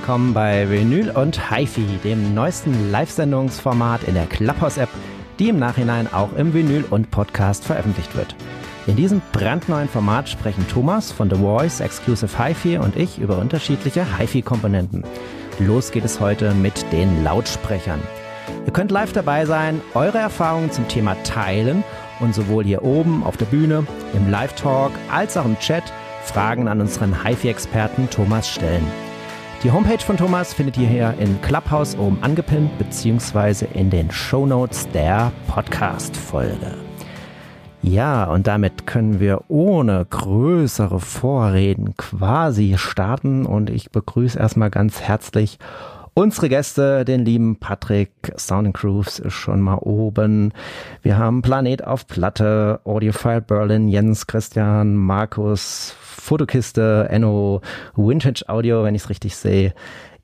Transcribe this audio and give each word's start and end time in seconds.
Willkommen 0.00 0.32
bei 0.32 0.70
Vinyl 0.70 1.10
und 1.10 1.50
HiFi, 1.50 1.98
dem 2.02 2.32
neuesten 2.34 2.90
Live-Sendungsformat 2.90 4.04
in 4.04 4.14
der 4.14 4.24
Clubhouse-App, 4.24 4.88
die 5.38 5.50
im 5.50 5.58
Nachhinein 5.58 6.10
auch 6.10 6.32
im 6.36 6.54
Vinyl 6.54 6.86
und 6.88 7.10
Podcast 7.10 7.66
veröffentlicht 7.66 8.16
wird. 8.16 8.34
In 8.86 8.96
diesem 8.96 9.20
brandneuen 9.32 9.90
Format 9.90 10.26
sprechen 10.30 10.66
Thomas 10.68 11.12
von 11.12 11.28
The 11.28 11.36
Voice 11.36 11.80
Exclusive 11.80 12.42
HiFi 12.42 12.78
und 12.78 12.96
ich 12.96 13.18
über 13.18 13.36
unterschiedliche 13.36 14.06
HiFi-Komponenten. 14.18 15.04
Los 15.58 15.90
geht 15.90 16.06
es 16.06 16.18
heute 16.18 16.54
mit 16.54 16.90
den 16.92 17.22
Lautsprechern. 17.22 18.00
Ihr 18.64 18.72
könnt 18.72 18.90
live 18.90 19.12
dabei 19.12 19.44
sein, 19.44 19.82
eure 19.92 20.18
Erfahrungen 20.18 20.72
zum 20.72 20.88
Thema 20.88 21.14
teilen 21.24 21.84
und 22.20 22.34
sowohl 22.34 22.64
hier 22.64 22.82
oben 22.82 23.22
auf 23.22 23.36
der 23.36 23.44
Bühne, 23.44 23.86
im 24.14 24.30
Live-Talk 24.30 24.92
als 25.12 25.36
auch 25.36 25.44
im 25.44 25.58
Chat 25.58 25.84
Fragen 26.24 26.68
an 26.68 26.80
unseren 26.80 27.22
HiFi-Experten 27.22 28.08
Thomas 28.08 28.48
stellen. 28.48 29.09
Die 29.62 29.70
Homepage 29.70 29.98
von 30.02 30.16
Thomas 30.16 30.54
findet 30.54 30.78
ihr 30.78 30.88
hier 30.88 31.14
in 31.18 31.38
Clubhouse 31.42 31.94
oben 31.98 32.16
angepinnt, 32.22 32.78
beziehungsweise 32.78 33.66
in 33.66 33.90
den 33.90 34.10
Show 34.10 34.46
Notes 34.46 34.88
der 34.88 35.32
Podcast-Folge. 35.48 36.76
Ja, 37.82 38.24
und 38.24 38.46
damit 38.46 38.86
können 38.86 39.20
wir 39.20 39.42
ohne 39.48 40.06
größere 40.08 40.98
Vorreden 40.98 41.94
quasi 41.98 42.76
starten 42.78 43.44
und 43.44 43.68
ich 43.68 43.90
begrüße 43.90 44.38
erstmal 44.38 44.70
ganz 44.70 45.02
herzlich 45.02 45.58
unsere 46.14 46.48
Gäste, 46.48 47.04
den 47.04 47.24
lieben 47.24 47.56
Patrick, 47.56 48.10
Sound 48.36 48.74
Grooves 48.74 49.18
ist 49.18 49.34
schon 49.34 49.60
mal 49.60 49.78
oben. 49.78 50.52
Wir 51.02 51.18
haben 51.18 51.42
Planet 51.42 51.84
auf 51.86 52.06
Platte, 52.06 52.80
Audiophile 52.84 53.40
Berlin, 53.40 53.88
Jens, 53.88 54.26
Christian, 54.26 54.96
Markus, 54.96 55.94
Fotokiste, 56.20 57.08
Enno, 57.10 57.60
Vintage 57.96 58.48
Audio, 58.48 58.84
wenn 58.84 58.94
ich 58.94 59.02
es 59.02 59.10
richtig 59.10 59.36
sehe. 59.36 59.74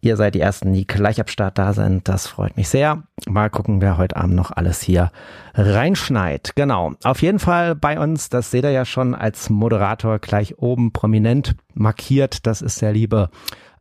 Ihr 0.00 0.16
seid 0.16 0.34
die 0.34 0.41
Ersten, 0.41 0.72
die 0.72 0.86
gleich 0.86 1.20
ab 1.20 1.30
Start 1.30 1.58
da 1.58 1.72
sind. 1.72 2.06
Das 2.08 2.27
freut 2.27 2.56
mich 2.56 2.69
sehr. 2.69 3.02
Mal 3.27 3.50
gucken, 3.50 3.80
wer 3.80 3.98
heute 3.98 4.17
Abend 4.17 4.36
noch 4.36 4.52
alles 4.52 4.80
hier 4.80 5.11
reinschneit. 5.55 6.52
Genau. 6.55 6.92
Auf 7.02 7.22
jeden 7.22 7.39
Fall 7.39 7.74
bei 7.74 7.98
uns, 7.98 8.28
das 8.28 8.50
seht 8.50 8.64
ihr 8.64 8.70
ja 8.70 8.84
schon 8.84 9.14
als 9.14 9.50
Moderator 9.50 10.19
gleich 10.19 10.58
oben 10.58 10.92
prominent 10.92 11.56
markiert. 11.74 12.47
Das 12.47 12.62
ist 12.62 12.80
der 12.83 12.92
liebe 12.92 13.30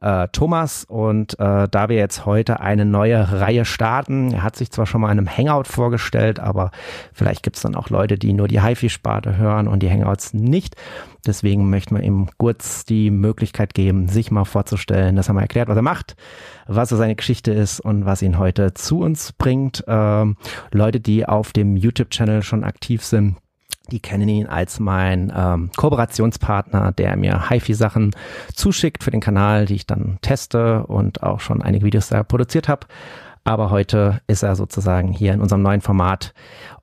äh, 0.05 0.27
Thomas. 0.31 0.85
Und 0.85 1.37
äh, 1.39 1.67
da 1.69 1.89
wir 1.89 1.97
jetzt 1.97 2.25
heute 2.25 2.59
eine 2.59 2.85
neue 2.85 3.41
Reihe 3.41 3.65
starten, 3.65 4.31
er 4.31 4.43
hat 4.43 4.55
sich 4.55 4.71
zwar 4.71 4.85
schon 4.85 5.01
mal 5.01 5.11
in 5.11 5.17
einem 5.17 5.29
Hangout 5.29 5.65
vorgestellt, 5.65 6.39
aber 6.39 6.71
vielleicht 7.11 7.41
gibt 7.41 7.55
es 7.55 7.63
dann 7.63 7.75
auch 7.75 7.89
Leute, 7.89 8.17
die 8.17 8.31
nur 8.31 8.47
die 8.47 8.61
HiFi-Sparte 8.61 9.37
hören 9.37 9.67
und 9.67 9.81
die 9.81 9.89
Hangouts 9.89 10.33
nicht. 10.33 10.75
Deswegen 11.25 11.71
möchten 11.71 11.95
wir 11.95 12.03
ihm 12.03 12.29
kurz 12.37 12.85
die 12.85 13.09
Möglichkeit 13.09 13.73
geben, 13.73 14.07
sich 14.07 14.29
mal 14.29 14.45
vorzustellen, 14.45 15.15
dass 15.15 15.27
er 15.27 15.33
mal 15.33 15.41
erklärt, 15.41 15.69
was 15.69 15.75
er 15.75 15.81
macht, 15.81 16.15
was 16.67 16.89
so 16.89 16.97
seine 16.97 17.15
Geschichte 17.15 17.51
ist 17.51 17.79
und 17.79 18.05
was 18.05 18.21
ihn 18.21 18.37
heute 18.37 18.75
zu 18.75 18.99
uns 18.99 19.33
bringt. 19.33 19.83
Ähm, 19.87 20.37
Leute, 20.71 20.99
die 20.99 21.25
auf 21.25 21.51
dem 21.51 21.77
YouTube-Channel 21.77 22.43
schon 22.43 22.63
aktiv 22.63 23.03
sind, 23.03 23.37
die 23.91 23.99
kennen 23.99 24.27
ihn 24.27 24.47
als 24.47 24.79
mein 24.79 25.31
ähm, 25.35 25.69
Kooperationspartner, 25.75 26.91
der 26.91 27.15
mir 27.15 27.49
HiFi-Sachen 27.49 28.11
zuschickt 28.53 29.03
für 29.03 29.11
den 29.11 29.21
Kanal, 29.21 29.65
die 29.65 29.75
ich 29.75 29.87
dann 29.87 30.17
teste 30.21 30.85
und 30.87 31.23
auch 31.23 31.39
schon 31.39 31.61
einige 31.61 31.85
Videos 31.85 32.09
da 32.09 32.23
produziert 32.23 32.67
habe. 32.67 32.87
Aber 33.43 33.69
heute 33.69 34.21
ist 34.25 34.41
er 34.41 34.55
sozusagen 34.55 35.11
hier 35.11 35.33
in 35.33 35.41
unserem 35.41 35.61
neuen 35.61 35.81
Format 35.81 36.33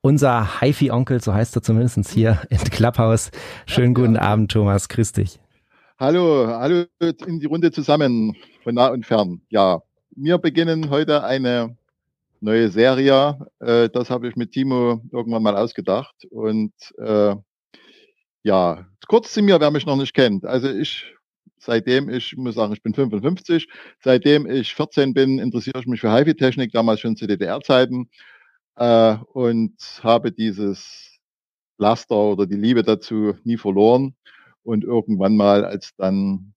unser 0.01 0.61
HiFi-Onkel, 0.61 1.21
so 1.21 1.35
heißt 1.35 1.57
er 1.57 1.63
zumindest 1.63 2.09
hier 2.09 2.41
in 2.51 2.59
Clubhouse. 2.59 3.33
Schönen 3.67 3.95
guten. 3.95 4.17
Abend, 4.17 4.53
Thomas. 4.53 4.89
Grüß 4.89 5.13
dich. 5.13 5.41
Hallo, 5.99 6.47
hallo 6.49 6.85
in 7.01 7.41
die 7.41 7.47
Runde 7.47 7.71
zusammen, 7.71 8.37
von 8.63 8.75
nah 8.75 8.89
und 8.89 9.07
fern. 9.07 9.41
Ja, 9.49 9.83
wir 10.15 10.39
beginnen 10.39 10.91
heute 10.91 11.25
eine 11.25 11.77
neue 12.43 12.69
Serie. 12.69 13.39
Äh, 13.61 13.89
das 13.91 14.11
habe 14.11 14.29
ich 14.29 14.37
mit 14.37 14.53
Timo 14.53 15.01
irgendwann 15.13 15.43
mal 15.43 15.57
ausgedacht. 15.57 16.25
Und 16.31 16.73
äh, 16.99 17.37
ja, 18.43 18.87
kurz 19.09 19.33
zu 19.33 19.43
mir, 19.43 19.61
wer 19.61 19.71
mich 19.71 19.87
noch 19.87 19.97
nicht 19.97 20.15
kennt. 20.15 20.45
Also 20.45 20.69
ich, 20.69 21.15
seitdem 21.59 22.09
ich, 22.09 22.37
muss 22.37 22.57
sagen, 22.57 22.73
ich 22.73 22.83
bin 22.83 22.95
55, 22.95 23.69
seitdem 24.01 24.47
ich 24.51 24.75
14 24.75 25.15
bin, 25.15 25.39
interessiere 25.39 25.81
ich 25.81 25.87
mich 25.87 26.01
für 26.01 26.13
HiFi-Technik, 26.13 26.73
damals 26.73 27.01
schon 27.01 27.17
zu 27.17 27.27
DDR-Zeiten 27.27 28.11
äh, 28.77 29.17
und 29.33 29.77
habe 30.03 30.33
dieses 30.33 31.21
Laster 31.79 32.17
oder 32.17 32.47
die 32.47 32.57
Liebe 32.57 32.83
dazu 32.83 33.35
nie 33.45 33.57
verloren. 33.57 34.15
Und 34.65 34.85
irgendwann 34.85 35.37
mal, 35.37 35.65
als 35.65 35.93
dann 35.97 36.52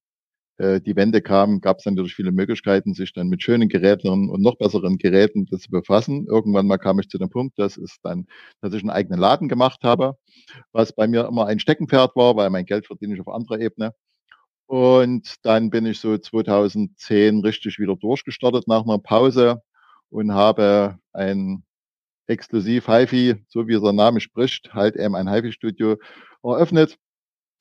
die 0.58 0.96
Wende 0.96 1.22
kam, 1.22 1.60
gab 1.60 1.80
es 1.80 1.86
natürlich 1.86 2.16
viele 2.16 2.32
Möglichkeiten, 2.32 2.94
sich 2.94 3.12
dann 3.12 3.28
mit 3.28 3.44
schönen 3.44 3.68
Geräten 3.68 4.30
und 4.30 4.42
noch 4.42 4.58
besseren 4.58 4.98
Geräten 4.98 5.48
zu 5.48 5.70
befassen. 5.70 6.28
Irgendwann 6.28 6.68
mal 6.68 6.78
kam 6.78 7.00
ich 7.00 7.10
zu 7.10 7.18
dem 7.18 7.30
Punkt, 7.30 7.60
dass 7.60 7.76
es 7.76 7.98
dann, 8.02 8.28
dass 8.62 8.74
ich 8.74 8.82
einen 8.82 8.90
eigenen 8.90 9.20
Laden 9.20 9.50
gemacht 9.50 9.84
habe, 9.84 10.18
was 10.72 10.94
bei 10.94 11.08
mir 11.08 11.26
immer 11.28 11.46
ein 11.48 11.60
Steckenpferd 11.60 12.16
war, 12.16 12.38
weil 12.38 12.50
mein 12.50 12.66
Geld 12.66 12.88
verdiene 12.88 13.16
ich 13.16 13.20
auf 13.20 13.28
anderer 13.28 13.60
Ebene. 13.60 13.94
Und 14.68 15.36
dann 15.44 15.70
bin 15.70 15.86
ich 15.86 16.00
so 16.00 16.18
2010 16.18 17.42
richtig 17.42 17.78
wieder 17.78 17.96
durchgestartet 17.96 18.68
nach 18.68 18.84
einer 18.84 19.00
Pause 19.00 19.62
und 20.10 20.34
habe 20.34 20.98
ein 21.14 21.64
exklusiv 22.28 22.88
HiFi, 22.88 23.44
so 23.48 23.68
wie 23.68 23.80
der 23.80 23.94
Name 23.94 24.20
spricht, 24.22 24.74
halt 24.74 24.96
eben 24.96 25.16
ein 25.16 25.30
HiFi-Studio 25.30 25.98
eröffnet 26.44 26.98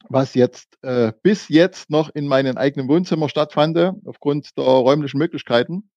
was 0.08 0.34
jetzt 0.34 0.78
äh, 0.82 1.12
bis 1.22 1.48
jetzt 1.48 1.90
noch 1.90 2.10
in 2.14 2.26
meinem 2.26 2.56
eigenen 2.56 2.88
Wohnzimmer 2.88 3.28
stattfand, 3.28 3.78
aufgrund 4.04 4.56
der 4.56 4.64
räumlichen 4.64 5.18
Möglichkeiten. 5.18 5.90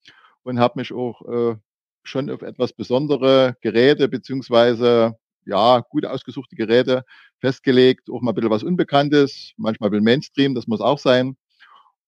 Und 0.44 0.60
habe 0.60 0.80
mich 0.80 0.94
auch 0.94 1.22
äh, 1.28 1.56
schon 2.04 2.30
auf 2.30 2.42
etwas 2.42 2.72
besondere 2.72 3.58
Geräte 3.62 4.08
beziehungsweise 4.08 5.18
ja 5.46 5.82
gut 5.90 6.06
ausgesuchte 6.06 6.56
Geräte 6.56 7.04
festgelegt, 7.40 8.10
auch 8.10 8.22
mal 8.22 8.32
ein 8.32 8.36
bisschen 8.36 8.50
was 8.50 8.64
Unbekanntes, 8.64 9.54
manchmal 9.58 9.90
ein 9.90 9.92
bisschen 9.92 10.06
Mainstream, 10.06 10.56
das 10.56 10.68
muss 10.68 10.82
auch 10.82 11.00
sein. 11.00 11.36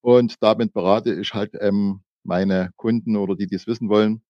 Und 0.01 0.35
damit 0.41 0.73
berate 0.73 1.13
ich 1.13 1.33
halt 1.33 1.51
ähm, 1.59 2.01
meine 2.23 2.71
Kunden 2.77 3.17
oder 3.17 3.35
die, 3.35 3.47
die 3.47 3.55
es 3.55 3.67
wissen 3.67 3.89
wollen, 3.89 4.21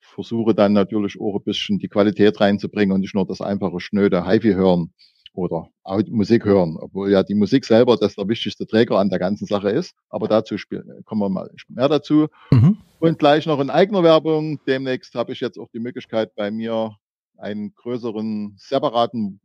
versuche 0.00 0.54
dann 0.54 0.72
natürlich 0.72 1.20
auch 1.20 1.36
ein 1.36 1.44
bisschen 1.44 1.78
die 1.78 1.88
Qualität 1.88 2.40
reinzubringen 2.40 2.94
und 2.94 3.02
nicht 3.02 3.14
nur 3.14 3.26
das 3.26 3.42
einfache 3.42 3.80
schnöde 3.80 4.26
HiFi 4.26 4.54
hören 4.54 4.94
oder 5.38 5.70
Musik 6.08 6.44
hören, 6.44 6.76
obwohl 6.80 7.12
ja 7.12 7.22
die 7.22 7.36
Musik 7.36 7.64
selber 7.64 7.96
das 7.96 8.16
der 8.16 8.28
wichtigste 8.28 8.66
Träger 8.66 8.98
an 8.98 9.08
der 9.08 9.20
ganzen 9.20 9.46
Sache 9.46 9.70
ist. 9.70 9.94
Aber 10.10 10.26
dazu 10.26 10.56
kommen 11.04 11.20
wir 11.20 11.28
mal 11.28 11.48
mehr 11.68 11.88
dazu. 11.88 12.26
Mhm. 12.50 12.78
Und 12.98 13.20
gleich 13.20 13.46
noch 13.46 13.60
in 13.60 13.70
eigener 13.70 14.02
Werbung. 14.02 14.58
Demnächst 14.66 15.14
habe 15.14 15.32
ich 15.32 15.40
jetzt 15.40 15.58
auch 15.58 15.68
die 15.72 15.78
Möglichkeit, 15.78 16.34
bei 16.34 16.50
mir 16.50 16.96
einen 17.36 17.72
größeren, 17.76 18.56
separaten 18.58 19.40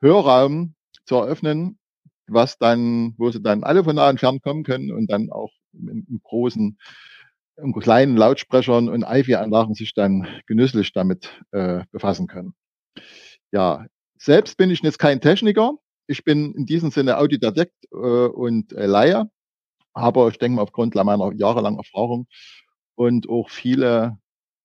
Hörraum 0.00 0.74
zu 1.04 1.16
eröffnen, 1.16 1.78
was 2.26 2.56
dann, 2.56 3.14
wo 3.18 3.30
sie 3.30 3.42
dann 3.42 3.62
alle 3.62 3.84
von 3.84 3.96
nah 3.96 4.08
und 4.08 4.18
fern 4.18 4.40
kommen 4.40 4.64
können 4.64 4.90
und 4.90 5.10
dann 5.10 5.30
auch 5.30 5.52
in, 5.74 6.06
in 6.08 6.20
großen, 6.22 6.78
in 7.62 7.72
kleinen 7.74 8.16
Lautsprechern 8.16 8.88
und 8.88 9.02
IFI-Anlagen 9.02 9.74
sich 9.74 9.92
dann 9.92 10.26
genüsslich 10.46 10.94
damit 10.94 11.38
äh, 11.52 11.84
befassen 11.92 12.26
können. 12.26 12.54
Ja, 13.52 13.84
selbst 14.18 14.56
bin 14.56 14.70
ich 14.70 14.80
jetzt 14.82 14.98
kein 14.98 15.20
Techniker. 15.20 15.74
Ich 16.06 16.24
bin 16.24 16.54
in 16.54 16.66
diesem 16.66 16.90
Sinne 16.90 17.18
Autodidakt 17.18 17.72
äh, 17.92 17.96
und 17.96 18.72
äh, 18.72 18.86
Laie. 18.86 19.30
Aber 19.92 20.28
ich 20.28 20.38
denke 20.38 20.56
mal 20.56 20.62
aufgrund 20.62 20.94
meiner 20.94 21.32
jahrelangen 21.34 21.78
Erfahrung 21.78 22.26
und 22.96 23.28
auch 23.28 23.48
viele 23.48 24.18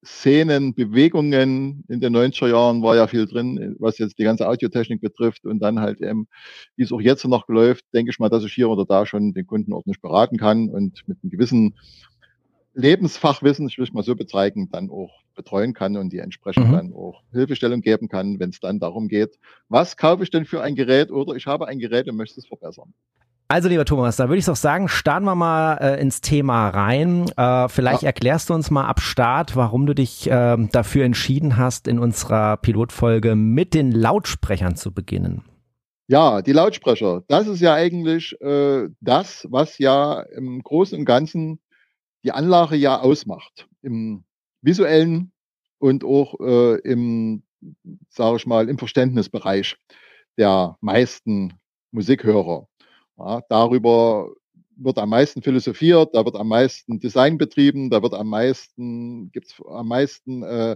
Szenen, 0.04 0.74
Bewegungen 0.74 1.84
in 1.88 2.00
den 2.02 2.16
90er 2.16 2.50
Jahren 2.50 2.82
war 2.82 2.96
ja 2.96 3.08
viel 3.08 3.28
drin, 3.28 3.76
was 3.80 4.00
jetzt 4.00 4.18
die 4.18 4.24
ganze 4.24 4.48
Audiotechnik 4.48 5.00
betrifft 5.00 5.46
und 5.46 5.60
dann 5.60 5.80
halt 5.80 6.02
eben, 6.02 6.28
wie 6.76 6.84
es 6.84 6.92
auch 6.92 7.02
jetzt 7.02 7.24
noch 7.26 7.48
läuft, 7.48 7.86
denke 7.94 8.10
ich 8.10 8.18
mal, 8.18 8.30
dass 8.30 8.44
ich 8.44 8.54
hier 8.54 8.70
oder 8.70 8.86
da 8.86 9.06
schon 9.06 9.34
den 9.34 9.46
Kunden 9.46 9.74
ordentlich 9.74 10.02
beraten 10.02 10.38
kann 10.38 10.70
und 10.70 11.08
mit 11.08 11.20
einem 11.22 11.30
gewissen 11.30 11.76
Lebensfachwissen, 12.74 13.68
ich 13.68 13.78
will 13.78 13.86
es 13.86 13.94
mal 13.94 14.04
so 14.04 14.16
bezeichnen, 14.16 14.70
dann 14.72 14.90
auch 14.90 15.12
betreuen 15.42 15.74
kann 15.74 15.98
und 15.98 16.12
die 16.14 16.20
entsprechend 16.20 16.68
mhm. 16.68 16.72
dann 16.72 16.94
auch 16.94 17.24
Hilfestellung 17.32 17.82
geben 17.82 18.08
kann, 18.08 18.40
wenn 18.40 18.50
es 18.50 18.60
dann 18.60 18.80
darum 18.80 19.08
geht, 19.08 19.38
was 19.70 19.98
kaufe 19.98 20.24
ich 20.24 20.32
denn 20.32 20.46
für 20.46 20.62
ein 20.62 20.76
Gerät 20.76 21.12
oder 21.12 21.36
ich 21.36 21.48
habe 21.48 21.68
ein 21.68 21.80
Gerät 21.80 22.08
und 22.08 22.16
möchte 22.16 22.40
es 22.40 22.48
verbessern. 22.48 22.94
Also 23.48 23.68
lieber 23.68 23.84
Thomas, 23.84 24.16
da 24.16 24.30
würde 24.30 24.38
ich 24.38 24.46
doch 24.46 24.56
sagen, 24.56 24.88
starten 24.88 25.26
wir 25.26 25.36
mal 25.36 25.76
äh, 25.82 26.02
ins 26.02 26.22
Thema 26.22 26.70
rein. 26.70 27.30
Äh, 27.36 27.68
vielleicht 27.68 28.04
ja. 28.04 28.08
erklärst 28.08 28.50
du 28.50 28.54
uns 28.54 28.72
mal 28.72 28.86
ab 28.86 29.02
Start, 29.02 29.58
warum 29.58 29.86
du 29.86 29.94
dich 29.94 30.32
äh, 30.32 30.58
dafür 30.72 31.04
entschieden 31.04 31.58
hast, 31.58 31.90
in 31.90 32.00
unserer 32.00 32.56
Pilotfolge 32.56 33.36
mit 33.36 33.74
den 33.74 33.92
Lautsprechern 33.92 34.78
zu 34.78 34.94
beginnen. 34.94 35.44
Ja, 36.08 36.42
die 36.42 36.54
Lautsprecher, 36.54 37.24
das 37.28 37.48
ist 37.48 37.60
ja 37.60 37.74
eigentlich 37.74 38.40
äh, 38.42 38.88
das, 39.02 39.46
was 39.50 39.80
ja 39.80 40.22
im 40.22 40.64
Großen 40.64 40.98
und 40.98 41.04
Ganzen 41.04 41.60
die 42.24 42.32
Anlage 42.32 42.78
ja 42.78 43.02
ausmacht. 43.02 43.68
Im 43.82 44.24
visuellen 44.62 45.32
und 45.80 46.04
auch 46.04 46.40
äh, 46.40 46.80
im, 46.82 47.44
sage 48.10 48.38
ich 48.38 48.46
mal, 48.46 48.70
im 48.70 48.78
Verständnisbereich 48.78 49.78
der 50.38 50.78
meisten 50.82 51.54
Musikhörer. 51.92 52.68
Ja, 53.18 53.42
darüber 53.50 54.32
wird 54.78 54.98
am 54.98 55.10
meisten 55.10 55.42
philosophiert, 55.42 56.10
da 56.14 56.26
wird 56.26 56.36
am 56.36 56.48
meisten 56.48 57.00
Design 57.00 57.38
betrieben, 57.38 57.90
da 57.90 58.02
wird 58.02 58.14
am 58.14 58.28
meisten, 58.28 59.32
gibt's 59.32 59.62
am 59.68 59.88
meisten 59.88 60.44
äh, 60.44 60.76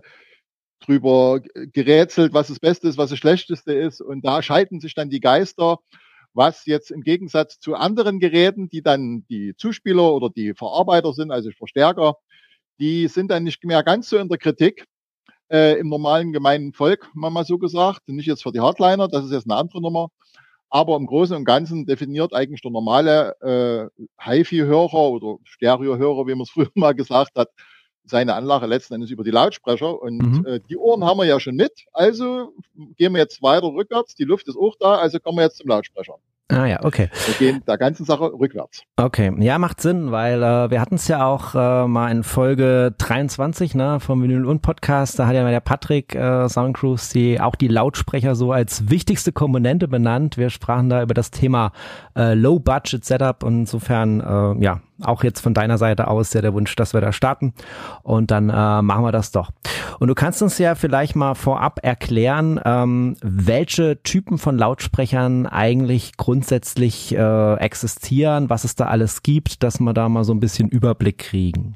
drüber 0.80 1.42
gerätselt, 1.74 2.34
was 2.34 2.50
das 2.50 2.60
Beste 2.60 2.88
ist, 2.88 2.98
was 2.98 3.10
das 3.10 3.20
Schlechteste 3.20 3.74
ist. 3.74 4.02
Und 4.02 4.26
da 4.26 4.42
scheiden 4.42 4.80
sich 4.80 4.94
dann 4.94 5.10
die 5.10 5.22
Geister, 5.22 5.80
was 6.34 6.66
jetzt 6.66 6.92
im 6.92 7.02
Gegensatz 7.02 7.60
zu 7.60 7.76
anderen 7.76 8.20
Geräten, 8.20 8.70
die 8.70 8.82
dann 8.82 9.26
die 9.30 9.56
Zuspieler 9.56 10.14
oder 10.14 10.30
die 10.30 10.54
Verarbeiter 10.54 11.14
sind, 11.14 11.32
also 11.32 11.50
Verstärker, 11.52 12.18
die 12.80 13.08
sind 13.08 13.32
dann 13.32 13.44
nicht 13.44 13.64
mehr 13.64 13.84
ganz 13.84 14.10
so 14.10 14.18
in 14.18 14.30
der 14.30 14.38
Kritik 14.38 14.86
äh, 15.50 15.80
im 15.80 15.90
normalen 15.90 16.34
gemeinen 16.34 16.74
Volk, 16.74 17.10
mal 17.14 17.46
so 17.46 17.58
gesagt. 17.58 18.08
Nicht 18.08 18.28
jetzt 18.28 18.44
für 18.44 18.52
die 18.52 18.60
Hardliner, 18.60 19.08
das 19.08 19.26
ist 19.26 19.32
jetzt 19.32 19.50
eine 19.50 19.60
andere 19.60 19.82
Nummer. 19.82 20.10
Aber 20.70 20.98
im 20.98 21.06
Großen 21.06 21.36
und 21.36 21.46
Ganzen 21.46 21.86
definiert 21.86 22.34
eigentlich 22.34 22.62
der 22.62 22.72
normale 22.72 23.36
äh, 23.42 24.04
HiFi-Hörer 24.20 24.94
oder 24.94 25.38
Stereo-Hörer, 25.44 26.28
wie 26.28 26.36
man 26.36 26.42
es 26.42 26.50
früher 26.52 26.72
mal 26.74 26.94
gesagt 26.94 27.38
hat, 27.38 27.50
seine 28.04 28.36
Anlage 28.36 28.66
letzten 28.68 28.96
Endes 28.96 29.12
über 29.12 29.24
die 29.24 29.32
Lautsprecher. 29.32 30.02
Und 30.02 30.18
mhm. 30.18 30.46
äh, 30.46 30.60
die 30.60 30.78
Ohren 30.78 31.04
haben 31.04 31.18
wir 31.18 31.26
ja 31.26 31.40
schon 31.40 31.56
mit. 31.56 31.86
Also 31.94 32.54
gehen 32.98 33.14
wir 33.14 33.20
jetzt 33.20 33.42
weiter 33.42 33.68
rückwärts. 33.68 34.16
Die 34.16 34.26
Luft 34.26 34.48
ist 34.48 34.58
auch 34.58 34.76
da, 34.80 34.96
also 34.96 35.20
kommen 35.20 35.38
wir 35.38 35.44
jetzt 35.44 35.58
zum 35.58 35.70
Lautsprecher. 35.70 36.16
Ah 36.50 36.68
ja, 36.68 36.84
okay. 36.84 37.10
Wir 37.26 37.34
gehen 37.36 37.64
der 37.68 37.78
ganzen 37.80 38.06
Sache 38.06 38.32
rückwärts. 38.32 38.84
Okay, 38.98 39.34
ja, 39.40 39.58
macht 39.58 39.82
Sinn, 39.82 40.12
weil 40.12 40.44
äh, 40.44 40.70
wir 40.70 40.80
hatten 40.80 40.96
es 40.96 41.08
ja 41.08 41.26
auch 41.26 41.56
äh, 41.56 41.88
mal 41.88 42.12
in 42.12 42.24
Folge 42.24 42.94
23 43.00 43.74
ne, 43.74 44.00
vom 44.00 44.22
Vinyl 44.22 44.46
und 44.46 44.62
Podcast, 44.62 45.18
da 45.18 45.26
hat 45.26 45.34
ja 45.34 45.50
der 45.50 45.60
Patrick 45.60 46.14
äh, 46.14 46.48
Soundcruise 46.48 47.12
die, 47.14 47.42
auch 47.42 47.56
die 47.56 47.68
Lautsprecher 47.68 48.36
so 48.36 48.52
als 48.52 48.92
wichtigste 48.92 49.32
Komponente 49.32 49.88
benannt. 49.88 50.38
Wir 50.38 50.52
sprachen 50.52 50.88
da 50.88 51.02
über 51.02 51.16
das 51.16 51.32
Thema 51.32 51.72
äh, 52.16 52.36
Low-Budget-Setup 52.36 53.44
und 53.44 53.62
insofern, 53.62 54.20
äh, 54.22 54.64
ja, 54.64 54.82
auch 55.02 55.24
jetzt 55.24 55.42
von 55.42 55.54
deiner 55.54 55.78
Seite 55.78 56.08
aus 56.08 56.34
ja 56.34 56.42
der 56.42 56.54
Wunsch, 56.54 56.76
dass 56.76 56.94
wir 56.94 57.02
da 57.02 57.12
starten 57.12 57.54
und 58.04 58.32
dann 58.32 58.50
äh, 58.50 58.82
machen 58.82 59.04
wir 59.04 59.12
das 59.12 59.32
doch. 59.32 59.52
Und 60.00 60.08
du 60.08 60.16
kannst 60.16 60.42
uns 60.42 60.58
ja 60.58 60.76
vielleicht 60.76 61.16
mal 61.16 61.36
vorab 61.36 61.80
erklären, 61.84 62.60
ähm, 62.64 63.16
welche 63.22 64.02
Typen 64.04 64.38
von 64.38 64.58
Lautsprechern 64.58 65.46
eigentlich 65.46 66.18
grundsätzlich 66.18 67.16
äh, 67.16 67.54
existieren, 67.56 68.50
was 68.50 68.64
es 68.64 68.76
da 68.76 68.88
alles 68.88 69.24
gibt, 69.24 69.64
dass 69.64 69.80
wir 69.80 69.94
da 69.94 70.10
mal 70.10 70.24
so 70.24 70.34
ein 70.34 70.40
bisschen 70.40 70.70
Überblick 70.70 71.18
kriegen. 71.18 71.76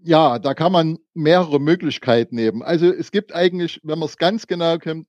Ja, 0.00 0.38
da 0.38 0.54
kann 0.54 0.72
man 0.72 0.98
mehrere 1.14 1.58
Möglichkeiten 1.58 2.36
nehmen. 2.36 2.62
Also 2.62 2.86
es 2.86 3.10
gibt 3.10 3.34
eigentlich, 3.34 3.80
wenn 3.82 3.98
man 3.98 4.06
es 4.06 4.16
ganz 4.16 4.46
genau 4.46 4.78
kennt, 4.78 5.06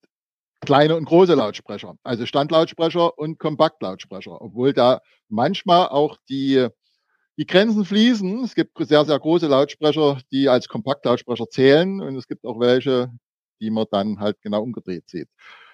kleine 0.62 0.96
und 0.96 1.06
große 1.06 1.36
Lautsprecher, 1.36 1.96
also 2.04 2.26
Standlautsprecher 2.26 3.18
und 3.18 3.40
Kompaktlautsprecher, 3.40 4.42
obwohl 4.42 4.74
da 4.74 5.02
manchmal 5.30 5.88
auch 5.88 6.18
die 6.28 6.68
die 7.40 7.46
Grenzen 7.46 7.86
fließen. 7.86 8.44
Es 8.44 8.54
gibt 8.54 8.78
sehr, 8.78 9.06
sehr 9.06 9.18
große 9.18 9.48
Lautsprecher, 9.48 10.20
die 10.30 10.50
als 10.50 10.68
Kompaktlautsprecher 10.68 11.50
zählen 11.50 12.02
und 12.02 12.18
es 12.18 12.28
gibt 12.28 12.46
auch 12.46 12.60
welche, 12.60 13.10
die 13.62 13.72
man 13.72 13.86
dann 13.90 14.20
halt 14.20 14.42
genau 14.42 14.62
umgedreht 14.62 15.10
sieht. 15.10 15.30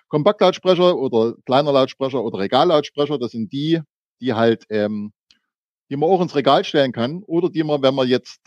Kompaktlautsprecher 0.08 0.96
oder 0.96 1.34
kleiner 1.44 1.72
Lautsprecher 1.72 2.24
oder 2.24 2.38
Regallautsprecher, 2.38 3.18
das 3.18 3.32
sind 3.32 3.52
die, 3.52 3.82
die 4.22 4.36
halt, 4.36 4.66
ähm, 4.70 5.12
die 5.90 5.98
man 5.98 6.08
auch 6.08 6.22
ins 6.22 6.36
Regal 6.36 6.64
stellen 6.64 6.92
kann 6.92 7.24
oder 7.24 7.50
die 7.50 7.64
man, 7.64 7.82
wenn 7.82 7.96
man 7.96 8.08
jetzt 8.08 8.42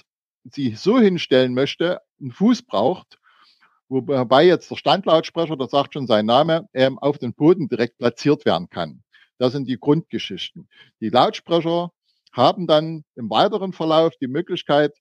sie 0.45 0.77
so 0.77 1.01
hinstellen 1.01 1.55
möchte, 1.55 2.01
einen 2.21 2.31
Fuß 2.31 2.63
braucht, 2.63 3.19
wobei 3.89 4.47
jetzt 4.47 4.71
der 4.71 4.77
Standlautsprecher, 4.77 5.57
das 5.57 5.73
sagt 5.73 5.95
schon 5.95 6.07
sein 6.07 6.25
Name, 6.25 6.69
ähm, 6.73 7.01
auf 7.01 7.19
den 7.19 7.35
Boden 7.35 7.69
direkt 7.69 7.99
platziert 7.99 8.45
werden 8.45 8.71
kann. 8.71 9.03
Das 9.39 9.53
sind 9.53 9.67
die 9.67 9.79
Grundgeschichten. 9.79 10.69
Die 11.01 11.11
Lautsprecher 11.11 11.91
haben 12.33 12.67
dann 12.67 13.05
im 13.17 13.31
weiteren 13.31 13.73
Verlauf 13.73 14.13
die 14.21 14.29
Möglichkeit, 14.29 14.93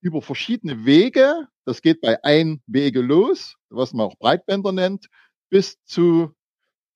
über 0.00 0.22
verschiedene 0.22 0.84
Wege, 0.84 1.48
das 1.64 1.82
geht 1.82 2.00
bei 2.00 2.22
ein 2.22 2.62
Wege 2.66 3.00
los, 3.00 3.56
was 3.70 3.92
man 3.92 4.06
auch 4.06 4.16
Breitbänder 4.18 4.72
nennt, 4.72 5.06
bis 5.50 5.82
zu 5.84 6.32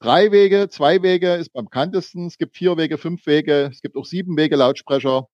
drei 0.01 0.33
Wege, 0.33 0.69
zwei 0.69 1.03
Wege 1.03 1.35
ist 1.35 1.53
beim 1.53 1.65
bekanntesten. 1.65 2.27
Es 2.27 2.39
gibt 2.39 2.57
vier 2.57 2.77
Wege, 2.77 2.99
fünf 2.99 3.27
Wege, 3.27 3.71
es 3.73 3.83
gibt 3.83 3.97
auch 3.97 4.05
sieben 4.05 4.37
Wege 4.37 4.57
Lautsprecher, 4.57 5.27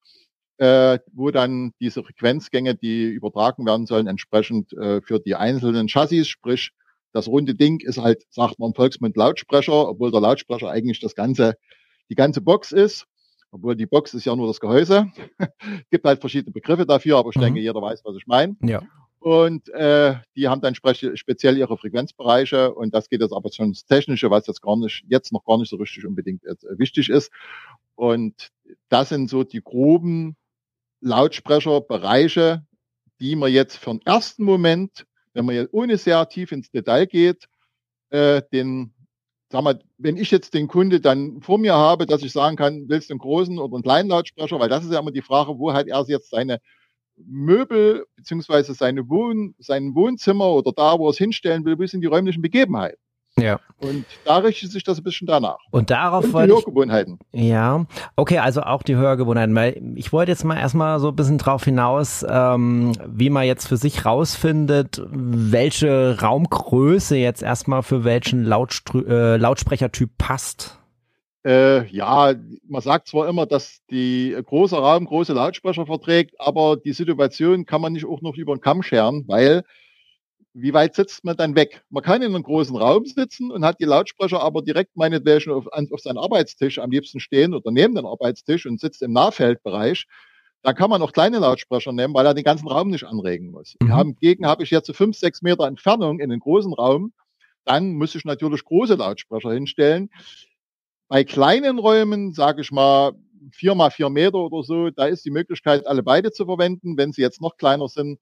äh, 0.58 0.98
wo 1.12 1.30
dann 1.30 1.72
diese 1.80 2.02
Frequenzgänge, 2.02 2.74
die 2.74 3.04
übertragen 3.04 3.66
werden 3.66 3.86
sollen, 3.86 4.06
entsprechend 4.06 4.72
äh, 4.72 5.02
für 5.02 5.20
die 5.20 5.34
einzelnen 5.34 5.88
Chassis, 5.88 6.28
sprich 6.28 6.70
das 7.12 7.28
runde 7.28 7.54
Ding 7.54 7.80
ist 7.80 7.98
halt, 7.98 8.24
sagt 8.30 8.58
man 8.58 8.70
im 8.70 8.74
Volksmund 8.74 9.16
Lautsprecher, 9.16 9.88
obwohl 9.88 10.10
der 10.10 10.20
Lautsprecher 10.20 10.70
eigentlich 10.70 11.00
das 11.00 11.14
ganze, 11.14 11.54
die 12.10 12.14
ganze 12.14 12.40
Box 12.40 12.72
ist 12.72 13.06
obwohl 13.50 13.76
die 13.76 13.87
Box 13.87 14.14
ist 14.14 14.25
ja 14.25 14.34
nur 14.37 14.46
das 14.46 14.60
Gehäuse. 14.60 15.10
gibt 15.90 16.04
halt 16.04 16.20
verschiedene 16.20 16.52
Begriffe 16.52 16.87
dafür, 16.87 17.19
aber 17.19 17.31
ich 17.31 17.37
mhm. 17.37 17.43
denke, 17.43 17.60
jeder 17.60 17.81
weiß, 17.81 18.04
was 18.04 18.16
ich 18.16 18.26
meine. 18.26 18.56
Ja. 18.62 18.82
Und 19.19 19.69
äh, 19.70 20.14
die 20.37 20.46
haben 20.46 20.60
dann 20.60 20.75
speziell 20.76 21.56
ihre 21.56 21.76
Frequenzbereiche 21.76 22.72
und 22.72 22.94
das 22.94 23.08
geht 23.08 23.22
jetzt 23.22 23.32
aber 23.32 23.50
schon 23.50 23.69
ins 23.69 23.84
Technische, 23.84 24.31
was 24.31 24.46
jetzt 24.46 24.62
gar 24.62 24.76
nicht, 24.76 25.04
jetzt 25.08 25.32
noch 25.32 25.44
gar 25.44 25.58
nicht 25.58 25.69
so 25.69 25.76
richtig 25.76 26.06
unbedingt 26.06 26.44
äh, 26.44 26.54
wichtig 26.78 27.08
ist. 27.08 27.32
Und 27.96 28.50
das 28.88 29.08
sind 29.08 29.28
so 29.28 29.43
die 29.43 29.62
groben 29.62 30.37
Lautsprecherbereiche, 31.00 32.64
die 33.20 33.37
man 33.37 33.52
jetzt 33.52 33.76
für 33.76 33.90
den 33.90 34.02
ersten 34.04 34.44
Moment, 34.44 35.06
wenn 35.32 35.44
man 35.44 35.54
jetzt 35.54 35.72
ohne 35.72 35.96
sehr 35.99 36.28
tief 36.28 36.52
ins 36.52 36.70
Detail 36.70 37.06
geht, 37.06 37.46
äh, 38.10 38.42
den 38.52 38.92
sag 39.50 39.62
mal, 39.62 39.81
wenn 39.98 40.16
ich 40.16 40.31
jetzt 40.31 40.54
den 40.54 40.69
Kunde 40.69 41.00
dann 41.00 41.40
vor 41.40 41.58
mir 41.58 41.75
habe, 41.75 42.06
dass 42.06 42.22
ich 42.22 42.32
sagen 42.32 42.56
kann, 42.56 42.88
willst 42.88 43.10
du 43.10 43.14
einen 43.14 43.20
großen 43.20 43.58
oder 43.58 43.75
einen 43.75 43.82
kleinen 43.82 44.08
Lautsprecher, 44.08 44.58
weil 44.60 44.69
das 44.69 44.84
ist 44.84 44.93
ja 44.93 45.00
immer 45.00 45.12
die 45.12 45.22
Frage, 45.22 45.58
wo 45.58 45.73
hat 45.73 45.87
er 45.88 46.04
jetzt 46.09 46.30
seine 46.30 46.61
Möbel 47.16 48.06
beziehungsweise 48.16 48.75
seine 48.75 49.09
Wohn, 49.09 49.54
sein 49.59 49.94
Wohnzimmer 49.94 50.52
oder 50.52 50.73
da, 50.73 50.99
wo 50.99 51.09
er 51.09 51.11
es 51.11 51.18
hinstellen 51.18 51.64
will, 51.64 51.78
wie 51.78 51.88
sind 51.88 52.02
die 52.02 52.09
räumlichen 52.09 52.42
Begebenheiten? 52.42 52.99
Ja. 53.38 53.61
Und 53.78 54.07
da 54.25 54.38
richtet 54.38 54.71
sich 54.71 54.83
das 54.83 54.99
ein 54.99 55.05
bisschen 55.05 55.26
danach. 55.26 55.59
Und 55.71 55.90
darauf 55.90 56.25
Und 56.25 56.47
die 56.47 56.52
Hörgewohnheiten. 56.52 57.19
Ich, 57.33 57.45
ja, 57.45 57.85
okay, 58.16 58.38
also 58.38 58.62
auch 58.62 58.83
die 58.83 58.97
Hörgewohnheiten. 58.97 59.55
Weil 59.55 59.83
ich 59.97 60.12
wollte 60.12 60.33
jetzt 60.33 60.45
mal 60.45 60.57
erstmal 60.57 60.99
so 61.00 61.09
ein 61.09 61.16
bisschen 61.16 61.37
drauf 61.37 61.64
hinaus, 61.64 62.25
ähm, 62.28 62.93
wie 63.07 63.28
man 63.28 63.45
jetzt 63.45 63.69
für 63.69 63.76
sich 63.76 64.07
rausfindet, 64.07 65.02
welche 65.11 66.19
Raumgröße 66.21 67.16
jetzt 67.16 67.43
erstmal 67.43 67.83
für 67.83 68.05
welchen 68.05 68.45
Lautstr 68.45 69.07
äh, 69.07 69.37
Lautsprechertyp 69.37 70.16
passt. 70.16 70.78
Äh, 71.45 71.87
ja, 71.88 72.35
man 72.66 72.83
sagt 72.83 73.07
zwar 73.07 73.28
immer, 73.28 73.47
dass 73.47 73.81
die 73.90 74.37
große 74.47 74.76
Raum 74.76 75.05
große 75.05 75.35
Lautsprecher 75.35 75.87
verträgt, 75.87 76.35
aber 76.40 76.76
die 76.76 76.93
Situation 76.93 77.66
kann 77.66 77.83
man 77.83 77.93
nicht 77.93 78.07
auch 78.07 78.23
noch 78.23 78.37
über 78.37 78.57
den 78.57 78.61
Kamm 78.61 78.83
scheren, 78.83 79.25
weil 79.28 79.62
wie 80.58 80.72
weit 80.72 80.94
sitzt 80.94 81.22
man 81.22 81.36
dann 81.36 81.54
weg? 81.54 81.82
Man 81.90 82.02
kann 82.02 82.22
in 82.22 82.34
einem 82.34 82.42
großen 82.42 82.75
Raum 82.76 83.04
sitzen 83.04 83.50
und 83.50 83.62
hat 83.62 83.78
die 83.78 83.84
Lautsprecher 83.84 84.40
aber 84.40 84.62
direkt 84.62 84.96
meinetwegen 84.96 85.52
auf, 85.52 85.66
auf 85.66 86.00
seinen 86.00 86.16
Arbeitstisch 86.16 86.78
am 86.78 86.90
liebsten 86.90 87.20
stehen 87.20 87.52
oder 87.52 87.70
neben 87.70 87.94
dem 87.94 88.06
Arbeitstisch 88.06 88.64
und 88.64 88.80
sitzt 88.80 89.02
im 89.02 89.12
Nahfeldbereich. 89.12 90.06
Da 90.62 90.72
kann 90.72 90.88
man 90.88 91.02
auch 91.02 91.12
kleine 91.12 91.40
Lautsprecher 91.40 91.92
nehmen, 91.92 92.14
weil 92.14 92.25
er 92.25 92.32
den 92.32 92.42
ganzen 92.42 92.68
Raum 92.68 92.88
nicht 92.88 93.04
anregen 93.04 93.50
muss. 93.50 93.76
Mhm. 93.82 93.94
Hingegen 93.94 94.46
habe 94.46 94.62
ich 94.62 94.70
jetzt 94.70 94.86
so 94.86 94.94
fünf, 94.94 95.18
sechs 95.18 95.42
Meter 95.42 95.66
Entfernung 95.66 96.20
in 96.20 96.30
den 96.30 96.40
großen 96.40 96.72
Raum. 96.72 97.12
Dann 97.66 97.92
muss 97.92 98.14
ich 98.14 98.25
natürlich 98.25 98.64
große 98.64 98.94
Lautsprecher 98.94 99.52
hinstellen. 99.52 100.08
Bei 101.08 101.22
kleinen 101.22 101.78
Räumen, 101.78 102.32
sage 102.32 102.62
ich 102.62 102.72
mal, 102.72 103.12
vier 103.52 103.75
mal 103.75 103.90
vier 103.90 104.08
Meter 104.08 104.38
oder 104.38 104.62
so, 104.62 104.88
da 104.88 105.04
ist 105.04 105.25
die 105.26 105.30
Möglichkeit, 105.30 105.86
alle 105.86 106.02
beide 106.02 106.32
zu 106.32 106.46
verwenden. 106.46 106.96
Wenn 106.96 107.12
sie 107.12 107.20
jetzt 107.20 107.42
noch 107.42 107.58
kleiner 107.58 107.88
sind, 107.88 108.18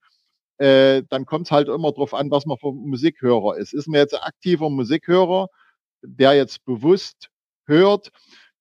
äh, 0.57 1.03
dann 1.09 1.25
kommt 1.25 1.47
es 1.47 1.51
halt 1.51 1.67
immer 1.67 1.91
darauf 1.91 2.13
an, 2.13 2.31
was 2.31 2.45
man 2.45 2.57
für 2.57 2.71
Musikhörer 2.71 3.57
ist. 3.57 3.73
Ist 3.73 3.87
man 3.87 3.99
jetzt 3.99 4.13
ein 4.13 4.21
aktiver 4.21 4.69
Musikhörer, 4.69 5.47
der 6.01 6.33
jetzt 6.33 6.63
bewusst 6.65 7.29
hört, 7.65 8.11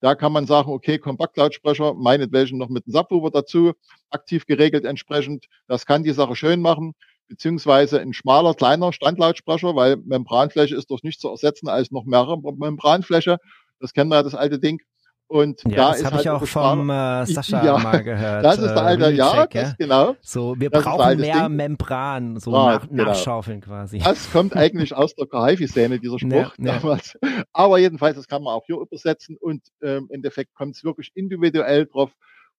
da 0.05 0.15
kann 0.15 0.33
man 0.33 0.47
sagen, 0.47 0.71
okay, 0.71 0.99
Kompaktlautsprecher, 0.99 1.95
meinetwegen 1.95 2.59
noch 2.59 2.69
mit 2.69 2.85
einem 2.87 2.93
Subwoofer 2.93 3.31
dazu, 3.31 3.73
aktiv 4.11 4.45
geregelt 4.45 4.85
entsprechend. 4.85 5.47
Das 5.67 5.87
kann 5.87 6.05
die 6.05 6.13
Sache 6.13 6.37
schön 6.37 6.61
machen, 6.61 6.93
beziehungsweise 7.27 8.01
ein 8.01 8.13
schmaler, 8.13 8.53
kleiner 8.53 8.93
Standlautsprecher, 8.93 9.75
weil 9.77 9.97
Membranfläche 9.97 10.77
ist 10.77 10.91
durch 10.91 11.03
nichts 11.05 11.23
zu 11.23 11.31
ersetzen 11.31 11.69
als 11.69 11.91
noch 11.91 12.05
mehrere 12.05 12.39
Membranfläche. 12.39 13.39
Das 13.81 13.95
kennen 13.95 14.11
wir 14.11 14.17
ja, 14.17 14.23
das 14.23 14.35
alte 14.35 14.59
Ding. 14.59 14.79
Und 15.27 15.63
ja, 15.65 15.77
da 15.77 15.89
das 15.89 15.99
ist 15.99 16.05
habe 16.05 16.17
halt 16.17 16.25
ich 16.25 16.31
auch 16.31 16.45
vom 16.47 16.91
äh, 16.91 17.27
Sascha 17.27 17.65
ja, 17.65 17.79
mal 17.79 18.03
gehört. 18.03 18.45
Das 18.45 18.59
ist 18.59 18.75
der 18.75 18.83
alte, 18.83 19.07
äh, 19.07 19.13
ja, 19.15 19.47
das, 19.47 19.77
genau. 19.77 20.17
So, 20.21 20.55
wir 20.59 20.71
das 20.71 20.85
brauchen 20.85 21.19
mehr 21.19 21.49
Ding. 21.49 21.57
Membran, 21.57 22.39
so 22.39 22.53
Ja, 22.53 22.67
nach, 22.75 22.89
genau. 22.89 23.05
nachschaufeln 23.05 23.61
quasi. 23.63 23.99
Das 23.99 24.31
kommt 24.31 24.55
eigentlich 24.57 24.95
aus 24.95 25.15
der 25.15 25.27
Kahaifi-Szene, 25.27 25.99
dieser 25.99 26.19
Spruch 26.19 26.31
Ja, 26.33 26.53
ja. 26.59 26.79
damals. 26.79 27.19
Aber 27.53 27.79
jedenfalls, 27.79 28.17
das 28.17 28.29
kann 28.29 28.43
man 28.43 28.55
auch 28.55 28.65
hier 28.67 28.77
übersetzen 28.77 29.37
und 29.41 29.63
ähm, 29.83 30.07
im 30.09 30.17
Endeffekt 30.17 30.55
kommt 30.55 30.77
es 30.77 30.85
wirklich 30.85 31.11
individuell 31.15 31.87
drauf, 31.87 32.11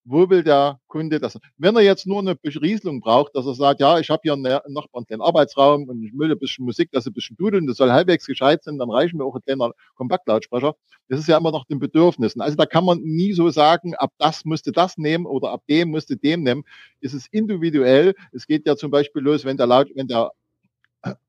wo 0.06 0.30
will 0.30 0.44
der 0.44 0.80
Kunde 0.88 1.20
das? 1.20 1.38
Wenn 1.58 1.76
er 1.76 1.82
jetzt 1.82 2.06
nur 2.06 2.20
eine 2.20 2.36
Berieselung 2.36 3.02
braucht, 3.02 3.36
dass 3.36 3.48
er 3.48 3.56
sagt, 3.56 3.80
ja, 3.80 4.00
ich 4.00 4.10
habe 4.10 4.22
hier 4.24 4.34
einen 4.34 4.60
Nachbarn 4.68 5.06
den 5.10 5.20
Arbeitsraum 5.20 5.90
und 5.90 6.04
ich 6.04 6.14
will 6.14 6.32
ein 6.32 6.38
bisschen 6.38 6.64
Musik, 6.64 6.90
das 6.92 7.08
ein 7.08 7.14
bisschen 7.14 7.36
dudeln, 7.38 7.66
das 7.66 7.78
soll 7.78 7.92
halbwegs 7.92 8.28
gescheit 8.28 8.64
sein, 8.64 8.78
dann 8.78 8.92
reichen 8.92 9.18
mir 9.18 9.26
auch 9.26 9.36
ein 9.36 9.42
kleiner 9.42 9.72
Kompaktlautsprecher. 9.96 10.76
Das 11.10 11.20
ist 11.20 11.28
ja 11.28 11.38
immer 11.38 11.52
noch 11.52 11.66
den 11.66 11.80
Bedürfnissen. 11.80 12.42
Also 12.42 12.56
da 12.56 12.66
kann 12.68 12.86
man 12.86 13.00
nie 13.02 13.34
so 13.34 13.50
sagen, 13.50 13.96
ab 13.96 14.12
das 14.20 14.46
müsste 14.46 14.72
das 14.72 14.98
nehmen 14.98 15.26
oder 15.26 15.50
ab 15.52 15.64
dem 15.68 15.90
müsste 15.90 16.18
dem 16.18 16.44
nehmen. 16.44 16.64
Es 17.02 17.14
ist 17.14 17.28
individuell. 17.32 18.14
Es 18.32 18.46
geht 18.46 18.68
ja 18.68 18.76
zum 18.76 18.92
Beispiel 18.92 19.24
los, 19.24 19.44
wenn 19.44 19.58
der 19.58 19.68
Laut, 19.68 19.90
wenn 19.96 20.08
der, 20.08 20.32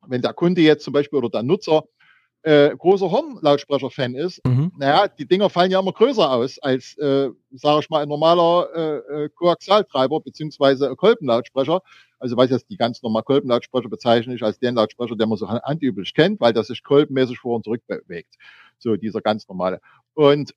wenn 0.07 0.23
der 0.23 0.35
Kunde 0.35 0.61
jetzt 0.61 0.85
zum 0.85 0.93
Beispiel 0.93 1.19
oder 1.19 1.31
der 1.31 1.43
Nutzer 1.43 1.85
äh, 2.47 2.77
großer 2.77 3.11
Hornlautsprecher-Fan 3.11 4.15
ist, 4.15 4.41
mhm. 4.47 4.71
naja, 4.79 5.09
die 5.09 5.27
Dinger 5.27 5.51
fallen 5.51 5.73
ja 5.73 5.81
immer 5.81 5.93
größer 5.93 6.31
aus 6.31 6.61
als, 6.61 6.97
äh, 6.97 7.31
sage 7.51 7.81
ich 7.81 7.91
mal, 7.91 8.05
ein 8.05 8.09
normaler 8.09 8.69
äh, 8.73 9.25
äh, 9.25 9.29
Koaxialtreiber 9.31 10.21
beziehungsweise 10.21 10.95
Kolbenlautsprecher. 10.95 11.81
Also 12.21 12.37
was 12.37 12.51
jetzt 12.51 12.71
die 12.71 12.77
ganz 12.77 13.03
normal 13.03 13.25
Kolbenlautsprecher 13.25 13.89
bezeichne 13.89 14.33
ich 14.37 14.45
als 14.45 14.61
den 14.61 14.77
Lautsprecher, 14.77 15.17
der 15.17 15.27
man 15.27 15.39
so 15.39 15.49
handüblich 15.49 16.15
kennt, 16.15 16.41
weil 16.41 16.53
das 16.53 16.69
sich 16.69 16.85
kolbenmäßig 16.85 17.41
vor 17.41 17.57
und 17.57 17.65
zurück 17.65 17.83
bewegt. 17.89 18.37
So 18.79 18.95
dieser 18.95 19.21
ganz 19.21 19.49
normale. 19.49 19.81
Und 20.15 20.55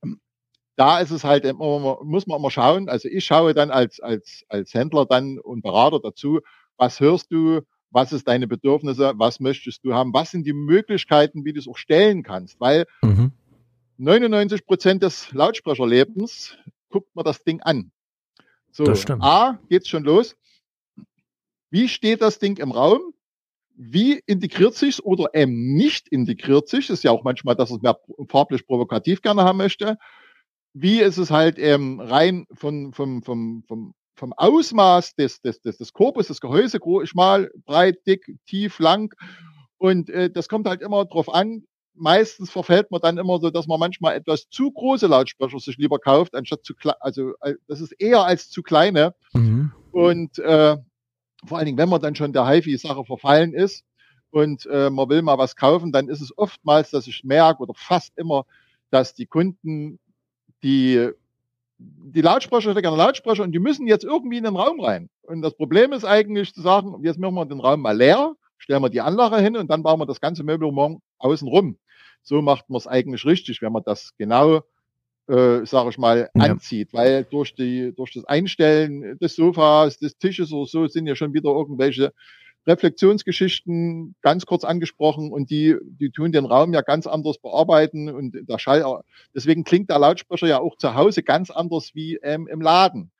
da 0.76 1.00
ist 1.00 1.10
es 1.10 1.24
halt 1.24 1.44
immer, 1.44 1.98
muss 2.04 2.28
man 2.28 2.38
immer 2.38 2.52
schauen. 2.52 2.88
Also 2.88 3.10
ich 3.10 3.26
schaue 3.26 3.56
dann 3.56 3.72
als, 3.72 4.00
als, 4.00 4.46
als 4.48 4.76
Händler 4.76 5.08
dann 5.08 5.40
und 5.40 5.64
Berater 5.64 6.00
dazu, 6.00 6.40
was 6.78 7.00
hörst 7.00 7.32
du, 7.32 7.62
was 7.92 8.12
ist 8.12 8.28
deine 8.28 8.48
Bedürfnisse, 8.48 9.14
was 9.16 9.40
möchtest 9.40 9.84
du 9.84 9.94
haben, 9.94 10.14
was 10.14 10.32
sind 10.32 10.46
die 10.46 10.54
Möglichkeiten, 10.54 11.46
wie 11.46 11.54
du 11.54 11.60
es 11.60 11.68
auch 11.68 11.78
stellen 11.78 12.24
kannst, 12.24 12.60
weil 12.60 12.86
mhm. 13.02 13.32
99 13.98 14.66
Prozent 14.66 15.04
des 15.04 15.32
Lautsprecherlebens 15.32 16.58
guckt 16.90 17.16
man 17.16 17.26
das 17.26 17.44
Ding 17.44 17.62
an. 17.62 17.92
So, 18.72 18.86
A, 19.20 19.60
geht's 19.68 19.90
schon 19.90 20.04
los. 20.04 20.36
Wie 21.70 21.88
steht 21.88 22.22
das 22.22 22.40
Ding 22.40 22.58
im 22.58 22.72
Raum? 22.72 23.14
Wie 23.76 24.22
integriert 24.26 24.76
sich's 24.76 25.02
oder 25.02 25.34
eben 25.34 25.76
nicht 25.76 26.08
integriert 26.10 26.68
sich? 26.68 26.90
Ist 26.90 27.04
ja 27.04 27.12
auch 27.12 27.24
manchmal, 27.24 27.56
dass 27.56 27.72
es 27.72 27.82
mehr 27.82 28.00
farblich 28.28 28.66
provokativ 28.66 29.22
gerne 29.22 29.44
haben 29.44 29.58
möchte. 29.58 29.98
Wie 30.74 31.00
ist 31.00 31.18
es 31.18 31.32
halt 31.32 31.58
ähm, 31.58 32.00
rein 32.00 32.46
von, 32.54 32.94
vom, 32.94 33.24
vom, 33.24 33.64
vom 33.68 33.94
vom 34.20 34.34
Ausmaß 34.34 35.16
des, 35.16 35.42
des, 35.42 35.62
des, 35.62 35.78
des 35.78 35.94
Korpus, 35.94 36.28
das 36.28 36.42
Gehäuse, 36.42 36.80
schmal, 37.06 37.50
breit, 37.66 38.06
dick, 38.06 38.38
tief, 38.46 38.78
lang. 38.80 39.14
Und 39.78 40.10
äh, 40.10 40.30
das 40.30 40.50
kommt 40.50 40.68
halt 40.68 40.82
immer 40.82 41.06
drauf 41.06 41.34
an. 41.34 41.64
Meistens 41.96 42.52
verfällt 42.52 42.92
man 42.92 43.02
dann 43.02 43.18
immer 43.18 43.40
so, 43.40 43.50
dass 43.50 43.68
man 43.68 43.80
manchmal 43.80 44.16
etwas 44.16 44.48
zu 44.50 44.72
große 44.72 45.08
Lautsprecher 45.08 45.60
sich 45.60 45.78
lieber 45.78 46.00
kauft, 46.00 46.36
anstatt 46.36 46.64
zu 46.64 46.76
klein. 46.76 46.96
Also 47.00 47.34
äh, 47.42 47.56
das 47.68 47.82
ist 47.82 47.94
eher 47.94 48.24
als 48.24 48.50
zu 48.50 48.62
kleine. 48.62 49.16
Mhm. 49.34 49.72
Und 49.92 50.38
äh, 50.40 50.78
vor 51.46 51.58
allen 51.58 51.66
Dingen, 51.66 51.78
wenn 51.78 51.90
man 51.90 52.02
dann 52.02 52.16
schon 52.16 52.34
der 52.34 52.48
HiFi-Sache 52.48 53.06
verfallen 53.06 53.54
ist 53.54 53.84
und 54.32 54.66
äh, 54.68 54.90
man 54.90 55.10
will 55.10 55.22
mal 55.22 55.38
was 55.38 55.56
kaufen, 55.56 55.92
dann 55.92 56.10
ist 56.10 56.22
es 56.22 56.38
oftmals, 56.38 56.92
dass 56.92 57.08
ich 57.08 57.24
merke 57.24 57.64
oder 57.64 57.74
fast 57.76 58.18
immer, 58.18 58.46
dass 58.92 59.14
die 59.14 59.26
Kunden 59.26 60.00
die 60.62 61.10
die 61.80 62.22
Lautsprecher 62.22 62.72
hätte 62.72 62.82
gerne 62.82 62.98
Lautsprecher 62.98 63.44
und 63.44 63.54
die 63.54 63.60
müssen 63.60 63.88
jetzt 63.88 64.04
irgendwie 64.04 64.38
in 64.38 64.44
den 64.44 64.56
Raum 64.56 64.82
rein. 64.82 65.10
Und 65.22 65.42
das 65.42 65.56
Problem 65.56 65.94
ist 65.94 66.04
eigentlich 66.04 66.54
zu 66.54 66.62
sagen, 66.62 66.96
jetzt 67.04 67.20
machen 67.20 67.36
wir 67.36 67.46
den 67.46 67.62
Raum 67.62 67.82
mal 67.82 67.96
leer, 67.96 68.36
stellen 68.58 68.84
wir 68.84 68.90
die 68.90 69.02
Anlage 69.02 69.38
hin 69.38 69.56
und 69.56 69.70
dann 69.70 69.84
bauen 69.84 70.00
wir 70.00 70.06
das 70.06 70.20
ganze 70.20 70.44
Möblement 70.44 71.00
außen 71.20 71.48
rum. 71.48 71.78
So 72.22 72.42
macht 72.42 72.70
man 72.70 72.78
es 72.78 72.88
eigentlich 72.88 73.26
richtig, 73.26 73.62
wenn 73.62 73.72
man 73.72 73.84
das 73.86 74.12
genau, 74.18 74.58
äh, 75.28 75.66
sage 75.66 75.90
ich 75.90 75.98
mal, 75.98 76.30
ja. 76.34 76.44
anzieht. 76.44 76.94
Weil 76.94 77.24
durch, 77.24 77.56
die, 77.56 77.94
durch 77.96 78.12
das 78.14 78.26
Einstellen 78.26 79.18
des 79.20 79.36
Sofas, 79.36 79.98
des 79.98 80.18
Tisches 80.18 80.52
oder 80.52 80.66
so 80.66 80.88
sind 80.88 81.08
ja 81.08 81.16
schon 81.16 81.34
wieder 81.34 81.50
irgendwelche 81.50 82.12
Reflexionsgeschichten 82.70 84.16
ganz 84.22 84.46
kurz 84.46 84.64
angesprochen 84.64 85.32
und 85.32 85.50
die, 85.50 85.76
die 85.82 86.12
tun 86.12 86.32
den 86.32 86.46
Raum 86.46 86.74
ja 86.74 86.82
ganz 86.82 87.08
anders 87.08 87.38
bearbeiten 87.38 88.10
und 88.10 88.38
der 88.48 88.60
Schall, 88.60 89.02
deswegen 89.36 89.64
klingt 89.64 89.90
der 89.90 90.00
Lautsprecher 90.00 90.48
ja 90.48 90.60
auch 90.60 90.78
zu 90.78 90.94
Hause 90.96 91.24
ganz 91.24 91.50
anders 91.50 91.92
wie 91.94 92.16
ähm, 92.24 92.48
im 92.48 92.62
Laden. 92.62 93.12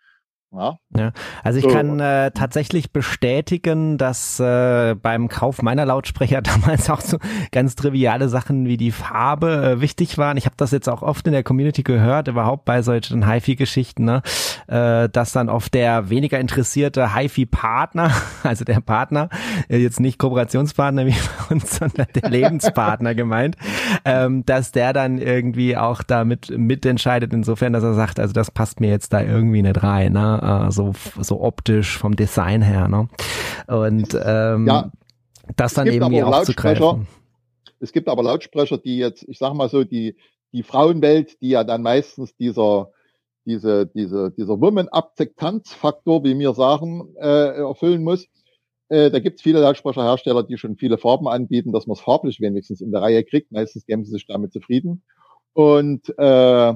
Ja. 0.52 0.80
ja. 0.98 1.12
Also 1.44 1.60
ich 1.60 1.66
so. 1.66 1.70
kann 1.70 2.00
äh, 2.00 2.32
tatsächlich 2.32 2.92
bestätigen, 2.92 4.00
dass 4.00 4.40
äh, 4.40 4.96
beim 4.96 5.28
Kauf 5.28 5.62
meiner 5.62 5.86
Lautsprecher 5.86 6.42
damals 6.42 6.90
auch 6.90 7.02
so 7.02 7.18
ganz 7.52 7.76
triviale 7.76 8.30
Sachen 8.30 8.66
wie 8.66 8.78
die 8.78 8.92
Farbe 8.92 9.76
äh, 9.78 9.82
wichtig 9.82 10.18
waren. 10.18 10.38
Ich 10.38 10.46
habe 10.46 10.56
das 10.58 10.72
jetzt 10.72 10.90
auch 10.90 11.04
oft 11.04 11.28
in 11.28 11.34
der 11.34 11.44
Community 11.44 11.84
gehört, 11.84 12.28
überhaupt 12.28 12.66
bei 12.66 12.82
solchen 12.82 13.30
HiFi-Geschichten, 13.30 14.06
ne? 14.06 14.24
äh, 14.68 15.08
dass 15.10 15.34
dann 15.34 15.50
oft 15.50 15.74
der 15.76 16.10
weniger 16.10 16.40
interessierte 16.40 17.16
HiFi-Partner, 17.16 18.12
also 18.44 18.66
der 18.66 18.82
Partner, 18.82 19.30
äh, 19.70 19.78
jetzt 19.78 20.00
nicht 20.00 20.18
Kooperationspartner 20.18 21.06
wie 21.06 21.12
bei 21.50 21.56
uns, 21.56 21.78
sondern 21.78 22.08
der 22.16 22.28
Lebenspartner 22.28 23.14
gemeint, 23.14 23.56
ähm, 24.04 24.44
dass 24.48 24.72
der 24.72 24.94
dann 24.94 25.20
irgendwie 25.20 25.78
auch 25.78 26.02
damit 26.02 26.50
mitentscheidet, 26.58 27.34
insofern, 27.34 27.74
dass 27.74 27.84
er 27.84 27.94
sagt, 27.94 28.20
also 28.20 28.34
das 28.34 28.50
passt 28.50 28.80
mir 28.80 28.90
jetzt 28.90 29.14
da 29.14 29.22
irgendwie 29.22 29.62
nicht 29.62 29.84
rein. 29.84 30.14
Ne? 30.14 30.39
Äh, 30.42 30.72
so, 30.72 30.94
so 31.20 31.42
optisch 31.42 31.98
vom 31.98 32.16
Design 32.16 32.62
her. 32.62 32.88
Ne? 32.88 33.08
Und 33.68 34.18
ähm, 34.24 34.68
ja, 34.68 34.92
das 35.56 35.74
dann 35.74 35.88
irgendwie 35.88 36.24
aufzugreifen. 36.24 37.08
Es 37.80 37.92
gibt 37.92 38.10
aber 38.10 38.24
Lautsprecher, 38.24 38.78
die 38.78 38.98
jetzt, 38.98 39.24
ich 39.28 39.38
sag 39.38 39.54
mal 39.54 39.70
so, 39.70 39.84
die, 39.84 40.18
die 40.52 40.64
Frauenwelt, 40.64 41.42
die 41.42 41.50
ja 41.50 41.64
dann 41.64 41.82
meistens 41.82 42.36
dieser, 42.36 42.90
diese, 43.46 43.88
diese, 43.88 44.32
dieser 44.32 44.60
Woman-Akzeptanzfaktor, 44.60 46.24
wie 46.24 46.38
wir 46.38 46.54
sagen, 46.54 47.16
äh, 47.20 47.58
erfüllen 47.58 48.04
muss. 48.04 48.28
Äh, 48.90 49.12
da 49.12 49.20
gibt 49.20 49.38
es 49.38 49.44
viele 49.44 49.62
Lautsprecherhersteller, 49.62 50.44
die 50.44 50.58
schon 50.58 50.76
viele 50.76 50.98
Farben 50.98 51.28
anbieten, 51.28 51.72
dass 51.72 51.88
man 51.88 51.96
es 51.96 52.02
farblich 52.02 52.42
wenigstens 52.42 52.82
in 52.82 52.92
der 52.92 53.02
Reihe 53.02 53.24
kriegt. 53.24 53.52
Meistens 53.52 53.86
geben 53.86 54.04
sie 54.04 54.12
sich 54.12 54.28
damit 54.28 54.52
zufrieden. 54.52 55.04
Und 55.54 56.10
äh, 56.18 56.74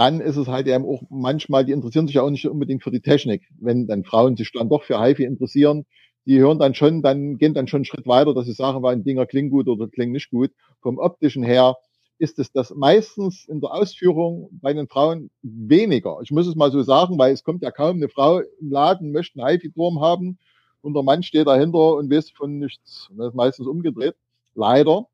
dann 0.00 0.22
ist 0.22 0.38
es 0.38 0.48
halt 0.48 0.66
eben 0.66 0.86
auch 0.86 1.02
manchmal, 1.10 1.66
die 1.66 1.72
interessieren 1.72 2.06
sich 2.06 2.16
ja 2.16 2.22
auch 2.22 2.30
nicht 2.30 2.48
unbedingt 2.48 2.82
für 2.82 2.90
die 2.90 3.02
Technik. 3.02 3.42
Wenn 3.60 3.86
dann 3.86 4.02
Frauen 4.02 4.34
sich 4.34 4.50
dann 4.50 4.70
doch 4.70 4.82
für 4.82 4.98
HiFi 4.98 5.24
interessieren, 5.24 5.84
die 6.24 6.38
hören 6.38 6.58
dann 6.58 6.74
schon, 6.74 7.02
dann 7.02 7.36
gehen 7.36 7.52
dann 7.52 7.66
schon 7.68 7.80
einen 7.80 7.84
Schritt 7.84 8.06
weiter, 8.06 8.32
dass 8.32 8.46
sie 8.46 8.54
sagen, 8.54 8.82
weil 8.82 8.96
ein 8.96 9.04
Dinger 9.04 9.26
klingen 9.26 9.50
gut 9.50 9.68
oder 9.68 9.88
klingen 9.88 10.12
nicht 10.12 10.30
gut. 10.30 10.52
Vom 10.80 10.96
optischen 10.96 11.42
her 11.42 11.76
ist 12.16 12.38
es 12.38 12.50
das 12.50 12.74
meistens 12.74 13.46
in 13.46 13.60
der 13.60 13.74
Ausführung 13.74 14.48
bei 14.62 14.72
den 14.72 14.88
Frauen 14.88 15.30
weniger. 15.42 16.18
Ich 16.22 16.30
muss 16.30 16.46
es 16.46 16.56
mal 16.56 16.72
so 16.72 16.82
sagen, 16.82 17.18
weil 17.18 17.34
es 17.34 17.44
kommt 17.44 17.62
ja 17.62 17.70
kaum 17.70 17.96
eine 17.96 18.08
Frau 18.08 18.38
im 18.38 18.70
Laden, 18.70 19.12
möchte 19.12 19.38
einen 19.38 19.50
HiFi-Turm 19.50 20.00
haben 20.00 20.38
und 20.80 20.94
der 20.94 21.02
Mann 21.02 21.22
steht 21.22 21.46
dahinter 21.46 21.96
und 21.96 22.10
weiß 22.10 22.30
von 22.30 22.58
nichts. 22.58 23.10
das 23.18 23.28
ist 23.28 23.34
meistens 23.34 23.66
umgedreht. 23.66 24.14
Leider. 24.54 25.08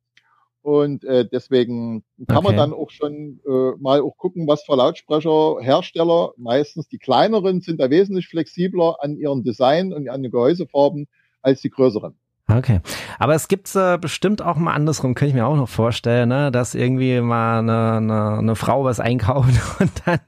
Und 0.67 1.05
äh, 1.05 1.25
deswegen 1.25 2.03
kann 2.27 2.39
okay. 2.39 2.47
man 2.49 2.57
dann 2.57 2.73
auch 2.73 2.91
schon 2.91 3.39
äh, 3.47 3.81
mal 3.81 4.01
auch 4.01 4.17
gucken, 4.17 4.49
was 4.49 4.65
für 4.65 4.75
Lautsprecherhersteller, 4.75 6.33
meistens 6.37 6.89
die 6.89 6.99
kleineren, 6.99 7.61
sind 7.61 7.79
da 7.79 7.89
wesentlich 7.89 8.27
flexibler 8.27 8.97
an 8.99 9.17
ihren 9.17 9.45
Design 9.45 9.93
und 9.93 10.09
an 10.09 10.25
den 10.25 10.33
Gehäusefarben 10.33 11.07
als 11.41 11.61
die 11.61 11.71
größeren. 11.71 12.19
Okay. 12.49 12.81
Aber 13.19 13.35
es 13.35 13.49
gibt 13.49 13.75
äh, 13.75 13.99
bestimmt 13.99 14.41
auch 14.41 14.55
mal 14.55 14.73
andersrum, 14.73 15.15
könnte 15.15 15.31
ich 15.31 15.35
mir 15.35 15.47
auch 15.47 15.57
noch 15.57 15.69
vorstellen, 15.69 16.29
ne? 16.29 16.53
dass 16.53 16.77
irgendwie 16.77 17.21
mal 17.21 17.59
eine, 17.59 17.97
eine, 17.97 18.39
eine 18.39 18.55
Frau 18.55 18.85
was 18.85 19.01
einkauft 19.01 19.51
und 19.81 19.91
dann 20.05 20.21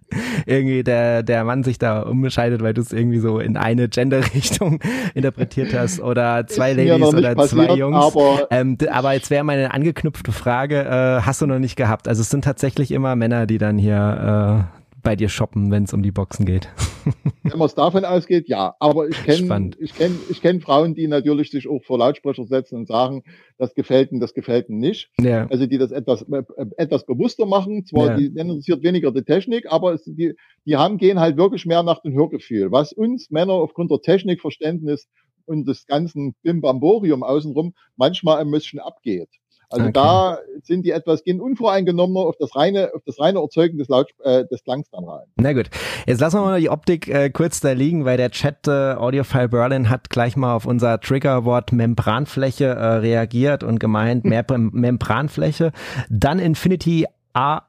irgendwie 0.44 0.82
der, 0.82 1.22
der 1.22 1.44
Mann 1.44 1.62
sich 1.62 1.78
da 1.78 2.02
umscheidet, 2.02 2.60
weil 2.60 2.74
du 2.74 2.80
es 2.80 2.92
irgendwie 2.92 3.20
so 3.20 3.38
in 3.38 3.56
eine 3.56 3.88
Gender-Richtung 3.88 4.80
interpretiert 5.14 5.72
hast 5.72 6.00
oder 6.00 6.44
zwei 6.48 6.72
Ladies 6.72 7.06
oder 7.06 7.36
passiert, 7.36 7.68
zwei 7.68 7.76
Jungs. 7.76 7.96
Aber, 7.96 8.48
ähm, 8.50 8.76
aber 8.90 9.12
jetzt 9.12 9.30
wäre 9.30 9.44
meine 9.44 9.72
angeknüpfte 9.72 10.32
Frage, 10.32 10.80
äh, 10.80 11.22
hast 11.24 11.40
du 11.40 11.46
noch 11.46 11.60
nicht 11.60 11.76
gehabt? 11.76 12.08
Also 12.08 12.22
es 12.22 12.30
sind 12.30 12.42
tatsächlich 12.42 12.90
immer 12.90 13.14
Männer, 13.14 13.46
die 13.46 13.58
dann 13.58 13.78
hier 13.78 14.66
äh, 14.74 14.77
bei 15.08 15.16
dir 15.16 15.30
shoppen, 15.30 15.70
wenn 15.70 15.84
es 15.84 15.94
um 15.94 16.02
die 16.02 16.10
Boxen 16.10 16.44
geht. 16.44 16.68
Wenn 17.42 17.58
man 17.58 17.64
es 17.64 17.74
davon 17.74 18.04
ausgeht, 18.04 18.46
ja. 18.46 18.74
Aber 18.78 19.08
ich 19.08 19.16
kenne 19.24 19.70
ich 19.80 19.94
kenn, 19.94 20.18
ich 20.28 20.42
kenn 20.42 20.60
Frauen, 20.60 20.94
die 20.94 21.08
natürlich 21.08 21.50
sich 21.50 21.66
auch 21.66 21.82
vor 21.82 21.96
Lautsprecher 21.96 22.44
setzen 22.44 22.76
und 22.76 22.88
sagen, 22.88 23.22
das 23.56 23.74
gefällt 23.74 24.12
ihnen, 24.12 24.20
das 24.20 24.34
gefällt 24.34 24.68
ihnen 24.68 24.80
nicht. 24.80 25.08
Ja. 25.18 25.46
Also 25.46 25.64
die 25.64 25.78
das 25.78 25.92
etwas, 25.92 26.26
äh, 26.30 26.42
etwas 26.76 27.06
bewusster 27.06 27.46
machen. 27.46 27.86
Zwar, 27.86 28.08
ja. 28.08 28.16
die 28.18 28.26
interessiert 28.26 28.82
weniger 28.82 29.10
die 29.10 29.22
Technik, 29.22 29.72
aber 29.72 29.94
es, 29.94 30.04
die, 30.04 30.34
die 30.66 30.76
haben, 30.76 30.98
gehen 30.98 31.18
halt 31.18 31.38
wirklich 31.38 31.64
mehr 31.64 31.82
nach 31.82 32.02
dem 32.02 32.12
Hörgefühl. 32.12 32.70
Was 32.70 32.92
uns 32.92 33.30
Männer 33.30 33.54
aufgrund 33.54 33.90
der 33.90 34.02
Technikverständnis 34.02 35.08
und 35.46 35.66
des 35.66 35.86
ganzen 35.86 36.34
Bimbamborium 36.42 37.22
außenrum 37.22 37.72
manchmal 37.96 38.42
ein 38.42 38.50
bisschen 38.50 38.78
abgeht. 38.78 39.30
Also 39.70 39.84
okay. 39.84 39.92
da 39.92 40.38
sind 40.62 40.86
die 40.86 40.92
etwas 40.92 41.24
gehen 41.24 41.40
unvoreingenommener 41.40 42.20
auf 42.20 42.36
das 42.38 42.56
reine, 42.56 42.90
auf 42.94 43.02
das 43.04 43.20
reine 43.20 43.40
Erzeugen 43.40 43.78
des, 43.78 43.88
Laut, 43.88 44.08
äh, 44.22 44.46
des 44.46 44.64
Klangs 44.64 44.88
dann 44.90 45.04
rein. 45.04 45.26
Na 45.36 45.52
gut. 45.52 45.68
Jetzt 46.06 46.20
lassen 46.20 46.36
wir 46.36 46.42
mal 46.42 46.60
die 46.60 46.70
Optik 46.70 47.08
äh, 47.08 47.30
kurz 47.30 47.60
da 47.60 47.72
liegen, 47.72 48.04
weil 48.04 48.16
der 48.16 48.30
Chat 48.30 48.66
äh, 48.66 48.94
Audiophile 48.94 49.48
Berlin 49.48 49.90
hat 49.90 50.08
gleich 50.08 50.36
mal 50.36 50.54
auf 50.54 50.64
unser 50.64 51.00
Triggerwort 51.00 51.72
Membranfläche 51.72 52.64
äh, 52.64 52.86
reagiert 52.96 53.62
und 53.62 53.78
gemeint, 53.78 54.24
mehr 54.26 54.44
Membranfläche. 54.48 55.72
Dann 56.08 56.38
Infinity 56.38 57.06
A 57.34 57.62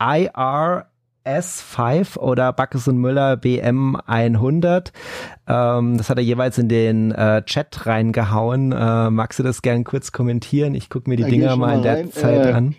IR 0.00 0.86
S5 1.24 2.18
oder 2.18 2.52
Backes 2.52 2.88
und 2.88 2.98
Müller 2.98 3.36
BM 3.36 3.96
100. 4.06 4.92
Ähm, 5.46 5.98
das 5.98 6.10
hat 6.10 6.18
er 6.18 6.24
jeweils 6.24 6.58
in 6.58 6.68
den 6.68 7.12
äh, 7.12 7.42
Chat 7.44 7.86
reingehauen. 7.86 8.72
Äh, 8.72 9.10
magst 9.10 9.38
du 9.38 9.42
das 9.42 9.62
gern 9.62 9.84
kurz 9.84 10.12
kommentieren? 10.12 10.74
Ich 10.74 10.90
gucke 10.90 11.08
mir 11.08 11.16
die 11.16 11.22
da 11.24 11.28
Dinger 11.28 11.56
mal 11.56 11.76
in 11.76 11.82
der 11.82 11.96
rein. 11.96 12.12
Zeit 12.12 12.46
äh, 12.46 12.52
an. 12.52 12.76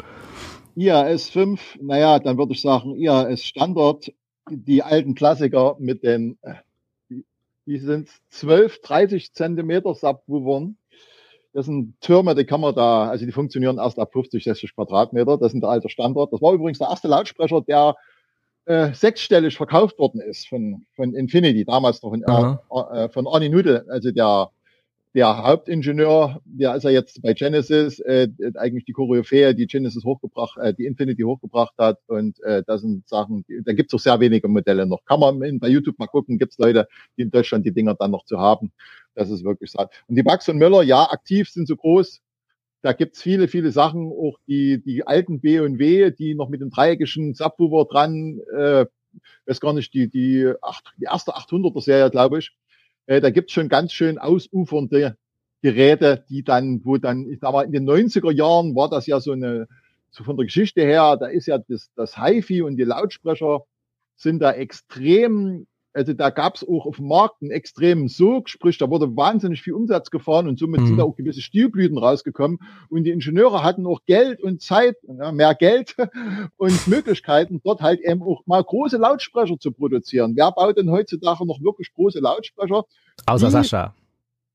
IAS 0.75 1.29
5, 1.29 1.79
naja, 1.81 2.19
dann 2.19 2.37
würde 2.37 2.53
ich 2.53 2.61
sagen 2.61 2.95
IAS 2.95 3.43
Standard, 3.43 4.11
die 4.49 4.81
alten 4.81 5.15
Klassiker 5.15 5.75
mit 5.79 6.03
den, 6.03 6.37
äh, 6.41 6.55
wie 7.65 7.77
sind 7.77 8.07
es, 8.07 8.39
12, 8.39 8.81
30 8.81 9.33
Zentimeter 9.33 9.93
Subwoofern. 9.93 10.77
Das 11.53 11.67
sind 11.67 11.93
Türme, 12.01 12.33
die 12.33 12.45
kann 12.45 12.61
man 12.61 12.73
da, 12.73 13.09
also 13.09 13.25
die 13.27 13.31
funktionieren 13.31 13.77
erst 13.77 13.99
ab 13.99 14.11
50, 14.11 14.43
60 14.43 14.73
Quadratmeter. 14.73 15.37
Das 15.37 15.51
sind 15.51 15.61
der 15.61 15.69
alte 15.69 15.87
Standard. 15.87 16.33
Das 16.33 16.41
war 16.41 16.53
übrigens 16.53 16.79
der 16.79 16.87
erste 16.87 17.07
Lautsprecher, 17.07 17.61
der 17.61 17.95
äh, 18.65 18.93
sechsstellig 18.93 19.57
verkauft 19.57 19.99
worden 19.99 20.21
ist 20.21 20.47
von, 20.47 20.85
von 20.95 21.13
Infinity, 21.13 21.65
damals 21.65 22.01
noch 22.01 22.13
in, 22.13 22.23
äh, 22.23 23.09
von 23.09 23.27
Arnie 23.27 23.49
Nude, 23.49 23.85
also 23.89 24.11
der, 24.11 24.49
der 25.13 25.43
Hauptingenieur, 25.43 26.41
der 26.45 26.75
ist 26.75 26.83
ja 26.83 26.89
jetzt 26.89 27.21
bei 27.21 27.33
Genesis, 27.33 27.99
äh, 27.99 28.29
eigentlich 28.55 28.85
die 28.85 28.93
Koryphäe, 28.93 29.53
die 29.53 29.67
Genesis 29.67 30.03
hochgebracht, 30.03 30.57
äh, 30.57 30.73
die 30.73 30.85
Infinity 30.85 31.21
hochgebracht 31.21 31.73
hat. 31.77 31.99
Und 32.07 32.41
äh, 32.43 32.63
das 32.65 32.81
sind 32.81 33.07
Sachen, 33.07 33.45
da 33.63 33.73
gibt 33.73 33.93
es 33.93 33.99
auch 33.99 34.03
sehr 34.03 34.19
wenige 34.19 34.47
Modelle 34.47 34.85
noch. 34.87 35.05
Kann 35.05 35.19
man 35.19 35.41
in, 35.43 35.59
bei 35.59 35.67
YouTube 35.67 35.99
mal 35.99 36.07
gucken, 36.07 36.39
gibt 36.39 36.53
es 36.53 36.57
Leute, 36.57 36.87
die 37.17 37.23
in 37.23 37.31
Deutschland 37.31 37.65
die 37.65 37.71
Dinger 37.71 37.93
dann 37.93 38.11
noch 38.11 38.25
zu 38.25 38.39
haben. 38.39 38.71
Das 39.13 39.29
ist 39.29 39.43
wirklich 39.43 39.71
so. 39.71 39.79
Und 40.07 40.15
die 40.15 40.23
Bugs 40.23 40.49
und 40.49 40.57
Müller, 40.57 40.81
ja, 40.81 41.03
aktiv 41.03 41.47
sind 41.49 41.67
so 41.67 41.75
groß, 41.75 42.21
da 42.83 42.91
gibt's 42.91 43.21
viele, 43.21 43.47
viele 43.47 43.71
Sachen, 43.71 44.11
auch 44.11 44.37
die, 44.45 44.83
die 44.83 45.07
alten 45.07 45.39
B 45.39 45.61
und 45.61 45.79
W, 45.79 46.11
die 46.11 46.35
noch 46.35 46.49
mit 46.49 46.59
dem 46.59 46.69
dreieckigen 46.69 47.33
Subwoofer 47.33 47.89
dran, 47.89 48.41
äh, 48.53 48.85
weiß 49.45 49.61
gar 49.61 49.71
nicht, 49.71 49.93
die, 49.93 50.09
die, 50.09 50.51
acht, 50.61 50.93
die 50.99 51.05
erste 51.05 51.31
800er 51.31 51.81
Serie, 51.81 52.11
glaube 52.11 52.39
ich. 52.39 52.51
Äh, 53.05 53.21
da 53.21 53.29
gibt's 53.29 53.53
schon 53.53 53.69
ganz 53.69 53.93
schön 53.93 54.17
ausufernde 54.17 55.15
Geräte, 55.61 56.25
die 56.29 56.43
dann, 56.43 56.81
wo 56.83 56.97
dann, 56.97 57.29
ich 57.31 57.39
sag 57.39 57.53
mal, 57.53 57.63
in 57.63 57.71
den 57.71 57.89
90er 57.89 58.33
Jahren 58.33 58.75
war 58.75 58.89
das 58.89 59.07
ja 59.07 59.21
so 59.21 59.31
eine, 59.31 59.69
so 60.11 60.25
von 60.25 60.35
der 60.35 60.45
Geschichte 60.45 60.81
her, 60.81 61.15
da 61.15 61.27
ist 61.27 61.47
ja 61.47 61.59
das, 61.59 61.89
das 61.95 62.17
HiFi 62.21 62.63
und 62.63 62.75
die 62.75 62.83
Lautsprecher 62.83 63.63
sind 64.17 64.39
da 64.39 64.51
extrem 64.51 65.67
also 65.93 66.13
da 66.13 66.29
gab 66.29 66.55
es 66.55 66.67
auch 66.67 66.85
auf 66.85 66.97
dem 66.97 67.07
Markt 67.07 67.41
einen 67.41 67.51
extremen 67.51 68.07
Sog, 68.07 68.49
sprich, 68.49 68.77
da 68.77 68.89
wurde 68.89 69.15
wahnsinnig 69.15 69.61
viel 69.61 69.73
Umsatz 69.73 70.09
gefahren 70.09 70.47
und 70.47 70.57
somit 70.57 70.81
mhm. 70.81 70.87
sind 70.87 70.97
da 70.97 71.03
auch 71.03 71.15
gewisse 71.15 71.41
Stilblüten 71.41 71.97
rausgekommen. 71.97 72.59
Und 72.89 73.03
die 73.03 73.11
Ingenieure 73.11 73.63
hatten 73.63 73.85
auch 73.85 74.01
Geld 74.05 74.41
und 74.41 74.61
Zeit, 74.61 74.95
ja, 75.03 75.31
mehr 75.31 75.55
Geld 75.55 75.95
und 76.57 76.87
Möglichkeiten, 76.87 77.61
dort 77.63 77.81
halt 77.81 78.01
eben 78.01 78.23
auch 78.23 78.45
mal 78.45 78.63
große 78.63 78.97
Lautsprecher 78.97 79.59
zu 79.59 79.71
produzieren. 79.71 80.33
Wer 80.35 80.51
baut 80.51 80.77
denn 80.77 80.89
heutzutage 80.89 81.45
noch 81.45 81.61
wirklich 81.61 81.93
große 81.93 82.19
Lautsprecher? 82.19 82.85
Außer 83.25 83.45
die, 83.47 83.51
Sascha. 83.51 83.93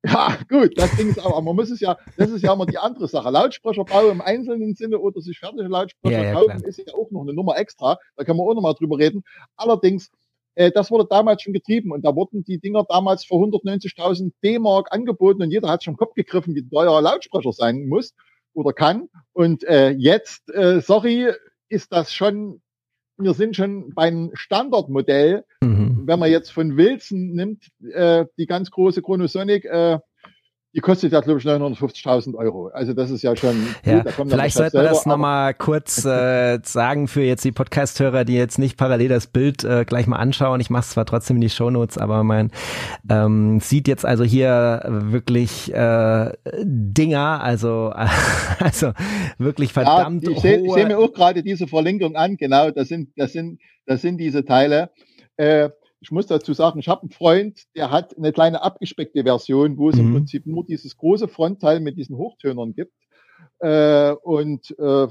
Ja, 0.05 0.39
gut, 0.49 0.79
das 0.79 0.95
Ding 0.97 1.11
ist 1.11 1.19
aber, 1.19 1.43
man 1.43 1.57
muss 1.57 1.71
es 1.71 1.81
ja, 1.81 1.97
das 2.17 2.31
ist 2.31 2.43
ja 2.43 2.53
immer 2.53 2.67
die 2.67 2.79
andere 2.79 3.09
Sache. 3.09 3.31
Lautsprecherbau 3.31 4.11
im 4.11 4.21
einzelnen 4.21 4.75
Sinne 4.75 4.99
oder 4.99 5.21
sich 5.21 5.39
fertige 5.39 5.65
Lautsprecher 5.65 6.19
ja, 6.19 6.25
ja, 6.25 6.33
kaufen, 6.35 6.59
klar. 6.59 6.65
ist 6.65 6.79
ja 6.79 6.95
auch 6.95 7.11
noch 7.11 7.23
eine 7.23 7.33
Nummer 7.33 7.57
extra. 7.59 7.99
Da 8.17 8.25
kann 8.25 8.37
man 8.37 8.47
auch 8.47 8.55
noch 8.55 8.63
mal 8.63 8.75
drüber 8.75 8.99
reden. 8.99 9.25
Allerdings, 9.57 10.13
das 10.75 10.91
wurde 10.91 11.07
damals 11.09 11.43
schon 11.43 11.53
getrieben 11.53 11.93
und 11.93 12.05
da 12.05 12.15
wurden 12.15 12.43
die 12.43 12.59
Dinger 12.59 12.85
damals 12.89 13.25
für 13.25 13.35
190.000 13.35 14.33
D-Mark 14.43 14.89
angeboten 14.91 15.43
und 15.43 15.51
jeder 15.51 15.69
hat 15.69 15.85
schon 15.85 15.95
im 15.95 15.99
Kopf 15.99 16.15
gegriffen, 16.15 16.55
wie 16.55 16.69
teuer 16.69 17.01
Lautsprecher 17.01 17.53
sein 17.53 17.87
muss 17.87 18.15
oder 18.55 18.73
kann. 18.73 19.09
Und 19.33 19.65
äh, 19.65 19.91
jetzt, 19.91 20.51
äh, 20.51 20.81
sorry, 20.81 21.31
ist 21.69 21.93
das 21.93 22.13
schon, 22.13 22.61
wir 23.17 23.35
sind 23.35 23.57
schon 23.57 23.95
beim 23.95 24.31
Standardmodell. 24.35 25.45
Mhm. 25.63 26.03
Wenn 26.07 26.19
man 26.19 26.31
jetzt 26.31 26.51
von 26.51 26.77
Wilson 26.77 27.35
nimmt, 27.35 27.69
äh, 27.93 28.25
die 28.37 28.47
ganz 28.47 28.71
große 28.71 29.03
Chronosonic, 29.03 29.65
äh, 29.65 29.99
die 30.79 30.81
kostet 30.81 31.11
ja, 31.11 31.21
glaube 31.21 31.41
ich, 31.41 31.45
950.000 31.45 32.37
Euro. 32.37 32.69
Also 32.69 32.93
das 32.93 33.11
ist 33.11 33.23
ja 33.23 33.35
schon. 33.35 33.67
Ja, 33.85 34.05
gut, 34.05 34.31
vielleicht 34.31 34.57
sollten 34.57 34.77
wir 34.77 34.85
das 34.85 35.07
nochmal 35.07 35.53
kurz 35.53 36.05
äh, 36.05 36.61
sagen 36.63 37.09
für 37.09 37.23
jetzt 37.23 37.45
die 37.45 37.51
Podcast-Hörer, 37.51 38.25
die 38.25 38.35
jetzt 38.35 38.61
nicht 38.61 38.77
parallel 38.77 39.09
das 39.09 39.27
Bild 39.27 39.65
äh, 39.65 39.85
gleich 39.85 40.07
mal 40.07 40.19
anschauen. 40.19 40.61
Ich 40.61 40.71
mache 40.71 40.83
es 40.83 40.91
zwar 40.91 41.05
trotzdem 41.05 41.39
in 41.39 41.41
die 41.41 41.51
Shownotes, 41.51 41.99
aber 41.99 42.23
man 42.23 42.53
ähm, 43.11 43.59
sieht 43.59 43.89
jetzt 43.89 44.07
also 44.07 44.23
hier 44.23 44.85
wirklich 44.89 45.75
äh, 45.75 46.31
Dinger, 46.63 47.43
also 47.43 47.93
also 48.61 48.93
wirklich 49.39 49.73
verdammt 49.73 50.23
ja, 50.23 50.31
ich 50.31 50.39
sehe 50.39 50.63
seh 50.73 50.85
mir 50.85 50.99
auch 51.01 51.13
gerade 51.13 51.43
diese 51.43 51.67
Verlinkung 51.67 52.15
an. 52.15 52.37
Genau, 52.37 52.71
das 52.71 52.87
sind 52.87 53.09
das 53.17 53.33
sind 53.33 53.59
das 53.85 54.01
sind 54.01 54.19
diese 54.19 54.45
Teile. 54.45 54.91
Äh, 55.39 55.71
ich 56.01 56.11
muss 56.11 56.27
dazu 56.27 56.53
sagen, 56.53 56.79
ich 56.79 56.89
habe 56.89 57.03
einen 57.03 57.11
Freund, 57.11 57.65
der 57.75 57.91
hat 57.91 58.17
eine 58.17 58.33
kleine 58.33 58.63
abgespeckte 58.63 59.25
Version, 59.25 59.79
wo 59.79 59.91
es 59.91 59.97
mhm. 59.97 60.03
im 60.03 60.13
Prinzip 60.15 60.47
nur 60.47 60.65
dieses 60.65 60.97
große 60.97 61.29
Frontteil 61.29 61.81
mit 61.81 61.97
diesen 61.97 62.17
Hochtönern 62.17 62.73
gibt. 62.75 62.93
Äh, 63.61 64.13
und 64.13 64.75
äh, 64.79 65.09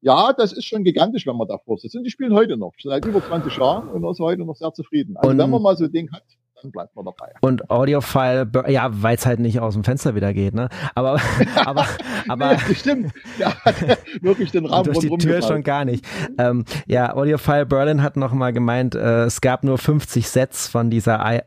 ja, 0.00 0.32
das 0.32 0.52
ist 0.52 0.64
schon 0.64 0.84
gigantisch, 0.84 1.26
wenn 1.26 1.36
man 1.36 1.48
davor 1.48 1.78
sitzt. 1.78 1.96
Und 1.96 2.04
die 2.04 2.10
spielen 2.10 2.34
heute 2.34 2.56
noch, 2.56 2.72
seit 2.82 3.04
über 3.04 3.24
20 3.24 3.56
Jahren 3.56 3.88
und 3.88 4.08
ist 4.10 4.20
heute 4.20 4.44
noch 4.44 4.56
sehr 4.56 4.72
zufrieden. 4.72 5.16
Also 5.16 5.30
und 5.30 5.38
wenn 5.38 5.50
man 5.50 5.62
mal 5.62 5.76
so 5.76 5.84
ein 5.84 5.92
Ding 5.92 6.10
hat, 6.12 6.24
dann 6.62 6.70
bleibt 6.70 6.94
man 6.96 7.04
dabei. 7.04 7.32
Und 7.40 7.70
Audiophile, 7.70 8.48
ja, 8.68 8.88
weil 8.90 9.16
es 9.16 9.26
halt 9.26 9.40
nicht 9.40 9.60
aus 9.60 9.74
dem 9.74 9.84
Fenster 9.84 10.14
wieder 10.14 10.32
geht, 10.32 10.54
ne? 10.54 10.68
Aber, 10.94 11.20
aber, 11.64 11.86
aber. 12.28 12.52
nee, 12.52 12.74
stimmt. 12.74 13.12
Ja, 13.38 13.54
wirklich 14.20 14.50
den 14.50 14.66
Raum 14.66 14.84
durch 14.84 14.98
die 14.98 15.08
Tür 15.08 15.36
gefallen. 15.36 15.42
schon 15.42 15.62
gar 15.62 15.84
nicht. 15.84 16.04
Ähm, 16.38 16.64
ja, 16.86 17.14
Audiophile 17.14 17.66
Berlin 17.66 18.02
hat 18.02 18.16
noch 18.16 18.32
mal 18.32 18.52
gemeint, 18.52 18.94
äh, 18.94 19.24
es 19.24 19.40
gab 19.40 19.64
nur 19.64 19.78
50 19.78 20.28
Sets 20.28 20.68
von 20.68 20.90
dieser 20.90 21.24
I 21.24 21.40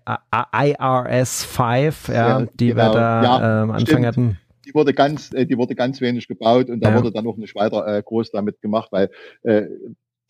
IRS 0.53 1.45
5, 1.45 2.07
ja, 2.07 2.39
ja 2.39 2.47
die 2.59 2.69
genau. 2.69 2.83
wir 2.83 2.91
da 2.93 3.23
ja, 3.23 3.63
ähm, 3.63 3.71
Anfang 3.71 4.05
hatten 4.05 4.37
die 4.65 4.75
wurde 4.75 4.93
ganz, 4.93 5.33
äh, 5.33 5.45
die 5.45 5.57
wurde 5.57 5.75
ganz 5.75 6.01
wenig 6.01 6.27
gebaut 6.27 6.69
und 6.69 6.81
da 6.81 6.89
ja. 6.89 6.95
wurde 6.95 7.11
dann 7.11 7.27
auch 7.27 7.37
nicht 7.37 7.55
weiter 7.55 7.85
äh, 7.87 8.01
groß 8.03 8.31
damit 8.31 8.61
gemacht, 8.61 8.89
weil 8.91 9.09
äh, 9.43 9.63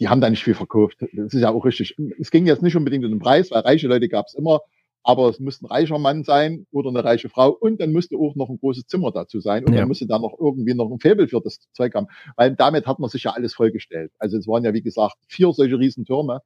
die 0.01 0.09
haben 0.09 0.19
da 0.19 0.29
nicht 0.29 0.43
viel 0.43 0.55
verkauft. 0.55 0.97
Das 1.13 1.33
ist 1.33 1.41
ja 1.41 1.51
auch 1.51 1.63
richtig. 1.63 1.95
Es 2.19 2.31
ging 2.31 2.47
jetzt 2.47 2.63
nicht 2.63 2.75
unbedingt 2.75 3.05
um 3.05 3.11
den 3.11 3.19
Preis, 3.19 3.51
weil 3.51 3.61
reiche 3.61 3.87
Leute 3.87 4.09
gab 4.09 4.25
es 4.25 4.33
immer, 4.33 4.61
aber 5.03 5.29
es 5.29 5.39
musste 5.39 5.65
ein 5.65 5.67
reicher 5.67 5.99
Mann 5.99 6.23
sein 6.23 6.65
oder 6.71 6.89
eine 6.89 7.03
reiche 7.03 7.29
Frau 7.29 7.49
und 7.49 7.79
dann 7.79 7.93
musste 7.93 8.17
auch 8.17 8.35
noch 8.35 8.49
ein 8.49 8.57
großes 8.57 8.87
Zimmer 8.87 9.11
dazu 9.11 9.39
sein 9.39 9.63
und 9.63 9.73
ja. 9.73 9.79
dann 9.79 9.87
musste 9.87 10.07
da 10.07 10.17
noch 10.17 10.35
irgendwie 10.39 10.73
noch 10.73 10.89
ein 10.91 10.99
Faible 10.99 11.27
für 11.27 11.39
das 11.39 11.59
Zeug 11.73 11.93
haben, 11.93 12.07
weil 12.35 12.55
damit 12.55 12.87
hat 12.87 12.97
man 12.97 13.11
sich 13.11 13.23
ja 13.23 13.31
alles 13.31 13.53
vollgestellt. 13.53 14.11
Also 14.17 14.37
es 14.37 14.47
waren 14.47 14.63
ja 14.63 14.73
wie 14.73 14.81
gesagt 14.81 15.17
vier 15.27 15.53
solche 15.53 15.77
Riesentürme 15.77 16.41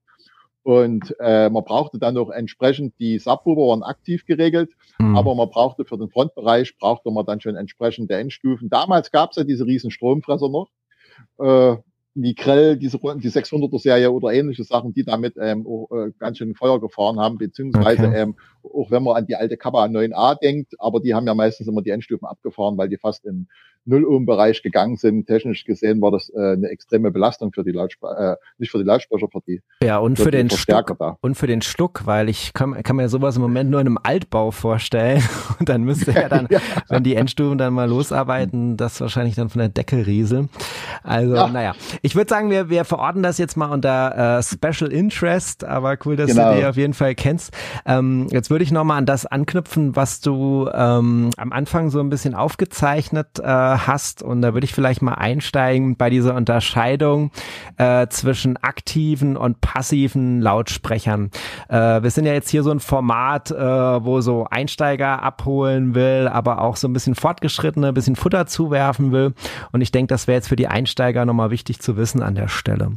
und 0.64 1.16
äh, 1.22 1.50
man 1.50 1.64
brauchte 1.64 1.98
dann 1.98 2.16
noch 2.16 2.32
entsprechend 2.32 2.96
die 3.00 3.20
Subwoofer 3.20 3.70
waren 3.70 3.84
aktiv 3.84 4.26
geregelt, 4.26 4.74
mhm. 5.00 5.16
aber 5.16 5.34
man 5.34 5.50
brauchte 5.50 5.86
für 5.86 5.98
den 5.98 6.10
Frontbereich 6.10 6.78
brauchte 6.78 7.10
man 7.10 7.26
dann 7.26 7.40
schon 7.40 7.56
entsprechende 7.56 8.16
Endstufen. 8.16 8.70
Damals 8.70 9.12
gab 9.12 9.32
es 9.32 9.38
ja 9.38 9.46
diese 9.46 9.66
riesen 9.66 9.92
Stromfresser 9.92 10.50
noch. 10.50 10.70
Äh, 11.40 11.78
wie 12.16 12.34
Krell, 12.34 12.78
diese 12.78 12.98
die 12.98 13.30
600er 13.30 13.78
Serie 13.78 14.10
oder 14.10 14.32
ähnliche 14.32 14.64
Sachen, 14.64 14.94
die 14.94 15.04
damit 15.04 15.36
ähm, 15.38 15.68
auch, 15.68 15.92
äh, 15.92 16.12
ganz 16.18 16.38
schön 16.38 16.56
Feuer 16.56 16.80
gefahren 16.80 17.20
haben, 17.20 17.38
beziehungsweise 17.38 18.08
okay. 18.08 18.22
ähm, 18.22 18.36
auch 18.64 18.90
wenn 18.90 19.04
man 19.04 19.18
an 19.18 19.26
die 19.28 19.36
alte 19.36 19.58
Kappa 19.58 19.84
9a 19.84 20.40
denkt, 20.40 20.76
aber 20.80 21.02
die 21.02 21.14
haben 21.14 21.28
ja 21.28 21.36
meistens 21.36 21.68
immer 21.68 21.82
die 21.82 21.90
Endstufen 21.90 22.26
abgefahren, 22.26 22.78
weil 22.78 22.88
die 22.88 22.98
fast 22.98 23.26
in 23.26 23.50
Null-Ohm-Bereich 23.86 24.64
gegangen 24.64 24.98
sind. 24.98 25.28
Technisch 25.28 25.64
gesehen 25.64 26.02
war 26.02 26.12
das 26.12 26.30
äh, 26.30 26.54
eine 26.54 26.70
extreme 26.70 27.12
Belastung 27.12 27.52
für 27.54 27.64
die 27.64 27.72
Lautsprecher, 27.72 28.34
äh, 28.34 28.36
nicht 28.58 28.72
für 28.72 28.80
die 28.80 28.84
Lautsprecher, 28.84 29.28
für 29.32 29.42
die 29.48 29.62
Ja, 29.84 30.00
und 30.00 30.18
für, 30.18 30.26
für 30.26 30.32
den 30.32 30.50
Stuck, 30.50 30.96
da. 31.00 31.18
und 31.22 31.36
für 31.36 31.48
den 31.48 31.62
Stuck, 31.62 32.06
weil 32.06 32.30
ich 32.30 32.54
kann, 32.54 32.82
kann 32.84 32.96
mir 32.96 33.10
sowas 33.10 33.36
im 33.36 33.42
Moment 33.42 33.70
nur 33.70 33.80
in 33.80 33.88
einem 33.88 34.00
Altbau 34.02 34.52
vorstellen 34.52 35.24
und 35.60 35.70
dann 35.70 35.84
müsste 35.84 36.16
er 36.16 36.30
dann, 36.30 36.48
ja. 36.50 36.60
wenn 36.90 37.04
die 37.04 37.16
Endstufen 37.16 37.58
dann 37.58 37.74
mal 37.74 37.88
losarbeiten, 37.88 38.78
das 38.78 39.00
wahrscheinlich 39.02 39.36
dann 39.36 39.50
von 39.50 39.60
der 39.60 39.70
Decke 39.70 40.06
rieseln. 40.08 40.50
Also, 41.04 41.36
ja. 41.36 41.48
naja. 41.48 41.74
Ich 42.02 42.16
würde 42.16 42.30
sagen, 42.30 42.50
wir, 42.50 42.70
wir 42.70 42.86
verorten 42.86 43.22
das 43.22 43.38
jetzt 43.38 43.56
mal 43.56 43.72
unter 43.72 44.40
äh, 44.40 44.44
Special 44.44 44.92
Interest, 44.92 45.64
aber 45.64 45.98
cool, 46.06 46.16
dass 46.16 46.32
genau. 46.32 46.54
du 46.54 46.60
die 46.60 46.66
auf 46.66 46.78
jeden 46.78 46.94
Fall 46.94 47.16
kennst. 47.16 47.54
Ähm, 47.86 48.28
jetzt 48.32 48.50
würde 48.50 48.64
ich 48.64 48.72
nochmal 48.72 48.98
an 48.98 49.06
das 49.06 49.26
anknüpfen, 49.26 49.96
was 49.96 50.22
du 50.22 50.68
ähm, 50.74 51.30
am 51.38 51.52
Anfang 51.52 51.90
so 51.90 52.00
ein 52.00 52.10
bisschen 52.10 52.34
aufgezeichnet 52.34 53.40
äh, 53.40 53.75
hast. 53.76 54.24
Und 54.24 54.42
da 54.42 54.54
würde 54.54 54.66
ich 54.66 54.74
vielleicht 54.74 55.02
mal 55.02 55.14
einsteigen 55.14 55.96
bei 55.96 56.10
dieser 56.10 56.36
Unterscheidung 56.36 57.32
äh, 57.78 58.08
zwischen 58.08 58.58
aktiven 58.58 59.38
und 59.38 59.62
passiven 59.62 60.42
Lautsprechern. 60.42 61.32
Äh, 61.70 62.04
wir 62.04 62.10
sind 62.10 62.26
ja 62.26 62.34
jetzt 62.34 62.50
hier 62.50 62.64
so 62.64 62.72
ein 62.72 62.80
Format, 62.80 63.52
äh, 63.52 63.56
wo 63.56 64.22
so 64.22 64.48
Einsteiger 64.50 65.22
abholen 65.22 65.96
will, 65.96 66.28
aber 66.28 66.62
auch 66.62 66.76
so 66.76 66.88
ein 66.88 66.94
bisschen 66.94 67.16
fortgeschrittene, 67.16 67.90
ein 67.90 67.94
bisschen 67.94 68.16
Futter 68.16 68.48
zuwerfen 68.48 69.12
will. 69.12 69.34
Und 69.72 69.82
ich 69.82 69.92
denke, 69.92 70.08
das 70.08 70.28
wäre 70.28 70.38
jetzt 70.38 70.50
für 70.50 70.56
die 70.56 70.68
Einsteiger 70.68 71.26
nochmal 71.26 71.52
wichtig 71.52 71.80
zu 71.80 71.98
wissen 71.98 72.22
an 72.22 72.36
der 72.36 72.48
Stelle. 72.48 72.94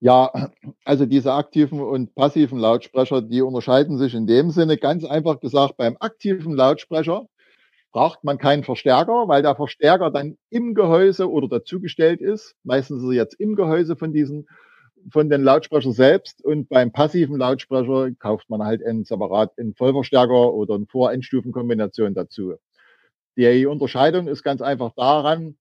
Ja, 0.00 0.50
also 0.84 1.06
diese 1.06 1.32
aktiven 1.32 1.80
und 1.80 2.14
passiven 2.14 2.58
Lautsprecher, 2.58 3.22
die 3.22 3.40
unterscheiden 3.40 3.96
sich 3.96 4.14
in 4.14 4.26
dem 4.26 4.50
Sinne 4.50 4.76
ganz 4.76 5.04
einfach 5.04 5.40
gesagt 5.40 5.78
beim 5.78 5.96
aktiven 6.00 6.52
Lautsprecher 6.52 7.26
braucht 7.96 8.24
man 8.24 8.36
keinen 8.36 8.62
Verstärker, 8.62 9.26
weil 9.26 9.40
der 9.40 9.56
Verstärker 9.56 10.10
dann 10.10 10.36
im 10.50 10.74
Gehäuse 10.74 11.30
oder 11.30 11.48
dazugestellt 11.48 12.20
ist. 12.20 12.54
Meistens 12.62 13.02
ist 13.02 13.08
er 13.08 13.14
jetzt 13.14 13.40
im 13.40 13.56
Gehäuse 13.56 13.96
von 13.96 14.12
diesen 14.12 14.46
von 15.10 15.30
den 15.30 15.42
Lautsprechern 15.42 15.92
selbst 15.92 16.44
und 16.44 16.68
beim 16.68 16.92
passiven 16.92 17.38
Lautsprecher 17.38 18.10
kauft 18.18 18.50
man 18.50 18.62
halt 18.62 18.84
einen 18.84 19.04
separat 19.04 19.58
einen 19.58 19.72
Vollverstärker 19.74 20.52
oder 20.52 20.74
eine 20.74 20.84
Vor-Endstufenkombination 20.84 22.12
dazu. 22.12 22.56
Die 23.38 23.64
Unterscheidung 23.64 24.28
ist 24.28 24.42
ganz 24.42 24.60
einfach 24.60 24.92
daran, 24.94 25.56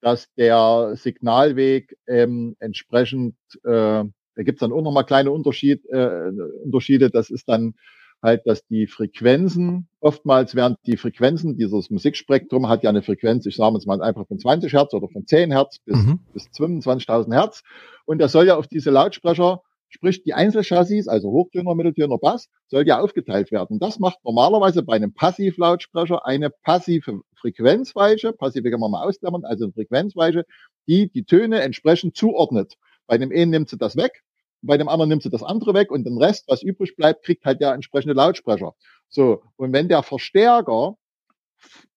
dass 0.00 0.26
der 0.34 0.94
Signalweg 0.96 1.96
ähm, 2.08 2.56
entsprechend, 2.58 3.36
äh, 3.62 4.02
da 4.02 4.42
gibt 4.42 4.56
es 4.56 4.60
dann 4.60 4.72
auch 4.72 4.82
nochmal 4.82 5.06
kleine 5.06 5.30
Unterschied, 5.30 5.84
äh, 5.88 6.32
Unterschiede, 6.64 7.10
das 7.10 7.30
ist 7.30 7.48
dann 7.48 7.74
halt, 8.22 8.46
dass 8.46 8.66
die 8.66 8.86
Frequenzen, 8.86 9.88
oftmals 10.00 10.54
werden 10.54 10.76
die 10.86 10.96
Frequenzen, 10.96 11.56
dieses 11.56 11.90
Musikspektrum 11.90 12.68
hat 12.68 12.82
ja 12.82 12.90
eine 12.90 13.02
Frequenz, 13.02 13.46
ich 13.46 13.56
sage 13.56 13.74
jetzt 13.74 13.86
mal 13.86 14.02
einfach 14.02 14.26
von 14.26 14.38
20 14.38 14.72
Hertz 14.72 14.94
oder 14.94 15.08
von 15.08 15.26
10 15.26 15.52
Hertz 15.52 15.78
bis, 15.80 15.96
mhm. 15.96 16.20
bis 16.32 16.44
25.000 16.48 17.32
Hertz. 17.32 17.62
Und 18.04 18.18
das 18.18 18.32
soll 18.32 18.46
ja 18.46 18.56
auf 18.56 18.66
diese 18.66 18.90
Lautsprecher, 18.90 19.62
sprich 19.88 20.22
die 20.22 20.34
Einzelchassis, 20.34 21.08
also 21.08 21.30
Hochtöner, 21.30 21.74
Mitteltöner, 21.74 22.18
Bass, 22.18 22.48
soll 22.66 22.86
ja 22.86 23.00
aufgeteilt 23.00 23.50
werden. 23.52 23.78
Das 23.78 23.98
macht 23.98 24.18
normalerweise 24.24 24.82
bei 24.82 24.96
einem 24.96 25.12
Passivlautsprecher 25.12 26.26
eine 26.26 26.50
passive 26.50 27.20
Frequenzweiche, 27.34 28.32
passive 28.32 28.70
kann 28.70 28.80
man 28.80 28.90
mal 28.90 29.06
ausklammern, 29.06 29.44
also 29.44 29.64
eine 29.64 29.72
Frequenzweiche, 29.72 30.44
die 30.88 31.10
die 31.10 31.24
Töne 31.24 31.60
entsprechend 31.60 32.16
zuordnet. 32.16 32.74
Bei 33.06 33.18
dem 33.18 33.30
einen 33.30 33.50
nimmt 33.50 33.68
sie 33.68 33.78
das 33.78 33.96
weg, 33.96 34.24
bei 34.62 34.76
dem 34.76 34.88
anderen 34.88 35.08
nimmt 35.08 35.22
sie 35.22 35.30
das 35.30 35.42
andere 35.42 35.74
weg 35.74 35.90
und 35.90 36.04
den 36.04 36.18
Rest, 36.18 36.44
was 36.48 36.62
übrig 36.62 36.96
bleibt, 36.96 37.24
kriegt 37.24 37.44
halt 37.44 37.60
der 37.60 37.72
entsprechende 37.72 38.14
Lautsprecher. 38.14 38.74
So, 39.08 39.42
und 39.56 39.72
wenn 39.72 39.88
der 39.88 40.02
Verstärker 40.02 40.96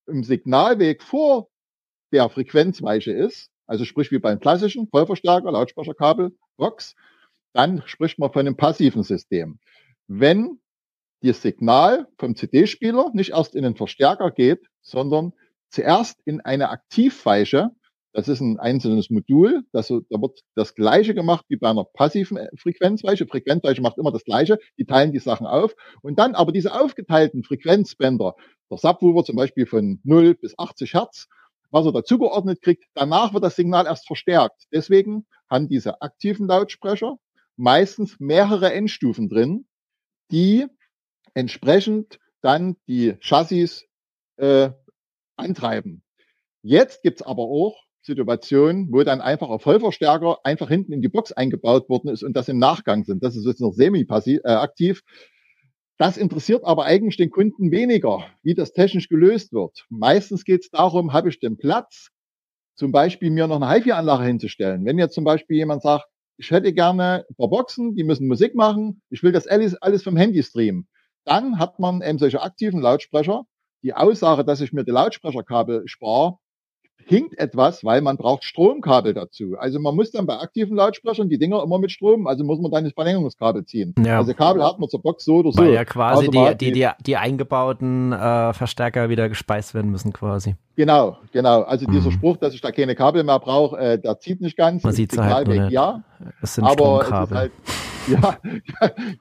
im 0.08 0.24
Signalweg 0.24 1.04
vor 1.04 1.50
der 2.12 2.30
Frequenzweiche 2.30 3.12
ist, 3.12 3.52
also 3.67 3.86
sprich 3.86 4.12
wie 4.12 4.19
beim 4.19 4.39
klassischen 4.39 4.88
Vollverstärker, 4.88 5.52
Lautsprecherkabel, 5.52 6.36
Box, 6.58 6.95
dann 7.54 7.84
spricht 7.86 8.19
man 8.19 8.32
von 8.32 8.41
einem 8.41 8.58
passiven 8.58 9.04
System. 9.04 9.60
Wenn 10.08 10.60
das 11.22 11.41
Signal 11.41 12.08
vom 12.17 12.36
CD-Spieler 12.36 13.12
nicht 13.13 13.32
erst 13.32 13.56
in 13.56 13.63
den 13.63 13.76
Verstärker 13.76 14.32
geht, 14.32 14.65
sondern 14.82 15.34
zuerst 15.69 16.19
in 16.26 16.41
eine 16.41 16.69
Aktivweiche, 16.69 17.72
das 18.12 18.28
ist 18.28 18.41
ein 18.41 18.60
einzelnes 18.60 19.10
Modul. 19.10 19.63
Das, 19.72 19.88
da 19.88 20.22
wird 20.22 20.39
das 20.56 20.74
Gleiche 20.74 21.13
gemacht 21.13 21.45
wie 21.48 21.58
bei 21.58 21.69
einer 21.69 21.84
passiven 21.84 22.38
äh, 22.38 22.50
Frequenzweiche. 22.58 23.28
Frequenzweiche 23.28 23.82
macht 23.82 23.98
immer 23.98 24.12
das 24.12 24.24
Gleiche. 24.24 24.60
Die 24.78 24.86
teilen 24.86 25.12
die 25.12 25.19
Sachen 25.19 25.45
auf. 25.45 25.76
Und 26.02 26.17
dann 26.17 26.36
aber 26.36 26.52
diese 26.52 26.74
aufgeteilten 26.74 27.43
Frequenzbänder, 27.43 28.36
der 28.72 28.78
Subwoofer 28.78 29.24
zum 29.24 29.36
Beispiel 29.36 29.65
von 29.65 30.00
0 30.04 30.36
bis 30.36 30.58
80 30.58 30.93
Hertz, 30.93 31.28
was 31.72 31.86
er 31.86 31.91
dazugeordnet 31.91 32.62
kriegt, 32.62 32.86
danach 32.95 33.34
wird 33.34 33.43
das 33.43 33.56
Signal 33.56 33.86
erst 33.86 34.08
verstärkt. 34.08 34.63
Deswegen 34.74 35.28
haben 35.48 35.69
diese 35.69 36.02
aktiven 36.02 36.48
Lautsprecher 36.48 37.17
meistens 37.58 38.19
mehrere 38.19 38.74
Endstufen 38.74 39.30
drin, 39.30 39.67
die 40.32 40.65
entsprechend 41.36 42.19
dann 42.41 42.76
die 42.88 43.15
Chassis 43.19 43.86
äh, 44.38 44.72
antreiben. 45.36 46.04
Jetzt 46.62 47.04
gibt's 47.04 47.22
aber 47.22 47.43
auch 47.43 47.88
Situation, 48.01 48.88
wo 48.91 49.03
dann 49.03 49.21
einfach 49.21 49.49
ein 49.49 49.59
Vollverstärker 49.59 50.38
einfach 50.43 50.69
hinten 50.69 50.93
in 50.93 51.01
die 51.01 51.09
Box 51.09 51.31
eingebaut 51.31 51.89
worden 51.89 52.09
ist 52.09 52.23
und 52.23 52.35
das 52.35 52.47
im 52.47 52.57
Nachgang 52.57 53.03
sind. 53.03 53.23
Das 53.23 53.35
ist 53.35 53.45
jetzt 53.45 53.62
noch 53.62 53.73
semi-aktiv. 53.73 54.99
Äh, 54.99 55.12
das 55.97 56.15
interessiert 56.15 56.63
aber 56.63 56.85
eigentlich 56.85 57.17
den 57.17 57.29
Kunden 57.29 57.71
weniger, 57.71 58.25
wie 58.41 58.53
das 58.53 58.71
technisch 58.71 59.09
gelöst 59.09 59.51
wird. 59.51 59.85
Meistens 59.89 60.45
geht 60.45 60.62
es 60.62 60.69
darum, 60.69 61.12
habe 61.12 61.27
ich 61.27 61.39
den 61.39 61.57
Platz, 61.57 62.12
zum 62.75 62.93
Beispiel 62.93 63.29
mir 63.29 63.47
noch 63.47 63.62
eine 63.62 63.69
HiFi-Anlage 63.69 64.23
hinzustellen. 64.23 64.85
Wenn 64.85 64.97
jetzt 64.97 65.13
zum 65.13 65.25
Beispiel 65.25 65.57
jemand 65.57 65.81
sagt, 65.81 66.05
ich 66.38 66.51
hätte 66.51 66.71
gerne 66.71 67.25
ein 67.29 67.35
paar 67.35 67.49
Boxen, 67.49 67.95
die 67.95 68.05
müssen 68.05 68.27
Musik 68.27 68.55
machen, 68.55 69.01
ich 69.09 69.23
will 69.23 69.33
das 69.33 69.45
alles, 69.45 69.75
alles 69.75 70.01
vom 70.01 70.15
Handy 70.15 70.41
streamen, 70.41 70.88
dann 71.25 71.59
hat 71.59 71.79
man 71.79 72.01
eben 72.01 72.17
solche 72.17 72.41
aktiven 72.41 72.79
Lautsprecher. 72.79 73.43
Die 73.83 73.93
Aussage, 73.93 74.45
dass 74.45 74.62
ich 74.62 74.71
mir 74.71 74.85
die 74.85 74.91
Lautsprecherkabel 74.91 75.85
spare, 75.85 76.38
hinkt 77.05 77.38
etwas, 77.39 77.83
weil 77.83 78.01
man 78.01 78.17
braucht 78.17 78.43
Stromkabel 78.43 79.13
dazu. 79.13 79.55
Also 79.57 79.79
man 79.79 79.95
muss 79.95 80.12
dann 80.12 80.25
bei 80.25 80.38
aktiven 80.38 80.75
Lautsprechern 80.75 81.29
die 81.29 81.38
Dinger 81.38 81.63
immer 81.63 81.79
mit 81.79 81.91
Strom, 81.91 82.27
also 82.27 82.43
muss 82.43 82.59
man 82.59 82.71
dann 82.71 82.83
das 82.83 82.93
Verlängerungskabel 82.93 83.65
ziehen. 83.65 83.95
Ja. 84.03 84.17
Also 84.17 84.33
Kabel 84.33 84.63
hat 84.63 84.79
man 84.79 84.89
zur 84.89 85.01
Box 85.01 85.25
so 85.25 85.38
oder 85.38 85.51
so. 85.51 85.59
Weil 85.59 85.73
ja 85.73 85.85
quasi 85.85 86.27
also 86.27 86.31
die, 86.31 86.57
die, 86.57 86.71
die, 86.71 86.88
die, 87.05 87.17
eingebauten 87.17 88.12
äh, 88.13 88.53
Verstärker 88.53 89.09
wieder 89.09 89.27
gespeist 89.27 89.73
werden 89.73 89.91
müssen 89.91 90.13
quasi. 90.13 90.55
Genau, 90.75 91.17
genau. 91.31 91.62
Also 91.63 91.88
mhm. 91.88 91.93
dieser 91.93 92.12
Spruch, 92.12 92.38
dass 92.38 92.53
ich 92.53 92.62
da 92.62 92.71
keine 92.71 92.95
Kabel 92.95 93.23
mehr 93.23 93.39
brauche, 93.39 93.77
äh, 93.77 93.99
der 93.99 94.19
zieht 94.19 94.41
nicht 94.41 94.55
ganz. 94.55 94.83
Man 94.83 94.93
sieht 94.93 95.17
halt 95.17 95.47
nur 95.47 95.69
ja. 95.69 96.03
Es 96.41 96.55
sind 96.55 96.65
aber 96.65 97.03
Stromkabel. 97.03 97.38
Halt, 97.38 97.51
ja, 98.07 98.38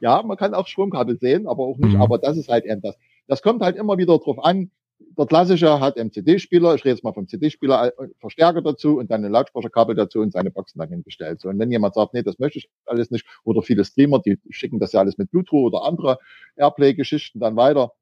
ja, 0.00 0.22
man 0.22 0.36
kann 0.36 0.54
auch 0.54 0.66
Stromkabel 0.66 1.18
sehen, 1.18 1.46
aber 1.46 1.62
auch 1.64 1.78
nicht. 1.78 1.94
Mhm. 1.94 2.02
Aber 2.02 2.18
das 2.18 2.36
ist 2.36 2.48
halt 2.48 2.64
eben 2.64 2.80
das. 2.80 2.96
Das 3.26 3.42
kommt 3.42 3.62
halt 3.62 3.76
immer 3.76 3.98
wieder 3.98 4.18
drauf 4.18 4.38
an, 4.42 4.70
der 5.18 5.26
klassische 5.26 5.80
hat 5.80 5.98
einen 5.98 6.12
CD-Spieler, 6.12 6.74
ich 6.74 6.84
rede 6.84 6.94
jetzt 6.94 7.04
mal 7.04 7.12
vom 7.12 7.26
CD-Spieler, 7.28 7.88
äh, 7.98 8.08
Verstärker 8.20 8.62
dazu 8.62 8.98
und 8.98 9.10
dann 9.10 9.24
ein 9.24 9.32
Lautsprecherkabel 9.32 9.96
dazu 9.96 10.20
und 10.20 10.32
seine 10.32 10.50
Boxen 10.50 10.78
dann 10.78 10.88
hingestellt. 10.90 11.40
So, 11.40 11.48
und 11.48 11.58
wenn 11.58 11.70
jemand 11.70 11.94
sagt, 11.94 12.14
nee, 12.14 12.22
das 12.22 12.38
möchte 12.38 12.58
ich 12.58 12.70
alles 12.86 13.10
nicht, 13.10 13.26
oder 13.44 13.62
viele 13.62 13.84
Streamer, 13.84 14.20
die 14.20 14.38
schicken 14.50 14.78
das 14.78 14.92
ja 14.92 15.00
alles 15.00 15.18
mit 15.18 15.30
Bluetooth 15.30 15.74
oder 15.74 15.84
andere 15.84 16.18
Airplay-Geschichten 16.56 17.40
dann 17.40 17.56
weiter, 17.56 17.92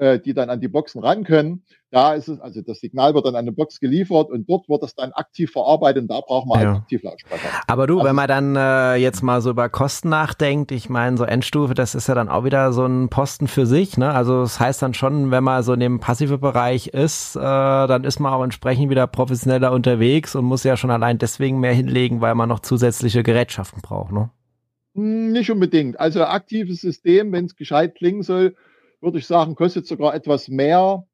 die 0.00 0.34
dann 0.34 0.48
an 0.48 0.60
die 0.60 0.68
Boxen 0.68 1.02
ran 1.02 1.24
können. 1.24 1.62
Da 1.90 2.14
ist 2.14 2.28
es, 2.28 2.40
also 2.40 2.62
das 2.62 2.78
Signal 2.80 3.14
wird 3.14 3.26
dann 3.26 3.34
an 3.34 3.40
eine 3.40 3.52
Box 3.52 3.80
geliefert 3.80 4.30
und 4.30 4.48
dort 4.48 4.68
wird 4.68 4.82
es 4.84 4.94
dann 4.94 5.12
aktiv 5.12 5.50
verarbeitet 5.50 6.02
und 6.02 6.08
da 6.08 6.20
braucht 6.20 6.46
man 6.46 6.62
ja. 6.62 6.74
Aktivlautsprecher. 6.76 7.48
Aber 7.66 7.86
du, 7.88 7.98
also, 7.98 8.08
wenn 8.08 8.14
man 8.14 8.28
dann 8.28 8.56
äh, 8.56 8.94
jetzt 8.94 9.22
mal 9.22 9.40
so 9.40 9.50
über 9.50 9.68
Kosten 9.68 10.08
nachdenkt, 10.08 10.70
ich 10.70 10.88
meine, 10.88 11.16
so 11.16 11.24
Endstufe, 11.24 11.74
das 11.74 11.94
ist 11.94 12.06
ja 12.06 12.14
dann 12.14 12.28
auch 12.28 12.44
wieder 12.44 12.72
so 12.72 12.86
ein 12.86 13.08
Posten 13.08 13.48
für 13.48 13.66
sich, 13.66 13.98
ne? 13.98 14.12
Also 14.12 14.42
das 14.42 14.60
heißt 14.60 14.80
dann 14.82 14.94
schon, 14.94 15.32
wenn 15.32 15.42
man 15.42 15.62
so 15.64 15.72
in 15.72 15.80
dem 15.80 15.98
passive 15.98 16.38
Bereich 16.38 16.88
ist, 16.88 17.34
äh, 17.34 17.40
dann 17.40 18.04
ist 18.04 18.20
man 18.20 18.32
auch 18.32 18.44
entsprechend 18.44 18.88
wieder 18.88 19.08
professioneller 19.08 19.72
unterwegs 19.72 20.36
und 20.36 20.44
muss 20.44 20.62
ja 20.62 20.76
schon 20.76 20.92
allein 20.92 21.18
deswegen 21.18 21.58
mehr 21.58 21.74
hinlegen, 21.74 22.20
weil 22.20 22.36
man 22.36 22.48
noch 22.48 22.60
zusätzliche 22.60 23.24
Gerätschaften 23.24 23.82
braucht, 23.82 24.12
ne? 24.12 24.30
Hm, 24.94 25.32
nicht 25.32 25.50
unbedingt. 25.50 25.98
Also 25.98 26.24
aktives 26.24 26.80
System, 26.80 27.32
wenn 27.32 27.46
es 27.46 27.56
gescheit 27.56 27.96
klingen 27.96 28.22
soll, 28.22 28.54
würde 29.00 29.18
ich 29.18 29.26
sagen, 29.26 29.54
kostet 29.54 29.86
sogar 29.86 30.14
etwas 30.14 30.48
mehr 30.48 31.04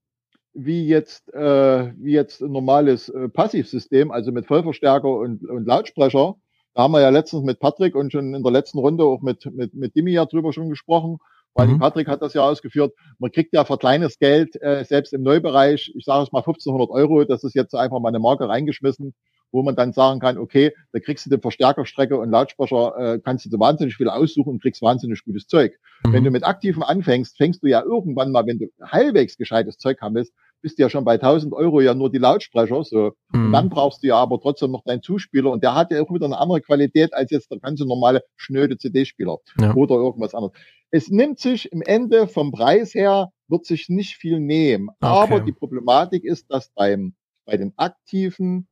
wie 0.56 0.86
jetzt, 0.86 1.32
äh, 1.34 1.92
wie 1.98 2.12
jetzt 2.12 2.40
ein 2.40 2.50
normales 2.50 3.08
äh, 3.10 3.28
Passivsystem, 3.28 4.10
also 4.10 4.32
mit 4.32 4.46
Vollverstärker 4.46 5.08
und, 5.08 5.48
und 5.48 5.66
Lautsprecher. 5.66 6.34
Da 6.74 6.82
haben 6.82 6.92
wir 6.92 7.00
ja 7.00 7.10
letztens 7.10 7.44
mit 7.44 7.60
Patrick 7.60 7.94
und 7.94 8.12
schon 8.12 8.34
in 8.34 8.42
der 8.42 8.52
letzten 8.52 8.78
Runde 8.78 9.04
auch 9.04 9.20
mit, 9.20 9.46
mit, 9.54 9.74
mit 9.74 9.94
Dimi 9.94 10.12
ja 10.12 10.24
drüber 10.24 10.52
schon 10.52 10.70
gesprochen, 10.70 11.18
weil 11.54 11.68
mhm. 11.68 11.78
Patrick 11.78 12.08
hat 12.08 12.22
das 12.22 12.34
ja 12.34 12.42
ausgeführt. 12.42 12.94
Man 13.18 13.32
kriegt 13.32 13.54
ja 13.54 13.64
für 13.64 13.78
kleines 13.78 14.18
Geld, 14.18 14.60
äh, 14.62 14.84
selbst 14.84 15.12
im 15.12 15.22
Neubereich, 15.22 15.92
ich 15.94 16.04
sage 16.04 16.24
es 16.24 16.32
mal 16.32 16.40
1500 16.40 16.90
Euro, 16.90 17.24
das 17.24 17.44
ist 17.44 17.54
jetzt 17.54 17.74
einfach 17.74 18.00
mal 18.00 18.08
eine 18.08 18.18
Marke 18.18 18.48
reingeschmissen, 18.48 19.14
wo 19.56 19.62
man 19.62 19.74
dann 19.74 19.92
sagen 19.92 20.20
kann, 20.20 20.36
okay, 20.36 20.72
da 20.92 21.00
kriegst 21.00 21.24
du 21.24 21.30
den 21.30 21.40
Verstärkerstrecke 21.40 22.18
und 22.18 22.30
Lautsprecher, 22.30 22.96
äh, 22.98 23.18
kannst 23.18 23.46
du 23.46 23.48
dir 23.48 23.58
wahnsinnig 23.58 23.96
viel 23.96 24.10
aussuchen 24.10 24.50
und 24.50 24.62
kriegst 24.62 24.82
wahnsinnig 24.82 25.24
gutes 25.24 25.46
Zeug. 25.46 25.72
Mhm. 26.04 26.12
Wenn 26.12 26.24
du 26.24 26.30
mit 26.30 26.44
Aktiven 26.44 26.82
anfängst, 26.82 27.38
fängst 27.38 27.62
du 27.62 27.66
ja 27.66 27.82
irgendwann 27.82 28.32
mal, 28.32 28.46
wenn 28.46 28.58
du 28.58 28.66
halbwegs 28.82 29.38
gescheites 29.38 29.78
Zeug 29.78 30.00
haben 30.02 30.14
willst, 30.14 30.34
bist 30.60 30.78
du 30.78 30.82
ja 30.82 30.90
schon 30.90 31.04
bei 31.04 31.14
1000 31.14 31.54
Euro 31.54 31.80
ja 31.80 31.94
nur 31.94 32.10
die 32.10 32.18
Lautsprecher, 32.18 32.84
so. 32.84 33.12
Mhm. 33.32 33.46
Und 33.46 33.52
dann 33.52 33.68
brauchst 33.70 34.02
du 34.02 34.08
ja 34.08 34.16
aber 34.16 34.38
trotzdem 34.40 34.72
noch 34.72 34.84
deinen 34.84 35.02
Zuspieler 35.02 35.50
und 35.50 35.62
der 35.62 35.74
hat 35.74 35.90
ja 35.90 36.02
auch 36.02 36.12
wieder 36.12 36.26
eine 36.26 36.38
andere 36.38 36.60
Qualität 36.60 37.14
als 37.14 37.30
jetzt 37.30 37.50
der 37.50 37.58
ganze 37.58 37.86
normale 37.86 38.22
schnöde 38.36 38.76
CD-Spieler 38.76 39.38
ja. 39.58 39.74
oder 39.74 39.94
irgendwas 39.94 40.34
anderes. 40.34 40.54
Es 40.90 41.08
nimmt 41.08 41.38
sich 41.38 41.72
im 41.72 41.82
Ende 41.82 42.28
vom 42.28 42.52
Preis 42.52 42.94
her, 42.94 43.30
wird 43.48 43.64
sich 43.64 43.88
nicht 43.88 44.16
viel 44.16 44.38
nehmen. 44.38 44.88
Okay. 44.88 44.96
Aber 45.00 45.40
die 45.40 45.52
Problematik 45.52 46.24
ist, 46.24 46.50
dass 46.50 46.70
beim, 46.74 47.14
bei 47.44 47.56
den 47.56 47.72
aktiven 47.76 48.68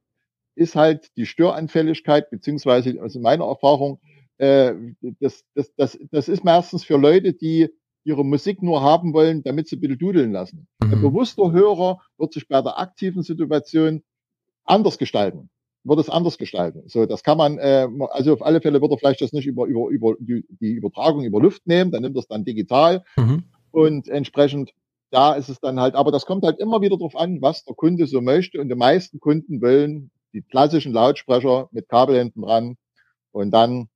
ist 0.54 0.76
halt 0.76 1.10
die 1.16 1.26
Störanfälligkeit, 1.26 2.30
beziehungsweise 2.30 3.00
also 3.00 3.20
meiner 3.20 3.44
Erfahrung, 3.44 4.00
äh, 4.38 4.74
das, 5.20 5.44
das, 5.54 5.72
das, 5.76 5.98
das 6.10 6.28
ist 6.28 6.44
meistens 6.44 6.84
für 6.84 6.96
Leute, 6.96 7.32
die 7.32 7.68
ihre 8.04 8.24
Musik 8.24 8.62
nur 8.62 8.82
haben 8.82 9.14
wollen, 9.14 9.42
damit 9.42 9.68
sie 9.68 9.76
bitte 9.76 9.96
dudeln 9.96 10.32
lassen. 10.32 10.68
Mhm. 10.82 10.92
Ein 10.92 11.00
bewusster 11.00 11.52
Hörer 11.52 12.00
wird 12.18 12.32
sich 12.32 12.46
bei 12.48 12.60
der 12.60 12.78
aktiven 12.78 13.22
Situation 13.22 14.02
anders 14.64 14.98
gestalten, 14.98 15.50
wird 15.84 16.00
es 16.00 16.10
anders 16.10 16.38
gestalten. 16.38 16.82
So, 16.86 17.06
das 17.06 17.22
kann 17.22 17.38
man, 17.38 17.58
äh, 17.58 17.88
also 18.10 18.34
auf 18.34 18.42
alle 18.42 18.60
Fälle 18.60 18.80
wird 18.80 18.92
er 18.92 18.98
vielleicht 18.98 19.22
das 19.22 19.32
nicht 19.32 19.46
über, 19.46 19.66
über, 19.66 19.88
über 19.88 20.14
die, 20.18 20.44
die 20.60 20.72
Übertragung 20.72 21.24
über 21.24 21.40
Luft 21.40 21.66
nehmen, 21.66 21.90
dann 21.90 22.02
nimmt 22.02 22.16
er 22.16 22.20
es 22.20 22.28
dann 22.28 22.44
digital 22.44 23.04
mhm. 23.16 23.44
und 23.70 24.08
entsprechend 24.08 24.72
da 25.10 25.34
ist 25.34 25.48
es 25.48 25.60
dann 25.60 25.78
halt, 25.78 25.94
aber 25.94 26.10
das 26.10 26.26
kommt 26.26 26.44
halt 26.44 26.58
immer 26.58 26.80
wieder 26.80 26.96
darauf 26.96 27.14
an, 27.14 27.40
was 27.40 27.64
der 27.64 27.76
Kunde 27.76 28.06
so 28.08 28.20
möchte 28.20 28.60
und 28.60 28.68
die 28.68 28.74
meisten 28.74 29.20
Kunden 29.20 29.62
wollen 29.62 30.10
die 30.34 30.42
klassischen 30.42 30.92
Lautsprecher 30.92 31.68
mit 31.72 31.88
Kabel 31.88 32.18
hinten 32.18 32.42
dran 32.42 32.76
und 33.32 33.50
dann, 33.52 33.88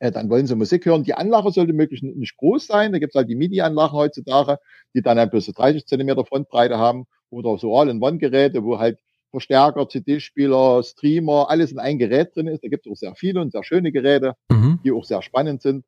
äh, 0.00 0.10
dann 0.10 0.28
wollen 0.28 0.46
sie 0.46 0.56
Musik 0.56 0.84
hören. 0.84 1.04
Die 1.04 1.14
Anlage 1.14 1.52
sollte 1.52 1.72
möglichst 1.72 2.04
nicht 2.04 2.36
groß 2.36 2.66
sein. 2.66 2.92
Da 2.92 2.98
gibt 2.98 3.14
es 3.14 3.18
halt 3.18 3.28
die 3.28 3.36
MIDI-Anlagen 3.36 3.92
heutzutage, 3.92 4.58
die 4.94 5.02
dann 5.02 5.18
ein 5.18 5.30
bisschen 5.30 5.54
30 5.54 5.86
Zentimeter 5.86 6.26
Frontbreite 6.26 6.76
haben 6.76 7.06
oder 7.30 7.56
so 7.56 7.76
All-in-One-Geräte, 7.76 8.64
wo 8.64 8.78
halt 8.78 8.98
Verstärker, 9.30 9.88
CD-Spieler, 9.88 10.82
Streamer, 10.82 11.48
alles 11.48 11.70
in 11.70 11.78
ein 11.78 11.98
Gerät 11.98 12.34
drin 12.34 12.48
ist. 12.48 12.64
Da 12.64 12.68
gibt 12.68 12.86
es 12.86 12.92
auch 12.92 12.96
sehr 12.96 13.14
viele 13.14 13.40
und 13.40 13.52
sehr 13.52 13.62
schöne 13.62 13.92
Geräte, 13.92 14.34
mhm. 14.50 14.80
die 14.84 14.90
auch 14.90 15.04
sehr 15.04 15.22
spannend 15.22 15.62
sind. 15.62 15.84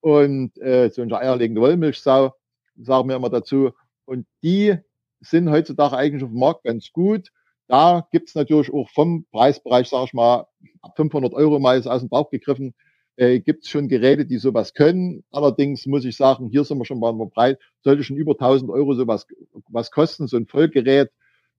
Und 0.00 0.56
äh, 0.58 0.90
so 0.90 1.02
eine 1.02 1.18
eierlegende 1.18 1.60
Wollmilchsau, 1.60 2.34
sagen 2.80 3.08
wir 3.08 3.16
immer 3.16 3.30
dazu. 3.30 3.72
Und 4.04 4.26
die 4.42 4.76
sind 5.20 5.50
heutzutage 5.50 5.96
eigentlich 5.96 6.22
auf 6.22 6.30
dem 6.30 6.38
Markt 6.38 6.64
ganz 6.64 6.92
gut. 6.92 7.30
Da 7.68 8.06
gibt 8.12 8.28
es 8.28 8.34
natürlich 8.34 8.72
auch 8.72 8.88
vom 8.90 9.24
Preisbereich, 9.32 9.88
sage 9.88 10.04
ich 10.06 10.12
mal, 10.14 10.46
ab 10.82 10.96
500 10.96 11.32
Euro 11.34 11.58
mal 11.58 11.78
ist 11.78 11.86
aus 11.86 12.00
dem 12.00 12.08
Bauch 12.10 12.30
gegriffen, 12.30 12.74
äh, 13.16 13.40
gibt 13.40 13.64
es 13.64 13.70
schon 13.70 13.88
Geräte, 13.88 14.26
die 14.26 14.38
sowas 14.38 14.74
können. 14.74 15.24
Allerdings 15.30 15.86
muss 15.86 16.04
ich 16.04 16.16
sagen, 16.16 16.50
hier 16.50 16.64
sind 16.64 16.78
wir 16.78 16.84
schon 16.84 17.00
mal 17.00 17.12
breit, 17.12 17.58
sollte 17.82 18.02
schon 18.04 18.16
über 18.16 18.32
1000 18.36 18.70
Euro 18.70 18.94
sowas 18.94 19.26
was 19.68 19.90
kosten, 19.90 20.26
so 20.26 20.36
ein 20.36 20.46
Vollgerät, 20.46 21.10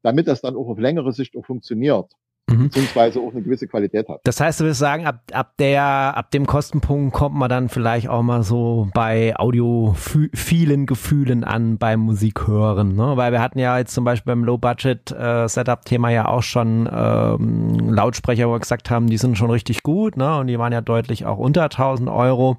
damit 0.04 0.28
das 0.28 0.42
dann 0.42 0.56
auch 0.56 0.68
auf 0.68 0.78
längere 0.80 1.12
Sicht 1.12 1.36
auch 1.36 1.46
funktioniert 1.46 2.12
mhm. 2.48 2.66
beziehungsweise 2.66 3.20
auch 3.20 3.32
eine 3.32 3.42
gewisse 3.42 3.68
Qualität 3.68 4.08
hat. 4.08 4.22
Das 4.24 4.40
heißt, 4.40 4.60
du 4.60 4.66
würdest 4.66 4.80
sagen, 4.80 5.06
ab, 5.06 5.22
ab 5.32 5.54
der, 5.58 5.84
ab 5.84 6.32
dem 6.32 6.46
Kostenpunkt 6.46 7.14
kommt 7.14 7.36
man 7.36 7.50
dann 7.50 7.70
vielleicht 7.70 8.10
auch 8.10 8.22
mal 8.22 8.44
so 8.44 8.90
bei 8.94 9.36
Audio 9.38 9.96
vielen 10.34 10.86
Gefühlen 10.86 11.44
an 11.44 11.78
beim 11.78 12.02
Musik 12.02 12.48
hören, 12.48 12.96
ne? 12.96 13.14
Weil 13.16 13.32
wir 13.32 13.42
hatten 13.42 13.60
ja 13.60 13.78
jetzt 13.78 13.94
zum 13.94 14.04
Beispiel 14.04 14.34
beim 14.34 14.44
Low-Budget-Setup-Thema 14.44 16.10
äh, 16.10 16.14
ja 16.14 16.28
auch 16.28 16.44
schon 16.44 16.90
ähm, 16.92 17.90
Lautsprecher, 17.90 18.48
wo 18.48 18.54
wir 18.54 18.60
gesagt 18.60 18.90
haben, 18.90 19.08
die 19.08 19.18
sind 19.18 19.38
schon 19.38 19.52
richtig 19.52 19.84
gut, 19.84 20.18
ne? 20.18 20.38
Und 20.38 20.48
die 20.48 20.60
waren 20.60 20.74
ja 20.74 20.82
deutlich 20.82 21.26
auch 21.26 21.38
unter 21.38 21.64
1000 21.64 22.10
Euro. 22.10 22.58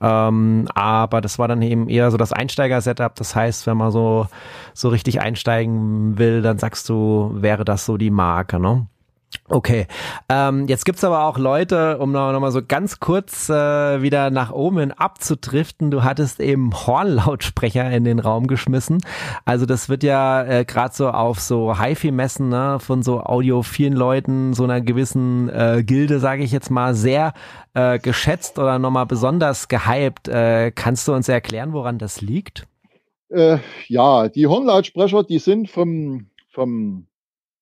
Ähm, 0.00 0.68
aber 0.74 1.20
das 1.20 1.38
war 1.38 1.48
dann 1.48 1.62
eben 1.62 1.88
eher 1.88 2.10
so 2.10 2.16
das 2.16 2.32
Einsteiger-Setup. 2.32 3.14
Das 3.14 3.34
heißt, 3.34 3.66
wenn 3.66 3.76
man 3.76 3.90
so, 3.90 4.26
so 4.74 4.88
richtig 4.88 5.20
einsteigen 5.20 6.18
will, 6.18 6.42
dann 6.42 6.58
sagst 6.58 6.88
du, 6.88 7.30
wäre 7.34 7.64
das 7.64 7.86
so 7.86 7.96
die 7.96 8.10
Marke, 8.10 8.60
ne? 8.60 8.86
Okay, 9.48 9.86
ähm, 10.28 10.66
jetzt 10.66 10.84
gibt's 10.84 11.04
aber 11.04 11.24
auch 11.24 11.38
Leute, 11.38 11.98
um 11.98 12.10
noch, 12.10 12.32
noch 12.32 12.50
so 12.50 12.60
ganz 12.66 12.98
kurz 12.98 13.48
äh, 13.48 14.02
wieder 14.02 14.30
nach 14.30 14.50
oben 14.50 14.78
hin 14.78 14.92
abzudriften. 14.92 15.90
Du 15.90 16.02
hattest 16.02 16.40
eben 16.40 16.72
Hornlautsprecher 16.74 17.90
in 17.90 18.04
den 18.04 18.18
Raum 18.18 18.48
geschmissen. 18.48 18.98
Also 19.44 19.64
das 19.66 19.88
wird 19.88 20.02
ja 20.02 20.42
äh, 20.42 20.64
gerade 20.64 20.94
so 20.94 21.10
auf 21.10 21.38
so 21.40 21.78
HiFi-Messen 21.78 22.48
ne, 22.48 22.78
von 22.80 23.02
so 23.02 23.20
audiophilen 23.20 23.94
Leuten, 23.94 24.52
so 24.52 24.64
einer 24.64 24.80
gewissen 24.80 25.48
äh, 25.48 25.84
Gilde, 25.84 26.18
sage 26.18 26.42
ich 26.42 26.50
jetzt 26.50 26.70
mal, 26.70 26.94
sehr 26.94 27.32
äh, 27.74 27.98
geschätzt 27.98 28.58
oder 28.58 28.78
nochmal 28.78 29.06
besonders 29.06 29.68
gehypt. 29.68 30.28
Äh, 30.28 30.72
kannst 30.72 31.06
du 31.06 31.14
uns 31.14 31.28
erklären, 31.28 31.72
woran 31.72 31.98
das 31.98 32.20
liegt? 32.20 32.66
Äh, 33.28 33.58
ja, 33.88 34.28
die 34.28 34.46
Hornlautsprecher, 34.46 35.24
die 35.24 35.38
sind 35.38 35.70
vom, 35.70 36.26
vom 36.50 37.06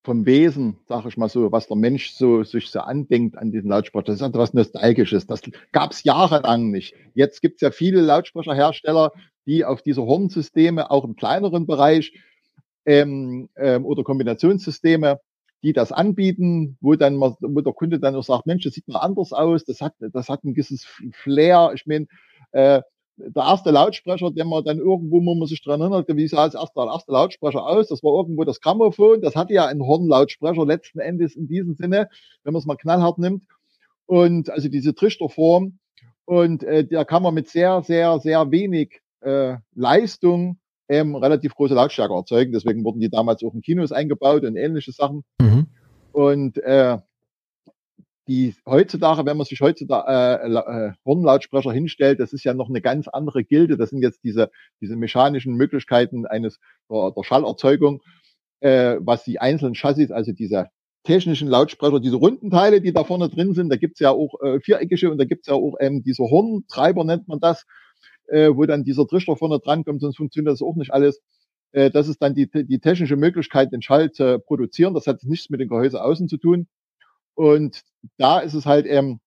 vom 0.04 0.26
Wesen, 0.26 0.76
sage 0.86 1.08
ich 1.08 1.16
mal 1.16 1.30
so, 1.30 1.50
was 1.50 1.66
der 1.66 1.78
Mensch 1.78 2.12
so 2.12 2.44
sich 2.44 2.68
so 2.68 2.80
andenkt 2.80 3.38
an 3.38 3.50
diesen 3.50 3.70
Lautsprecher. 3.70 4.04
Das 4.04 4.16
ist 4.16 4.22
etwas 4.22 4.52
Nostalgisches. 4.52 5.26
Das 5.26 5.40
gab 5.72 5.92
es 5.92 6.04
jahrelang 6.04 6.70
nicht. 6.70 6.94
Jetzt 7.14 7.40
gibt 7.40 7.56
es 7.56 7.60
ja 7.62 7.70
viele 7.70 8.02
Lautsprecherhersteller, 8.02 9.12
die 9.46 9.64
auf 9.64 9.80
diese 9.80 10.02
Hornsysteme 10.02 10.90
auch 10.90 11.04
im 11.04 11.16
kleineren 11.16 11.66
Bereich 11.66 12.12
ähm, 12.84 13.48
ähm, 13.56 13.86
oder 13.86 14.04
Kombinationssysteme, 14.04 15.20
die 15.62 15.72
das 15.72 15.90
anbieten, 15.90 16.76
wo 16.82 16.94
dann 16.94 17.16
mal, 17.16 17.34
wo 17.40 17.62
der 17.62 17.72
Kunde 17.72 17.98
dann 17.98 18.14
auch 18.14 18.24
sagt, 18.24 18.44
Mensch, 18.44 18.64
das 18.64 18.74
sieht 18.74 18.86
mal 18.86 18.98
anders 18.98 19.32
aus, 19.32 19.64
das 19.64 19.80
hat, 19.80 19.94
das 19.98 20.28
hat 20.28 20.44
ein 20.44 20.52
gewisses 20.52 20.86
Flair. 21.12 21.72
Ich 21.74 21.86
meine, 21.86 22.06
äh, 22.52 22.82
der 23.16 23.42
erste 23.44 23.70
Lautsprecher, 23.70 24.30
den 24.30 24.48
man 24.48 24.64
dann 24.64 24.78
irgendwo, 24.78 25.24
wo 25.24 25.34
man 25.34 25.46
sich 25.46 25.62
dran 25.62 25.80
erinnert, 25.80 26.08
wie 26.08 26.28
sah 26.28 26.42
als 26.42 26.54
erster, 26.54 26.86
erste 26.86 27.12
Lautsprecher 27.12 27.64
aus? 27.64 27.88
Das 27.88 28.02
war 28.02 28.12
irgendwo 28.14 28.44
das 28.44 28.60
Grammophon. 28.60 29.20
Das 29.20 29.36
hatte 29.36 29.52
ja 29.52 29.66
einen 29.66 29.82
Hornlautsprecher 29.82 30.66
letzten 30.66 30.98
Endes 30.98 31.36
in 31.36 31.46
diesem 31.46 31.74
Sinne, 31.74 32.08
wenn 32.42 32.52
man 32.52 32.60
es 32.60 32.66
mal 32.66 32.76
knallhart 32.76 33.18
nimmt. 33.18 33.44
Und 34.06 34.50
also 34.50 34.68
diese 34.68 34.94
Trichterform. 34.94 35.78
Und 36.24 36.64
äh, 36.64 36.86
da 36.86 37.04
kann 37.04 37.22
man 37.22 37.34
mit 37.34 37.48
sehr, 37.48 37.82
sehr, 37.82 38.18
sehr 38.18 38.50
wenig 38.50 39.00
äh, 39.20 39.56
Leistung 39.74 40.58
ähm, 40.88 41.14
relativ 41.14 41.54
große 41.54 41.74
Lautstärke 41.74 42.14
erzeugen. 42.14 42.52
Deswegen 42.52 42.84
wurden 42.84 43.00
die 43.00 43.10
damals 43.10 43.42
auch 43.44 43.54
in 43.54 43.62
Kinos 43.62 43.92
eingebaut 43.92 44.44
und 44.44 44.56
ähnliche 44.56 44.92
Sachen. 44.92 45.24
Mhm. 45.40 45.66
Und 46.12 46.58
äh, 46.58 46.98
die 48.26 48.54
heutzutage, 48.66 49.26
wenn 49.26 49.36
man 49.36 49.46
sich 49.46 49.60
heutzutage 49.60 50.10
äh, 50.10 50.88
äh, 50.88 50.92
Hornlautsprecher 51.04 51.72
hinstellt, 51.72 52.20
das 52.20 52.32
ist 52.32 52.44
ja 52.44 52.54
noch 52.54 52.68
eine 52.68 52.80
ganz 52.80 53.08
andere 53.08 53.44
Gilde. 53.44 53.76
Das 53.76 53.90
sind 53.90 54.02
jetzt 54.02 54.24
diese, 54.24 54.50
diese 54.80 54.96
mechanischen 54.96 55.54
Möglichkeiten 55.54 56.26
eines 56.26 56.58
der, 56.90 57.12
der 57.16 57.22
Schallerzeugung, 57.22 58.00
äh, 58.60 58.96
was 59.00 59.24
die 59.24 59.40
einzelnen 59.40 59.74
Chassis, 59.74 60.10
also 60.10 60.32
diese 60.32 60.68
technischen 61.04 61.48
Lautsprecher, 61.48 62.00
diese 62.00 62.16
runden 62.16 62.50
Teile, 62.50 62.80
die 62.80 62.92
da 62.92 63.04
vorne 63.04 63.28
drin 63.28 63.52
sind, 63.52 63.68
da 63.68 63.76
gibt's 63.76 64.00
ja 64.00 64.10
auch 64.10 64.40
äh, 64.42 64.58
viereckige 64.60 65.10
und 65.10 65.18
da 65.18 65.24
gibt's 65.24 65.48
ja 65.48 65.54
auch 65.54 65.74
ähm, 65.80 66.02
diese 66.02 66.22
Horntreiber, 66.22 67.04
nennt 67.04 67.28
man 67.28 67.40
das, 67.40 67.66
äh, 68.28 68.48
wo 68.54 68.64
dann 68.64 68.84
dieser 68.84 69.06
Trichter 69.06 69.36
vorne 69.36 69.60
dran 69.60 69.84
kommt, 69.84 70.00
sonst 70.00 70.16
funktioniert 70.16 70.52
das 70.52 70.62
auch 70.62 70.76
nicht 70.76 70.92
alles. 70.92 71.20
Äh, 71.72 71.90
das 71.90 72.08
ist 72.08 72.22
dann 72.22 72.34
die, 72.34 72.48
die 72.50 72.78
technische 72.78 73.16
Möglichkeit, 73.16 73.70
den 73.70 73.82
Schall 73.82 74.12
zu 74.12 74.38
produzieren. 74.38 74.94
Das 74.94 75.06
hat 75.06 75.22
nichts 75.24 75.50
mit 75.50 75.60
dem 75.60 75.68
Gehäuse 75.68 76.02
außen 76.02 76.26
zu 76.28 76.38
tun. 76.38 76.68
Und 77.34 77.82
da 78.18 78.40
ist 78.40 78.54
es 78.54 78.66
halt 78.66 78.86
ähm, 78.86 79.20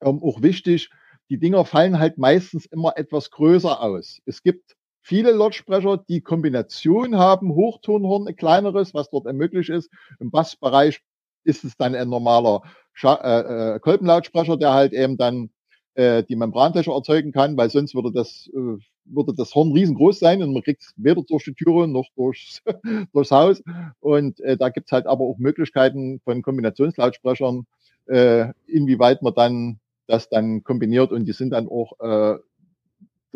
ähm, 0.00 0.22
auch 0.22 0.42
wichtig, 0.42 0.90
die 1.30 1.38
Dinger 1.38 1.64
fallen 1.64 1.98
halt 1.98 2.18
meistens 2.18 2.66
immer 2.66 2.96
etwas 2.96 3.30
größer 3.30 3.82
aus. 3.82 4.20
Es 4.24 4.42
gibt 4.42 4.76
viele 5.02 5.32
Lautsprecher, 5.32 5.98
die 6.08 6.20
Kombination 6.20 7.16
haben, 7.16 7.54
Hochtonhorn, 7.54 8.28
ein 8.28 8.36
kleineres, 8.36 8.94
was 8.94 9.10
dort 9.10 9.26
möglich 9.32 9.68
ist. 9.68 9.90
Im 10.20 10.30
Bassbereich 10.30 11.00
ist 11.44 11.64
es 11.64 11.76
dann 11.76 11.94
ein 11.94 12.08
normaler 12.08 12.62
Scha 12.92 13.14
äh, 13.14 13.76
äh, 13.76 13.80
Kolbenlautsprecher, 13.80 14.56
der 14.56 14.72
halt 14.72 14.92
eben 14.92 15.16
dann 15.16 15.50
äh, 15.98 16.22
die 16.22 16.36
Membranfläche 16.36 16.92
erzeugen 16.92 17.32
kann, 17.32 17.56
weil 17.56 17.70
sonst 17.70 17.92
würde 17.92 18.12
das, 18.12 18.48
äh, 18.54 18.78
würde 19.04 19.34
das 19.34 19.52
Horn 19.56 19.72
riesengroß 19.72 20.20
sein 20.20 20.44
und 20.44 20.52
man 20.52 20.62
kriegt 20.62 20.82
es 20.82 20.94
weder 20.96 21.22
durch 21.24 21.42
die 21.42 21.54
Türe 21.54 21.88
noch 21.88 22.06
durchs, 22.14 22.62
durchs 23.12 23.32
Haus. 23.32 23.60
Und 23.98 24.38
äh, 24.40 24.56
da 24.56 24.68
gibt's 24.68 24.92
halt 24.92 25.06
aber 25.06 25.24
auch 25.24 25.38
Möglichkeiten 25.38 26.20
von 26.20 26.42
Kombinationslautsprechern, 26.42 27.66
äh, 28.06 28.46
inwieweit 28.68 29.22
man 29.22 29.34
dann 29.34 29.80
das 30.06 30.28
dann 30.28 30.62
kombiniert 30.62 31.10
und 31.10 31.24
die 31.24 31.32
sind 31.32 31.50
dann 31.50 31.68
auch 31.68 31.98
äh, 31.98 32.38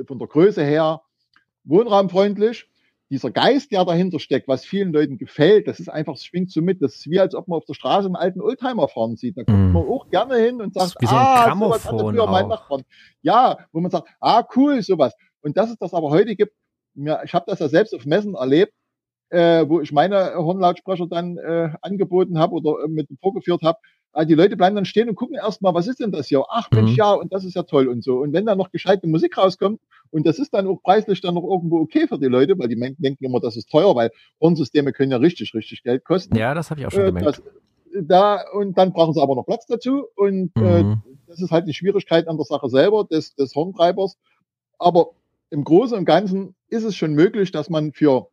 von 0.06 0.18
der 0.20 0.28
Größe 0.28 0.62
her 0.62 1.02
wohnraumfreundlich. 1.64 2.68
Dieser 3.12 3.30
Geist, 3.30 3.70
der 3.72 3.84
dahinter 3.84 4.18
steckt, 4.18 4.48
was 4.48 4.64
vielen 4.64 4.90
Leuten 4.90 5.18
gefällt, 5.18 5.68
das 5.68 5.80
ist 5.80 5.90
einfach, 5.90 6.14
es 6.14 6.24
schwingt 6.24 6.50
so 6.50 6.62
mit. 6.62 6.80
Das 6.80 6.94
ist 6.94 7.10
wie, 7.10 7.20
als 7.20 7.34
ob 7.34 7.46
man 7.46 7.58
auf 7.58 7.66
der 7.66 7.74
Straße 7.74 8.06
einen 8.06 8.16
alten 8.16 8.40
Oldtimer 8.40 8.88
fahren 8.88 9.16
sieht. 9.16 9.36
Da 9.36 9.44
kommt 9.44 9.68
mm. 9.68 9.72
man 9.72 9.86
auch 9.86 10.08
gerne 10.08 10.36
hin 10.36 10.62
und 10.62 10.72
sagt, 10.72 10.96
so 10.98 11.14
ah, 11.14 11.54
sowas 11.54 11.84
hatte 11.84 11.98
früher 11.98 12.26
mein 12.26 12.48
Nachbarn. 12.48 12.84
Ja, 13.20 13.58
wo 13.70 13.80
man 13.80 13.90
sagt, 13.90 14.08
ah, 14.18 14.42
cool, 14.56 14.80
sowas. 14.80 15.12
Und 15.42 15.58
dass 15.58 15.68
es 15.68 15.76
das 15.76 15.92
aber 15.92 16.08
heute 16.08 16.36
gibt, 16.36 16.54
mir, 16.94 17.20
ich 17.22 17.34
habe 17.34 17.44
das 17.46 17.58
ja 17.58 17.68
selbst 17.68 17.94
auf 17.94 18.06
Messen 18.06 18.34
erlebt, 18.34 18.72
äh, 19.28 19.68
wo 19.68 19.82
ich 19.82 19.92
meine 19.92 20.34
Hornlautsprecher 20.34 21.06
dann 21.06 21.36
äh, 21.36 21.68
angeboten 21.82 22.38
habe 22.38 22.54
oder 22.54 22.84
äh, 22.84 22.88
mit 22.88 23.08
vorgeführt 23.20 23.60
habe, 23.60 23.78
die 24.26 24.34
Leute 24.34 24.56
bleiben 24.56 24.76
dann 24.76 24.84
stehen 24.84 25.08
und 25.08 25.14
gucken 25.14 25.36
erstmal, 25.36 25.74
was 25.74 25.86
ist 25.86 26.00
denn 26.00 26.12
das 26.12 26.28
hier? 26.28 26.44
Ach 26.48 26.70
Mensch, 26.70 26.92
mhm. 26.92 26.96
ja, 26.96 27.12
und 27.12 27.32
das 27.32 27.44
ist 27.44 27.54
ja 27.54 27.62
toll 27.62 27.88
und 27.88 28.04
so. 28.04 28.18
Und 28.18 28.32
wenn 28.32 28.44
dann 28.44 28.58
noch 28.58 28.70
gescheite 28.70 29.06
Musik 29.06 29.38
rauskommt, 29.38 29.80
und 30.10 30.26
das 30.26 30.38
ist 30.38 30.52
dann 30.52 30.66
auch 30.66 30.82
preislich 30.82 31.22
dann 31.22 31.34
noch 31.34 31.44
irgendwo 31.44 31.78
okay 31.78 32.06
für 32.06 32.18
die 32.18 32.26
Leute, 32.26 32.58
weil 32.58 32.68
die 32.68 32.76
denken 32.76 33.24
immer, 33.24 33.40
das 33.40 33.56
ist 33.56 33.70
teuer, 33.70 33.96
weil 33.96 34.10
Hornsysteme 34.40 34.92
können 34.92 35.10
ja 35.10 35.16
richtig, 35.16 35.54
richtig 35.54 35.82
Geld 35.82 36.04
kosten. 36.04 36.36
Ja, 36.36 36.52
das 36.52 36.70
habe 36.70 36.80
ich 36.80 36.86
auch 36.86 36.90
schon 36.90 37.00
äh, 37.00 37.06
gemerkt. 37.06 37.26
Das, 37.26 37.42
da, 37.94 38.44
und 38.52 38.76
dann 38.76 38.92
brauchen 38.92 39.14
sie 39.14 39.22
aber 39.22 39.34
noch 39.34 39.46
Platz 39.46 39.64
dazu. 39.66 40.04
Und 40.14 40.52
äh, 40.56 40.82
mhm. 40.82 40.92
äh, 40.92 41.16
das 41.26 41.40
ist 41.40 41.50
halt 41.50 41.66
die 41.66 41.72
Schwierigkeit 41.72 42.28
an 42.28 42.36
der 42.36 42.44
Sache 42.44 42.68
selber, 42.68 43.04
des, 43.04 43.34
des 43.34 43.54
Horntreibers. 43.54 44.18
Aber 44.78 45.12
im 45.48 45.64
Großen 45.64 45.96
und 45.96 46.04
Ganzen 46.04 46.54
ist 46.68 46.84
es 46.84 46.94
schon 46.94 47.14
möglich, 47.14 47.50
dass 47.50 47.70
man 47.70 47.92
für, 47.92 48.28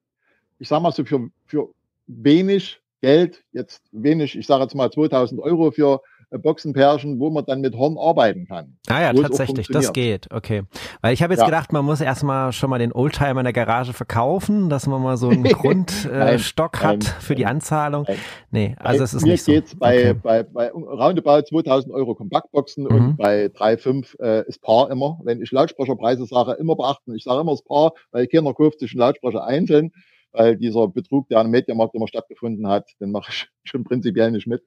ich 0.57 0.67
sag 0.67 0.81
mal 0.81 0.91
so, 0.91 1.05
für, 1.05 1.29
für 1.45 1.69
wenig 2.07 2.81
Geld, 3.01 3.43
jetzt 3.51 3.83
wenig, 3.91 4.37
ich 4.37 4.47
sage 4.47 4.63
jetzt 4.63 4.75
mal 4.75 4.91
2000 4.91 5.41
Euro 5.41 5.71
für 5.71 6.01
äh, 6.31 6.37
Boxenpärchen, 6.37 7.19
wo 7.19 7.31
man 7.31 7.45
dann 7.45 7.61
mit 7.61 7.75
Horn 7.75 7.97
arbeiten 7.97 8.45
kann. 8.45 8.77
Ah 8.87 9.01
ja, 9.01 9.13
tatsächlich, 9.13 9.67
das 9.67 9.93
geht, 9.93 10.31
okay. 10.31 10.63
Weil 11.01 11.13
ich 11.13 11.23
habe 11.23 11.33
jetzt 11.33 11.41
ja. 11.41 11.45
gedacht, 11.45 11.73
man 11.73 11.83
muss 11.83 12.01
erstmal 12.01 12.51
schon 12.51 12.69
mal 12.69 12.77
den 12.77 12.93
Oldtimer 12.93 13.39
in 13.39 13.45
der 13.45 13.53
Garage 13.53 13.93
verkaufen, 13.93 14.69
dass 14.69 14.85
man 14.85 15.01
mal 15.01 15.17
so 15.17 15.29
einen 15.29 15.43
Grundstock 15.43 16.75
äh, 16.75 16.85
hat 16.85 17.03
für 17.03 17.33
die 17.33 17.47
Anzahlung. 17.47 18.05
Nein. 18.07 18.17
Nee, 18.51 18.75
also 18.79 19.03
es 19.03 19.13
ist 19.13 19.23
mir 19.23 19.31
nicht 19.31 19.43
so. 19.43 19.51
Geht's 19.51 19.75
bei, 19.75 20.11
okay. 20.11 20.19
bei, 20.21 20.43
bei 20.43 20.71
roundabout 20.71 21.43
2000 21.49 21.93
Euro 21.93 22.13
Kompaktboxen 22.13 22.83
mhm. 22.83 22.89
und 22.89 23.17
bei 23.17 23.45
3,5 23.45 24.21
äh, 24.21 24.47
ist 24.47 24.61
Paar 24.61 24.91
immer. 24.91 25.19
Wenn 25.23 25.41
ich 25.41 25.51
Lautsprecherpreise 25.51 26.25
sage, 26.25 26.53
immer 26.59 26.75
beachten. 26.75 27.15
Ich 27.15 27.23
sage 27.23 27.41
immer 27.41 27.51
das 27.51 27.63
Paar, 27.63 27.93
weil 28.11 28.27
keiner 28.27 28.53
kauft 28.53 28.79
sich 28.79 28.91
einen 28.91 28.99
Lautsprecher 28.99 29.43
einzeln 29.43 29.91
weil 30.31 30.57
dieser 30.57 30.87
Betrug, 30.87 31.27
der 31.29 31.39
am 31.39 31.49
Mediamarkt 31.49 31.95
immer 31.95 32.07
stattgefunden 32.07 32.67
hat, 32.67 32.89
den 32.99 33.11
mache 33.11 33.31
ich 33.31 33.47
schon 33.63 33.83
prinzipiell 33.83 34.31
nicht 34.31 34.47
mit, 34.47 34.63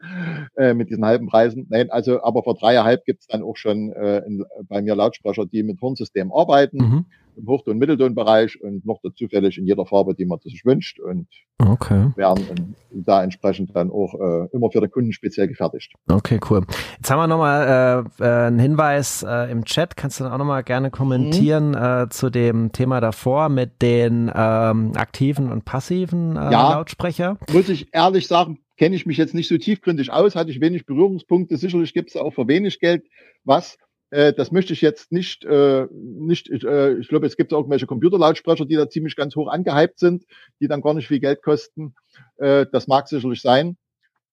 äh, 0.56 0.74
mit 0.74 0.90
diesen 0.90 1.04
halben 1.04 1.26
Preisen. 1.26 1.66
Nein, 1.70 1.90
also, 1.90 2.22
aber 2.22 2.42
vor 2.42 2.54
dreieinhalb 2.54 3.04
gibt 3.04 3.22
es 3.22 3.26
dann 3.26 3.42
auch 3.42 3.56
schon 3.56 3.92
äh, 3.92 4.18
in, 4.18 4.44
bei 4.68 4.82
mir 4.82 4.94
Lautsprecher, 4.94 5.46
die 5.46 5.62
mit 5.62 5.80
Hornsystem 5.80 6.32
arbeiten. 6.32 6.76
Mhm. 6.76 7.06
Im 7.36 7.46
Hoch- 7.46 7.66
und 7.66 7.78
Mitteltonbereich 7.78 8.60
und 8.60 8.84
noch 8.84 9.00
dazu 9.02 9.28
fällig 9.28 9.58
in 9.58 9.66
jeder 9.66 9.86
Farbe, 9.86 10.14
die 10.14 10.24
man 10.24 10.38
sich 10.40 10.64
wünscht 10.64 11.00
und 11.00 11.26
okay. 11.58 12.10
werden 12.16 12.74
da 12.90 13.22
entsprechend 13.22 13.74
dann 13.74 13.90
auch 13.90 14.14
äh, 14.14 14.48
immer 14.52 14.70
für 14.70 14.80
den 14.80 14.90
Kunden 14.90 15.12
speziell 15.12 15.48
gefertigt. 15.48 15.92
Okay, 16.10 16.38
cool. 16.50 16.64
Jetzt 16.96 17.10
haben 17.10 17.18
wir 17.18 17.26
nochmal 17.26 18.06
äh, 18.18 18.24
äh, 18.24 18.46
einen 18.46 18.58
Hinweis 18.58 19.22
äh, 19.22 19.50
im 19.50 19.64
Chat. 19.64 19.96
Kannst 19.96 20.20
du 20.20 20.24
dann 20.24 20.32
auch 20.32 20.38
nochmal 20.38 20.62
gerne 20.62 20.90
kommentieren 20.90 21.70
mhm. 21.70 21.74
äh, 21.74 22.08
zu 22.10 22.30
dem 22.30 22.72
Thema 22.72 23.00
davor 23.00 23.48
mit 23.48 23.82
den 23.82 24.30
ähm, 24.34 24.92
aktiven 24.94 25.50
und 25.50 25.64
passiven 25.64 26.36
äh, 26.36 26.50
ja, 26.50 26.72
Lautsprecher? 26.74 27.38
Muss 27.52 27.68
ich 27.68 27.88
ehrlich 27.92 28.26
sagen, 28.26 28.58
kenne 28.76 28.96
ich 28.96 29.06
mich 29.06 29.16
jetzt 29.16 29.34
nicht 29.34 29.48
so 29.48 29.56
tiefgründig 29.58 30.12
aus, 30.12 30.34
hatte 30.34 30.50
ich 30.50 30.60
wenig 30.60 30.86
Berührungspunkte. 30.86 31.56
Sicherlich 31.56 31.94
gibt 31.94 32.10
es 32.10 32.16
auch 32.16 32.32
für 32.32 32.48
wenig 32.48 32.80
Geld 32.80 33.04
was. 33.44 33.78
Äh, 34.12 34.34
das 34.34 34.52
möchte 34.52 34.74
ich 34.74 34.82
jetzt 34.82 35.10
nicht, 35.10 35.42
äh, 35.46 35.86
nicht 35.90 36.50
äh, 36.50 36.98
ich 36.98 37.08
glaube, 37.08 37.26
es 37.26 37.36
gibt 37.38 37.50
irgendwelche 37.50 37.86
Computerlautsprecher, 37.86 38.66
die 38.66 38.76
da 38.76 38.88
ziemlich 38.88 39.16
ganz 39.16 39.34
hoch 39.34 39.48
angehypt 39.48 39.98
sind, 39.98 40.26
die 40.60 40.68
dann 40.68 40.82
gar 40.82 40.92
nicht 40.92 41.08
viel 41.08 41.18
Geld 41.18 41.42
kosten. 41.42 41.94
Äh, 42.36 42.66
das 42.70 42.86
mag 42.86 43.08
sicherlich 43.08 43.40
sein. 43.40 43.78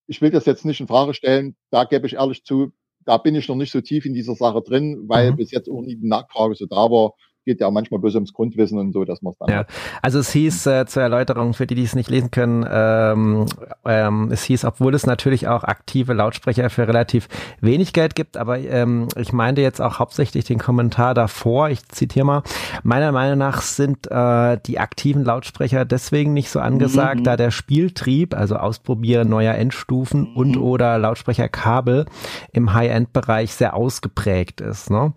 Ich 0.05 0.21
will 0.21 0.31
das 0.31 0.45
jetzt 0.45 0.65
nicht 0.65 0.81
in 0.81 0.87
Frage 0.87 1.13
stellen. 1.13 1.55
Da 1.69 1.85
gebe 1.85 2.05
ich 2.07 2.15
ehrlich 2.15 2.43
zu, 2.43 2.73
da 3.05 3.17
bin 3.17 3.35
ich 3.35 3.47
noch 3.47 3.55
nicht 3.55 3.71
so 3.71 3.79
tief 3.79 4.05
in 4.05 4.13
dieser 4.13 4.35
Sache 4.35 4.61
drin, 4.61 5.05
weil 5.07 5.31
mhm. 5.31 5.37
bis 5.37 5.51
jetzt 5.51 5.69
auch 5.69 5.81
nie 5.81 5.95
die 5.95 6.07
Nachfrage 6.07 6.55
so 6.55 6.65
da 6.65 6.91
war 6.91 7.13
geht 7.45 7.61
ja 7.61 7.67
auch 7.67 7.71
manchmal 7.71 7.99
bloß 7.99 8.15
ums 8.15 8.33
Grundwissen 8.33 8.77
und 8.77 8.91
so, 8.91 9.05
dass 9.05 9.21
man 9.21 9.33
es 9.33 9.39
dann. 9.39 9.49
Ja, 9.49 9.57
hat. 9.59 9.69
also 10.01 10.19
es 10.19 10.31
hieß 10.31 10.65
äh, 10.67 10.85
zur 10.85 11.03
Erläuterung 11.03 11.53
für 11.53 11.67
die, 11.67 11.75
die 11.75 11.83
es 11.83 11.95
nicht 11.95 12.09
lesen 12.09 12.31
können, 12.31 12.65
ähm, 12.69 13.45
ähm, 13.85 14.29
es 14.31 14.43
hieß, 14.43 14.65
obwohl 14.65 14.93
es 14.93 15.05
natürlich 15.05 15.47
auch 15.47 15.63
aktive 15.63 16.13
Lautsprecher 16.13 16.69
für 16.69 16.87
relativ 16.87 17.27
wenig 17.61 17.93
Geld 17.93 18.15
gibt, 18.15 18.37
aber 18.37 18.59
ähm, 18.59 19.07
ich 19.15 19.33
meinte 19.33 19.61
jetzt 19.61 19.81
auch 19.81 19.99
hauptsächlich 19.99 20.45
den 20.45 20.59
Kommentar 20.59 21.13
davor. 21.13 21.69
Ich 21.69 21.87
zitiere 21.89 22.25
mal: 22.25 22.43
Meiner 22.83 23.11
Meinung 23.11 23.37
nach 23.37 23.61
sind 23.61 24.09
äh, 24.11 24.57
die 24.65 24.79
aktiven 24.79 25.23
Lautsprecher 25.23 25.85
deswegen 25.85 26.33
nicht 26.33 26.49
so 26.49 26.59
angesagt, 26.59 27.21
mhm. 27.21 27.23
da 27.23 27.37
der 27.37 27.51
Spieltrieb, 27.51 28.35
also 28.35 28.57
Ausprobieren 28.57 29.29
neuer 29.29 29.55
Endstufen 29.55 30.31
mhm. 30.31 30.35
und 30.35 30.57
oder 30.57 30.97
Lautsprecherkabel 30.97 32.05
im 32.51 32.73
High-End-Bereich 32.73 33.53
sehr 33.53 33.73
ausgeprägt 33.73 34.61
ist. 34.61 34.89
Ne? 34.89 35.13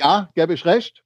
Ja, 0.00 0.30
gäbe 0.34 0.54
ich 0.54 0.64
recht 0.64 1.04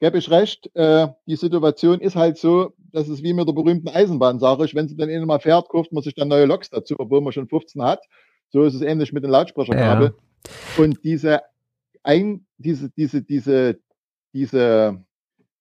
gebe 0.00 0.18
ich 0.18 0.30
recht, 0.30 0.74
äh, 0.74 1.08
die 1.26 1.36
Situation 1.36 2.00
ist 2.00 2.16
halt 2.16 2.38
so, 2.38 2.72
dass 2.92 3.08
es 3.08 3.22
wie 3.22 3.34
mit 3.34 3.46
der 3.46 3.52
berühmten 3.52 3.88
Eisenbahn, 3.88 4.40
sage 4.40 4.64
ich, 4.64 4.74
wenn 4.74 4.88
sie 4.88 4.96
dann 4.96 5.24
mal 5.26 5.38
fährt, 5.38 5.68
kauft 5.68 5.92
man 5.92 6.02
sich 6.02 6.14
dann 6.14 6.28
neue 6.28 6.46
Loks 6.46 6.70
dazu, 6.70 6.96
obwohl 6.98 7.20
man 7.20 7.32
schon 7.32 7.48
15 7.48 7.82
hat. 7.82 8.00
So 8.48 8.64
ist 8.64 8.74
es 8.74 8.80
ähnlich 8.80 9.12
mit 9.12 9.22
den 9.22 9.30
Lautsprecherkabel. 9.30 10.14
Ja. 10.14 10.82
Und 10.82 11.04
diese, 11.04 11.42
ein, 12.02 12.46
diese, 12.56 12.90
diese, 12.90 13.22
diese, 13.22 13.78
diese, 14.32 15.04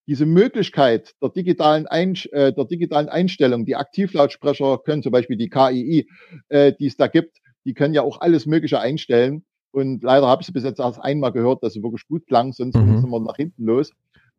diese 0.07 0.25
Möglichkeit 0.25 1.13
der 1.21 1.29
digitalen, 1.29 1.85
Ein, 1.85 2.15
äh, 2.31 2.53
der 2.53 2.65
digitalen 2.65 3.09
Einstellung, 3.09 3.65
die 3.65 3.75
Aktivlautsprecher 3.75 4.79
können, 4.79 5.03
zum 5.03 5.11
Beispiel 5.11 5.37
die 5.37 5.49
KII, 5.49 6.09
äh, 6.47 6.73
die 6.79 6.87
es 6.87 6.97
da 6.97 7.07
gibt, 7.07 7.37
die 7.65 7.73
können 7.73 7.93
ja 7.93 8.01
auch 8.01 8.21
alles 8.21 8.45
Mögliche 8.45 8.79
einstellen. 8.79 9.43
Und 9.71 10.01
leider 10.03 10.27
habe 10.27 10.41
ich 10.41 10.47
sie 10.47 10.51
bis 10.51 10.63
jetzt 10.63 10.79
erst 10.79 10.99
einmal 10.99 11.31
gehört, 11.31 11.61
dass 11.61 11.73
sie 11.73 11.83
wirklich 11.83 12.07
gut 12.07 12.25
klang, 12.25 12.53
sonst 12.53 12.75
mhm. 12.75 13.01
sind 13.01 13.09
wir 13.09 13.19
nach 13.19 13.35
hinten 13.35 13.65
los. 13.65 13.91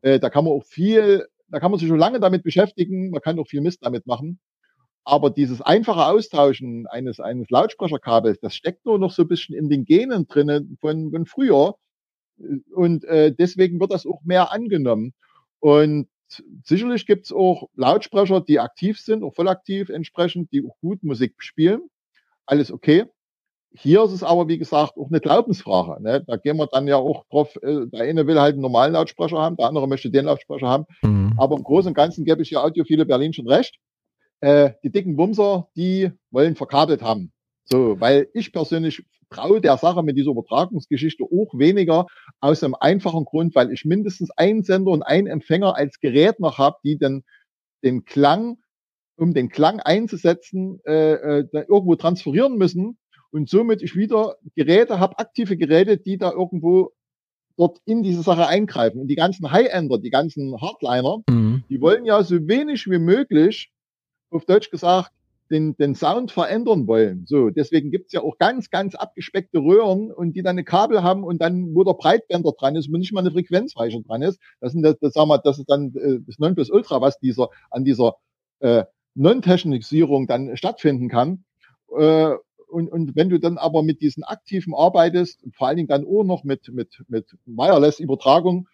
Äh, 0.03 0.21
da 0.21 0.31
kann 0.31 0.45
man 0.45 0.55
auch 0.55 0.65
viel, 0.65 1.27
da 1.49 1.61
kann 1.61 1.71
man 1.71 1.81
sich 1.81 1.89
schon 1.89 1.99
lange 1.99 2.21
damit 2.21 2.43
beschäftigen, 2.43 3.11
man 3.11 3.21
kann 3.21 3.39
auch 3.39 3.49
viel 3.49 3.61
Mist 3.61 3.81
damit 3.83 4.07
machen. 4.07 4.41
Aber 5.05 5.31
dieses 5.31 5.63
einfache 5.63 6.07
Austauschen 6.07 6.87
eines, 6.87 7.21
eines 7.21 7.51
Lautsprecherkabels, 7.51 8.39
das 8.41 8.55
steckt 8.55 8.85
nur 8.85 8.99
noch 8.99 9.13
so 9.13 9.23
ein 9.23 9.29
bisschen 9.29 9.57
in 9.57 9.69
den 9.69 9.85
Genen 9.85 10.27
drinnen 10.27 10.77
von, 10.81 11.11
von 11.11 11.27
früher. 11.27 11.77
Und 12.75 13.05
äh, 13.05 13.35
deswegen 13.35 13.81
wird 13.81 13.93
das 13.93 14.07
auch 14.07 14.23
mehr 14.25 14.53
angenommen. 14.53 15.15
Und 15.59 16.09
sicherlich 16.65 17.07
gibt 17.07 17.27
es 17.27 17.33
auch 17.33 17.69
Lautsprecher, 17.75 18.41
die 18.41 18.61
aktiv 18.61 19.01
sind, 19.01 19.23
auch 19.25 19.35
voll 19.35 19.49
aktiv 19.49 19.89
entsprechend, 19.89 20.53
die 20.53 20.65
auch 20.65 20.77
gut 20.81 21.03
Musik 21.03 21.35
spielen. 21.39 21.83
Alles 22.47 22.73
okay. 22.73 23.07
Hier 23.73 24.03
ist 24.03 24.13
es 24.13 24.23
aber, 24.25 24.49
wie 24.49 24.59
gesagt, 24.59 24.97
auch 24.97 25.09
eine 25.09 25.21
Glaubensfrage. 25.21 26.03
Ne? 26.03 26.25
Da 26.27 26.37
gehen 26.37 26.57
wir 26.57 26.67
dann 26.67 26.89
ja 26.89 26.97
auch 26.97 27.25
drauf, 27.31 27.55
äh, 27.63 27.87
der 27.87 28.03
eine 28.03 28.27
will 28.27 28.41
halt 28.41 28.55
einen 28.55 28.63
normalen 28.63 28.95
Lautsprecher 28.95 29.39
haben, 29.39 29.57
der 29.57 29.67
andere 29.67 29.87
möchte 29.87 30.11
den 30.11 30.25
Lautsprecher 30.25 30.69
haben. 30.69 30.87
Mhm. 31.03 31.35
Aber 31.39 31.57
im 31.57 31.63
Großen 31.63 31.89
und 31.89 31.95
Ganzen 31.95 32.25
gebe 32.25 32.43
ich 32.43 32.49
hier 32.49 32.65
Audiophile 32.65 33.07
Berlin 33.07 33.33
schon 33.33 33.49
recht. 33.49 33.77
Äh, 34.41 34.73
die 34.83 34.91
dicken 34.91 35.17
Bumser, 35.17 35.69
die 35.77 36.11
wollen 36.31 36.57
verkabelt 36.57 37.03
haben. 37.03 37.33
So, 37.65 38.01
weil 38.01 38.29
ich 38.35 38.53
persönlich 38.53 39.05
traue 39.31 39.61
der 39.61 39.77
Sache 39.77 40.03
mit 40.03 40.17
dieser 40.17 40.33
Übertragungsgeschichte 40.33 41.23
auch 41.23 41.57
weniger 41.57 42.07
aus 42.41 42.65
einem 42.65 42.75
einfachen 42.75 43.25
Grund, 43.25 43.55
weil 43.55 43.71
ich 43.71 43.85
mindestens 43.85 44.31
einen 44.33 44.65
Sender 44.65 44.91
und 44.91 45.05
einen 45.05 45.29
Empfänger 45.29 45.77
als 45.77 46.01
Gerät 46.01 46.41
noch 46.41 46.59
habe, 46.59 46.79
die 46.83 46.99
den, 46.99 47.23
den 47.85 48.05
Klang, 48.05 48.57
um 49.17 49.33
den 49.33 49.49
Klang 49.49 49.79
einzusetzen, 49.79 50.81
äh, 50.85 51.13
äh, 51.13 51.45
irgendwo 51.53 51.95
transferieren 51.95 52.57
müssen 52.57 52.99
und 53.31 53.49
somit 53.49 53.83
ich 53.83 53.97
wieder 53.97 54.37
Geräte 54.55 55.01
habe, 55.01 55.19
aktive 55.19 55.57
Geräte, 55.57 55.99
die 55.99 56.19
da 56.19 56.33
irgendwo 56.33 56.93
dort 57.57 57.79
in 57.85 58.03
diese 58.03 58.23
Sache 58.23 58.47
eingreifen. 58.47 59.01
Und 59.01 59.09
die 59.09 59.17
ganzen 59.17 59.51
High-Ender, 59.51 59.99
die 59.99 60.11
ganzen 60.11 60.61
Hardliner, 60.61 61.23
mhm. 61.29 61.65
die 61.69 61.81
wollen 61.81 62.05
ja 62.05 62.23
so 62.23 62.37
wenig 62.49 62.89
wie 62.89 62.99
möglich, 62.99 63.71
auf 64.31 64.45
Deutsch 64.45 64.71
gesagt, 64.71 65.11
den, 65.51 65.77
den 65.77 65.95
Sound 65.95 66.31
verändern 66.31 66.87
wollen. 66.87 67.25
So, 67.27 67.51
deswegen 67.51 67.91
gibt's 67.91 68.13
ja 68.13 68.23
auch 68.23 68.39
ganz, 68.39 68.71
ganz 68.71 68.95
abgespeckte 68.95 69.59
Röhren 69.59 70.13
und 70.13 70.35
die 70.35 70.43
dann 70.43 70.55
eine 70.55 70.65
Kabel 70.65 71.03
haben 71.03 71.25
und 71.25 71.43
dann, 71.43 71.75
wo 71.75 71.83
der 71.85 71.95
Breitbänder 71.95 72.53
dran 72.53 72.77
ist, 72.77 72.91
wo 72.91 72.97
nicht 72.97 73.13
mal 73.13 73.21
eine 73.21 73.33
Frequenzweiche 73.33 74.01
dran 74.03 74.23
ist. 74.23 74.41
Das, 74.61 74.73
sind 74.73 74.83
das, 74.83 74.97
das, 75.01 75.13
sagen 75.13 75.29
wir, 75.29 75.39
das 75.39 75.59
ist 75.59 75.69
dann 75.69 75.93
äh, 75.97 76.21
das 76.25 76.39
Nonplusultra, 76.39 77.01
was 77.01 77.19
dieser 77.19 77.49
an 77.71 77.85
dieser 77.85 78.15
äh, 78.61 78.85
Non-Technisierung 79.15 80.29
dann 80.29 80.57
stattfinden 80.57 81.09
kann. 81.09 81.45
Äh, 81.99 82.35
und, 82.71 82.91
und 82.91 83.17
wenn 83.17 83.29
du 83.29 83.39
dann 83.39 83.59
aber 83.59 83.83
mit 83.83 84.01
diesen 84.01 84.25
aktiven 84.25 84.75
arbeitest, 84.75 85.45
vor 85.53 85.69
allen 85.69 85.77
Dingen 85.77 85.89
dann 85.89 86.07
auch 86.07 86.25
noch 86.25 86.45
mit, 86.45 86.73
mit, 86.73 87.05
mit 87.09 87.27
Wireless-Übertragung, 87.47 88.69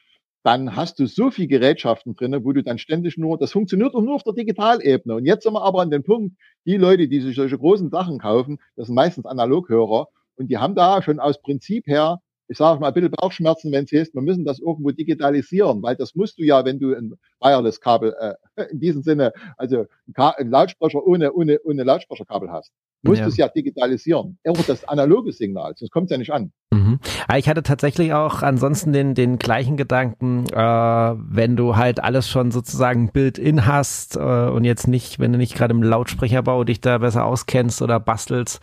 dann 0.47 0.77
hast 0.77 1.01
du 1.01 1.07
so 1.07 1.33
viel 1.33 1.49
Gerätschaften 1.49 2.15
drinne, 2.15 2.45
wo 2.45 2.53
du 2.53 2.63
dann 2.63 2.79
ständig 2.79 3.19
nur, 3.19 3.37
das 3.37 3.51
funktioniert 3.51 3.95
auch 3.97 4.03
nur 4.03 4.15
auf 4.15 4.23
der 4.23 4.33
Digitalebene. 4.35 5.17
Und 5.17 5.27
jetzt 5.27 5.43
sind 5.43 5.55
wir 5.55 5.63
aber 5.63 5.83
an 5.83 5.91
dem 5.91 6.05
Punkt, 6.05 6.37
die 6.65 6.77
Leute, 6.77 7.09
die 7.09 7.21
sich 7.21 7.35
solche 7.35 7.59
großen 7.59 7.91
Sachen 7.91 8.21
kaufen, 8.21 8.59
das 8.77 8.87
sind 8.87 8.95
meistens 8.95 9.27
Analoghörer 9.27 10.07
und 10.37 10.49
die 10.49 10.59
haben 10.59 10.77
da 10.77 11.03
schon 11.03 11.19
aus 11.19 11.43
Prinzip 11.43 11.89
her, 11.89 12.21
ich 12.47 12.59
sage 12.59 12.79
mal, 12.79 12.89
ein 12.89 12.95
bisschen 12.95 13.11
Bauchschmerzen, 13.11 13.73
wenn 13.73 13.87
es 13.87 13.93
heißt, 13.93 14.15
wir 14.15 14.23
müssen 14.23 14.45
das 14.45 14.61
irgendwo 14.61 14.93
digitalisieren, 14.93 15.83
weil 15.83 15.97
das 15.97 16.15
musst 16.15 16.39
du 16.39 16.45
ja, 16.45 16.65
wenn 16.65 16.79
du 16.79 16.95
ein 16.95 17.15
Wireless-Kabel, 17.41 18.15
äh, 18.21 18.35
in 18.71 18.79
diesem 18.79 19.03
Sinne, 19.03 19.33
also 19.57 19.87
ein, 20.07 20.15
ein 20.15 20.51
Lautsprecher 20.51 21.05
ohne, 21.05 21.33
ohne, 21.33 21.59
ohne 21.65 21.83
Lautsprecherkabel 21.83 22.53
hast 22.53 22.73
musst 23.07 23.21
ja. 23.21 23.27
es 23.27 23.37
ja 23.37 23.49
digitalisieren. 23.49 24.38
Auch 24.47 24.62
das 24.66 24.85
analoge 24.85 25.33
Signal, 25.33 25.75
sonst 25.77 25.90
kommt 25.90 26.07
es 26.07 26.11
ja 26.12 26.19
nicht 26.19 26.33
an. 26.33 26.53
Mhm. 26.73 26.99
Ich 27.37 27.49
hatte 27.49 27.63
tatsächlich 27.63 28.13
auch 28.13 28.43
ansonsten 28.43 28.93
den, 28.93 29.15
den 29.15 29.39
gleichen 29.39 29.77
Gedanken, 29.77 30.47
äh, 30.53 30.57
wenn 30.59 31.55
du 31.55 31.77
halt 31.77 32.03
alles 32.03 32.29
schon 32.29 32.51
sozusagen 32.51 33.13
Build-in 33.13 33.67
hast 33.67 34.17
äh, 34.17 34.21
und 34.21 34.65
jetzt 34.65 34.89
nicht, 34.89 35.21
wenn 35.21 35.31
du 35.31 35.39
nicht 35.39 35.55
gerade 35.55 35.73
im 35.73 35.83
Lautsprecherbau 35.85 36.65
dich 36.65 36.81
da 36.81 36.99
besser 36.99 37.25
auskennst 37.25 37.83
oder 37.83 38.01
bastelst, 38.01 38.61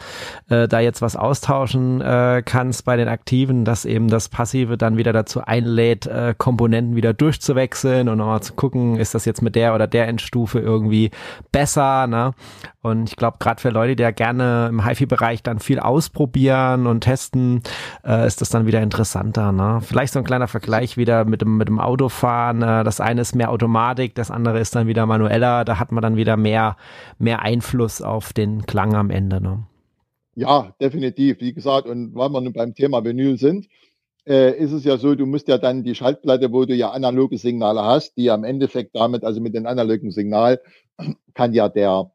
äh, 0.49 0.67
da 0.67 0.81
jetzt 0.81 1.01
was 1.01 1.15
austauschen 1.15 2.01
äh, 2.01 2.43
kannst 2.45 2.83
bei 2.83 2.97
den 2.97 3.07
Aktiven, 3.07 3.63
dass 3.63 3.85
eben 3.85 4.09
das 4.09 4.27
Passive 4.27 4.77
dann 4.77 4.97
wieder 4.97 5.13
dazu 5.13 5.41
einlädt, 5.41 6.05
äh, 6.05 6.35
Komponenten 6.37 6.97
wieder 6.97 7.13
durchzuwechseln 7.13 8.09
und 8.09 8.17
nochmal 8.17 8.43
zu 8.43 8.51
gucken, 8.51 8.97
ist 8.97 9.15
das 9.15 9.23
jetzt 9.23 9.41
mit 9.41 9.55
der 9.55 9.75
oder 9.75 9.87
der 9.87 10.09
Endstufe 10.09 10.59
irgendwie 10.59 11.11
besser, 11.53 12.07
ne? 12.07 12.33
Und 12.83 13.07
ich 13.07 13.15
glaube, 13.15 13.37
gerade 13.39 13.61
für 13.61 13.69
Leute, 13.69 13.95
die 13.95 14.03
ja 14.03 14.11
gerne 14.11 14.67
im 14.67 14.85
HiFi-Bereich 14.85 15.41
dann 15.41 15.59
viel 15.59 15.79
ausprobieren 15.79 16.85
und 16.85 16.99
testen, 16.99 17.63
äh, 18.05 18.27
ist 18.27 18.41
das 18.41 18.49
dann 18.49 18.65
wieder 18.65 18.81
interessanter. 18.81 19.51
Ne? 19.51 19.79
Vielleicht 19.81 20.13
so 20.13 20.19
ein 20.19 20.25
kleiner 20.25 20.47
Vergleich 20.47 20.97
wieder 20.97 21.25
mit 21.25 21.41
dem, 21.41 21.57
mit 21.57 21.67
dem 21.67 21.79
Autofahren. 21.79 22.61
Äh, 22.61 22.83
das 22.83 22.99
eine 22.99 23.21
ist 23.21 23.35
mehr 23.35 23.51
Automatik, 23.51 24.15
das 24.15 24.31
andere 24.31 24.59
ist 24.59 24.75
dann 24.75 24.87
wieder 24.87 25.05
manueller. 25.05 25.65
Da 25.65 25.79
hat 25.79 25.91
man 25.91 26.01
dann 26.01 26.15
wieder 26.15 26.37
mehr, 26.37 26.77
mehr 27.17 27.41
Einfluss 27.41 28.01
auf 28.01 28.33
den 28.33 28.65
Klang 28.65 28.95
am 28.95 29.09
Ende. 29.09 29.41
Ne? 29.41 29.63
Ja, 30.35 30.73
definitiv. 30.81 31.39
Wie 31.39 31.53
gesagt, 31.53 31.87
und 31.87 32.15
weil 32.15 32.29
wir 32.29 32.41
nun 32.41 32.53
beim 32.53 32.75
Thema 32.75 33.03
Vinyl 33.03 33.37
sind, 33.37 33.67
äh, 34.25 34.57
ist 34.57 34.71
es 34.71 34.83
ja 34.83 34.97
so, 34.97 35.15
du 35.15 35.25
musst 35.25 35.47
ja 35.47 35.57
dann 35.57 35.83
die 35.83 35.95
Schaltplatte, 35.95 36.51
wo 36.51 36.65
du 36.65 36.73
ja 36.73 36.91
analoge 36.91 37.37
Signale 37.37 37.83
hast, 37.83 38.17
die 38.17 38.31
am 38.31 38.43
Endeffekt 38.43 38.95
damit, 38.95 39.23
also 39.23 39.41
mit 39.41 39.53
dem 39.53 39.65
analogen 39.65 40.11
Signal, 40.11 40.61
kann 41.33 41.53
ja 41.53 41.69
der 41.69 42.11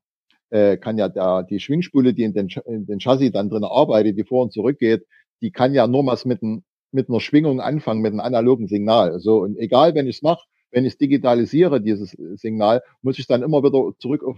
äh, 0.51 0.78
kann 0.78 0.97
ja 0.97 1.09
da 1.09 1.43
die 1.43 1.61
Schwingspule, 1.61 2.14
die 2.14 2.22
in 2.22 2.32
den, 2.32 2.49
in 2.66 2.86
den 2.86 3.01
Chassis 3.01 3.32
dann 3.32 3.51
drin 3.51 3.64
arbeitet, 3.64 4.16
die 4.16 4.24
vor 4.24 4.45
und 4.45 4.53
zurück 4.53 4.78
geht, 4.78 5.05
die 5.41 5.51
kann 5.51 5.74
ja 5.74 5.86
nur 5.86 6.05
was 6.07 6.24
mit, 6.24 6.43
ein, 6.43 6.64
mit 6.93 7.09
einer 7.09 7.20
Schwingung 7.20 7.61
anfangen, 7.61 8.01
mit 8.01 8.12
einem 8.12 8.20
analogen 8.20 8.66
Signal. 8.66 9.20
So, 9.20 9.43
und 9.43 9.57
egal, 9.59 9.95
wenn 9.95 10.07
ich 10.07 10.16
es 10.16 10.22
mache, 10.22 10.45
wenn 10.70 10.84
ich 10.84 10.95
es 10.95 10.99
digitalisiere, 10.99 11.80
dieses 11.80 12.11
Signal, 12.34 12.82
muss 13.03 13.18
ich 13.18 13.26
dann 13.26 13.43
immer 13.43 13.62
wieder 13.62 13.93
zurück 13.99 14.22
auf, 14.24 14.36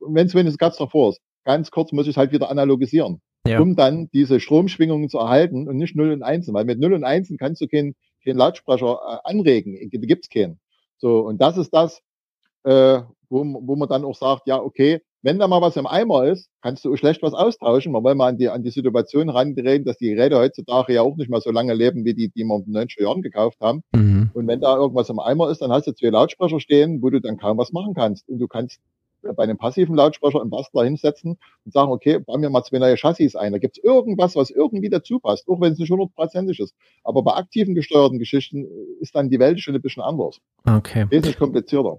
wenn 0.00 0.26
es 0.26 0.34
wenigstens 0.34 0.58
ganz 0.58 0.76
davor 0.76 1.10
ist, 1.10 1.20
ganz 1.44 1.70
kurz 1.70 1.92
muss 1.92 2.06
ich 2.06 2.10
es 2.10 2.16
halt 2.16 2.32
wieder 2.32 2.50
analogisieren, 2.50 3.20
ja. 3.46 3.60
um 3.60 3.74
dann 3.74 4.08
diese 4.12 4.38
Stromschwingungen 4.38 5.08
zu 5.08 5.18
erhalten 5.18 5.68
und 5.68 5.76
nicht 5.76 5.96
0 5.96 6.12
und 6.12 6.22
1, 6.22 6.52
weil 6.52 6.64
mit 6.64 6.78
0 6.78 6.94
und 6.94 7.04
1 7.04 7.34
kannst 7.38 7.60
du 7.60 7.66
keinen 7.66 7.94
keinen 8.26 8.38
Lautsprecher 8.38 8.98
äh, 9.24 9.30
anregen, 9.30 9.78
gibt's 9.90 10.28
keinen. 10.28 10.60
So, 10.98 11.20
und 11.20 11.40
das 11.40 11.56
ist 11.56 11.70
das, 11.70 12.02
äh, 12.64 13.00
wo, 13.28 13.44
wo 13.44 13.76
man 13.76 13.88
dann 13.88 14.04
auch 14.04 14.16
sagt, 14.16 14.46
ja, 14.46 14.60
okay, 14.60 15.00
wenn 15.26 15.40
da 15.40 15.48
mal 15.48 15.60
was 15.60 15.74
im 15.74 15.88
Eimer 15.88 16.24
ist, 16.26 16.48
kannst 16.62 16.84
du 16.84 16.94
schlecht 16.94 17.20
was 17.20 17.34
austauschen. 17.34 17.90
Man 17.90 18.04
will 18.04 18.14
mal 18.14 18.28
an 18.28 18.38
die, 18.38 18.48
an 18.48 18.62
die 18.62 18.70
Situation 18.70 19.28
randrehen, 19.28 19.84
dass 19.84 19.98
die 19.98 20.10
Geräte 20.10 20.38
heutzutage 20.38 20.94
ja 20.94 21.02
auch 21.02 21.16
nicht 21.16 21.28
mal 21.28 21.40
so 21.40 21.50
lange 21.50 21.74
leben, 21.74 22.04
wie 22.04 22.14
die, 22.14 22.28
die 22.28 22.44
wir 22.44 22.54
in 22.64 22.72
den 22.72 22.76
90er 22.76 23.02
Jahren 23.02 23.22
gekauft 23.22 23.58
haben. 23.60 23.82
Mhm. 23.92 24.30
Und 24.34 24.46
wenn 24.46 24.60
da 24.60 24.76
irgendwas 24.76 25.08
im 25.08 25.18
Eimer 25.18 25.50
ist, 25.50 25.62
dann 25.62 25.72
hast 25.72 25.88
du 25.88 25.92
zwei 25.92 26.10
Lautsprecher 26.10 26.60
stehen, 26.60 27.02
wo 27.02 27.10
du 27.10 27.20
dann 27.20 27.38
kaum 27.38 27.58
was 27.58 27.72
machen 27.72 27.92
kannst. 27.94 28.28
Und 28.28 28.38
du 28.38 28.46
kannst 28.46 28.78
bei 29.34 29.42
einem 29.42 29.58
passiven 29.58 29.96
Lautsprecher 29.96 30.40
einen 30.40 30.50
Bastler 30.50 30.84
hinsetzen 30.84 31.38
und 31.64 31.72
sagen, 31.72 31.90
okay, 31.90 32.20
bauen 32.20 32.40
wir 32.40 32.50
mal 32.50 32.62
zwei 32.62 32.78
neue 32.78 32.96
Chassis 32.96 33.34
ein. 33.34 33.50
Da 33.50 33.58
gibt 33.58 33.78
es 33.78 33.82
irgendwas, 33.82 34.36
was 34.36 34.50
irgendwie 34.50 34.90
dazu 34.90 35.18
passt, 35.18 35.48
auch 35.48 35.60
wenn 35.60 35.72
es 35.72 35.80
nicht 35.80 35.90
hundertprozentig 35.90 36.60
ist. 36.60 36.76
Aber 37.02 37.24
bei 37.24 37.32
aktiven 37.32 37.74
gesteuerten 37.74 38.20
Geschichten 38.20 38.68
ist 39.00 39.16
dann 39.16 39.28
die 39.28 39.40
Welt 39.40 39.58
schon 39.60 39.74
ein 39.74 39.82
bisschen 39.82 40.04
anders. 40.04 40.38
Okay. 40.64 41.06
Wesentlich 41.10 41.36
komplizierter. 41.36 41.98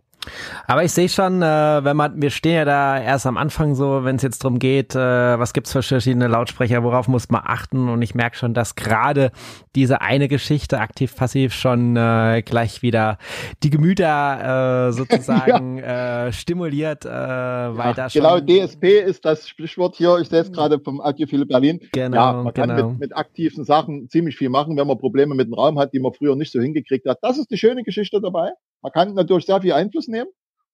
Aber 0.68 0.84
ich 0.84 0.92
sehe 0.92 1.10
schon, 1.10 1.42
äh, 1.42 1.84
wenn 1.84 1.98
man, 1.98 2.22
wir 2.22 2.30
stehen 2.30 2.56
ja 2.56 2.66
da 2.66 3.00
erst 3.00 3.26
am 3.26 3.38
Anfang 3.38 3.76
so, 3.76 4.04
wenn 4.04 4.18
es 4.18 4.22
jetzt 4.22 4.44
darum 4.44 4.60
geht, 4.60 4.96
äh, 4.96 5.00
was 5.40 5.54
gibt's 5.54 5.72
für 5.72 5.82
verschiedene 5.82 6.28
Lautsprecher, 6.28 6.84
worauf 6.84 7.08
muss 7.08 7.30
man 7.30 7.42
achten? 7.46 7.90
Und 7.90 8.02
ich 8.02 8.16
merke 8.16 8.38
schon, 8.38 8.54
dass 8.54 8.76
gerade 8.76 9.32
diese 9.76 10.02
eine 10.02 10.28
Geschichte 10.28 10.80
aktiv-passiv 10.80 11.54
schon 11.54 11.96
äh, 11.96 12.42
gleich 12.44 12.82
wieder 12.82 13.18
die 13.64 13.70
Gemüter 13.70 14.88
äh, 14.88 14.92
sozusagen 14.94 15.78
ja. 15.78 16.28
äh, 16.28 16.34
stimuliert, 16.34 17.06
äh, 17.06 17.10
ja, 17.10 17.78
weil 17.78 17.94
da 17.94 18.08
genau, 18.08 18.38
schon. 18.38 18.46
Genau, 18.46 18.66
DSP 18.66 18.84
ist 19.06 19.26
das 19.26 19.48
Sprichwort 19.48 19.96
hier. 19.96 20.18
Ich 20.20 20.30
sehe 20.30 20.42
es 20.42 20.52
gerade 20.52 20.80
vom 20.80 21.02
Audiophile 21.02 21.46
Berlin. 21.46 21.80
Genau, 21.92 22.18
ja, 22.18 22.34
man 22.34 22.54
genau. 22.54 22.76
kann 22.76 22.90
mit, 22.90 23.00
mit 23.00 23.18
aktiven 23.18 23.66
Sachen 23.66 24.10
ziemlich 24.10 24.38
viel 24.38 24.50
machen, 24.50 24.78
wenn 24.78 24.88
man 24.88 24.98
Probleme 24.98 25.36
mit 25.36 25.48
dem 25.48 25.54
Raum 25.54 25.80
hat, 25.80 25.94
die 25.94 26.00
man 26.00 26.14
früher 26.14 26.36
nicht 26.36 26.52
so 26.52 26.60
hingekriegt 26.60 27.08
hat. 27.08 27.20
Das 27.22 27.38
ist 27.38 27.52
die 27.52 27.58
schöne 27.58 27.84
Geschichte 27.84 28.22
dabei. 28.22 28.52
Man 28.82 28.92
kann 28.92 29.14
natürlich 29.14 29.46
sehr 29.46 29.62
viel 29.62 29.74
Einfluss 29.74 30.08
nehmen. 30.08 30.30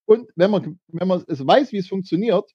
Und 0.06 0.28
wenn 0.36 0.52
man, 0.52 0.80
wenn 0.88 1.08
man 1.08 1.24
es 1.28 1.46
weiß, 1.46 1.72
wie 1.72 1.78
es 1.78 1.88
funktioniert, 1.88 2.50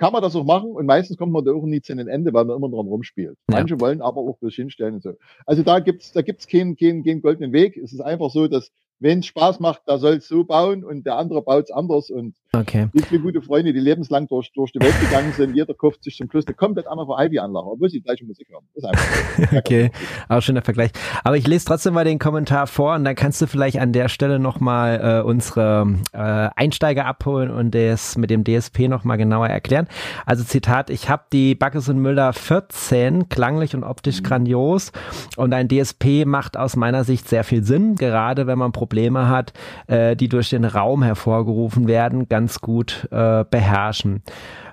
kann 0.00 0.12
man 0.12 0.22
das 0.22 0.34
auch 0.34 0.44
machen 0.44 0.70
und 0.70 0.86
meistens 0.86 1.18
kommt 1.18 1.32
man 1.32 1.44
da 1.44 1.52
auch 1.52 1.64
nie 1.66 1.82
zu 1.82 1.92
einem 1.92 2.08
Ende, 2.08 2.32
weil 2.32 2.46
man 2.46 2.56
immer 2.56 2.70
dran 2.70 2.86
rumspielt. 2.86 3.36
Ja. 3.50 3.58
Manche 3.58 3.78
wollen 3.78 4.00
aber 4.00 4.22
auch 4.22 4.38
bloß 4.38 4.54
hinstellen 4.54 4.94
und 4.94 5.02
so. 5.02 5.12
Also 5.44 5.62
da 5.62 5.78
gibt's 5.78 6.12
da 6.12 6.22
gibt's 6.22 6.46
keinen, 6.46 6.74
keinen, 6.76 7.04
keinen 7.04 7.20
goldenen 7.20 7.52
Weg. 7.52 7.76
Es 7.76 7.92
ist 7.92 8.00
einfach 8.00 8.30
so, 8.30 8.48
dass 8.48 8.72
wenn 8.98 9.20
es 9.20 9.26
Spaß 9.26 9.60
macht, 9.60 9.82
da 9.86 9.98
soll 9.98 10.14
es 10.14 10.26
so 10.26 10.44
bauen 10.44 10.84
und 10.84 11.04
der 11.04 11.16
andere 11.16 11.42
baut 11.42 11.64
es 11.64 11.70
anders. 11.70 12.10
Und 12.10 12.34
okay. 12.54 12.88
wie 12.92 13.02
viele 13.02 13.20
gute 13.20 13.42
Freunde, 13.42 13.72
die 13.72 13.80
lebenslang 13.80 14.26
durch, 14.28 14.52
durch 14.52 14.72
die 14.72 14.80
Welt 14.80 14.98
gegangen 15.00 15.32
sind, 15.32 15.54
jeder 15.54 15.74
kauft 15.74 16.02
sich 16.02 16.16
zum 16.16 16.30
Schluss 16.30 16.46
eine 16.46 16.54
komplett 16.54 16.86
andere 16.86 17.14
Ivy-Anlage, 17.24 17.66
obwohl 17.66 17.88
sie 17.88 17.98
die 17.98 18.04
gleiche 18.04 18.24
Musik 18.24 18.48
hören. 18.50 18.64
ist 18.74 18.84
einfach 18.84 19.52
okay, 19.58 19.90
auch 20.28 20.40
schöner 20.40 20.62
Vergleich. 20.62 20.90
Aber 21.24 21.36
ich 21.36 21.46
lese 21.46 21.64
trotzdem 21.66 21.94
mal 21.94 22.04
den 22.04 22.18
Kommentar 22.18 22.66
vor 22.66 22.94
und 22.94 23.04
dann 23.04 23.14
kannst 23.14 23.40
du 23.40 23.46
vielleicht 23.46 23.78
an 23.78 23.92
der 23.92 24.08
Stelle 24.08 24.38
nochmal 24.38 25.20
äh, 25.20 25.22
unsere 25.22 25.96
äh, 26.12 26.18
Einsteiger 26.56 27.06
abholen 27.06 27.50
und 27.50 27.74
das 27.74 28.16
mit 28.16 28.30
dem 28.30 28.44
DSP 28.44 28.88
nochmal 28.88 29.18
genauer 29.18 29.48
erklären. 29.48 29.86
Also 30.26 30.44
Zitat, 30.44 30.90
ich 30.90 31.08
habe 31.08 31.24
die 31.32 31.54
Backes 31.54 31.88
und 31.88 31.98
Müller 31.98 32.32
14, 32.32 33.28
klanglich 33.28 33.74
und 33.74 33.84
optisch 33.84 34.20
mhm. 34.20 34.24
grandios 34.24 34.92
und 35.36 35.52
ein 35.52 35.68
DSP 35.68 36.24
macht 36.26 36.56
aus 36.56 36.76
meiner 36.76 37.04
Sicht 37.04 37.28
sehr 37.28 37.44
viel 37.44 37.62
Sinn, 37.62 37.94
gerade 37.94 38.46
wenn 38.46 38.58
man 38.58 38.72
Probleme 38.72 39.28
hat, 39.28 39.52
äh, 39.86 40.16
die 40.16 40.28
durch 40.28 40.50
den 40.50 40.64
Raum 40.64 41.02
hervorgerufen 41.02 41.86
werden, 41.86 42.28
ganz 42.28 42.39
gut 42.60 43.08
äh, 43.10 43.44
beherrschen. 43.44 44.22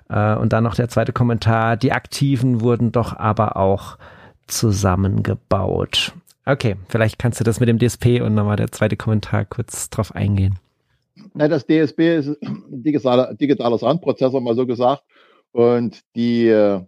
Äh, 0.09 0.36
und 0.36 0.53
dann 0.53 0.63
noch 0.63 0.76
der 0.76 0.89
zweite 0.89 1.13
Kommentar, 1.13 1.78
die 1.78 1.91
Aktiven 1.91 2.61
wurden 2.61 2.91
doch 2.91 3.15
aber 3.15 3.57
auch 3.57 3.97
zusammengebaut. 4.47 6.13
Okay, 6.45 6.76
vielleicht 6.88 7.20
kannst 7.20 7.39
du 7.39 7.43
das 7.43 7.59
mit 7.59 7.68
dem 7.68 7.78
DSP 7.78 8.22
und 8.22 8.34
nochmal 8.34 8.55
der 8.55 8.72
zweite 8.72 8.95
Kommentar 8.95 9.43
kurz 9.43 9.89
drauf 9.89 10.15
eingehen. 10.15 10.57
Na, 11.34 11.47
das 11.47 11.65
DSP 11.65 12.18
ist 12.18 12.41
ein 12.41 12.63
digitaler, 12.70 13.34
digitaler 13.34 13.78
Soundprozessor, 13.78 14.39
mal 14.39 14.55
so 14.55 14.65
gesagt. 14.65 15.03
Und 15.51 16.01
die, 16.15 16.47
äh, 16.47 16.82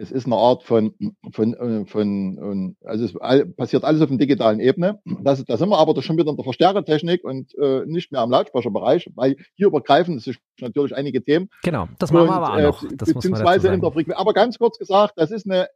es 0.00 0.10
ist 0.10 0.24
eine 0.24 0.36
Art 0.36 0.62
von, 0.62 0.94
von, 1.32 1.54
äh, 1.54 1.84
von, 1.84 2.76
also 2.84 3.04
es 3.04 3.12
passiert 3.56 3.84
alles 3.84 4.00
auf 4.00 4.08
der 4.08 4.16
digitalen 4.16 4.58
Ebene. 4.58 5.00
Das, 5.22 5.44
da 5.44 5.56
sind 5.58 5.68
wir 5.68 5.78
aber 5.78 6.00
schon 6.02 6.16
wieder 6.16 6.30
in 6.30 6.36
der 6.36 6.44
Verstärkertechnik 6.44 7.22
und 7.22 7.54
äh, 7.58 7.84
nicht 7.84 8.10
mehr 8.10 8.22
am 8.22 8.30
Lautsprecherbereich, 8.30 9.10
weil 9.14 9.36
hier 9.54 9.66
übergreifen 9.66 10.18
sich 10.18 10.38
natürlich 10.58 10.96
einige 10.96 11.22
Themen. 11.22 11.50
Genau, 11.62 11.88
das 11.98 12.12
machen 12.12 12.28
wir 12.28 12.32
aber 12.32 12.54
auch 12.54 12.58
äh, 12.58 12.62
noch. 12.62 12.84
Das 12.96 13.12
beziehungsweise 13.12 13.68
in 13.68 13.82
der 13.82 13.92
Frequenz. 13.92 14.18
Aber 14.18 14.32
ganz 14.32 14.58
kurz 14.58 14.78
gesagt, 14.78 15.14
das 15.16 15.30
ist 15.30 15.48
eine, 15.48 15.68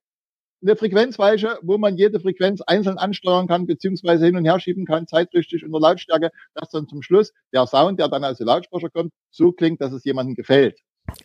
eine 0.62 0.76
Frequenzweiche, 0.76 1.58
wo 1.60 1.76
man 1.76 1.98
jede 1.98 2.18
Frequenz 2.18 2.62
einzeln 2.62 2.96
ansteuern 2.96 3.46
kann, 3.46 3.66
beziehungsweise 3.66 4.24
hin 4.24 4.36
und 4.36 4.46
her 4.46 4.58
schieben 4.58 4.86
kann, 4.86 5.06
zeitrichtig 5.06 5.62
in 5.62 5.70
der 5.70 5.80
Lautstärke, 5.80 6.30
dass 6.54 6.70
dann 6.70 6.88
zum 6.88 7.02
Schluss 7.02 7.34
der 7.52 7.66
Sound, 7.66 8.00
der 8.00 8.08
dann 8.08 8.24
aus 8.24 8.38
dem 8.38 8.46
Lautsprecher 8.46 8.88
kommt, 8.88 9.12
so 9.30 9.52
klingt, 9.52 9.82
dass 9.82 9.92
es 9.92 10.02
jemandem 10.04 10.34
gefällt. 10.34 10.80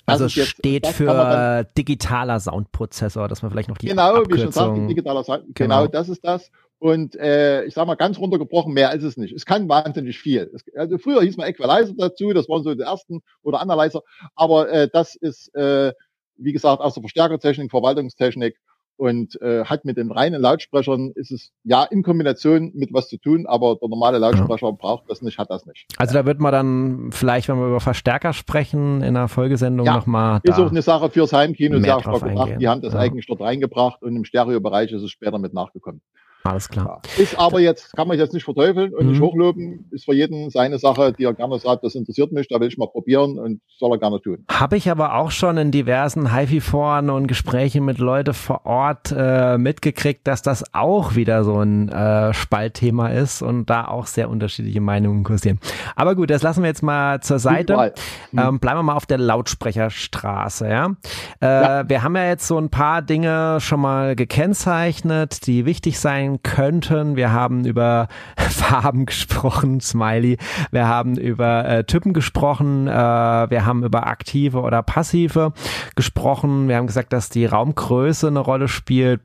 Also 0.06 0.26
es 0.26 0.34
steht 0.34 0.88
für 0.88 1.06
dann, 1.06 1.68
digitaler 1.78 2.40
Soundprozessor, 2.40 3.28
dass 3.28 3.42
man 3.42 3.52
vielleicht 3.52 3.70
noch 3.70 3.78
die 3.78 3.88
Genau, 3.88 4.16
Abkürzung, 4.16 4.34
wie 4.38 4.42
schon 4.42 4.52
sagte, 4.52 4.88
digitaler 4.88 5.24
Sound, 5.24 5.56
genau. 5.56 5.82
genau, 5.82 5.88
das 5.88 6.10
ist 6.10 6.24
das. 6.24 6.52
Und 6.80 7.16
äh, 7.18 7.66
ich 7.66 7.74
sage 7.74 7.88
mal 7.88 7.96
ganz 7.96 8.18
runtergebrochen, 8.18 8.74
mehr 8.74 8.94
ist 8.94 9.04
es 9.04 9.18
nicht. 9.18 9.34
Es 9.34 9.46
kann 9.46 9.68
wahnsinnig 9.68 10.18
viel. 10.18 10.50
Es, 10.54 10.64
also 10.76 10.98
früher 10.98 11.22
hieß 11.22 11.36
man 11.38 11.48
Equalizer 11.48 11.94
dazu, 11.98 12.32
das 12.34 12.48
waren 12.48 12.64
so 12.64 12.74
die 12.74 12.82
ersten 12.82 13.22
oder 13.42 13.60
Analyzer, 13.60 14.02
aber 14.36 14.70
äh, 14.70 14.90
das 14.92 15.16
ist, 15.16 15.54
äh, 15.56 15.94
wie 16.38 16.54
gesagt, 16.54 16.82
aus 16.82 16.94
der 16.94 17.04
Verstärkertechnik, 17.04 17.70
Verwaltungstechnik 17.70 18.58
und 19.00 19.42
äh, 19.42 19.64
hat 19.64 19.86
mit 19.86 19.98
den 19.98 20.12
reinen 20.12 20.42
Lautsprechern 20.42 21.12
ist 21.16 21.32
es 21.32 21.52
ja 21.64 21.84
in 21.84 22.04
Kombination 22.04 22.72
mit 22.76 22.94
was 22.94 23.08
zu 23.08 23.18
tun, 23.18 23.46
aber 23.48 23.78
der 23.82 23.88
normale 23.88 24.18
Lautsprecher 24.18 24.68
ja. 24.68 24.72
braucht 24.72 25.10
das 25.10 25.22
nicht, 25.22 25.38
hat 25.38 25.50
das 25.50 25.66
nicht. 25.66 25.86
Also 25.98 26.14
da 26.14 26.26
wird 26.26 26.40
man 26.40 26.52
dann 26.52 27.10
vielleicht, 27.12 27.48
wenn 27.48 27.58
wir 27.58 27.68
über 27.68 27.80
Verstärker 27.80 28.34
sprechen, 28.34 28.98
in 28.98 29.16
einer 29.16 29.30
Folgesendung 29.30 29.86
ja, 29.86 29.96
nochmal. 29.96 30.42
Ist 30.44 30.60
auch 30.60 30.70
eine 30.70 30.82
Sache 30.82 31.10
fürs 31.10 31.32
Heimkino 31.32 31.80
sehr 31.80 32.00
stark. 32.02 32.60
Die 32.60 32.68
haben 32.68 32.82
das 32.82 32.94
ja. 32.94 33.00
eigentlich 33.00 33.26
dort 33.26 33.40
reingebracht 33.40 34.04
und 34.04 34.16
im 34.18 34.26
Stereobereich 34.26 34.92
ist 34.92 35.02
es 35.02 35.12
später 35.12 35.40
mit 35.40 35.54
nachgekommen. 35.54 36.02
Alles 36.44 36.70
klar. 36.70 37.02
Ja. 37.18 37.24
Ist 37.24 37.38
aber 37.38 37.60
jetzt, 37.60 37.96
kann 37.96 38.08
man 38.08 38.18
jetzt 38.18 38.34
nicht 38.34 38.46
verteufeln 38.46 38.94
und 38.94 39.06
mhm. 39.06 39.12
nicht 39.12 39.22
hochloben. 39.22 39.90
Ist 39.92 40.06
für 40.06 40.14
jeden 40.14 40.50
seine 40.50 40.80
Sache, 40.80 41.12
die 41.12 41.26
er 41.26 41.34
gerne 41.34 41.60
sagt, 41.60 41.84
das 41.84 41.96
interessiert 41.96 42.32
mich, 42.32 42.48
da 42.48 42.60
will 42.60 42.70
ich 42.70 42.78
mal 42.78 42.88
probieren 42.88 43.38
und 43.38 43.62
soll 43.78 43.92
er 43.92 43.98
gerne 43.98 44.22
tun. 44.22 44.46
Habe 44.50 44.78
ich 44.78 44.90
aber 44.90 45.16
auch 45.16 45.32
schon 45.32 45.58
in 45.58 45.72
diversen 45.72 46.34
HiFi-Foren 46.34 47.10
und 47.10 47.28
Gesprächen 47.28 47.84
mit 47.84 47.98
Leuten 47.98 48.34
vor 48.34 48.66
Ort 48.66 49.14
äh, 49.16 49.58
mitgekriegt, 49.58 50.28
dass 50.28 50.42
das 50.42 50.74
auch 50.74 51.16
wieder 51.16 51.44
so 51.44 51.60
ein 51.60 51.90
äh, 51.90 52.34
Spaltthema 52.34 53.10
ist 53.10 53.42
und 53.42 53.70
da 53.70 53.88
auch 53.88 54.08
sehr 54.08 54.30
unterschiedliche 54.30 54.82
Meinungen 54.82 55.24
kursieren. 55.24 55.60
Aber 55.96 56.16
gut, 56.16 56.30
das 56.30 56.42
lassen 56.42 56.64
wir 56.64 56.68
jetzt 56.68 56.84
mal 56.84 57.20
zur 57.20 57.40
Seite. 57.40 57.94
Mhm. 58.32 58.40
Ähm, 58.40 58.60
bleiben 58.60 58.80
wir 58.80 58.84
mal 58.84 58.96
auf 58.96 59.06
der 59.06 59.18
Lautsprecherstraße. 59.18 60.70
Ja? 60.70 60.96
Äh, 61.42 61.46
ja? 61.46 61.90
Wir 61.90 62.04
haben 62.04 62.16
ja 62.16 62.28
jetzt 62.28 62.48
so 62.48 62.58
ein 62.58 62.70
paar 62.70 63.02
Dinge 63.02 63.60
schon 63.60 63.82
mal 63.82 64.16
gekennzeichnet, 64.16 65.46
die 65.46 65.66
wichtig 65.66 66.00
sein 66.00 66.29
sein 66.30 66.44
könnten. 66.44 67.16
Wir 67.16 67.32
haben 67.32 67.66
über 67.66 68.08
Farben 68.38 69.06
gesprochen, 69.06 69.80
Smiley. 69.82 70.38
Wir 70.72 70.88
haben 70.88 71.18
über 71.18 71.66
äh, 71.66 71.84
Typen 71.84 72.14
gesprochen. 72.14 72.88
Äh, 72.88 72.92
wir 72.92 73.66
haben 73.66 73.84
über 73.84 74.08
aktive 74.08 74.62
oder 74.62 74.84
passive 74.84 75.54
gesprochen. 75.96 76.68
Wir 76.68 76.78
haben 76.78 76.88
gesagt, 76.88 77.14
dass 77.14 77.30
die 77.30 77.46
Raumgröße 77.46 78.28
eine 78.28 78.40
Rolle 78.40 78.68
spielt. 78.68 79.22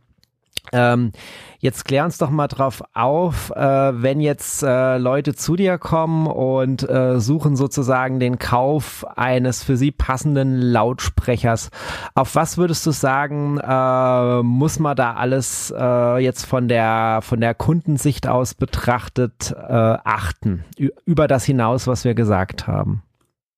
Ähm, 0.73 1.13
jetzt 1.59 1.85
klär 1.85 2.05
uns 2.05 2.19
doch 2.19 2.31
mal 2.31 2.49
drauf 2.49 2.83
auf, 2.95 3.51
äh, 3.55 4.03
wenn 4.03 4.21
jetzt 4.21 4.63
äh, 4.63 4.97
Leute 4.99 5.35
zu 5.35 5.57
dir 5.57 5.79
kommen 5.79 6.27
und 6.27 6.89
äh, 6.89 7.21
suchen 7.21 7.55
sozusagen 7.55 8.19
den 8.19 8.39
Kauf 8.39 9.07
eines 9.17 9.63
für 9.63 9.77
sie 9.77 9.93
passenden 9.93 10.61
Lautsprechers. 10.61 11.71
Auf 12.15 12.35
was 12.35 12.57
würdest 12.57 12.85
du 12.87 12.93
sagen, 12.93 13.59
äh, 13.59 14.43
muss 14.43 14.79
man 14.79 14.97
da 14.97 15.15
alles 15.15 15.73
äh, 15.77 16.19
jetzt 16.19 16.47
von 16.47 16.67
der 16.67 17.21
von 17.23 17.41
der 17.41 17.55
Kundensicht 17.55 18.27
aus 18.27 18.55
betrachtet 18.55 19.55
äh, 19.57 19.73
achten? 19.73 20.65
Über 21.05 21.29
das 21.29 21.45
hinaus, 21.45 21.87
was 21.87 22.05
wir 22.05 22.15
gesagt 22.15 22.67
haben. 22.67 23.03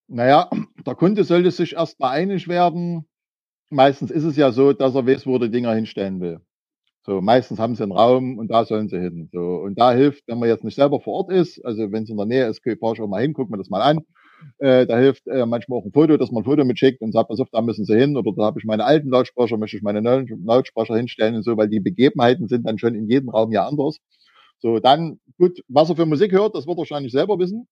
Naja, 0.08 0.50
der 0.84 0.94
Kunde 0.94 1.24
sollte 1.24 1.50
sich 1.50 1.74
erstmal 1.74 2.10
einig 2.10 2.46
werden. 2.48 3.06
Meistens 3.70 4.10
ist 4.10 4.24
es 4.24 4.36
ja 4.36 4.52
so, 4.52 4.72
dass 4.72 4.94
er 4.94 5.06
weiß, 5.06 5.26
wo 5.26 5.34
er 5.34 5.40
die 5.40 5.50
Dinger 5.50 5.72
hinstellen 5.72 6.20
will. 6.20 6.40
So, 7.06 7.20
meistens 7.20 7.60
haben 7.60 7.76
sie 7.76 7.84
einen 7.84 7.92
Raum 7.92 8.36
und 8.36 8.48
da 8.50 8.64
sollen 8.64 8.88
sie 8.88 8.98
hin. 8.98 9.28
So, 9.32 9.38
und 9.38 9.78
da 9.78 9.92
hilft, 9.92 10.24
wenn 10.26 10.40
man 10.40 10.48
jetzt 10.48 10.64
nicht 10.64 10.74
selber 10.74 11.00
vor 11.00 11.14
Ort 11.14 11.30
ist, 11.32 11.64
also 11.64 11.92
wenn 11.92 12.02
es 12.02 12.10
in 12.10 12.16
der 12.16 12.26
Nähe 12.26 12.46
ist, 12.48 12.62
fahre 12.64 12.94
ich 12.94 13.00
auch 13.00 13.06
mal 13.06 13.22
hin, 13.22 13.32
guck 13.32 13.48
mir 13.48 13.58
das 13.58 13.70
mal 13.70 13.80
an. 13.80 14.00
Äh, 14.58 14.86
da 14.86 14.98
hilft 14.98 15.26
äh, 15.28 15.46
manchmal 15.46 15.78
auch 15.78 15.84
ein 15.84 15.92
Foto, 15.92 16.16
dass 16.16 16.32
man 16.32 16.42
ein 16.42 16.44
Foto 16.44 16.64
mitschickt 16.64 17.00
und 17.00 17.12
sagt, 17.12 17.28
pass 17.28 17.40
auf, 17.40 17.48
da 17.52 17.62
müssen 17.62 17.84
sie 17.84 17.96
hin 17.96 18.16
oder 18.16 18.32
da 18.36 18.44
habe 18.44 18.58
ich 18.58 18.64
meine 18.66 18.84
alten 18.84 19.08
Lautsprecher, 19.08 19.56
möchte 19.56 19.76
ich 19.76 19.82
meine 19.84 20.02
neuen 20.02 20.26
Lautsprecher 20.44 20.96
hinstellen 20.96 21.36
und 21.36 21.42
so, 21.44 21.56
weil 21.56 21.68
die 21.68 21.80
Begebenheiten 21.80 22.48
sind 22.48 22.66
dann 22.66 22.78
schon 22.78 22.94
in 22.96 23.08
jedem 23.08 23.30
Raum 23.30 23.52
ja 23.52 23.66
anders. 23.66 23.98
So, 24.58 24.80
dann, 24.80 25.20
gut, 25.38 25.60
was 25.68 25.90
er 25.90 25.96
für 25.96 26.06
Musik 26.06 26.32
hört, 26.32 26.54
das 26.56 26.66
wird 26.66 26.76
er 26.76 26.80
wahrscheinlich 26.80 27.12
selber 27.12 27.38
wissen. 27.38 27.68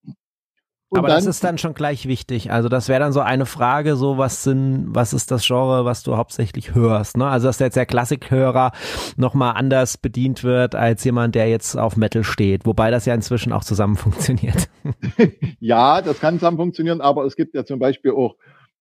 Und 0.94 1.00
Aber 1.00 1.08
das 1.08 1.26
ist 1.26 1.42
dann 1.42 1.58
schon 1.58 1.74
gleich 1.74 2.06
wichtig. 2.06 2.52
Also 2.52 2.68
das 2.68 2.88
wäre 2.88 3.00
dann 3.00 3.12
so 3.12 3.18
eine 3.18 3.46
Frage, 3.46 3.96
so 3.96 4.16
was 4.16 4.44
sind, 4.44 4.86
was 4.90 5.12
ist 5.12 5.32
das 5.32 5.44
Genre, 5.44 5.84
was 5.84 6.04
du 6.04 6.16
hauptsächlich 6.16 6.76
hörst? 6.76 7.16
Ne? 7.16 7.26
Also 7.26 7.48
dass 7.48 7.58
jetzt 7.58 7.74
der 7.74 7.84
Klassikhörer 7.84 8.70
nochmal 9.16 9.54
anders 9.56 9.98
bedient 9.98 10.44
wird 10.44 10.76
als 10.76 11.02
jemand, 11.02 11.34
der 11.34 11.48
jetzt 11.48 11.76
auf 11.76 11.96
Metal 11.96 12.22
steht. 12.22 12.64
Wobei 12.64 12.92
das 12.92 13.06
ja 13.06 13.14
inzwischen 13.14 13.52
auch 13.52 13.64
zusammen 13.64 13.96
funktioniert. 13.96 14.68
ja, 15.58 16.00
das 16.00 16.20
kann 16.20 16.38
zusammen 16.38 16.58
funktionieren, 16.58 17.00
aber 17.00 17.24
es 17.24 17.34
gibt 17.34 17.56
ja 17.56 17.64
zum 17.64 17.80
Beispiel 17.80 18.12
auch 18.12 18.36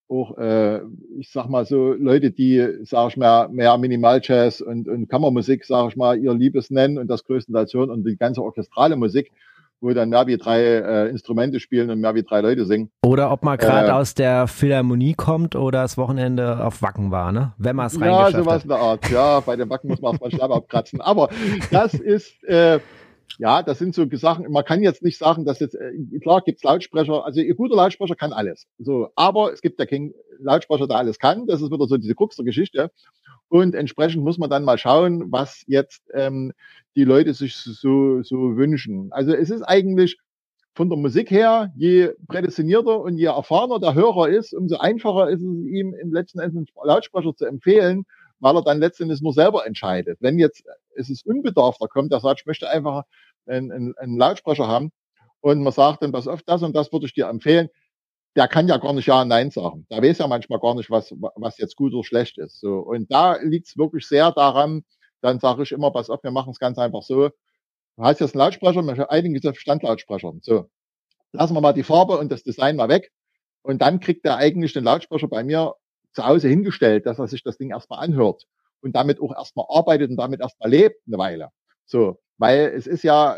auch, 0.09 0.37
äh, 0.37 0.81
ich 1.17 1.31
sag 1.31 1.49
mal 1.49 1.65
so, 1.65 1.93
Leute, 1.93 2.29
die, 2.29 2.63
sag 2.83 3.09
ich 3.09 3.17
mal, 3.17 3.49
mehr 3.49 3.75
Minimal-Jazz 3.77 4.61
und, 4.61 4.87
und 4.87 5.07
Kammermusik, 5.07 5.65
sag 5.65 5.89
ich 5.89 5.95
mal, 5.95 6.19
ihr 6.19 6.33
Liebes 6.35 6.69
nennen 6.69 6.99
und 6.99 7.07
das 7.07 7.23
größtenteils 7.23 7.73
hören 7.73 7.89
und 7.89 8.05
die 8.05 8.17
ganze 8.17 8.43
orchestrale 8.43 8.95
Musik, 8.95 9.31
wo 9.81 9.91
dann 9.91 10.09
mehr 10.09 10.27
wie 10.27 10.37
drei 10.37 10.63
äh, 10.63 11.09
Instrumente 11.09 11.59
spielen 11.59 11.89
und 11.89 11.99
mehr 11.99 12.15
wie 12.15 12.23
drei 12.23 12.41
Leute 12.41 12.65
singen. 12.65 12.89
Oder 13.05 13.31
ob 13.31 13.43
man 13.43 13.57
gerade 13.57 13.89
äh, 13.89 13.91
aus 13.91 14.13
der 14.13 14.47
Philharmonie 14.47 15.13
kommt 15.13 15.55
oder 15.55 15.81
das 15.81 15.97
Wochenende 15.97 16.63
auf 16.63 16.81
Wacken 16.81 17.11
war, 17.11 17.31
ne? 17.31 17.53
Wenn 17.57 17.75
man 17.75 17.87
es 17.87 17.97
Ja, 17.97 18.31
sowas 18.31 18.63
in 18.63 18.69
der 18.69 18.79
Art. 18.79 19.09
Ja, 19.09 19.39
bei 19.41 19.55
den 19.55 19.69
Wacken 19.69 19.89
muss 19.89 20.01
man 20.01 20.13
erstmal 20.13 20.31
Stab 20.31 20.51
abkratzen. 20.51 21.01
Aber 21.01 21.29
das 21.71 21.93
ist, 21.93 22.43
äh, 22.45 22.79
ja, 23.39 23.63
das 23.63 23.79
sind 23.79 23.95
so 23.95 24.05
Sachen, 24.13 24.49
man 24.51 24.63
kann 24.63 24.81
jetzt 24.83 25.03
nicht 25.03 25.17
sagen, 25.17 25.45
dass 25.45 25.59
jetzt, 25.59 25.75
äh, 25.75 25.91
klar 26.21 26.41
gibt's 26.41 26.63
Lautsprecher, 26.63 27.25
also 27.25 27.41
ein 27.41 27.55
guter 27.55 27.75
Lautsprecher 27.75 28.15
kann 28.15 28.31
alles. 28.31 28.67
So, 28.79 29.09
aber 29.15 29.51
es 29.51 29.61
gibt 29.61 29.79
ja 29.79 29.85
keinen 29.85 30.13
Lautsprecher, 30.39 30.87
der 30.87 30.97
alles 30.97 31.19
kann. 31.19 31.47
Das 31.47 31.61
ist 31.61 31.71
wieder 31.71 31.87
so 31.87 31.97
diese 31.97 32.15
Krux 32.15 32.35
der 32.35 32.45
Geschichte. 32.45 32.91
Und 33.49 33.75
entsprechend 33.75 34.23
muss 34.23 34.37
man 34.37 34.49
dann 34.49 34.63
mal 34.63 34.77
schauen, 34.77 35.31
was 35.31 35.63
jetzt 35.67 36.01
ähm, 36.13 36.53
die 36.95 37.03
Leute 37.03 37.33
sich 37.33 37.55
so, 37.55 38.21
so 38.23 38.55
wünschen. 38.57 39.11
Also 39.11 39.33
es 39.33 39.49
ist 39.49 39.63
eigentlich 39.63 40.17
von 40.75 40.89
der 40.89 40.97
Musik 40.97 41.29
her, 41.29 41.71
je 41.75 42.11
prädestinierter 42.27 42.99
und 42.99 43.17
je 43.17 43.25
erfahrener 43.25 43.79
der 43.79 43.93
Hörer 43.93 44.29
ist, 44.29 44.53
umso 44.53 44.77
einfacher 44.77 45.29
ist 45.29 45.41
es 45.41 45.65
ihm 45.65 45.93
im 45.93 46.11
letzten 46.11 46.39
Endes 46.39 46.67
Lautsprecher 46.83 47.35
zu 47.35 47.45
empfehlen, 47.45 48.05
weil 48.39 48.55
er 48.55 48.63
dann 48.63 48.79
letztendlich 48.79 49.21
nur 49.21 49.33
selber 49.33 49.65
entscheidet. 49.65 50.17
Wenn 50.19 50.39
jetzt 50.39 50.63
es 50.95 51.09
ist 51.09 51.25
unbedarfter 51.25 51.87
kommt, 51.87 52.11
der 52.11 52.19
sagt, 52.19 52.41
ich 52.41 52.45
möchte 52.45 52.69
einfach 52.69 53.03
einen, 53.45 53.71
einen, 53.71 53.97
einen 53.97 54.17
Lautsprecher 54.17 54.67
haben 54.67 54.91
und 55.41 55.61
man 55.61 55.73
sagt 55.73 56.01
dann, 56.01 56.11
pass 56.11 56.27
auf, 56.27 56.41
das 56.43 56.63
und 56.63 56.75
das 56.75 56.91
würde 56.91 57.05
ich 57.05 57.13
dir 57.13 57.27
empfehlen, 57.27 57.69
der 58.35 58.47
kann 58.47 58.67
ja 58.67 58.77
gar 58.77 58.93
nicht 58.93 59.05
Ja 59.05 59.21
und 59.21 59.27
Nein 59.27 59.51
sagen. 59.51 59.85
Der 59.91 60.01
weiß 60.01 60.17
ja 60.17 60.27
manchmal 60.27 60.59
gar 60.59 60.73
nicht, 60.75 60.89
was, 60.89 61.13
was 61.35 61.57
jetzt 61.59 61.75
gut 61.75 61.93
oder 61.93 62.03
schlecht 62.03 62.39
ist. 62.39 62.59
So. 62.59 62.77
Und 62.79 63.11
da 63.11 63.37
liegt 63.37 63.67
es 63.67 63.77
wirklich 63.77 64.07
sehr 64.07 64.31
daran, 64.31 64.83
dann 65.23 65.39
sage 65.39 65.63
ich 65.63 65.71
immer, 65.71 65.91
pass 65.91 66.09
auf, 66.09 66.23
wir 66.23 66.31
machen 66.31 66.51
es 66.51 66.59
ganz 66.59 66.77
einfach 66.77 67.01
so. 67.01 67.29
Du 67.95 68.03
hast 68.03 68.19
jetzt 68.19 68.35
einen 68.35 68.39
Lautsprecher, 68.39 68.85
wir 68.85 69.41
sich 69.41 69.49
auf 69.49 69.59
Standlautsprecher. 69.59 70.33
So, 70.41 70.69
lassen 71.31 71.53
wir 71.53 71.61
mal 71.61 71.73
die 71.73 71.83
Farbe 71.83 72.17
und 72.17 72.31
das 72.31 72.43
Design 72.43 72.75
mal 72.75 72.89
weg. 72.89 73.11
Und 73.61 73.81
dann 73.81 73.99
kriegt 73.99 74.25
er 74.25 74.37
eigentlich 74.37 74.73
den 74.73 74.83
Lautsprecher 74.83 75.27
bei 75.27 75.43
mir 75.43 75.75
zu 76.13 76.25
Hause 76.25 76.49
hingestellt, 76.49 77.05
dass 77.05 77.19
er 77.19 77.27
sich 77.27 77.43
das 77.43 77.57
Ding 77.57 77.69
erstmal 77.69 78.03
anhört 78.03 78.45
und 78.81 78.95
damit 78.95 79.21
auch 79.21 79.33
erstmal 79.33 79.65
arbeitet 79.69 80.09
und 80.09 80.17
damit 80.17 80.41
erstmal 80.41 80.69
lebt 80.69 80.97
eine 81.07 81.17
Weile. 81.17 81.49
So, 81.85 82.19
weil 82.37 82.71
es 82.75 82.87
ist 82.87 83.03
ja, 83.03 83.37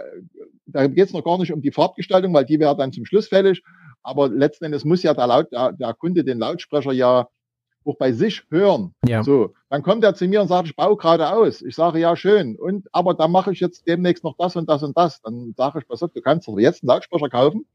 da 0.65 0.87
geht 0.87 1.07
es 1.07 1.13
noch 1.13 1.23
gar 1.23 1.37
nicht 1.37 1.53
um 1.53 1.61
die 1.61 1.71
Farbgestaltung, 1.71 2.33
weil 2.33 2.45
die 2.45 2.59
wäre 2.59 2.75
dann 2.75 2.91
zum 2.91 3.05
Schluss 3.05 3.27
fällig. 3.27 3.61
Aber 4.01 4.29
letzten 4.29 4.65
Endes 4.65 4.85
muss 4.85 5.03
ja 5.03 5.13
der, 5.13 5.27
Laut, 5.27 5.51
der, 5.51 5.73
der 5.73 5.93
Kunde 5.93 6.23
den 6.23 6.39
Lautsprecher 6.39 6.91
ja 6.91 7.27
auch 7.85 7.97
bei 7.97 8.11
sich 8.11 8.43
hören. 8.49 8.93
Ja. 9.07 9.23
So, 9.23 9.53
dann 9.69 9.83
kommt 9.83 10.03
er 10.03 10.15
zu 10.15 10.27
mir 10.27 10.41
und 10.41 10.47
sagt, 10.47 10.67
ich 10.67 10.75
baue 10.75 10.97
gerade 10.97 11.31
aus. 11.31 11.61
Ich 11.61 11.75
sage, 11.75 11.99
ja, 11.99 12.15
schön. 12.15 12.55
Und, 12.55 12.87
aber 12.91 13.13
dann 13.13 13.31
mache 13.31 13.51
ich 13.51 13.59
jetzt 13.59 13.87
demnächst 13.87 14.23
noch 14.23 14.35
das 14.37 14.55
und 14.55 14.69
das 14.69 14.83
und 14.83 14.97
das. 14.97 15.21
Dann 15.21 15.53
sage 15.55 15.79
ich, 15.79 15.87
pass 15.87 16.03
auf, 16.03 16.11
du 16.11 16.21
kannst 16.21 16.47
doch 16.47 16.57
jetzt 16.57 16.83
einen 16.83 16.89
Lautsprecher 16.89 17.29
kaufen, 17.29 17.65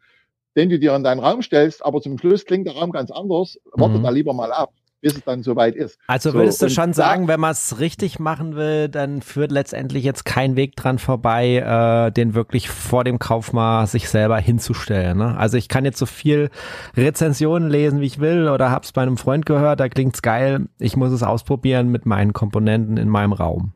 den 0.56 0.68
du 0.68 0.78
dir 0.78 0.94
in 0.94 1.04
deinen 1.04 1.20
Raum 1.20 1.42
stellst, 1.42 1.84
aber 1.84 2.00
zum 2.00 2.18
Schluss 2.18 2.44
klingt 2.44 2.66
der 2.66 2.74
Raum 2.74 2.90
ganz 2.90 3.10
anders. 3.10 3.58
Warte 3.72 3.98
mhm. 3.98 4.02
da 4.02 4.10
lieber 4.10 4.32
mal 4.32 4.52
ab 4.52 4.72
bis 5.00 5.16
es 5.16 5.24
dann 5.24 5.42
soweit 5.42 5.74
ist. 5.74 5.98
Also 6.06 6.34
würdest 6.34 6.58
so, 6.58 6.66
du 6.66 6.72
schon 6.72 6.92
sagen, 6.92 7.26
wenn 7.28 7.40
man 7.40 7.52
es 7.52 7.78
richtig 7.80 8.18
machen 8.18 8.54
will, 8.54 8.88
dann 8.88 9.22
führt 9.22 9.50
letztendlich 9.50 10.04
jetzt 10.04 10.24
kein 10.24 10.56
Weg 10.56 10.76
dran 10.76 10.98
vorbei, 10.98 11.56
äh, 11.56 12.12
den 12.12 12.34
wirklich 12.34 12.68
vor 12.68 13.04
dem 13.04 13.18
Kauf 13.18 13.52
mal 13.52 13.86
sich 13.86 14.08
selber 14.08 14.38
hinzustellen. 14.38 15.18
Ne? 15.18 15.36
Also 15.36 15.56
ich 15.56 15.68
kann 15.68 15.84
jetzt 15.84 15.98
so 15.98 16.06
viel 16.06 16.50
Rezensionen 16.96 17.70
lesen, 17.70 18.00
wie 18.00 18.06
ich 18.06 18.20
will, 18.20 18.48
oder 18.48 18.70
hab's 18.70 18.92
bei 18.92 19.02
einem 19.02 19.16
Freund 19.16 19.46
gehört, 19.46 19.80
da 19.80 19.88
klingt's 19.88 20.22
geil. 20.22 20.66
Ich 20.78 20.96
muss 20.96 21.12
es 21.12 21.22
ausprobieren 21.22 21.88
mit 21.88 22.04
meinen 22.06 22.32
Komponenten 22.32 22.96
in 22.96 23.08
meinem 23.08 23.32
Raum. 23.32 23.72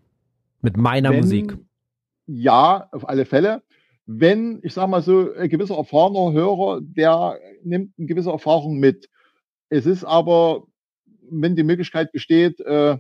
Mit 0.60 0.76
meiner 0.76 1.10
wenn, 1.10 1.20
Musik. 1.20 1.56
Ja, 2.26 2.88
auf 2.92 3.08
alle 3.08 3.24
Fälle. 3.24 3.62
Wenn, 4.06 4.60
ich 4.62 4.74
sag 4.74 4.88
mal 4.88 5.02
so, 5.02 5.32
ein 5.34 5.48
gewisser 5.48 5.76
erfahrener 5.76 6.32
Hörer, 6.32 6.80
der 6.82 7.38
nimmt 7.62 7.92
eine 7.98 8.06
gewisse 8.06 8.30
Erfahrung 8.30 8.78
mit. 8.78 9.08
Es 9.70 9.86
ist 9.86 10.04
aber 10.04 10.66
wenn 11.42 11.56
die 11.56 11.62
Möglichkeit 11.62 12.12
besteht, 12.12 12.60
äh, 12.60 12.98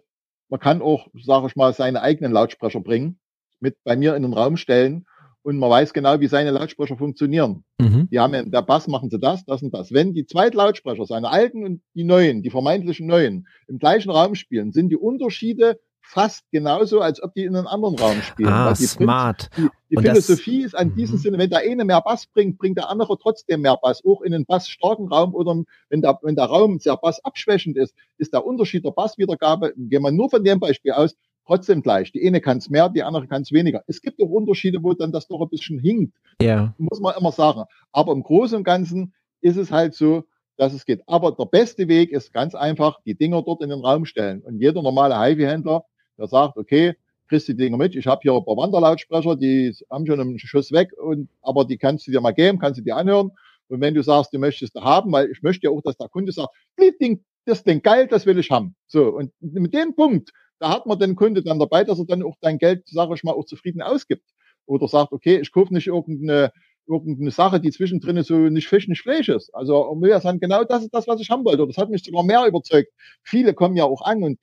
man 0.48 0.60
kann 0.60 0.82
auch, 0.82 1.08
sage 1.14 1.46
ich 1.46 1.56
mal, 1.56 1.72
seine 1.72 2.02
eigenen 2.02 2.32
Lautsprecher 2.32 2.80
bringen, 2.80 3.18
mit 3.60 3.76
bei 3.84 3.96
mir 3.96 4.14
in 4.14 4.22
den 4.22 4.32
Raum 4.32 4.56
stellen 4.56 5.06
und 5.42 5.58
man 5.58 5.70
weiß 5.70 5.92
genau, 5.92 6.20
wie 6.20 6.26
seine 6.26 6.50
Lautsprecher 6.50 6.96
funktionieren. 6.96 7.64
Mhm. 7.78 8.08
Die 8.10 8.18
haben 8.18 8.34
in 8.34 8.50
der 8.50 8.62
Bass 8.62 8.88
machen 8.88 9.10
sie 9.10 9.18
das, 9.18 9.44
das 9.44 9.62
und 9.62 9.74
das. 9.74 9.92
Wenn 9.92 10.14
die 10.14 10.26
Zweitlautsprecher, 10.26 11.04
seine 11.04 11.30
alten 11.30 11.64
und 11.64 11.82
die 11.94 12.04
neuen, 12.04 12.42
die 12.42 12.50
vermeintlichen 12.50 13.06
neuen, 13.06 13.46
im 13.68 13.78
gleichen 13.78 14.10
Raum 14.10 14.34
spielen, 14.34 14.72
sind 14.72 14.88
die 14.88 14.96
Unterschiede 14.96 15.78
fast 16.06 16.44
genauso, 16.50 17.00
als 17.00 17.22
ob 17.22 17.34
die 17.34 17.44
in 17.44 17.56
einem 17.56 17.66
anderen 17.66 17.98
Raum 17.98 18.20
spielen. 18.22 18.48
Ah, 18.48 18.74
smart. 18.74 19.48
Die, 19.56 19.68
die 19.90 19.96
Philosophie 19.96 20.62
ist 20.62 20.76
an 20.76 20.94
diesem 20.94 21.16
mhm. 21.16 21.20
Sinne, 21.20 21.38
wenn 21.38 21.50
der 21.50 21.60
eine 21.60 21.84
mehr 21.84 22.00
Bass 22.02 22.26
bringt, 22.26 22.58
bringt 22.58 22.76
der 22.76 22.88
andere 22.88 23.18
trotzdem 23.18 23.62
mehr 23.62 23.76
Bass, 23.80 24.02
auch 24.04 24.22
in 24.22 24.34
einen 24.34 24.44
bassstarken 24.44 25.08
Raum 25.08 25.34
oder 25.34 25.62
wenn 25.88 26.02
der, 26.02 26.18
wenn 26.22 26.36
der 26.36 26.44
Raum 26.44 26.78
sehr 26.78 26.96
bassabschwächend 26.96 27.76
ist, 27.76 27.94
ist 28.18 28.32
der 28.32 28.44
Unterschied 28.46 28.84
der 28.84 28.90
Basswiedergabe, 28.90 29.72
gehen 29.76 30.02
wir 30.02 30.12
nur 30.12 30.30
von 30.30 30.44
dem 30.44 30.60
Beispiel 30.60 30.92
aus, 30.92 31.16
trotzdem 31.46 31.82
gleich. 31.82 32.12
Die 32.12 32.26
eine 32.26 32.40
kann 32.40 32.58
es 32.58 32.68
mehr, 32.70 32.88
die 32.88 33.02
andere 33.02 33.26
kann 33.26 33.42
es 33.42 33.52
weniger. 33.52 33.82
Es 33.86 34.00
gibt 34.00 34.22
auch 34.22 34.28
Unterschiede, 34.28 34.82
wo 34.82 34.92
dann 34.92 35.12
das 35.12 35.26
doch 35.26 35.40
ein 35.40 35.48
bisschen 35.48 35.78
hinkt. 35.78 36.16
Ja. 36.40 36.74
Muss 36.78 37.00
man 37.00 37.14
immer 37.18 37.32
sagen. 37.32 37.64
Aber 37.92 38.12
im 38.12 38.22
Großen 38.22 38.58
und 38.58 38.64
Ganzen 38.64 39.14
ist 39.40 39.56
es 39.56 39.70
halt 39.70 39.94
so, 39.94 40.24
dass 40.56 40.72
es 40.72 40.84
geht. 40.84 41.02
Aber 41.06 41.32
der 41.32 41.46
beste 41.46 41.88
Weg 41.88 42.12
ist 42.12 42.32
ganz 42.32 42.54
einfach, 42.54 43.00
die 43.04 43.16
Dinger 43.16 43.42
dort 43.42 43.62
in 43.62 43.70
den 43.70 43.80
Raum 43.80 44.04
stellen. 44.04 44.42
Und 44.42 44.60
jeder 44.60 44.82
normale 44.82 45.18
HiFi-Händler 45.18 45.84
der 46.18 46.28
sagt, 46.28 46.56
okay, 46.56 46.94
kriegst 47.28 47.48
die 47.48 47.56
Dinger 47.56 47.76
mit, 47.76 47.94
ich 47.94 48.06
habe 48.06 48.20
hier 48.22 48.34
ein 48.34 48.44
paar 48.44 48.56
Wanderlautsprecher, 48.56 49.36
die 49.36 49.74
haben 49.90 50.06
schon 50.06 50.20
einen 50.20 50.38
Schuss 50.38 50.72
weg, 50.72 50.92
und, 50.96 51.28
aber 51.42 51.64
die 51.64 51.78
kannst 51.78 52.06
du 52.06 52.10
dir 52.10 52.20
mal 52.20 52.32
geben, 52.32 52.58
kannst 52.58 52.78
du 52.78 52.84
dir 52.84 52.96
anhören. 52.96 53.30
Und 53.68 53.80
wenn 53.80 53.94
du 53.94 54.02
sagst, 54.02 54.32
du 54.34 54.38
möchtest 54.38 54.76
da 54.76 54.82
haben, 54.82 55.10
weil 55.12 55.30
ich 55.30 55.42
möchte 55.42 55.66
ja 55.66 55.70
auch, 55.70 55.80
dass 55.80 55.96
der 55.96 56.08
Kunde 56.08 56.32
sagt, 56.32 56.54
das 56.76 56.96
Ding, 57.00 57.24
das 57.46 57.64
Ding 57.64 57.82
geil, 57.82 58.06
das 58.08 58.26
will 58.26 58.38
ich 58.38 58.50
haben. 58.50 58.74
So, 58.86 59.08
und 59.08 59.32
mit 59.40 59.72
dem 59.74 59.94
Punkt, 59.94 60.32
da 60.58 60.70
hat 60.70 60.86
man 60.86 60.98
den 60.98 61.16
Kunde 61.16 61.42
dann 61.42 61.58
dabei, 61.58 61.84
dass 61.84 61.98
er 61.98 62.06
dann 62.06 62.22
auch 62.22 62.36
dein 62.40 62.58
Geld, 62.58 62.86
sage 62.86 63.14
ich 63.14 63.24
mal, 63.24 63.32
auch 63.32 63.44
zufrieden 63.44 63.82
ausgibt. 63.82 64.24
Oder 64.66 64.88
sagt, 64.88 65.12
okay, 65.12 65.40
ich 65.40 65.52
kaufe 65.52 65.74
nicht 65.74 65.86
irgendeine, 65.86 66.52
irgendeine 66.86 67.30
Sache, 67.30 67.60
die 67.60 67.70
zwischendrin 67.70 68.22
so 68.22 68.34
nicht 68.34 68.68
Fisch, 68.68 68.88
nicht 68.88 69.02
Fleisch 69.02 69.28
ist. 69.28 69.54
Also 69.54 69.98
sagen, 70.20 70.40
genau 70.40 70.64
das 70.64 70.82
ist 70.82 70.94
das, 70.94 71.06
was 71.06 71.20
ich 71.20 71.30
haben 71.30 71.44
wollte. 71.44 71.66
Das 71.66 71.78
hat 71.78 71.90
mich 71.90 72.04
sogar 72.04 72.22
mehr 72.22 72.46
überzeugt. 72.46 72.90
Viele 73.22 73.54
kommen 73.54 73.76
ja 73.76 73.84
auch 73.84 74.02
an 74.02 74.22
und 74.22 74.38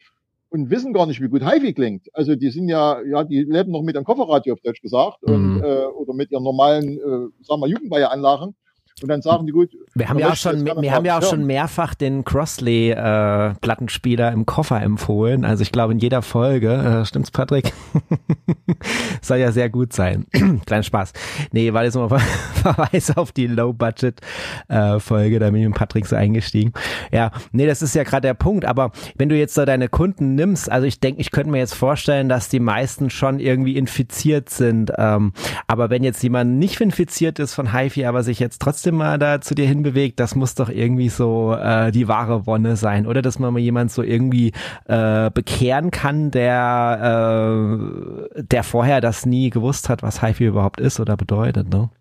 und 0.51 0.69
wissen 0.69 0.93
gar 0.93 1.05
nicht, 1.05 1.21
wie 1.21 1.29
gut 1.29 1.43
HiFi 1.43 1.73
klingt. 1.73 2.07
Also 2.13 2.35
die 2.35 2.49
sind 2.49 2.67
ja, 2.67 3.01
ja, 3.03 3.23
die 3.23 3.43
leben 3.43 3.71
noch 3.71 3.81
mit 3.81 3.95
einem 3.95 4.05
Kofferradio 4.05 4.53
auf 4.53 4.59
Deutsch 4.59 4.81
gesagt 4.81 5.23
mhm. 5.25 5.33
und, 5.33 5.63
äh, 5.63 5.85
oder 5.85 6.13
mit 6.13 6.29
ihren 6.29 6.43
normalen, 6.43 6.97
äh, 6.97 7.43
sagen 7.43 7.61
wir, 7.61 7.67
Jugendweiheanlagen. 7.67 8.53
Und 9.01 9.07
dann 9.07 9.21
sagen 9.21 9.47
die 9.47 9.51
gut. 9.51 9.71
Wir 9.95 10.09
haben 10.09 10.19
ja 10.19 10.29
auch 10.29 10.35
schon, 10.35 10.63
wir 10.65 10.93
haben 10.93 11.05
ja 11.05 11.17
auch 11.17 11.23
schon 11.23 11.45
mehrfach 11.45 11.95
den 11.95 12.23
Crossley 12.23 12.91
äh, 12.91 13.53
Plattenspieler 13.61 14.31
im 14.31 14.45
Koffer 14.45 14.81
empfohlen. 14.81 15.43
Also 15.43 15.63
ich 15.63 15.71
glaube 15.71 15.93
in 15.93 15.99
jeder 15.99 16.21
Folge. 16.21 16.71
Äh, 16.71 17.05
stimmt's, 17.05 17.31
Patrick? 17.31 17.73
Soll 19.21 19.39
ja 19.39 19.51
sehr 19.51 19.69
gut 19.69 19.93
sein. 19.93 20.27
Kleinen 20.65 20.83
Spaß. 20.83 21.13
Nee, 21.51 21.73
war 21.73 21.83
jetzt 21.83 21.95
nur 21.95 22.09
Verweis 22.53 23.17
auf 23.17 23.31
die 23.31 23.47
Low 23.47 23.73
Budget 23.73 24.21
äh, 24.67 24.99
Folge. 24.99 25.39
Da 25.39 25.49
bin 25.49 25.61
ich 25.61 25.67
mit 25.67 25.77
Patrick 25.77 26.05
so 26.05 26.15
eingestiegen. 26.15 26.73
Ja, 27.11 27.31
nee, 27.51 27.65
das 27.65 27.81
ist 27.81 27.95
ja 27.95 28.03
gerade 28.03 28.27
der 28.27 28.35
Punkt. 28.35 28.65
Aber 28.65 28.91
wenn 29.15 29.29
du 29.29 29.35
jetzt 29.35 29.55
so 29.55 29.65
deine 29.65 29.89
Kunden 29.89 30.35
nimmst, 30.35 30.71
also 30.71 30.85
ich 30.85 30.99
denke, 30.99 31.21
ich 31.21 31.31
könnte 31.31 31.49
mir 31.49 31.59
jetzt 31.59 31.73
vorstellen, 31.73 32.29
dass 32.29 32.49
die 32.49 32.59
meisten 32.59 33.09
schon 33.09 33.39
irgendwie 33.39 33.77
infiziert 33.77 34.49
sind. 34.49 34.91
Ähm, 34.97 35.33
aber 35.65 35.89
wenn 35.89 36.03
jetzt 36.03 36.21
jemand 36.21 36.59
nicht 36.59 36.79
infiziert 36.81 37.39
ist 37.39 37.55
von 37.55 37.73
HiFi, 37.73 38.05
aber 38.05 38.21
sich 38.21 38.39
jetzt 38.39 38.61
trotzdem 38.61 38.80
trotzdem 38.81 38.95
mal 38.95 39.19
da 39.19 39.39
zu 39.41 39.53
dir 39.53 39.67
hinbewegt, 39.67 40.19
das 40.19 40.33
muss 40.33 40.55
doch 40.55 40.67
irgendwie 40.67 41.09
so 41.09 41.53
äh, 41.53 41.91
die 41.91 42.07
wahre 42.07 42.47
Wonne 42.47 42.75
sein, 42.75 43.05
oder? 43.05 43.21
Dass 43.21 43.37
man 43.37 43.53
mal 43.53 43.59
jemand 43.59 43.91
so 43.91 44.01
irgendwie 44.01 44.53
äh, 44.85 45.29
bekehren 45.29 45.91
kann, 45.91 46.31
der, 46.31 47.77
äh, 48.35 48.41
der 48.41 48.63
vorher 48.63 48.99
das 48.99 49.27
nie 49.27 49.51
gewusst 49.51 49.87
hat, 49.87 50.01
was 50.01 50.23
HiFi 50.23 50.45
überhaupt 50.45 50.79
ist 50.79 50.99
oder 50.99 51.15
bedeutet, 51.15 51.69
ne? 51.69 51.91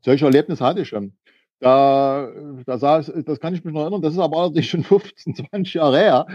Solche 0.00 0.24
Erlebnisse 0.24 0.64
hatte 0.64 0.80
ich 0.80 0.88
schon. 0.88 1.12
Da, 1.60 2.30
da 2.64 2.78
saß, 2.78 3.12
das 3.26 3.38
kann 3.38 3.52
ich 3.52 3.62
mich 3.62 3.74
noch 3.74 3.82
erinnern, 3.82 4.00
das 4.00 4.14
ist 4.14 4.18
aber 4.18 4.38
allerdings 4.38 4.68
schon 4.68 4.84
15, 4.84 5.34
20 5.34 5.74
Jahre 5.74 5.98
her. 5.98 6.26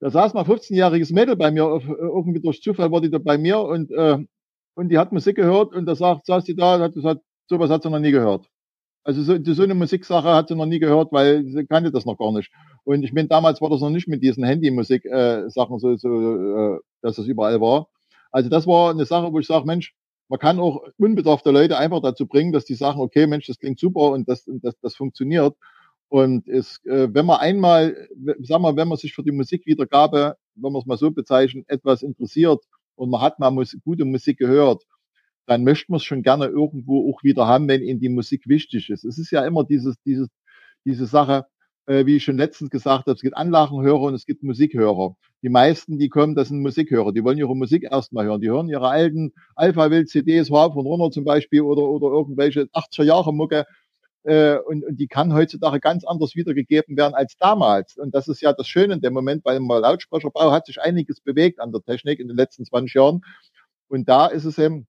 Da 0.00 0.08
saß 0.08 0.32
mal 0.32 0.44
15-jähriges 0.44 1.12
Mädel 1.12 1.36
bei 1.36 1.50
mir, 1.50 1.64
irgendwie 1.86 2.40
durch 2.40 2.62
Zufall 2.62 2.90
war 2.90 3.02
die 3.02 3.10
da 3.10 3.18
bei 3.18 3.36
mir 3.36 3.60
und, 3.60 3.90
äh, 3.90 4.16
und 4.76 4.88
die 4.88 4.96
hat 4.96 5.12
Musik 5.12 5.36
gehört 5.36 5.74
und 5.74 5.84
da 5.84 5.94
sagt, 5.94 6.24
saß 6.24 6.44
die 6.44 6.56
da 6.56 6.76
und 6.76 6.80
hat 6.80 6.94
gesagt, 6.94 7.20
sowas 7.50 7.68
hat 7.68 7.82
sie 7.82 7.90
noch 7.90 7.98
nie 7.98 8.12
gehört. 8.12 8.46
Also 9.06 9.22
so, 9.22 9.36
so 9.40 9.62
eine 9.62 9.76
Musiksache 9.76 10.34
hat 10.34 10.48
sie 10.48 10.56
noch 10.56 10.66
nie 10.66 10.80
gehört, 10.80 11.12
weil 11.12 11.44
sie 11.46 11.64
kannte 11.64 11.92
das 11.92 12.06
noch 12.06 12.18
gar 12.18 12.32
nicht. 12.32 12.50
Und 12.82 13.04
ich 13.04 13.12
meine, 13.12 13.28
damals 13.28 13.60
war 13.60 13.70
das 13.70 13.80
noch 13.80 13.90
nicht 13.90 14.08
mit 14.08 14.20
diesen 14.20 14.42
Handymusik-Sachen 14.42 15.76
äh, 15.76 15.78
so, 15.78 15.94
so 15.94 16.74
äh, 16.74 16.80
dass 17.02 17.14
das 17.14 17.26
überall 17.26 17.60
war. 17.60 17.86
Also 18.32 18.48
das 18.50 18.66
war 18.66 18.90
eine 18.90 19.04
Sache, 19.04 19.32
wo 19.32 19.38
ich 19.38 19.46
sage, 19.46 19.64
Mensch, 19.64 19.94
man 20.28 20.40
kann 20.40 20.58
auch 20.58 20.82
unbedarfte 20.98 21.52
Leute 21.52 21.78
einfach 21.78 22.02
dazu 22.02 22.26
bringen, 22.26 22.52
dass 22.52 22.64
die 22.64 22.74
sagen, 22.74 22.98
okay, 22.98 23.28
Mensch, 23.28 23.46
das 23.46 23.60
klingt 23.60 23.78
super 23.78 24.10
und 24.10 24.28
das, 24.28 24.42
das, 24.44 24.74
das 24.80 24.96
funktioniert. 24.96 25.54
Und 26.08 26.48
es, 26.48 26.84
äh, 26.84 27.06
wenn 27.12 27.26
man 27.26 27.38
einmal, 27.38 28.08
sag 28.40 28.60
mal, 28.60 28.74
wenn 28.74 28.88
man 28.88 28.98
sich 28.98 29.14
für 29.14 29.22
die 29.22 29.30
Musikwiedergabe, 29.30 30.36
wenn 30.56 30.72
man 30.72 30.80
es 30.80 30.86
mal 30.86 30.98
so 30.98 31.12
bezeichnen, 31.12 31.62
etwas 31.68 32.02
interessiert 32.02 32.64
und 32.96 33.10
man 33.10 33.20
hat 33.20 33.38
mal 33.38 33.52
Musik, 33.52 33.84
gute 33.84 34.04
Musik 34.04 34.38
gehört, 34.38 34.82
dann 35.46 35.64
möchte 35.64 35.90
man 35.92 35.98
es 35.98 36.04
schon 36.04 36.22
gerne 36.22 36.46
irgendwo 36.46 37.10
auch 37.10 37.22
wieder 37.22 37.46
haben, 37.46 37.68
wenn 37.68 37.82
ihnen 37.82 38.00
die 38.00 38.08
Musik 38.08 38.48
wichtig 38.48 38.90
ist. 38.90 39.04
Es 39.04 39.18
ist 39.18 39.30
ja 39.30 39.44
immer 39.46 39.64
dieses, 39.64 39.96
dieses, 40.04 40.28
diese 40.84 41.06
Sache, 41.06 41.46
äh, 41.86 42.06
wie 42.06 42.16
ich 42.16 42.24
schon 42.24 42.36
letztens 42.36 42.70
gesagt 42.70 43.06
habe, 43.06 43.12
es 43.12 43.20
gibt 43.22 43.36
Anlagenhörer 43.36 44.02
und 44.02 44.14
es 44.14 44.26
gibt 44.26 44.42
Musikhörer. 44.42 45.16
Die 45.42 45.48
meisten, 45.48 45.98
die 45.98 46.08
kommen, 46.08 46.34
das 46.34 46.48
sind 46.48 46.60
Musikhörer. 46.60 47.12
Die 47.12 47.22
wollen 47.24 47.38
ihre 47.38 47.56
Musik 47.56 47.84
erstmal 47.84 48.26
hören. 48.26 48.40
Die 48.40 48.50
hören 48.50 48.68
ihre 48.68 48.88
alten 48.88 49.32
Alpha-Wild-CDs, 49.54 50.50
Harp 50.50 50.76
und 50.76 50.86
Runner 50.86 51.10
zum 51.10 51.24
Beispiel 51.24 51.62
oder, 51.62 51.82
oder 51.82 52.08
irgendwelche 52.08 52.62
80er-Jahre-Mucke 52.72 53.64
äh, 54.26 54.58
und, 54.58 54.84
und 54.84 54.96
die 54.96 55.06
kann 55.06 55.32
heutzutage 55.32 55.78
ganz 55.78 56.04
anders 56.04 56.34
wiedergegeben 56.34 56.96
werden 56.96 57.14
als 57.14 57.36
damals. 57.36 57.96
Und 57.96 58.14
das 58.14 58.26
ist 58.26 58.40
ja 58.40 58.52
das 58.52 58.66
Schöne 58.66 58.94
in 58.94 59.00
dem 59.00 59.12
Moment, 59.12 59.44
weil 59.44 59.56
im 59.56 59.68
Lautsprecherbau 59.68 60.50
hat 60.50 60.66
sich 60.66 60.80
einiges 60.80 61.20
bewegt 61.20 61.60
an 61.60 61.70
der 61.70 61.82
Technik 61.82 62.18
in 62.18 62.26
den 62.26 62.36
letzten 62.36 62.64
20 62.64 62.94
Jahren. 62.94 63.20
Und 63.88 64.08
da 64.08 64.26
ist 64.26 64.44
es 64.44 64.58
eben, 64.58 64.88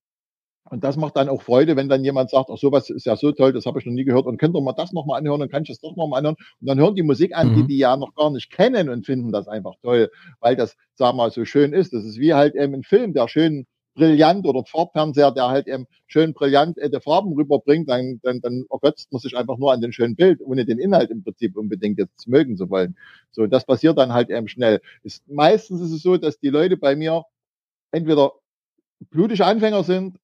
und 0.69 0.83
das 0.83 0.97
macht 0.97 1.15
dann 1.17 1.29
auch 1.29 1.41
Freude, 1.41 1.75
wenn 1.75 1.89
dann 1.89 2.03
jemand 2.03 2.29
sagt, 2.29 2.49
ach 2.51 2.57
sowas 2.57 2.89
ist 2.89 3.05
ja 3.05 3.15
so 3.15 3.31
toll, 3.31 3.53
das 3.53 3.65
habe 3.65 3.79
ich 3.79 3.85
noch 3.85 3.93
nie 3.93 4.03
gehört 4.03 4.25
und 4.25 4.37
könnt 4.37 4.55
ihr 4.55 4.61
mal 4.61 4.73
das 4.73 4.91
nochmal 4.93 5.19
anhören 5.19 5.41
und 5.41 5.51
kann 5.51 5.63
ich 5.63 5.69
das 5.69 5.79
doch 5.79 5.95
nochmal 5.95 6.19
anhören. 6.19 6.35
Und 6.59 6.67
dann 6.67 6.79
hören 6.79 6.95
die 6.95 7.03
Musik 7.03 7.35
an, 7.35 7.51
mhm. 7.51 7.55
die 7.55 7.67
die 7.67 7.77
ja 7.77 7.95
noch 7.97 8.13
gar 8.15 8.29
nicht 8.31 8.51
kennen 8.51 8.89
und 8.89 9.05
finden 9.05 9.31
das 9.31 9.47
einfach 9.47 9.75
toll, 9.81 10.09
weil 10.39 10.55
das, 10.55 10.75
sag 10.95 11.15
mal, 11.15 11.31
so 11.31 11.45
schön 11.45 11.73
ist. 11.73 11.93
Das 11.93 12.03
ist 12.03 12.19
wie 12.19 12.33
halt 12.33 12.55
eben 12.55 12.73
ein 12.73 12.83
Film, 12.83 13.13
der 13.13 13.27
schön 13.27 13.65
brillant 13.97 14.45
oder 14.45 14.63
Farbfernseher, 14.63 15.31
der 15.31 15.47
halt 15.47 15.67
eben 15.67 15.87
schön 16.05 16.33
brillant 16.33 16.77
äh, 16.77 16.89
die 16.89 16.99
Farben 17.01 17.33
rüberbringt, 17.33 17.89
dann, 17.89 18.19
dann, 18.21 18.41
dann 18.41 18.65
ergötzt 18.69 19.11
man 19.11 19.19
sich 19.19 19.35
einfach 19.35 19.57
nur 19.57 19.73
an 19.73 19.81
den 19.81 19.91
schönen 19.91 20.15
Bild, 20.15 20.39
ohne 20.41 20.65
den 20.65 20.79
Inhalt 20.79 21.09
im 21.09 21.23
Prinzip 21.23 21.57
unbedingt 21.57 21.97
jetzt 21.97 22.27
mögen 22.27 22.57
zu 22.57 22.69
wollen. 22.69 22.95
So, 23.31 23.47
das 23.47 23.65
passiert 23.65 23.97
dann 23.97 24.13
halt 24.13 24.29
eben 24.29 24.47
schnell. 24.47 24.81
Ist, 25.03 25.27
meistens 25.27 25.81
ist 25.81 25.91
es 25.91 26.03
so, 26.03 26.17
dass 26.17 26.39
die 26.39 26.49
Leute 26.49 26.77
bei 26.77 26.95
mir 26.95 27.23
entweder 27.91 28.33
blutige 29.09 29.45
Anfänger 29.45 29.83
sind 29.83 30.17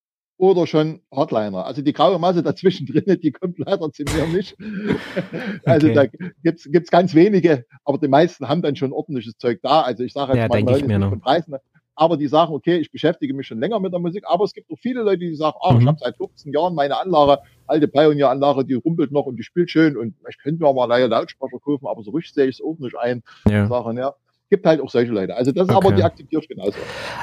oder 0.44 0.68
schon 0.68 1.00
Hardliner. 1.10 1.66
Also 1.66 1.82
die 1.82 1.94
graue 1.94 2.20
Masse 2.20 2.44
dazwischen 2.44 2.86
drin, 2.86 3.18
die 3.24 3.32
kommt 3.32 3.58
leider 3.60 3.90
zu 3.94 4.04
mir 4.04 4.28
nicht. 4.28 4.58
also 5.64 5.88
okay. 5.88 5.94
da 6.20 6.28
gibt's 6.44 6.70
gibt's 6.70 6.92
ganz 6.92 7.16
wenige, 7.16 7.66
aber 7.86 7.98
die 7.98 8.10
meisten 8.10 8.50
haben 8.50 8.62
dann 8.62 8.76
schon 8.76 8.92
ordentliches 8.92 9.38
Zeug 9.38 9.62
da. 9.64 9.84
Also 9.84 10.04
ich 10.04 10.12
sage 10.12 10.34
jetzt 10.34 10.42
ja, 10.42 10.48
mal, 10.50 10.60
Leute, 10.60 10.80
ich 10.80 10.86
mir 10.86 11.00
von 11.00 11.22
Preisen, 11.22 11.56
aber 11.96 12.18
die 12.18 12.28
sagen, 12.28 12.54
okay, 12.54 12.76
ich 12.76 12.92
beschäftige 12.92 13.34
mich 13.34 13.48
schon 13.48 13.62
länger 13.62 13.80
mit 13.80 13.94
der 13.94 14.02
Musik, 14.02 14.26
aber 14.28 14.44
es 14.44 14.54
gibt 14.54 14.70
auch 14.70 14.78
viele 14.78 15.04
Leute, 15.04 15.20
die 15.20 15.34
sagen, 15.34 15.56
ach, 15.62 15.76
mhm. 15.76 15.80
ich 15.80 15.88
habe 15.88 15.98
seit 16.02 16.18
15 16.18 16.52
Jahren 16.52 16.76
meine 16.76 17.00
Anlage, 17.00 17.42
alte 17.66 17.88
Pioneer-Anlage, 17.88 18.66
die 18.66 18.74
rumpelt 18.74 19.14
noch 19.14 19.26
und 19.26 19.38
die 19.38 19.44
spielt 19.44 19.72
schön 19.72 19.96
und 19.96 20.14
ich 20.30 20.38
könnte 20.40 20.62
mir 20.62 20.74
mal 20.74 20.88
leider 20.88 21.08
Lautsprecher 21.08 21.60
kaufen, 21.60 21.88
aber 21.88 22.04
so 22.04 22.12
richtig 22.12 22.34
sehe 22.34 22.48
ich 22.48 22.60
es 22.60 22.62
auch 22.62 22.78
nicht 22.80 22.98
ein. 22.98 23.24
Ja. 23.50 23.68
Sagen, 23.68 23.98
ja, 23.98 24.14
gibt 24.50 24.66
halt 24.66 24.82
auch 24.82 24.90
solche 24.90 25.12
Leute. 25.12 25.36
Also 25.36 25.52
das 25.52 25.68
ist 25.68 25.76
okay. 25.76 25.88
aber, 25.88 25.96
die 25.96 26.04
akzeptiere 26.04 26.42
ich 26.42 26.48
genauso. 26.48 26.78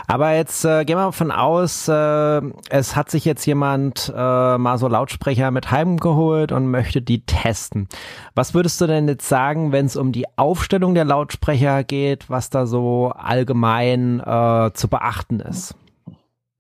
Aber 0.07 0.35
jetzt 0.35 0.64
äh, 0.64 0.85
gehen 0.85 0.97
wir 0.97 1.07
mal 1.07 1.12
von 1.12 1.31
aus, 1.31 1.89
äh, 1.89 2.41
es 2.71 2.97
hat 2.97 3.11
sich 3.11 3.25
jetzt 3.25 3.47
jemand 3.47 4.12
äh, 4.14 4.59
mal 4.59 4.79
so 4.79 4.89
Lautsprecher 4.89 5.51
mit 5.51 5.71
heimgeholt 5.71 6.53
und 6.53 6.71
möchte 6.71 7.03
die 7.03 7.25
testen. 7.25 7.89
Was 8.35 8.55
würdest 8.55 8.81
du 8.81 8.87
denn 8.87 9.09
jetzt 9.09 9.29
sagen, 9.29 9.73
wenn 9.73 9.87
es 9.87 9.97
um 9.97 10.12
die 10.12 10.27
Aufstellung 10.37 10.95
der 10.95 11.05
Lautsprecher 11.05 11.85
geht, 11.85 12.29
was 12.29 12.51
da 12.51 12.66
so 12.66 13.12
allgemein 13.16 14.21
äh, 14.21 14.71
zu 14.75 14.89
beachten 14.89 15.41
ist? 15.41 15.75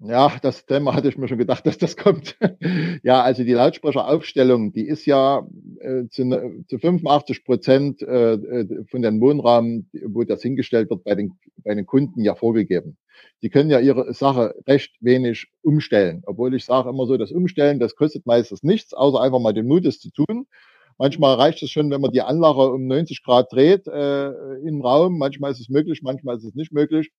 Ja, 0.02 0.32
das 0.40 0.64
Thema 0.64 0.94
hatte 0.94 1.08
ich 1.08 1.18
mir 1.18 1.28
schon 1.28 1.36
gedacht, 1.36 1.66
dass 1.66 1.76
das 1.76 1.96
kommt. 1.96 2.36
ja, 3.02 3.22
also 3.22 3.44
die 3.44 3.52
Lautsprecheraufstellung, 3.52 4.72
die 4.72 4.86
ist 4.86 5.04
ja 5.04 5.46
äh, 5.80 6.08
zu, 6.08 6.24
ne, 6.24 6.64
zu 6.68 6.78
85 6.78 7.44
Prozent 7.44 8.00
äh, 8.02 8.32
äh, 8.34 8.84
von 8.90 9.02
dem 9.02 9.20
Wohnraum, 9.20 9.90
wo 10.06 10.24
das 10.24 10.40
hingestellt 10.42 10.88
wird, 10.88 11.04
bei 11.04 11.14
den, 11.14 11.38
bei 11.58 11.74
den 11.74 11.84
Kunden 11.84 12.22
ja 12.22 12.34
vorgegeben. 12.34 12.96
Die 13.42 13.50
können 13.50 13.68
ja 13.68 13.78
ihre 13.78 14.14
Sache 14.14 14.54
recht 14.66 14.96
wenig 15.00 15.48
umstellen. 15.60 16.22
Obwohl 16.24 16.54
ich 16.54 16.64
sage 16.64 16.88
immer 16.88 17.06
so, 17.06 17.18
das 17.18 17.30
Umstellen, 17.30 17.78
das 17.78 17.94
kostet 17.94 18.24
meistens 18.24 18.62
nichts, 18.62 18.94
außer 18.94 19.20
einfach 19.20 19.38
mal 19.40 19.52
den 19.52 19.66
Mut, 19.66 19.84
es 19.84 20.00
zu 20.00 20.10
tun. 20.10 20.46
Manchmal 20.96 21.34
reicht 21.34 21.62
es 21.62 21.70
schon, 21.70 21.90
wenn 21.90 22.00
man 22.00 22.12
die 22.12 22.22
Anlage 22.22 22.72
um 22.72 22.86
90 22.86 23.22
Grad 23.22 23.52
dreht 23.52 23.86
äh, 23.86 24.28
im 24.66 24.80
Raum. 24.80 25.18
Manchmal 25.18 25.52
ist 25.52 25.60
es 25.60 25.68
möglich, 25.68 26.00
manchmal 26.02 26.36
ist 26.36 26.44
es 26.44 26.54
nicht 26.54 26.72
möglich. 26.72 27.10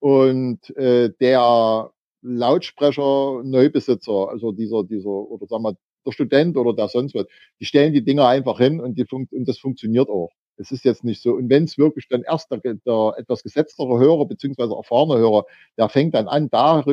Und 0.00 0.76
äh, 0.76 1.10
der 1.20 1.90
Lautsprecher 2.22 3.42
Neubesitzer, 3.44 4.28
also 4.28 4.52
dieser, 4.52 4.84
dieser, 4.84 5.08
oder 5.08 5.46
sagen 5.46 5.62
wir, 5.62 5.76
der 6.06 6.12
Student 6.12 6.56
oder 6.56 6.74
der 6.74 6.88
sonst 6.88 7.14
was, 7.14 7.26
die 7.60 7.64
stellen 7.64 7.92
die 7.92 8.04
Dinger 8.04 8.26
einfach 8.26 8.58
hin 8.58 8.80
und, 8.80 8.96
die 8.98 9.04
funkt, 9.04 9.32
und 9.32 9.46
das 9.48 9.58
funktioniert 9.58 10.08
auch. 10.08 10.30
Es 10.56 10.72
ist 10.72 10.84
jetzt 10.84 11.04
nicht 11.04 11.22
so. 11.22 11.34
Und 11.34 11.48
wenn 11.50 11.64
es 11.64 11.78
wirklich 11.78 12.08
dann 12.08 12.22
erst 12.22 12.50
der, 12.50 12.58
der 12.58 13.14
etwas 13.16 13.44
gesetztere 13.44 13.98
Hörer 13.98 14.26
beziehungsweise 14.26 14.74
erfahrene 14.74 15.18
Hörer, 15.20 15.44
der 15.76 15.88
fängt 15.88 16.14
dann 16.14 16.26
an, 16.26 16.48
da, 16.50 16.84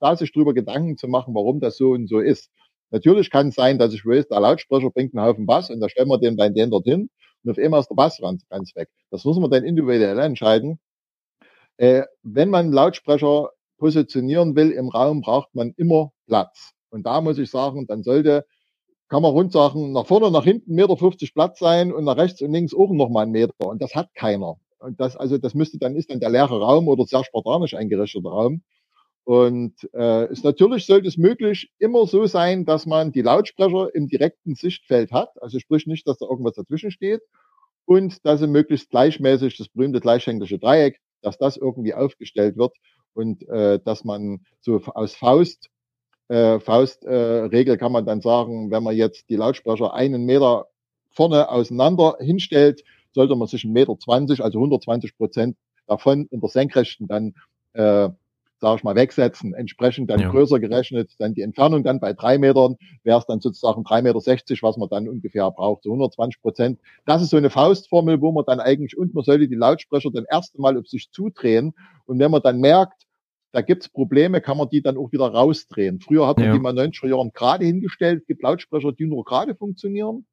da 0.00 0.16
sich 0.16 0.32
drüber 0.32 0.52
Gedanken 0.52 0.98
zu 0.98 1.08
machen, 1.08 1.34
warum 1.34 1.60
das 1.60 1.78
so 1.78 1.90
und 1.90 2.08
so 2.08 2.18
ist. 2.18 2.50
Natürlich 2.90 3.30
kann 3.30 3.48
es 3.48 3.54
sein, 3.54 3.78
dass 3.78 3.94
ich 3.94 4.04
weiß, 4.04 4.28
der 4.28 4.40
Lautsprecher 4.40 4.90
bringt 4.90 5.14
einen 5.14 5.24
Haufen 5.24 5.46
Bass 5.46 5.70
und 5.70 5.80
da 5.80 5.88
stellen 5.88 6.08
wir 6.08 6.18
den 6.18 6.36
bei 6.36 6.48
den 6.48 6.70
dorthin 6.70 7.08
und 7.44 7.50
auf 7.50 7.58
einmal 7.58 7.80
ist 7.80 7.88
der 7.88 7.94
Bass 7.94 8.20
ganz 8.50 8.74
weg. 8.76 8.88
Das 9.10 9.24
muss 9.24 9.38
man 9.38 9.50
dann 9.50 9.64
individuell 9.64 10.18
entscheiden. 10.18 10.78
Äh, 11.78 12.02
wenn 12.22 12.50
man 12.50 12.72
Lautsprecher 12.72 13.50
positionieren 13.80 14.54
will 14.54 14.70
im 14.70 14.88
Raum, 14.88 15.22
braucht 15.22 15.52
man 15.54 15.72
immer 15.76 16.12
Platz. 16.26 16.72
Und 16.90 17.06
da 17.06 17.20
muss 17.20 17.38
ich 17.38 17.50
sagen, 17.50 17.86
dann 17.88 18.04
sollte, 18.04 18.44
kann 19.08 19.22
man 19.22 19.32
rund 19.32 19.52
sagen, 19.52 19.92
nach 19.92 20.06
vorne, 20.06 20.30
nach 20.30 20.44
hinten 20.44 20.78
1,50 20.78 21.02
Meter 21.10 21.32
Platz 21.34 21.58
sein 21.58 21.92
und 21.92 22.04
nach 22.04 22.16
rechts 22.16 22.40
und 22.42 22.52
links 22.52 22.74
auch 22.74 22.92
nochmal 22.92 23.24
einen 23.24 23.32
Meter. 23.32 23.54
Und 23.58 23.82
das 23.82 23.96
hat 23.96 24.14
keiner. 24.14 24.56
Und 24.78 25.00
das, 25.00 25.16
also 25.16 25.38
das 25.38 25.54
müsste 25.54 25.78
dann, 25.78 25.96
ist 25.96 26.10
dann 26.10 26.20
der 26.20 26.30
leere 26.30 26.60
Raum 26.60 26.86
oder 26.88 27.04
sehr 27.06 27.24
spartanisch 27.24 27.74
eingerichteter 27.74 28.28
Raum. 28.28 28.62
Und 29.24 29.74
äh, 29.94 30.30
ist 30.30 30.44
natürlich 30.44 30.86
sollte 30.86 31.08
es 31.08 31.16
möglich 31.16 31.70
immer 31.78 32.06
so 32.06 32.26
sein, 32.26 32.64
dass 32.64 32.86
man 32.86 33.12
die 33.12 33.22
Lautsprecher 33.22 33.94
im 33.94 34.08
direkten 34.08 34.54
Sichtfeld 34.54 35.12
hat. 35.12 35.30
Also 35.40 35.58
sprich 35.58 35.86
nicht, 35.86 36.06
dass 36.06 36.18
da 36.18 36.26
irgendwas 36.26 36.54
dazwischen 36.54 36.90
steht. 36.90 37.20
Und 37.86 38.24
dass 38.24 38.40
sie 38.40 38.46
möglichst 38.46 38.90
gleichmäßig, 38.90 39.56
das 39.56 39.68
berühmte 39.68 40.00
gleichschenkliche 40.00 40.58
Dreieck, 40.58 41.00
dass 41.22 41.38
das 41.38 41.56
irgendwie 41.56 41.94
aufgestellt 41.94 42.56
wird 42.56 42.72
und 43.14 43.46
äh, 43.48 43.78
dass 43.84 44.04
man 44.04 44.40
so 44.60 44.80
aus 44.94 45.14
Faust 45.14 45.70
äh, 46.28 46.60
Faustregel 46.60 47.74
äh, 47.74 47.76
kann 47.76 47.92
man 47.92 48.06
dann 48.06 48.20
sagen, 48.20 48.70
wenn 48.70 48.84
man 48.84 48.96
jetzt 48.96 49.28
die 49.28 49.36
Lautsprecher 49.36 49.92
einen 49.94 50.24
Meter 50.24 50.66
vorne 51.10 51.48
auseinander 51.48 52.16
hinstellt, 52.20 52.84
sollte 53.12 53.34
man 53.34 53.48
sich 53.48 53.64
einen 53.64 53.72
Meter 53.72 53.98
20, 53.98 54.42
also 54.42 54.58
120 54.58 55.16
Prozent 55.16 55.56
davon 55.86 56.26
in 56.30 56.40
der 56.40 56.48
Senkrechten 56.48 57.08
dann 57.08 57.34
äh, 57.72 58.08
sage 58.60 58.76
ich 58.76 58.84
mal, 58.84 58.94
wegsetzen, 58.94 59.54
entsprechend 59.54 60.10
dann 60.10 60.20
ja. 60.20 60.30
größer 60.30 60.60
gerechnet, 60.60 61.12
dann 61.18 61.34
die 61.34 61.42
Entfernung 61.42 61.82
dann 61.82 61.98
bei 61.98 62.12
drei 62.12 62.38
Metern 62.38 62.76
wäre 63.02 63.18
es 63.18 63.26
dann 63.26 63.40
sozusagen 63.40 63.84
drei 63.84 64.02
Meter, 64.02 64.20
sechzig, 64.20 64.62
was 64.62 64.76
man 64.76 64.88
dann 64.88 65.08
ungefähr 65.08 65.50
braucht, 65.50 65.84
so 65.84 65.90
120 65.90 66.42
Prozent. 66.42 66.78
Das 67.06 67.22
ist 67.22 67.30
so 67.30 67.36
eine 67.36 67.50
Faustformel, 67.50 68.20
wo 68.20 68.32
man 68.32 68.44
dann 68.46 68.60
eigentlich, 68.60 68.96
und 68.96 69.14
man 69.14 69.24
sollte 69.24 69.48
die 69.48 69.54
Lautsprecher 69.54 70.10
dann 70.12 70.26
erst 70.30 70.56
einmal 70.56 70.78
auf 70.78 70.86
sich 70.86 71.10
zudrehen 71.10 71.72
und 72.06 72.18
wenn 72.18 72.30
man 72.30 72.42
dann 72.42 72.60
merkt, 72.60 73.06
da 73.52 73.62
gibt's 73.62 73.88
Probleme, 73.88 74.40
kann 74.40 74.58
man 74.58 74.68
die 74.68 74.80
dann 74.80 74.96
auch 74.96 75.10
wieder 75.10 75.26
rausdrehen. 75.26 76.00
Früher 76.00 76.28
hat 76.28 76.38
man 76.38 76.46
ja. 76.46 76.52
die 76.52 76.60
mal 76.60 76.72
90er 76.72 77.08
Jahren 77.08 77.32
gerade 77.32 77.64
hingestellt, 77.64 78.20
es 78.20 78.26
gibt 78.26 78.42
Lautsprecher, 78.42 78.92
die 78.92 79.06
nur 79.06 79.24
gerade 79.24 79.54
funktionieren. 79.54 80.26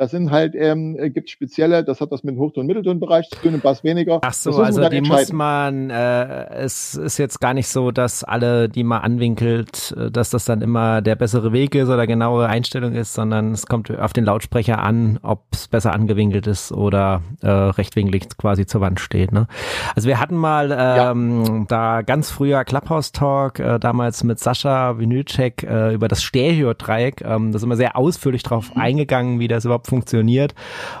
Das 0.00 0.12
sind 0.12 0.30
halt, 0.30 0.54
ähm, 0.56 0.96
äh, 0.98 1.10
gibt 1.10 1.28
spezielle, 1.28 1.84
das 1.84 2.00
hat 2.00 2.10
das 2.10 2.24
mit 2.24 2.34
dem 2.34 2.40
Hochton- 2.40 2.62
und 2.62 2.68
Mitteltonbereich 2.68 3.28
zu 3.28 3.38
tun, 3.38 3.52
im 3.52 3.60
Bass 3.60 3.84
weniger. 3.84 4.20
Ach 4.22 4.32
so, 4.32 4.52
also 4.52 4.88
die 4.88 5.02
muss 5.02 5.30
man, 5.30 5.90
äh, 5.90 6.54
es 6.54 6.94
ist 6.94 7.18
jetzt 7.18 7.38
gar 7.38 7.52
nicht 7.52 7.68
so, 7.68 7.90
dass 7.90 8.24
alle, 8.24 8.70
die 8.70 8.82
man 8.82 9.02
anwinkelt, 9.02 9.94
äh, 9.98 10.10
dass 10.10 10.30
das 10.30 10.46
dann 10.46 10.62
immer 10.62 11.02
der 11.02 11.16
bessere 11.16 11.52
Weg 11.52 11.74
ist 11.74 11.90
oder 11.90 12.06
genaue 12.06 12.46
Einstellung 12.46 12.94
ist, 12.94 13.12
sondern 13.12 13.52
es 13.52 13.66
kommt 13.66 13.90
auf 13.90 14.14
den 14.14 14.24
Lautsprecher 14.24 14.78
an, 14.78 15.18
ob 15.20 15.42
es 15.52 15.68
besser 15.68 15.92
angewinkelt 15.92 16.46
ist 16.46 16.72
oder 16.72 17.20
äh, 17.42 17.50
rechtwinklig 17.50 18.26
quasi 18.38 18.64
zur 18.64 18.80
Wand 18.80 19.00
steht. 19.00 19.32
Ne? 19.32 19.48
Also 19.94 20.08
wir 20.08 20.18
hatten 20.18 20.36
mal 20.36 20.74
ähm, 20.74 21.44
ja. 21.44 21.64
da 21.68 22.00
ganz 22.00 22.30
früher 22.30 22.64
Clubhouse 22.64 23.12
Talk, 23.12 23.58
äh, 23.58 23.78
damals 23.78 24.24
mit 24.24 24.38
Sascha 24.38 24.98
Vinylcheck 24.98 25.62
äh, 25.62 25.92
über 25.92 26.08
das 26.08 26.22
Stereo-Dreieck. 26.22 27.20
Ähm, 27.20 27.52
da 27.52 27.58
sind 27.58 27.68
wir 27.68 27.76
sehr 27.76 27.98
ausführlich 27.98 28.42
drauf 28.42 28.74
mhm. 28.74 28.80
eingegangen, 28.80 29.40
wie 29.40 29.48
das 29.48 29.66
überhaupt 29.66 29.89
funktioniert 29.90 30.54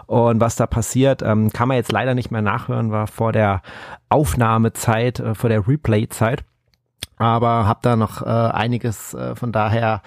und 0.06 0.40
was 0.40 0.56
da 0.56 0.66
passiert, 0.66 1.22
ähm, 1.22 1.50
kann 1.52 1.68
man 1.68 1.78
jetzt 1.78 1.92
leider 1.92 2.14
nicht 2.14 2.30
mehr 2.30 2.42
nachhören, 2.42 2.90
war 2.90 3.06
vor 3.06 3.32
der 3.32 3.62
Aufnahmezeit, 4.10 5.20
äh, 5.20 5.34
vor 5.34 5.48
der 5.48 5.66
Replay-Zeit. 5.66 6.44
aber 7.16 7.66
habe 7.66 7.80
da 7.82 7.96
noch 7.96 8.22
äh, 8.22 8.28
einiges 8.28 9.12
äh, 9.14 9.34
von 9.34 9.52
daher 9.52 10.00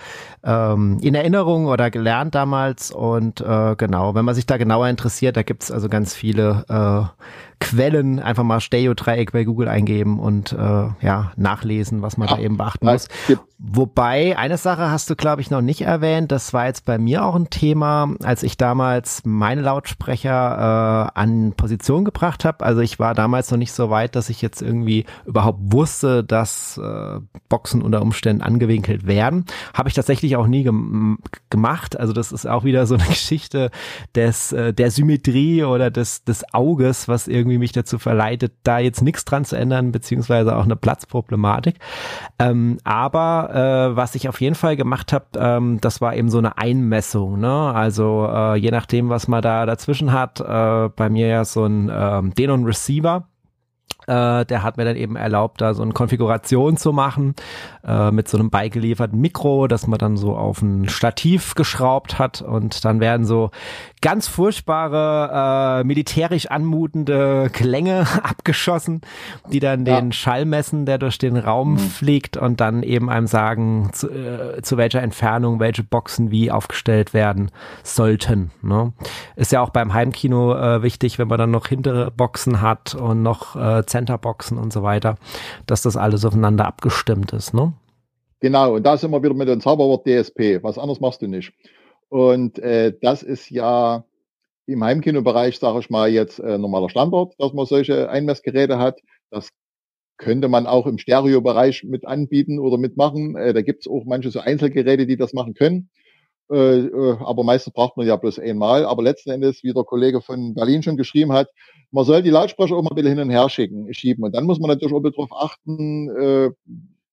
ähm, 0.43 0.97
in 1.01 1.13
Erinnerung 1.13 1.67
oder 1.67 1.91
gelernt 1.91 2.33
damals 2.33 2.91
und 2.91 3.39
äh, 3.39 3.75
genau, 3.77 4.15
wenn 4.15 4.25
man 4.25 4.35
sich 4.35 4.47
da 4.47 4.57
genauer 4.57 4.87
interessiert, 4.89 5.37
da 5.37 5.43
gibt's 5.43 5.71
also 5.71 5.89
ganz 5.89 6.15
viele 6.15 6.65
äh, 6.69 7.23
Quellen, 7.63 8.19
einfach 8.19 8.43
mal 8.43 8.59
Stereo-Dreieck 8.59 9.31
bei 9.31 9.43
Google 9.43 9.67
eingeben 9.67 10.19
und 10.19 10.53
äh, 10.53 10.55
ja, 10.57 11.31
nachlesen, 11.35 12.01
was 12.01 12.17
man 12.17 12.27
ja, 12.27 12.35
da 12.35 12.41
eben 12.41 12.57
beachten 12.57 12.85
muss. 12.85 13.07
Wobei, 13.65 14.37
eine 14.37 14.57
Sache 14.57 14.91
hast 14.91 15.09
du, 15.09 15.15
glaube 15.15 15.41
ich, 15.41 15.49
noch 15.49 15.61
nicht 15.61 15.81
erwähnt, 15.81 16.33
das 16.33 16.51
war 16.51 16.65
jetzt 16.65 16.83
bei 16.83 16.97
mir 16.97 17.23
auch 17.23 17.35
ein 17.35 17.49
Thema, 17.49 18.13
als 18.21 18.43
ich 18.43 18.57
damals 18.57 19.21
meine 19.23 19.61
Lautsprecher 19.61 21.09
äh, 21.15 21.17
an 21.17 21.53
Position 21.53 22.03
gebracht 22.03 22.43
habe. 22.43 22.65
Also 22.65 22.81
ich 22.81 22.99
war 22.99 23.13
damals 23.13 23.49
noch 23.51 23.57
nicht 23.57 23.71
so 23.71 23.89
weit, 23.89 24.17
dass 24.17 24.29
ich 24.29 24.41
jetzt 24.41 24.61
irgendwie 24.61 25.05
überhaupt 25.25 25.59
wusste, 25.71 26.25
dass 26.25 26.77
äh, 26.77 27.21
Boxen 27.47 27.81
unter 27.81 28.01
Umständen 28.01 28.41
angewinkelt 28.41 29.07
werden. 29.07 29.45
Habe 29.73 29.87
ich 29.87 29.95
tatsächlich 29.95 30.35
auch 30.35 30.47
nie 30.47 30.63
gem 30.63 31.19
gemacht. 31.49 31.97
Also 31.97 32.11
das 32.11 32.33
ist 32.33 32.45
auch 32.45 32.65
wieder 32.65 32.85
so 32.85 32.95
eine 32.95 33.05
Geschichte 33.07 33.71
des, 34.13 34.51
äh, 34.51 34.73
der 34.73 34.91
Symmetrie 34.91 35.63
oder 35.63 35.89
des, 35.89 36.25
des 36.25 36.43
Auges, 36.53 37.07
was 37.07 37.29
irgendwie 37.29 37.52
mich 37.57 37.71
dazu 37.71 37.99
verleitet, 37.99 38.53
da 38.63 38.79
jetzt 38.79 39.01
nichts 39.01 39.25
dran 39.25 39.45
zu 39.45 39.55
ändern, 39.55 39.91
beziehungsweise 39.91 40.55
auch 40.55 40.63
eine 40.63 40.75
Platzproblematik. 40.75 41.75
Ähm, 42.39 42.77
aber 42.83 43.91
äh, 43.91 43.95
was 43.95 44.15
ich 44.15 44.29
auf 44.29 44.41
jeden 44.41 44.55
Fall 44.55 44.75
gemacht 44.75 45.13
habe, 45.13 45.25
ähm, 45.35 45.79
das 45.81 46.01
war 46.01 46.15
eben 46.15 46.29
so 46.29 46.37
eine 46.37 46.57
Einmessung. 46.57 47.39
Ne? 47.39 47.51
Also 47.73 48.27
äh, 48.29 48.55
je 48.57 48.71
nachdem, 48.71 49.09
was 49.09 49.27
man 49.27 49.41
da 49.41 49.65
dazwischen 49.65 50.11
hat, 50.11 50.39
äh, 50.39 50.89
bei 50.95 51.09
mir 51.09 51.27
ja 51.27 51.45
so 51.45 51.65
ein 51.65 51.91
ähm, 51.93 52.33
Denon 52.33 52.65
Receiver. 52.65 53.27
Äh, 54.07 54.45
der 54.45 54.63
hat 54.63 54.77
mir 54.77 54.85
dann 54.85 54.95
eben 54.95 55.15
erlaubt, 55.15 55.61
da 55.61 55.73
so 55.73 55.83
eine 55.83 55.93
Konfiguration 55.93 56.77
zu 56.77 56.91
machen 56.91 57.35
äh, 57.85 58.11
mit 58.11 58.27
so 58.27 58.37
einem 58.37 58.49
beigelieferten 58.49 59.19
Mikro, 59.19 59.67
das 59.67 59.87
man 59.87 59.99
dann 59.99 60.17
so 60.17 60.35
auf 60.35 60.61
ein 60.61 60.89
Stativ 60.89 61.55
geschraubt 61.55 62.19
hat 62.19 62.41
und 62.41 62.85
dann 62.85 62.99
werden 62.99 63.25
so 63.25 63.51
ganz 64.01 64.27
furchtbare, 64.27 65.81
äh, 65.81 65.83
militärisch 65.85 66.47
anmutende 66.47 67.49
Klänge 67.51 68.05
abgeschossen, 68.23 69.01
die 69.51 69.59
dann 69.59 69.85
ja. 69.85 69.99
den 69.99 70.11
Schall 70.11 70.45
messen, 70.45 70.85
der 70.85 70.97
durch 70.97 71.17
den 71.17 71.37
Raum 71.37 71.73
mhm. 71.73 71.79
fliegt 71.79 72.37
und 72.37 72.59
dann 72.59 72.83
eben 72.83 73.09
einem 73.09 73.27
sagen, 73.27 73.89
zu, 73.93 74.09
äh, 74.09 74.61
zu 74.61 74.77
welcher 74.77 75.01
Entfernung 75.01 75.59
welche 75.59 75.83
Boxen 75.83 76.31
wie 76.31 76.51
aufgestellt 76.51 77.13
werden 77.13 77.51
sollten. 77.83 78.51
Ne? 78.61 78.93
Ist 79.35 79.51
ja 79.51 79.61
auch 79.61 79.69
beim 79.69 79.93
Heimkino 79.93 80.55
äh, 80.55 80.83
wichtig, 80.83 81.19
wenn 81.19 81.27
man 81.27 81.39
dann 81.39 81.51
noch 81.51 81.67
hintere 81.67 82.11
Boxen 82.11 82.61
hat 82.61 82.95
und 82.95 83.23
noch 83.23 83.55
äh, 83.55 83.85
Centerboxen 83.93 84.57
und 84.57 84.73
so 84.73 84.81
weiter, 84.81 85.17
dass 85.67 85.83
das 85.83 85.95
alles 85.95 86.25
aufeinander 86.25 86.65
abgestimmt 86.65 87.31
ist. 87.31 87.53
Ne? 87.53 87.73
Genau, 88.39 88.75
und 88.75 88.83
da 88.83 88.97
sind 88.97 89.11
wir 89.11 89.23
wieder 89.23 89.35
mit 89.35 89.47
dem 89.47 89.61
Zauberwort 89.61 90.05
DSP. 90.05 90.63
Was 90.63 90.77
anderes 90.77 90.99
machst 90.99 91.21
du 91.21 91.27
nicht. 91.27 91.53
Und 92.09 92.59
äh, 92.59 92.93
das 93.01 93.23
ist 93.23 93.49
ja 93.49 94.03
im 94.65 94.83
Heimkinobereich, 94.83 95.59
sage 95.59 95.79
ich 95.79 95.89
mal, 95.89 96.09
jetzt 96.09 96.39
äh, 96.39 96.57
normaler 96.57 96.89
Standard, 96.89 97.33
dass 97.37 97.53
man 97.53 97.65
solche 97.65 98.09
Einmessgeräte 98.09 98.79
hat. 98.79 98.99
Das 99.29 99.49
könnte 100.17 100.47
man 100.47 100.67
auch 100.67 100.87
im 100.87 100.97
Stereobereich 100.97 101.83
mit 101.83 102.05
anbieten 102.05 102.59
oder 102.59 102.77
mitmachen. 102.77 103.35
Äh, 103.35 103.53
da 103.53 103.61
gibt 103.61 103.85
es 103.85 103.91
auch 103.91 104.05
manche 104.05 104.31
so 104.31 104.39
Einzelgeräte, 104.39 105.05
die 105.05 105.17
das 105.17 105.33
machen 105.33 105.53
können. 105.53 105.89
Äh, 106.51 106.55
äh, 106.87 107.17
aber 107.19 107.43
meistens 107.43 107.73
braucht 107.73 107.97
man 107.97 108.05
ja 108.05 108.15
bloß 108.15 108.39
einmal. 108.39 108.85
Aber 108.85 109.03
letzten 109.03 109.31
Endes, 109.31 109.63
wie 109.63 109.73
der 109.73 109.83
Kollege 109.83 110.21
von 110.21 110.53
Berlin 110.53 110.83
schon 110.83 110.97
geschrieben 110.97 111.31
hat, 111.33 111.49
man 111.91 112.05
soll 112.05 112.21
die 112.21 112.29
Lautsprecher 112.29 112.75
auch 112.75 112.83
mal 112.83 112.91
ein 112.91 112.95
bisschen 112.95 113.11
hin 113.11 113.19
und 113.19 113.29
her 113.29 113.49
schicken, 113.49 113.93
schieben. 113.93 114.23
Und 114.23 114.35
dann 114.35 114.45
muss 114.45 114.59
man 114.59 114.69
natürlich 114.69 114.93
auch 114.93 115.01
darauf 115.01 115.31
achten, 115.31 116.09
äh, 116.09 116.51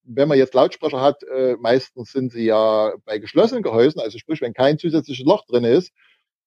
wenn 0.04 0.28
man 0.28 0.38
jetzt 0.38 0.54
Lautsprecher 0.54 1.00
hat, 1.00 1.22
meistens 1.60 2.10
sind 2.10 2.32
sie 2.32 2.46
ja 2.46 2.94
bei 3.04 3.18
geschlossenen 3.18 3.62
Gehäusen, 3.62 4.00
also 4.00 4.18
sprich, 4.18 4.40
wenn 4.40 4.54
kein 4.54 4.76
zusätzliches 4.76 5.24
Loch 5.24 5.44
drin 5.46 5.62
ist, 5.62 5.92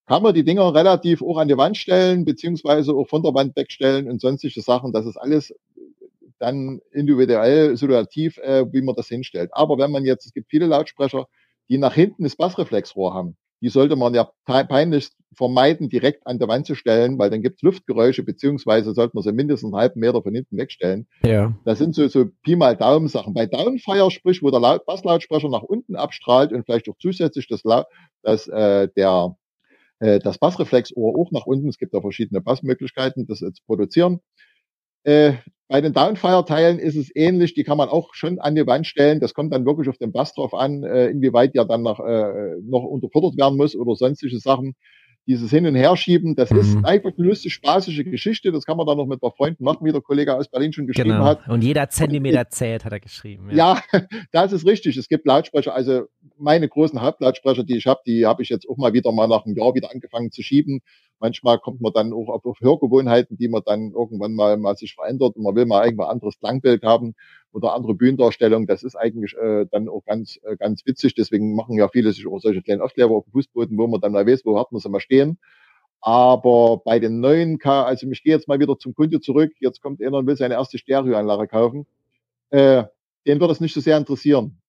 kann 0.05 0.21
man 0.21 0.33
die 0.33 0.43
Dinger 0.43 0.73
relativ 0.75 1.21
auch 1.21 1.37
an 1.37 1.47
die 1.47 1.55
Wand 1.55 1.77
stellen, 1.77 2.25
beziehungsweise 2.25 2.93
auch 2.93 3.07
von 3.07 3.23
der 3.23 3.33
Wand 3.33 3.55
wegstellen 3.55 4.09
und 4.09 4.19
sonstige 4.19 4.59
Sachen. 4.59 4.91
Das 4.91 5.05
ist 5.05 5.15
alles 5.15 5.53
dann 6.39 6.81
individuell, 6.91 7.77
situativ, 7.77 8.35
wie 8.37 8.81
man 8.81 8.95
das 8.95 9.07
hinstellt. 9.07 9.51
Aber 9.53 9.77
wenn 9.77 9.91
man 9.91 10.03
jetzt, 10.03 10.25
es 10.25 10.33
gibt 10.33 10.49
viele 10.49 10.65
Lautsprecher, 10.65 11.27
die 11.69 11.77
nach 11.77 11.93
hinten 11.93 12.23
das 12.23 12.35
Bassreflexrohr 12.35 13.13
haben, 13.13 13.37
die 13.63 13.69
sollte 13.69 13.95
man 13.95 14.13
ja 14.13 14.29
peinlich 14.45 15.09
vermeiden, 15.35 15.87
direkt 15.89 16.27
an 16.27 16.37
der 16.37 16.49
Wand 16.49 16.65
zu 16.65 16.75
stellen, 16.75 17.17
weil 17.17 17.29
dann 17.29 17.41
gibt 17.41 17.55
es 17.55 17.61
Luftgeräusche, 17.61 18.23
beziehungsweise 18.23 18.93
sollte 18.93 19.15
man 19.15 19.23
sie 19.23 19.31
mindestens 19.31 19.73
einen 19.73 19.79
halben 19.79 20.01
Meter 20.01 20.21
von 20.21 20.35
hinten 20.35 20.57
wegstellen. 20.57 21.07
Ja. 21.25 21.53
Das 21.63 21.77
sind 21.79 21.95
so, 21.95 22.07
so 22.09 22.25
Pi 22.43 22.57
mal 22.57 22.75
Daumen 22.75 23.07
Sachen. 23.07 23.33
Bei 23.33 23.45
Downfire, 23.45 24.11
sprich, 24.11 24.43
wo 24.43 24.51
der 24.51 24.59
Laut 24.59 24.85
Basslautsprecher 24.85 25.49
nach 25.49 25.63
unten 25.63 25.95
abstrahlt 25.95 26.51
und 26.51 26.65
vielleicht 26.65 26.89
auch 26.89 26.97
zusätzlich 26.99 27.47
das, 27.47 27.61
das, 28.21 28.47
äh, 28.49 28.89
der, 28.97 29.37
äh, 29.99 30.19
das 30.19 30.39
Bassreflexohr 30.39 31.17
auch 31.17 31.31
nach 31.31 31.45
unten. 31.45 31.69
Es 31.69 31.77
gibt 31.77 31.93
da 31.93 32.01
verschiedene 32.01 32.41
Bassmöglichkeiten, 32.41 33.27
das 33.27 33.39
zu 33.39 33.51
produzieren. 33.65 34.19
Äh, 35.03 35.33
bei 35.67 35.81
den 35.81 35.93
Downfire-Teilen 35.93 36.79
ist 36.79 36.95
es 36.95 37.09
ähnlich, 37.15 37.53
die 37.55 37.63
kann 37.63 37.77
man 37.77 37.89
auch 37.89 38.13
schon 38.13 38.39
an 38.39 38.55
die 38.55 38.65
Wand 38.67 38.85
stellen. 38.87 39.19
Das 39.19 39.33
kommt 39.33 39.53
dann 39.53 39.65
wirklich 39.65 39.89
auf 39.89 39.97
den 39.97 40.11
Bass 40.11 40.33
drauf 40.33 40.53
an, 40.53 40.83
äh, 40.83 41.07
inwieweit 41.07 41.55
der 41.55 41.65
dann 41.65 41.81
noch, 41.81 41.99
äh, 41.99 42.55
noch 42.61 42.83
unterfordert 42.83 43.37
werden 43.37 43.57
muss 43.57 43.75
oder 43.75 43.95
sonstige 43.95 44.37
Sachen. 44.39 44.75
Dieses 45.25 45.49
Hin- 45.51 45.65
und 45.65 45.75
Herschieben, 45.75 46.35
das 46.35 46.49
mhm. 46.49 46.59
ist 46.59 46.85
einfach 46.85 47.11
eine 47.17 47.27
lustige, 47.27 47.51
spaßige 47.51 48.03
Geschichte. 48.03 48.51
Das 48.51 48.65
kann 48.65 48.77
man 48.77 48.85
dann 48.85 48.97
noch 48.97 49.05
mit 49.05 49.17
ein 49.17 49.19
paar 49.21 49.31
Freunden 49.31 49.63
machen, 49.63 49.85
wie 49.85 49.91
der 49.91 50.01
Kollege 50.01 50.35
aus 50.35 50.49
Berlin 50.49 50.73
schon 50.73 50.85
geschrieben 50.85 51.09
genau. 51.09 51.25
hat. 51.25 51.47
Und 51.47 51.63
jeder 51.63 51.89
Zentimeter 51.89 52.49
zählt, 52.49 52.83
hat 52.83 52.91
er 52.91 52.99
geschrieben. 52.99 53.49
Ja. 53.51 53.81
ja, 53.91 54.01
das 54.31 54.51
ist 54.51 54.65
richtig. 54.65 54.97
Es 54.97 55.07
gibt 55.07 55.25
Lautsprecher, 55.25 55.73
also 55.73 56.07
meine 56.37 56.67
großen 56.67 57.01
Hauptlautsprecher, 57.01 57.63
die 57.63 57.77
ich 57.77 57.87
habe, 57.87 58.01
die 58.05 58.25
habe 58.25 58.43
ich 58.43 58.49
jetzt 58.49 58.67
auch 58.67 58.77
mal 58.77 58.93
wieder 58.93 59.11
mal 59.11 59.27
nach 59.27 59.45
einem 59.45 59.55
Jahr 59.55 59.73
wieder 59.75 59.91
angefangen 59.91 60.31
zu 60.31 60.43
schieben. 60.43 60.81
Manchmal 61.19 61.57
kommt 61.57 61.79
man 61.79 61.93
dann 61.93 62.11
auch 62.11 62.27
auf, 62.27 62.45
auf 62.45 62.59
Hörgewohnheiten, 62.59 63.37
die 63.37 63.47
man 63.47 63.61
dann 63.65 63.91
irgendwann 63.91 64.33
mal, 64.33 64.57
mal 64.57 64.75
sich 64.75 64.93
verändert 64.93 65.37
und 65.37 65.43
man 65.43 65.55
will 65.55 65.65
mal 65.65 65.85
irgendwann 65.85 66.09
anderes 66.09 66.37
Klangbild 66.37 66.83
haben 66.83 67.15
oder 67.53 67.73
andere 67.73 67.93
Bühnendarstellung. 67.93 68.67
Das 68.67 68.83
ist 68.83 68.95
eigentlich 68.95 69.35
äh, 69.37 69.65
dann 69.71 69.87
auch 69.87 70.03
ganz, 70.05 70.39
äh, 70.43 70.57
ganz 70.57 70.85
witzig. 70.85 71.15
Deswegen 71.15 71.55
machen 71.55 71.77
ja 71.77 71.87
viele 71.87 72.11
sich 72.11 72.27
auch 72.27 72.39
solche 72.39 72.61
kleinen 72.61 72.81
Aufkleber 72.81 73.15
auf 73.15 73.25
dem 73.25 73.31
Fußboden, 73.31 73.77
wo 73.77 73.87
man 73.87 74.01
dann 74.01 74.11
mal 74.11 74.27
weiß, 74.27 74.45
wo 74.45 74.59
hat 74.59 74.71
man 74.71 74.81
sie 74.81 74.89
mal 74.89 74.99
stehen. 74.99 75.39
Aber 76.01 76.81
bei 76.83 76.99
den 76.99 77.21
neuen 77.21 77.59
K, 77.59 77.83
also 77.83 78.09
ich 78.09 78.23
gehe 78.23 78.33
jetzt 78.33 78.47
mal 78.47 78.59
wieder 78.59 78.77
zum 78.77 78.93
Kunde 78.93 79.21
zurück. 79.21 79.53
Jetzt 79.59 79.81
kommt 79.81 80.01
einer 80.01 80.17
und 80.17 80.27
will 80.27 80.35
seine 80.35 80.55
erste 80.55 80.77
Stereoanlage 80.77 81.47
kaufen. 81.47 81.85
Äh, 82.49 82.83
den 83.25 83.39
wird 83.39 83.51
es 83.51 83.61
nicht 83.61 83.73
so 83.73 83.79
sehr 83.79 83.97
interessieren 83.97 84.59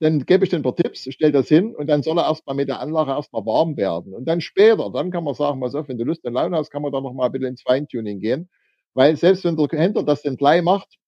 dann 0.00 0.24
gebe 0.24 0.44
ich 0.44 0.50
den 0.50 0.60
ein 0.60 0.62
paar 0.62 0.76
Tipps, 0.76 1.10
stelle 1.12 1.32
das 1.32 1.48
hin 1.48 1.74
und 1.74 1.88
dann 1.88 2.02
soll 2.02 2.18
er 2.18 2.24
erstmal 2.24 2.56
mit 2.56 2.68
der 2.68 2.80
Anlage 2.80 3.10
erstmal 3.10 3.44
warm 3.44 3.76
werden. 3.76 4.14
Und 4.14 4.26
dann 4.26 4.40
später, 4.40 4.90
dann 4.90 5.10
kann 5.10 5.24
man 5.24 5.34
sagen, 5.34 5.60
was 5.60 5.74
auf, 5.74 5.88
wenn 5.88 5.98
du 5.98 6.04
Lust 6.04 6.24
und 6.24 6.32
Laune 6.32 6.56
hast, 6.56 6.70
kann 6.70 6.82
man 6.82 6.92
da 6.92 7.00
noch 7.00 7.12
mal 7.12 7.26
ein 7.26 7.32
bisschen 7.32 7.48
ins 7.48 7.62
Feintuning 7.62 8.20
gehen. 8.20 8.48
Weil 8.94 9.16
selbst 9.16 9.44
wenn 9.44 9.56
der 9.56 9.68
Händler 9.78 10.02
das 10.02 10.22
dann 10.22 10.36
gleich 10.36 10.62
macht, 10.62 10.98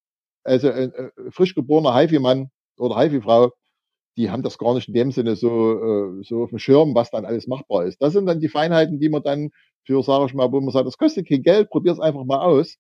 also 0.47 0.71
ein 0.71 0.93
äh, 0.93 1.11
frisch 1.31 1.55
geborener 1.55 1.95
HIFI-Mann 1.95 2.51
oder 2.79 2.99
HIFI-Frau, 2.99 3.53
die 4.17 4.31
haben 4.31 4.43
das 4.43 4.59
gar 4.59 4.75
nicht 4.75 4.89
in 4.89 4.95
dem 4.95 5.13
Sinne 5.13 5.37
so, 5.37 6.19
äh, 6.21 6.25
so 6.25 6.45
auf 6.45 6.51
dem 6.51 6.59
Schirm, 6.59 6.95
was 6.95 7.11
dann 7.11 7.25
alles 7.25 7.47
machbar 7.47 7.85
ist. 7.85 8.01
Das 8.01 8.13
sind 8.13 8.27
dann 8.27 8.41
die 8.41 8.49
Feinheiten, 8.49 8.99
die 8.99 9.09
man 9.09 9.23
dann 9.23 9.51
für, 9.85 10.03
sage 10.03 10.27
ich 10.27 10.35
mal, 10.35 10.51
wo 10.51 10.61
man 10.61 10.71
sagt, 10.71 10.87
das 10.87 10.99
kostet 10.99 11.29
kein 11.29 11.43
Geld, 11.43 11.71
probier 11.71 11.93
es 11.93 12.01
einfach 12.01 12.25
mal 12.25 12.41
aus. 12.41 12.77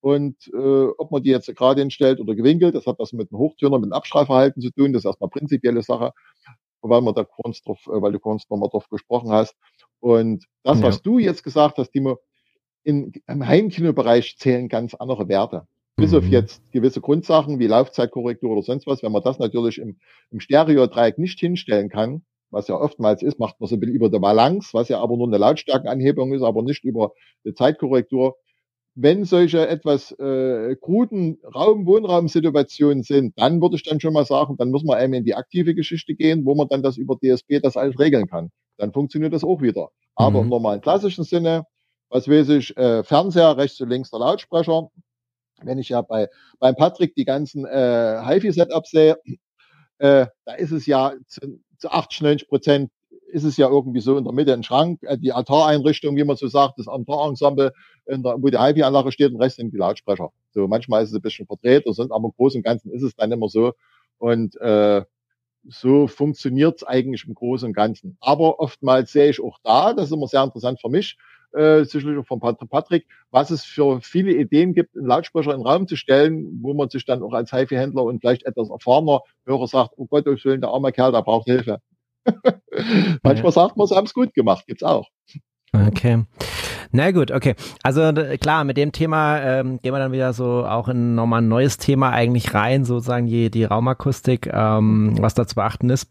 Und 0.00 0.36
äh, 0.54 0.86
ob 0.96 1.10
man 1.10 1.22
die 1.22 1.30
jetzt 1.30 1.54
gerade 1.54 1.80
hinstellt 1.80 2.20
oder 2.20 2.34
gewinkelt, 2.34 2.74
das 2.74 2.86
hat 2.86 2.98
was 2.98 3.12
mit 3.12 3.30
einem 3.30 3.38
Hochtöner, 3.38 3.78
mit 3.78 3.86
einem 3.86 3.92
Abstrahlverhalten 3.94 4.62
zu 4.62 4.70
tun. 4.70 4.92
Das 4.92 5.00
ist 5.00 5.06
erstmal 5.06 5.30
prinzipielle 5.30 5.82
Sache, 5.82 6.12
weil 6.80 7.00
man 7.02 7.14
da 7.14 7.24
kurz 7.24 7.62
drauf, 7.62 7.80
äh, 7.86 8.00
weil 8.00 8.12
du 8.12 8.20
kurz 8.20 8.48
nochmal 8.48 8.68
drauf 8.68 8.88
gesprochen 8.88 9.30
hast. 9.30 9.56
Und 10.00 10.46
das, 10.62 10.78
ja. 10.78 10.86
was 10.86 11.02
du 11.02 11.18
jetzt 11.18 11.42
gesagt 11.42 11.78
hast, 11.78 11.90
Timo, 11.90 12.18
in, 12.84 13.12
im 13.26 13.46
Heimkinobereich 13.46 14.36
zählen 14.38 14.68
ganz 14.68 14.94
andere 14.94 15.28
Werte. 15.28 15.66
Bis 15.98 16.12
mhm. 16.12 16.18
auf 16.18 16.24
jetzt 16.24 16.62
gewisse 16.72 17.02
Grundsachen 17.02 17.58
wie 17.58 17.66
Laufzeitkorrektur 17.66 18.50
oder 18.50 18.62
sonst 18.62 18.86
was. 18.86 19.02
Wenn 19.02 19.12
man 19.12 19.22
das 19.22 19.38
natürlich 19.38 19.78
im, 19.78 19.98
im 20.30 20.40
Stereo-Dreieck 20.40 21.18
nicht 21.18 21.38
hinstellen 21.38 21.90
kann, 21.90 22.22
was 22.50 22.68
ja 22.68 22.76
oftmals 22.76 23.22
ist, 23.22 23.38
macht 23.38 23.60
man 23.60 23.68
so 23.68 23.76
ein 23.76 23.80
bisschen 23.80 23.94
über 23.94 24.08
der 24.08 24.20
Balance, 24.20 24.70
was 24.72 24.88
ja 24.88 25.00
aber 25.00 25.16
nur 25.18 25.26
eine 25.26 25.36
Lautstärkenanhebung 25.36 26.32
ist, 26.32 26.42
aber 26.42 26.62
nicht 26.62 26.84
über 26.84 27.12
eine 27.44 27.52
Zeitkorrektur 27.52 28.36
wenn 29.00 29.24
solche 29.24 29.68
etwas 29.68 30.10
äh, 30.18 30.74
kruden 30.80 31.38
Raum, 31.54 31.86
Wohnraumsituationen 31.86 33.04
sind, 33.04 33.38
dann 33.38 33.62
würde 33.62 33.76
ich 33.76 33.84
dann 33.84 34.00
schon 34.00 34.12
mal 34.12 34.26
sagen, 34.26 34.56
dann 34.56 34.72
muss 34.72 34.82
man 34.82 35.00
eben 35.00 35.12
in 35.14 35.24
die 35.24 35.36
aktive 35.36 35.76
Geschichte 35.76 36.16
gehen, 36.16 36.44
wo 36.44 36.56
man 36.56 36.66
dann 36.68 36.82
das 36.82 36.96
über 36.96 37.16
DSP 37.16 37.60
das 37.62 37.76
alles 37.76 37.96
regeln 38.00 38.26
kann. 38.26 38.50
Dann 38.76 38.92
funktioniert 38.92 39.32
das 39.32 39.44
auch 39.44 39.62
wieder. 39.62 39.90
Aber 40.16 40.40
mhm. 40.40 40.46
im 40.46 40.48
normalen 40.48 40.80
klassischen 40.80 41.22
Sinne, 41.22 41.64
was 42.10 42.28
weiß 42.28 42.48
ich, 42.48 42.76
äh, 42.76 43.04
Fernseher, 43.04 43.56
rechts 43.56 43.80
und 43.80 43.88
links 43.88 44.10
der 44.10 44.18
Lautsprecher. 44.18 44.88
Wenn 45.62 45.78
ich 45.78 45.88
ja 45.88 46.02
bei 46.02 46.28
beim 46.58 46.76
Patrick 46.76 47.14
die 47.14 47.24
ganzen 47.24 47.64
äh, 47.66 48.20
HiFi-Setups 48.24 48.90
sehe, 48.90 49.16
äh, 49.98 50.26
da 50.44 50.54
ist 50.54 50.72
es 50.72 50.86
ja 50.86 51.14
zu, 51.26 51.60
zu 51.78 51.90
80, 51.90 52.20
90 52.22 52.48
Prozent 52.48 52.90
ist 53.30 53.44
es 53.44 53.56
ja 53.56 53.68
irgendwie 53.68 54.00
so 54.00 54.16
in 54.16 54.24
der 54.24 54.32
Mitte 54.32 54.52
ein 54.54 54.62
Schrank, 54.62 55.02
äh, 55.02 55.18
die 55.18 55.32
Altareinrichtung, 55.32 56.16
wie 56.16 56.24
man 56.24 56.36
so 56.36 56.48
sagt, 56.48 56.78
das 56.78 56.88
Altarensemble, 56.88 57.72
wo 58.06 58.48
die 58.48 58.58
HiFi-Anlage 58.58 59.12
steht, 59.12 59.32
und 59.32 59.40
Rest 59.40 59.56
sind 59.56 59.72
die 59.72 59.76
Lautsprecher. 59.76 60.30
So 60.52 60.66
manchmal 60.66 61.02
ist 61.02 61.10
es 61.10 61.16
ein 61.16 61.22
bisschen 61.22 61.46
verdreht, 61.46 61.86
oder 61.86 61.94
sonst, 61.94 62.10
aber 62.10 62.26
im 62.26 62.32
Großen 62.36 62.58
und 62.58 62.64
Ganzen 62.64 62.90
ist 62.90 63.02
es 63.02 63.14
dann 63.14 63.30
immer 63.30 63.48
so. 63.48 63.72
Und 64.18 64.56
äh, 64.60 65.04
so 65.68 66.06
funktioniert 66.06 66.76
es 66.76 66.84
eigentlich 66.84 67.26
im 67.26 67.34
Großen 67.34 67.68
und 67.68 67.74
Ganzen. 67.74 68.16
Aber 68.20 68.60
oftmals 68.60 69.12
sehe 69.12 69.30
ich 69.30 69.42
auch 69.42 69.58
da, 69.62 69.92
das 69.92 70.06
ist 70.06 70.12
immer 70.12 70.28
sehr 70.28 70.42
interessant 70.42 70.80
für 70.80 70.88
mich, 70.88 71.18
äh, 71.52 71.84
sicherlich 71.84 72.18
auch 72.18 72.26
von 72.26 72.40
Patrick, 72.40 73.06
was 73.30 73.50
es 73.50 73.64
für 73.64 74.00
viele 74.00 74.32
Ideen 74.32 74.74
gibt, 74.74 74.96
einen 74.96 75.06
Lautsprecher 75.06 75.52
in 75.52 75.60
den 75.60 75.66
Raum 75.66 75.86
zu 75.86 75.96
stellen, 75.96 76.58
wo 76.62 76.74
man 76.74 76.88
sich 76.90 77.04
dann 77.04 77.22
auch 77.22 77.32
als 77.32 77.52
HiFi-Händler 77.52 78.02
und 78.02 78.20
vielleicht 78.20 78.44
etwas 78.44 78.70
erfahrener 78.70 79.20
Hörer 79.46 79.66
sagt, 79.66 79.94
oh 79.96 80.06
Gott, 80.06 80.26
ich 80.26 80.44
will, 80.44 80.58
der 80.58 80.70
arme 80.70 80.92
Kerl, 80.92 81.12
der 81.12 81.22
braucht 81.22 81.46
Hilfe. 81.46 81.78
Manchmal 83.22 83.52
sagt 83.52 83.76
man, 83.76 83.86
sie 83.86 83.96
haben 83.96 84.06
es 84.06 84.14
gut 84.14 84.34
gemacht, 84.34 84.66
gibt's 84.66 84.82
auch. 84.82 85.08
Okay. 85.72 86.24
Na 86.90 87.10
gut, 87.10 87.30
okay. 87.30 87.54
Also 87.82 88.12
klar, 88.40 88.64
mit 88.64 88.76
dem 88.76 88.92
Thema 88.92 89.40
ähm, 89.40 89.80
gehen 89.82 89.92
wir 89.92 89.98
dann 89.98 90.12
wieder 90.12 90.32
so 90.32 90.64
auch 90.64 90.88
in 90.88 91.14
nochmal 91.14 91.42
ein 91.42 91.48
neues 91.48 91.76
Thema 91.76 92.10
eigentlich 92.10 92.54
rein, 92.54 92.84
sozusagen 92.84 93.26
die, 93.26 93.50
die 93.50 93.64
Raumakustik, 93.64 94.46
ähm, 94.52 95.16
was 95.20 95.34
da 95.34 95.46
zu 95.46 95.54
beachten 95.54 95.90
ist. 95.90 96.10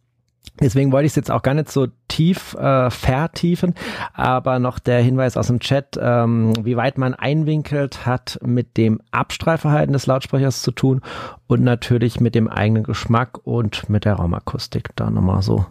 Deswegen 0.60 0.92
wollte 0.92 1.06
ich 1.06 1.12
es 1.12 1.16
jetzt 1.16 1.32
auch 1.32 1.42
gar 1.42 1.54
nicht 1.54 1.72
so 1.72 1.88
tief 2.08 2.56
äh, 2.56 2.90
vertiefen, 2.90 3.74
aber 4.14 4.60
noch 4.60 4.80
der 4.80 5.02
Hinweis 5.02 5.38
aus 5.38 5.48
dem 5.48 5.60
Chat, 5.60 6.00
ähm, 6.02 6.54
wie 6.66 6.78
weit 6.78 6.98
man 6.98 7.14
einwinkelt, 7.14 8.06
hat 8.06 8.40
mit 8.44 8.78
dem 8.78 9.02
Abstrahlverhalten 9.12 9.94
des 9.94 10.08
Lautsprechers 10.08 10.62
zu 10.62 10.72
tun 10.72 11.02
und 11.48 11.64
natürlich 11.64 12.20
mit 12.20 12.36
dem 12.36 12.48
eigenen 12.48 12.84
Geschmack 12.84 13.40
und 13.46 13.90
mit 13.90 14.06
der 14.06 14.14
Raumakustik. 14.14 14.90
Da 14.96 15.10
nochmal 15.10 15.42
so 15.42 15.66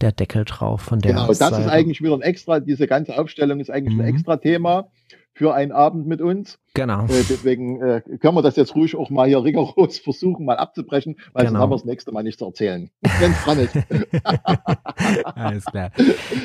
der 0.00 0.12
Deckel 0.12 0.44
drauf 0.44 0.80
von 0.80 1.00
der 1.00 1.12
Genau, 1.12 1.32
Seite. 1.32 1.50
das 1.50 1.60
ist 1.66 1.70
eigentlich 1.70 2.00
wieder 2.02 2.14
ein 2.14 2.22
extra, 2.22 2.60
diese 2.60 2.86
ganze 2.86 3.18
Aufstellung 3.18 3.60
ist 3.60 3.70
eigentlich 3.70 3.94
mhm. 3.94 4.00
ein 4.00 4.08
extra 4.08 4.36
Thema 4.36 4.88
für 5.32 5.54
einen 5.54 5.72
Abend 5.72 6.06
mit 6.06 6.20
uns. 6.20 6.58
Genau. 6.76 7.04
Äh, 7.04 7.22
deswegen 7.30 7.80
äh, 7.80 8.02
können 8.20 8.34
wir 8.34 8.42
das 8.42 8.56
jetzt 8.56 8.74
ruhig 8.74 8.96
auch 8.96 9.08
mal 9.08 9.28
hier 9.28 9.44
rigoros 9.44 9.98
versuchen, 10.04 10.44
mal 10.44 10.56
abzubrechen, 10.56 11.16
weil 11.32 11.46
genau. 11.46 11.52
sonst 11.52 11.62
haben 11.62 11.70
wir 11.70 11.76
das 11.76 11.84
nächste 11.84 12.10
Mal 12.12 12.24
nicht 12.24 12.40
zu 12.40 12.46
erzählen. 12.46 12.90
Es 13.02 13.44
dran 13.44 13.58
ist. 13.60 13.78
Alles 15.36 15.64
klar. 15.66 15.90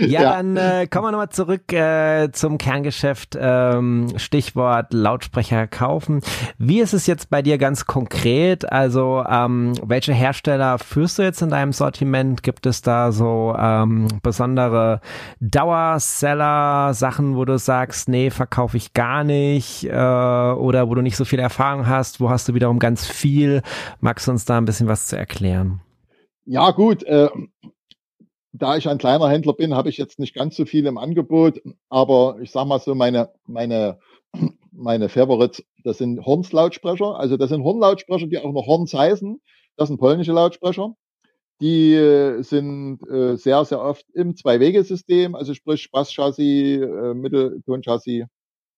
Ja, 0.01 0.07
ja. 0.07 0.33
dann 0.35 0.55
äh, 0.55 0.87
kommen 0.87 1.07
wir 1.07 1.11
nochmal 1.11 1.29
zurück 1.29 1.73
äh, 1.73 2.31
zum 2.31 2.59
Kerngeschäft. 2.59 3.37
Ähm, 3.39 4.13
Stichwort 4.17 4.93
Lautsprecher 4.93 5.65
kaufen. 5.65 6.21
Wie 6.59 6.79
ist 6.79 6.93
es 6.93 7.07
jetzt 7.07 7.31
bei 7.31 7.41
dir 7.41 7.57
ganz 7.57 7.87
konkret? 7.87 8.71
Also 8.71 9.23
ähm, 9.27 9.73
welche 9.83 10.13
Hersteller 10.13 10.77
führst 10.77 11.17
du 11.17 11.23
jetzt 11.23 11.41
in 11.41 11.49
deinem 11.49 11.73
Sortiment? 11.73 12.43
Gibt 12.43 12.67
es 12.67 12.83
da 12.83 13.11
so 13.11 13.55
ähm, 13.57 14.07
besondere 14.21 15.01
Dauerseller, 15.39 16.93
Sachen, 16.93 17.35
wo 17.35 17.45
du 17.45 17.57
sagst, 17.57 18.09
nee, 18.09 18.29
verkaufe 18.29 18.77
ich 18.77 18.93
gar 18.93 19.23
nicht? 19.23 19.85
Äh, 19.85 20.18
oder 20.57 20.89
wo 20.89 20.95
du 20.95 21.01
nicht 21.01 21.17
so 21.17 21.25
viel 21.25 21.39
Erfahrung 21.39 21.87
hast? 21.87 22.19
Wo 22.19 22.29
hast 22.29 22.47
du 22.47 22.53
wiederum 22.53 22.79
ganz 22.79 23.05
viel? 23.05 23.61
Magst 23.99 24.27
du 24.27 24.31
uns 24.31 24.45
da 24.45 24.57
ein 24.57 24.65
bisschen 24.65 24.87
was 24.87 25.07
zu 25.07 25.17
erklären? 25.17 25.81
Ja, 26.45 26.71
gut. 26.71 27.03
Äh, 27.03 27.29
da 28.51 28.77
ich 28.77 28.87
ein 28.87 28.97
kleiner 28.97 29.29
Händler 29.29 29.53
bin, 29.53 29.75
habe 29.75 29.89
ich 29.89 29.97
jetzt 29.97 30.19
nicht 30.19 30.33
ganz 30.33 30.55
so 30.55 30.65
viel 30.65 30.85
im 30.85 30.97
Angebot, 30.97 31.61
aber 31.89 32.37
ich 32.41 32.51
sage 32.51 32.67
mal 32.67 32.79
so, 32.79 32.95
meine, 32.95 33.29
meine, 33.45 33.99
meine 34.71 35.09
Favorites, 35.09 35.63
das 35.83 35.97
sind 35.97 36.25
Horns-Lautsprecher. 36.25 37.17
Also 37.17 37.37
das 37.37 37.49
sind 37.49 37.63
Horn-Lautsprecher, 37.63 38.27
die 38.27 38.39
auch 38.39 38.51
noch 38.51 38.65
Horns 38.65 38.93
heißen. 38.93 39.41
Das 39.77 39.87
sind 39.87 39.99
polnische 39.99 40.33
Lautsprecher. 40.33 40.95
Die 41.61 41.93
äh, 41.93 42.41
sind 42.41 42.99
äh, 43.09 43.35
sehr, 43.35 43.65
sehr 43.65 43.81
oft 43.81 44.05
im 44.13 44.35
Zwei-Wege-System, 44.35 45.35
also 45.35 45.53
sprich 45.53 45.91
Basschassis, 45.91 46.81
äh, 46.81 47.13
Mitteltonchassis 47.13 48.25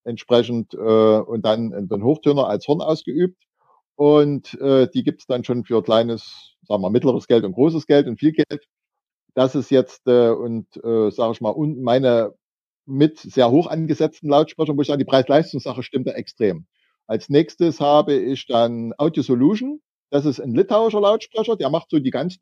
entsprechend 0.04 0.74
äh, 0.74 0.78
und 0.78 1.45
dann 1.45 1.88
den 1.88 2.04
Hochtöner 2.04 2.47
als 2.47 2.68
Horn 2.68 2.82
ausgeübt. 2.82 3.41
Und 3.95 4.60
äh, 4.60 4.88
die 4.89 5.04
gibt's 5.04 5.28
dann 5.28 5.43
schon 5.43 5.64
für 5.64 5.84
kleines, 5.84 6.56
sagen 6.68 6.82
wir 6.82 6.89
mittleres 6.89 7.28
Geld 7.28 7.43
und 7.43 7.54
großes 7.54 7.86
Geld 7.86 8.08
und 8.08 8.18
viel 8.18 8.32
Geld. 8.32 8.66
Das 9.34 9.56
ist 9.56 9.70
jetzt 9.72 10.08
äh, 10.08 10.30
und 10.30 10.68
äh, 10.84 11.12
sage 11.12 11.34
ich 11.34 11.41
mal 11.41 11.52
und 11.52 11.82
meine 11.82 12.34
mit 12.86 13.20
sehr 13.20 13.52
hoch 13.52 13.68
angesetzten 13.68 14.30
Lautsprechern, 14.30 14.78
wo 14.78 14.82
ich 14.82 14.88
sagen, 14.88 14.99
die 14.99 15.06
Preis-Leistungssache 15.06 15.84
stimmt 15.84 16.08
da 16.08 16.12
extrem. 16.12 16.66
Als 17.08 17.30
nächstes 17.30 17.80
habe 17.80 18.16
ich 18.16 18.47
dann 18.47 18.93
Audio 18.97 19.24
Solution. 19.24 19.82
Das 20.10 20.26
ist 20.26 20.39
ein 20.41 20.54
litauischer 20.54 20.99
Lautsprecher, 20.99 21.56
der 21.56 21.70
macht 21.70 21.89
so 21.89 21.99
die 21.99 22.10
ganz, 22.10 22.38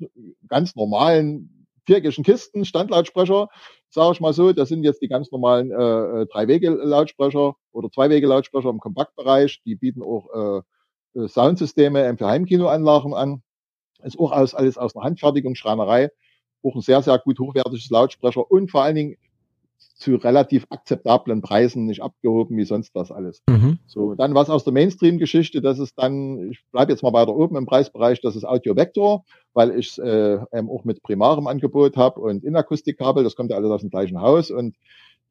ganz 0.48 0.76
normalen 0.76 1.59
viereckigen 1.90 2.24
Kisten, 2.24 2.66
Standlautsprecher, 2.66 3.50
sage 3.90 4.14
ich 4.14 4.22
mal 4.22 4.34
so, 4.34 4.54
das 4.54 4.70
sind 4.70 4.84
jetzt 4.84 5.02
die 5.02 5.08
ganz 5.08 5.32
normalen 5.32 5.72
äh, 5.72 6.22
äh 6.22 6.26
Drei-Wege-Lautsprecher 6.28 7.56
oder 7.72 7.90
Zwei-Wege-Lautsprecher 7.90 8.70
im 8.70 8.80
Kompaktbereich. 8.80 9.62
Die 9.66 9.76
bieten 9.76 10.04
auch 10.04 10.64
äh, 11.16 11.20
äh 11.20 11.28
Soundsysteme 11.28 12.16
für 12.18 12.28
Heimkinoanlagen 12.28 13.14
an. 13.14 13.42
Ist 14.04 14.20
auch 14.20 14.32
aus, 14.32 14.54
alles 14.54 14.78
aus 14.78 14.96
einer 14.96 15.06
Handfertigung, 15.06 15.56
Schreinerei. 15.56 16.10
Auch 16.64 16.76
ein 16.76 16.82
sehr, 16.82 17.02
sehr 17.02 17.18
gut 17.18 17.40
hochwertiges 17.40 17.90
Lautsprecher 17.90 18.50
und 18.50 18.70
vor 18.70 18.84
allen 18.84 18.96
Dingen 18.96 19.18
zu 19.80 20.16
relativ 20.16 20.66
akzeptablen 20.70 21.42
Preisen, 21.42 21.86
nicht 21.86 22.02
abgehoben 22.02 22.58
wie 22.58 22.64
sonst 22.64 22.96
was 22.96 23.12
alles. 23.12 23.42
Mhm. 23.50 23.80
So, 23.86 24.16
dann 24.16 24.34
was 24.34 24.50
aus 24.50 24.64
der 24.64 24.74
Mainstream-Geschichte, 24.74 25.62
das 25.62 25.80
ist 25.80 25.98
dann, 25.98 26.52
ich 26.52 26.64
bleibe 26.72 26.92
jetzt 26.92 27.04
mal 27.04 27.14
weiter 27.14 27.36
oben 27.36 27.58
im 27.58 27.66
Preisbereich, 27.66 28.22
das 28.22 28.36
ist 28.36 28.46
Audio 28.46 28.76
Vector, 28.76 29.26
weil 29.54 29.78
ich 29.78 29.90
es 29.90 29.98
äh, 29.98 30.40
auch 30.52 30.86
mit 30.86 31.04
primarem 31.04 31.48
Angebot 31.48 31.98
habe 31.98 32.20
und 32.22 32.44
Inakustikkabel, 32.44 33.24
das 33.24 33.36
kommt 33.36 33.52
ja 33.52 33.58
alles 33.58 33.72
aus 33.72 33.82
dem 33.82 33.90
gleichen 33.90 34.22
Haus 34.22 34.52
und 34.52 34.76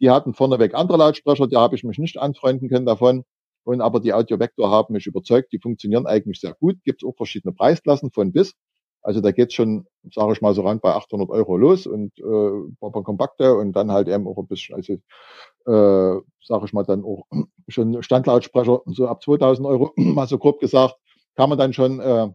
die 0.00 0.10
hatten 0.10 0.34
vorneweg 0.34 0.74
andere 0.74 0.98
Lautsprecher, 0.98 1.46
die 1.46 1.56
habe 1.56 1.74
ich 1.74 1.84
mich 1.84 1.98
nicht 1.98 2.18
anfreunden 2.18 2.68
können 2.68 2.86
davon. 2.86 3.24
Und 3.64 3.82
aber 3.82 4.00
die 4.00 4.14
Audio 4.14 4.38
Vector 4.38 4.70
haben 4.70 4.94
mich 4.94 5.06
überzeugt, 5.06 5.52
die 5.52 5.58
funktionieren 5.58 6.06
eigentlich 6.06 6.40
sehr 6.40 6.54
gut. 6.54 6.76
Gibt 6.84 7.02
es 7.02 7.06
auch 7.06 7.16
verschiedene 7.16 7.52
Preisklassen 7.52 8.10
von 8.10 8.32
bis. 8.32 8.54
Also 9.02 9.20
da 9.20 9.30
geht's 9.30 9.54
schon, 9.54 9.86
sage 10.12 10.32
ich 10.32 10.40
mal, 10.40 10.54
so 10.54 10.62
ran 10.62 10.80
bei 10.80 10.92
800 10.92 11.30
Euro 11.30 11.56
los 11.56 11.86
und 11.86 12.18
äh, 12.18 12.74
paar 12.80 13.02
kompakte 13.04 13.56
und 13.56 13.72
dann 13.72 13.92
halt 13.92 14.08
eben 14.08 14.26
auch 14.26 14.38
ein 14.38 14.46
bisschen, 14.46 14.74
also 14.74 14.94
äh, 14.94 16.20
sage 16.42 16.64
ich 16.64 16.72
mal, 16.72 16.84
dann 16.84 17.04
auch 17.04 17.26
schon 17.68 18.02
Standlautsprecher 18.02 18.82
so 18.86 19.06
ab 19.06 19.22
2000 19.22 19.66
Euro, 19.66 19.92
mal 19.96 20.26
so 20.26 20.38
grob 20.38 20.60
gesagt, 20.60 20.96
kann 21.36 21.48
man 21.48 21.58
dann 21.58 21.72
schon 21.72 22.00
äh, 22.00 22.28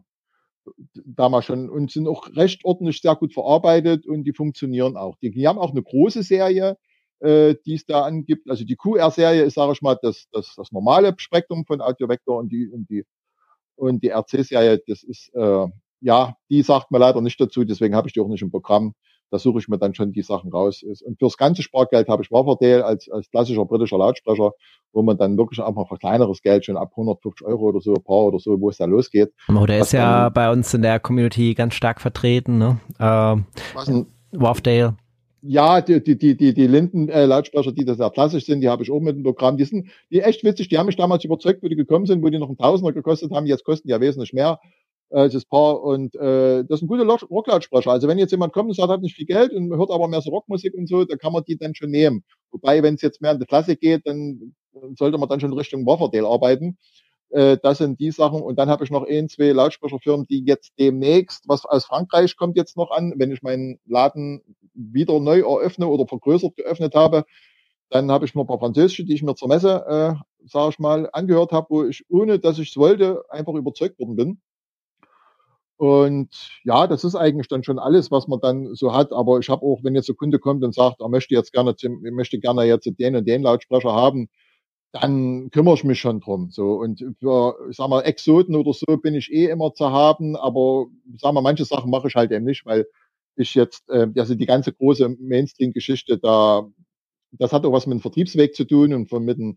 da 0.94 1.28
mal 1.28 1.42
schon 1.42 1.68
und 1.68 1.90
sind 1.90 2.08
auch 2.08 2.28
recht 2.34 2.64
ordentlich 2.64 3.00
sehr 3.00 3.16
gut 3.16 3.34
verarbeitet 3.34 4.06
und 4.06 4.24
die 4.24 4.32
funktionieren 4.32 4.96
auch. 4.96 5.16
Die, 5.22 5.30
die 5.30 5.46
haben 5.46 5.58
auch 5.58 5.72
eine 5.72 5.82
große 5.82 6.22
Serie, 6.22 6.78
äh, 7.20 7.54
die 7.66 7.74
es 7.74 7.86
da 7.86 8.02
angibt. 8.02 8.48
Also 8.48 8.64
die 8.64 8.76
QR-Serie 8.76 9.42
ist, 9.42 9.54
sage 9.54 9.72
ich 9.72 9.82
mal, 9.82 9.98
das, 10.00 10.26
das, 10.32 10.54
das 10.56 10.72
normale 10.72 11.14
Spektrum 11.18 11.66
von 11.66 11.80
Audio 11.80 12.08
Vector 12.08 12.38
und 12.38 12.50
die 12.50 12.68
und 12.68 12.88
die 12.88 13.04
und 13.76 14.02
die 14.02 14.10
RC-Serie, 14.10 14.82
das 14.86 15.02
ist 15.02 15.34
äh, 15.34 15.66
ja, 16.00 16.36
die 16.50 16.62
sagt 16.62 16.90
mir 16.90 16.98
leider 16.98 17.20
nicht 17.20 17.40
dazu, 17.40 17.64
deswegen 17.64 17.94
habe 17.94 18.08
ich 18.08 18.14
die 18.14 18.20
auch 18.20 18.28
nicht 18.28 18.42
im 18.42 18.50
Programm. 18.50 18.94
Da 19.30 19.38
suche 19.38 19.58
ich 19.58 19.68
mir 19.68 19.78
dann 19.78 19.94
schon 19.94 20.12
die 20.12 20.22
Sachen 20.22 20.52
raus. 20.52 20.84
Und 21.04 21.18
fürs 21.18 21.36
ganze 21.36 21.62
Spargeld 21.62 22.08
habe 22.08 22.22
ich 22.22 22.30
Waferdale 22.30 22.84
als, 22.84 23.10
als 23.10 23.28
klassischer 23.30 23.64
britischer 23.64 23.98
Lautsprecher, 23.98 24.52
wo 24.92 25.02
man 25.02 25.16
dann 25.16 25.36
wirklich 25.36 25.60
einfach 25.60 25.88
für 25.88 25.96
kleineres 25.96 26.40
Geld 26.42 26.66
schon 26.66 26.76
ab 26.76 26.90
150 26.92 27.44
Euro 27.46 27.70
oder 27.70 27.80
so, 27.80 27.94
ein 27.94 28.04
paar 28.04 28.26
oder 28.26 28.38
so, 28.38 28.60
wo 28.60 28.68
es 28.68 28.76
da 28.76 28.84
losgeht. 28.84 29.32
Oh, 29.48 29.66
der 29.66 29.80
ist 29.80 29.92
ja 29.92 30.28
bei 30.28 30.52
uns 30.52 30.72
in 30.74 30.82
der 30.82 31.00
Community 31.00 31.54
ganz 31.54 31.74
stark 31.74 32.00
vertreten, 32.00 32.58
ne? 32.58 32.78
Äh, 32.98 33.42
was 33.74 33.88
ein. 33.88 34.06
Ja, 35.42 35.80
die, 35.80 36.02
die, 36.02 36.16
die, 36.16 36.36
die, 36.36 36.54
die 36.54 36.66
Linden-Lautsprecher, 36.66 37.72
die 37.72 37.84
da 37.84 37.94
sehr 37.94 38.10
klassisch 38.10 38.46
sind, 38.46 38.60
die 38.60 38.68
habe 38.68 38.82
ich 38.82 38.90
auch 38.90 39.00
mit 39.00 39.16
dem 39.16 39.24
Programm. 39.24 39.56
Die 39.56 39.64
sind 39.64 39.88
die 40.10 40.20
echt 40.20 40.42
witzig, 40.42 40.68
die 40.68 40.78
haben 40.78 40.86
mich 40.86 40.96
damals 40.96 41.24
überzeugt, 41.24 41.62
wo 41.62 41.68
die 41.68 41.76
gekommen 41.76 42.06
sind, 42.06 42.22
wo 42.22 42.30
die 42.30 42.38
noch 42.38 42.48
einen 42.48 42.56
Tausender 42.56 42.92
gekostet 42.92 43.30
haben, 43.32 43.46
jetzt 43.46 43.64
kosten 43.64 43.88
die 43.88 43.92
ja 43.92 44.00
wesentlich 44.00 44.32
mehr 44.32 44.58
äh, 45.10 45.28
das 45.28 45.44
Paar 45.44 45.82
und 45.82 46.14
äh, 46.16 46.64
das 46.64 46.80
sind 46.80 46.88
gute 46.88 47.06
Rocklautsprecher. 47.06 47.90
Also 47.90 48.08
wenn 48.08 48.18
jetzt 48.18 48.32
jemand 48.32 48.52
kommt 48.52 48.68
und 48.68 48.74
sagt, 48.74 48.90
hat 48.90 49.02
nicht 49.02 49.16
viel 49.16 49.26
Geld 49.26 49.52
und 49.52 49.74
hört 49.76 49.90
aber 49.90 50.08
mehr 50.08 50.20
so 50.20 50.30
Rockmusik 50.30 50.74
und 50.74 50.88
so, 50.88 51.04
dann 51.04 51.18
kann 51.18 51.32
man 51.32 51.44
die 51.44 51.56
dann 51.56 51.74
schon 51.74 51.90
nehmen. 51.90 52.24
Wobei, 52.50 52.82
wenn 52.82 52.94
es 52.94 53.02
jetzt 53.02 53.20
mehr 53.20 53.32
in 53.32 53.40
die 53.40 53.46
Klasse 53.46 53.76
geht, 53.76 54.06
dann 54.06 54.54
sollte 54.96 55.18
man 55.18 55.28
dann 55.28 55.40
schon 55.40 55.52
Richtung 55.52 55.86
Wafferdale 55.86 56.26
arbeiten. 56.26 56.78
Äh, 57.30 57.58
das 57.62 57.78
sind 57.78 58.00
die 58.00 58.10
Sachen. 58.10 58.42
Und 58.42 58.58
dann 58.58 58.68
habe 58.68 58.84
ich 58.84 58.90
noch 58.90 59.06
ein, 59.06 59.28
zwei 59.28 59.50
Lautsprecherfirmen, 59.50 60.26
die 60.26 60.44
jetzt 60.44 60.72
demnächst, 60.78 61.44
was 61.48 61.64
aus 61.64 61.84
Frankreich 61.84 62.36
kommt 62.36 62.56
jetzt 62.56 62.76
noch 62.76 62.90
an, 62.90 63.14
wenn 63.16 63.32
ich 63.32 63.42
meinen 63.42 63.78
Laden 63.86 64.42
wieder 64.74 65.20
neu 65.20 65.40
eröffne 65.40 65.86
oder 65.86 66.06
vergrößert 66.06 66.56
geöffnet 66.56 66.94
habe, 66.94 67.24
dann 67.90 68.10
habe 68.10 68.24
ich 68.24 68.34
noch 68.34 68.42
ein 68.44 68.46
paar 68.46 68.58
französische, 68.58 69.04
die 69.04 69.14
ich 69.14 69.22
mir 69.22 69.34
zur 69.34 69.48
Messe, 69.48 69.84
äh, 69.86 70.48
sage 70.48 70.70
ich 70.70 70.78
mal, 70.78 71.08
angehört 71.12 71.52
habe, 71.52 71.66
wo 71.70 71.84
ich, 71.84 72.04
ohne 72.08 72.38
dass 72.38 72.58
ich 72.58 72.70
es 72.70 72.76
wollte, 72.76 73.24
einfach 73.30 73.54
überzeugt 73.54 73.98
worden 73.98 74.16
bin. 74.16 74.40
Und 75.80 76.28
ja, 76.64 76.86
das 76.86 77.02
ist 77.04 77.16
eigentlich 77.16 77.48
dann 77.48 77.64
schon 77.64 77.78
alles, 77.80 78.10
was 78.10 78.28
man 78.28 78.40
dann 78.40 78.74
so 78.74 78.92
hat. 78.94 79.12
Aber 79.12 79.38
ich 79.40 79.48
habe 79.48 79.62
auch, 79.66 79.80
wenn 79.82 79.94
jetzt 79.94 80.08
ein 80.08 80.16
Kunde 80.16 80.38
kommt 80.38 80.62
und 80.64 80.74
sagt, 80.74 81.00
er 81.00 81.08
möchte 81.08 81.34
jetzt 81.34 81.52
gerne, 81.52 81.74
möchte 82.12 82.38
gerne 82.38 82.64
jetzt 82.64 82.88
den 82.98 83.16
und 83.16 83.26
den 83.26 83.42
Lautsprecher 83.42 83.92
haben, 83.92 84.28
dann 84.92 85.50
kümmere 85.50 85.74
ich 85.74 85.84
mich 85.84 86.00
schon 86.00 86.20
drum. 86.20 86.50
So 86.50 86.74
und 86.74 87.04
für, 87.20 87.56
ich 87.70 87.76
sag 87.76 87.88
mal, 87.88 88.02
Exoten 88.02 88.54
oder 88.56 88.72
so 88.72 88.96
bin 88.98 89.14
ich 89.14 89.32
eh 89.32 89.46
immer 89.46 89.74
zu 89.74 89.90
haben. 89.90 90.36
Aber 90.36 90.86
sag 91.18 91.32
mal, 91.34 91.40
manche 91.42 91.64
Sachen 91.64 91.90
mache 91.90 92.08
ich 92.08 92.14
halt 92.14 92.30
eben 92.32 92.44
nicht, 92.44 92.66
weil 92.66 92.86
ich 93.36 93.54
jetzt, 93.54 93.88
äh, 93.90 94.06
also 94.16 94.34
die 94.36 94.46
ganze 94.46 94.72
große 94.72 95.08
Mainstream-Geschichte 95.20 96.18
da, 96.18 96.68
das 97.38 97.52
hat 97.52 97.64
auch 97.64 97.72
was 97.72 97.86
mit 97.86 97.98
dem 97.98 98.00
Vertriebsweg 98.00 98.54
zu 98.54 98.64
tun 98.64 98.92
und 98.94 99.08
von, 99.08 99.24
mit, 99.24 99.38
den, 99.38 99.56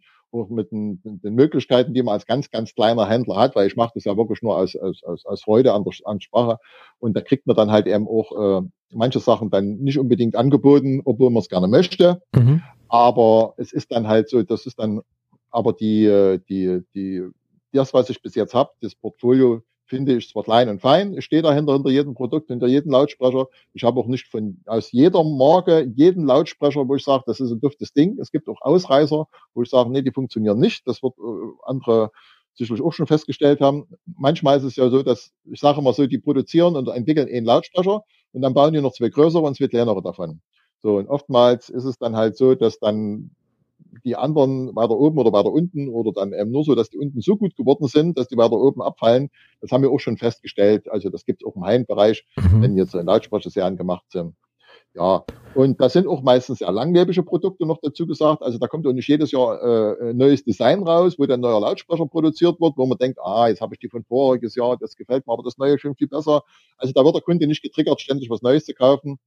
mit 0.49 0.71
den, 0.71 1.01
den 1.03 1.33
Möglichkeiten, 1.35 1.93
die 1.93 2.03
man 2.03 2.13
als 2.13 2.25
ganz, 2.25 2.49
ganz 2.49 2.73
kleiner 2.73 3.07
Händler 3.07 3.37
hat, 3.37 3.55
weil 3.55 3.67
ich 3.67 3.75
mache 3.75 3.91
das 3.95 4.05
ja 4.05 4.17
wirklich 4.17 4.41
nur 4.41 4.57
aus, 4.57 4.75
aus, 4.75 5.03
aus, 5.03 5.25
aus 5.25 5.43
Freude 5.43 5.73
an 5.73 5.83
der, 5.83 5.93
an 6.05 6.21
Sprache. 6.21 6.57
Und 6.99 7.15
da 7.15 7.21
kriegt 7.21 7.47
man 7.47 7.55
dann 7.55 7.71
halt 7.71 7.87
eben 7.87 8.07
auch 8.07 8.61
äh, 8.61 8.67
manche 8.91 9.19
Sachen 9.19 9.49
dann 9.49 9.77
nicht 9.77 9.99
unbedingt 9.99 10.35
angeboten, 10.35 11.01
obwohl 11.05 11.29
man 11.29 11.41
es 11.41 11.49
gerne 11.49 11.67
möchte. 11.67 12.21
Mhm. 12.35 12.61
Aber 12.89 13.53
es 13.57 13.73
ist 13.73 13.91
dann 13.91 14.07
halt 14.07 14.29
so, 14.29 14.43
das 14.43 14.65
ist 14.65 14.79
dann 14.79 15.01
aber 15.51 15.73
die, 15.73 16.05
äh, 16.05 16.39
die, 16.49 16.81
die, 16.93 17.27
das, 17.71 17.93
was 17.93 18.09
ich 18.09 18.21
bis 18.21 18.35
jetzt 18.35 18.53
habe, 18.53 18.71
das 18.81 18.95
Portfolio 18.95 19.61
finde 19.87 20.17
ich 20.17 20.29
zwar 20.29 20.43
klein 20.43 20.69
und 20.69 20.81
fein, 20.81 21.17
ich 21.17 21.25
stehe 21.25 21.41
dahinter, 21.41 21.73
hinter 21.73 21.89
jedem 21.89 22.13
Produkt, 22.13 22.49
hinter 22.49 22.67
jedem 22.67 22.91
Lautsprecher. 22.91 23.47
Ich 23.73 23.83
habe 23.83 23.99
auch 23.99 24.07
nicht 24.07 24.27
von 24.27 24.59
aus 24.65 24.91
jeder 24.91 25.23
Marke 25.23 25.89
jeden 25.95 26.25
Lautsprecher, 26.25 26.87
wo 26.87 26.95
ich 26.95 27.03
sage, 27.03 27.23
das 27.25 27.39
ist 27.39 27.51
ein 27.51 27.61
duftes 27.61 27.93
Ding. 27.93 28.19
Es 28.19 28.31
gibt 28.31 28.49
auch 28.49 28.61
Ausreißer, 28.61 29.27
wo 29.53 29.61
ich 29.61 29.69
sage, 29.69 29.89
nee, 29.89 30.01
die 30.01 30.11
funktionieren 30.11 30.59
nicht. 30.59 30.87
Das 30.87 31.01
wird 31.01 31.13
äh, 31.17 31.21
andere 31.65 32.11
sicherlich 32.53 32.83
auch 32.83 32.93
schon 32.93 33.07
festgestellt 33.07 33.61
haben. 33.61 33.87
Manchmal 34.17 34.57
ist 34.57 34.63
es 34.63 34.75
ja 34.75 34.89
so, 34.89 35.03
dass, 35.03 35.31
ich 35.45 35.59
sage 35.59 35.79
immer 35.79 35.93
so, 35.93 36.07
die 36.07 36.17
produzieren 36.17 36.75
und 36.75 36.87
entwickeln 36.89 37.27
einen 37.27 37.45
Lautsprecher 37.45 38.03
und 38.33 38.41
dann 38.41 38.53
bauen 38.53 38.73
die 38.73 38.81
noch 38.81 38.93
zwei 38.93 39.09
größere 39.09 39.43
und 39.43 39.55
zwei 39.55 39.67
kleinere 39.67 40.01
davon. 40.01 40.41
So, 40.81 40.97
und 40.97 41.07
oftmals 41.07 41.69
ist 41.69 41.85
es 41.85 41.97
dann 41.97 42.15
halt 42.15 42.37
so, 42.37 42.55
dass 42.55 42.79
dann 42.79 43.31
die 44.03 44.15
anderen 44.15 44.75
weiter 44.75 44.97
oben 44.97 45.17
oder 45.17 45.31
weiter 45.33 45.51
unten 45.51 45.89
oder 45.89 46.11
dann 46.11 46.33
eben 46.33 46.51
nur 46.51 46.63
so, 46.63 46.75
dass 46.75 46.89
die 46.89 46.97
unten 46.97 47.21
so 47.21 47.37
gut 47.37 47.55
geworden 47.55 47.87
sind, 47.87 48.17
dass 48.17 48.27
die 48.27 48.37
weiter 48.37 48.53
oben 48.53 48.81
abfallen. 48.81 49.29
Das 49.61 49.71
haben 49.71 49.83
wir 49.83 49.91
auch 49.91 49.99
schon 49.99 50.17
festgestellt. 50.17 50.89
Also 50.89 51.09
das 51.09 51.25
gibt 51.25 51.41
es 51.41 51.47
auch 51.47 51.55
im 51.55 51.65
High-Bereich, 51.65 52.25
mhm. 52.35 52.61
wenn 52.61 52.77
jetzt 52.77 52.93
Lautsprecherserien 52.93 53.77
gemacht 53.77 54.05
sind. 54.09 54.35
Ja, 54.93 55.25
und 55.53 55.79
da 55.79 55.89
sind 55.89 56.07
auch 56.07 56.23
meistens 56.23 56.59
sehr 56.59 56.71
langlebige 56.71 57.21
Produkte 57.21 57.67
noch 57.67 57.77
dazu 57.83 58.07
gesagt. 58.07 58.41
Also 58.41 58.57
da 58.57 58.67
kommt 58.67 58.87
auch 58.87 58.93
nicht 58.93 59.07
jedes 59.07 59.31
Jahr 59.31 59.61
äh, 59.61 60.09
ein 60.09 60.17
neues 60.17 60.43
Design 60.43 60.81
raus, 60.81 61.19
wo 61.19 61.25
dann 61.27 61.41
neuer 61.41 61.61
Lautsprecher 61.61 62.07
produziert 62.07 62.59
wird, 62.59 62.73
wo 62.77 62.85
man 62.87 62.97
denkt, 62.97 63.19
ah, 63.21 63.47
jetzt 63.47 63.61
habe 63.61 63.75
ich 63.75 63.79
die 63.79 63.89
von 63.89 64.03
voriges 64.03 64.55
Jahr, 64.55 64.75
das 64.77 64.95
gefällt 64.95 65.27
mir, 65.27 65.33
aber 65.33 65.43
das 65.43 65.59
neue 65.59 65.77
schon 65.77 65.95
viel 65.95 66.07
besser. 66.07 66.41
Also 66.77 66.93
da 66.93 67.05
wird 67.05 67.13
der 67.13 67.21
Kunde 67.21 67.45
nicht 67.45 67.61
getriggert, 67.61 68.01
ständig 68.01 68.31
was 68.31 68.41
Neues 68.41 68.65
zu 68.65 68.73
kaufen, 68.73 69.19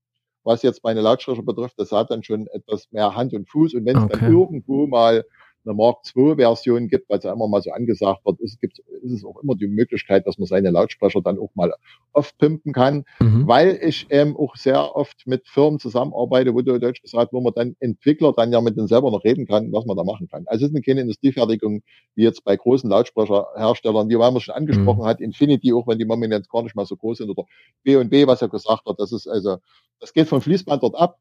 was 0.45 0.63
jetzt 0.63 0.83
meine 0.85 1.01
Lautsprecher 1.01 1.43
betrifft, 1.43 1.79
das 1.79 1.93
hat 1.93 2.11
dann 2.11 2.23
schon 2.23 2.47
etwas 2.49 2.91
mehr 2.93 3.15
Hand 3.15 3.35
und 3.35 3.49
Fuß. 3.49 3.75
Und 3.75 3.85
wenn 3.85 3.97
es 3.97 4.05
okay. 4.05 4.19
dann 4.21 4.33
irgendwo 4.33 4.87
mal 4.87 5.25
eine 5.65 5.75
Mark 5.75 5.99
II 6.17 6.37
Version 6.37 6.89
gibt, 6.89 7.09
weil 7.11 7.19
es 7.19 7.25
ja 7.25 7.33
immer 7.33 7.49
mal 7.49 7.61
so 7.61 7.71
angesagt 7.71 8.25
wird, 8.25 8.41
ist, 8.41 8.61
gibt, 8.61 8.79
ist 8.79 9.13
es 9.13 9.25
auch 9.25 9.43
immer 9.43 9.55
die 9.55 9.67
Möglichkeit, 9.67 10.27
dass 10.27 10.39
man 10.39 10.47
seine 10.47 10.71
Lautsprecher 10.71 11.21
dann 11.21 11.39
auch 11.39 11.51
mal 11.55 11.73
oft 12.13 12.37
pimpen 12.39 12.73
kann, 12.73 13.05
mhm. 13.21 13.47
weil 13.47 13.79
ich 13.83 14.07
ähm, 14.11 14.37
auch 14.37 14.57
sehr 14.57 14.97
oft 14.97 15.27
mit 15.27 15.47
Firmen 15.47 15.79
zusammenarbeite, 15.79 16.55
wo 16.55 16.63
du 16.63 16.79
Deutsch 16.79 17.03
gesagt, 17.03 17.33
wo 17.33 17.41
man 17.41 17.53
dann 17.55 17.77
Entwickler 17.81 18.33
dann 18.33 18.53
ja 18.53 18.61
mit 18.61 18.77
denen 18.77 18.89
selber 18.89 19.11
noch 19.11 19.25
reden 19.25 19.47
kann, 19.47 19.73
was 19.73 19.85
man 19.85 19.97
da 19.97 20.05
machen 20.05 20.29
kann. 20.29 20.45
Also 20.47 20.65
es 20.65 20.71
ist 20.71 20.77
eine 20.77 20.83
keine 20.83 21.03
Industriefertigung 21.03 21.83
wie 22.15 22.23
jetzt 22.23 22.45
bei 22.45 22.57
großen 22.57 22.89
Lautsprecherherstellern, 22.89 24.09
wie 24.09 24.17
man 24.17 24.41
schon 24.41 24.55
angesprochen 24.55 25.03
mhm. 25.03 25.07
hat, 25.07 25.21
Infinity, 25.21 25.73
auch 25.73 25.87
wenn 25.87 25.99
die 25.99 26.05
momentan 26.05 26.43
gar 26.51 26.63
nicht 26.63 26.75
mal 26.75 26.87
so 26.87 26.97
groß 26.97 27.19
sind 27.19 27.31
oder 27.31 27.45
B&B, 27.83 28.27
was 28.27 28.43
er 28.43 28.49
gesagt 28.49 28.87
hat, 28.87 28.99
das 28.99 29.13
ist 29.13 29.27
also, 29.27 29.59
das 30.01 30.13
geht 30.13 30.29
vom 30.29 30.41
Fließband 30.41 30.83
dort 30.83 30.95
ab 30.95 31.19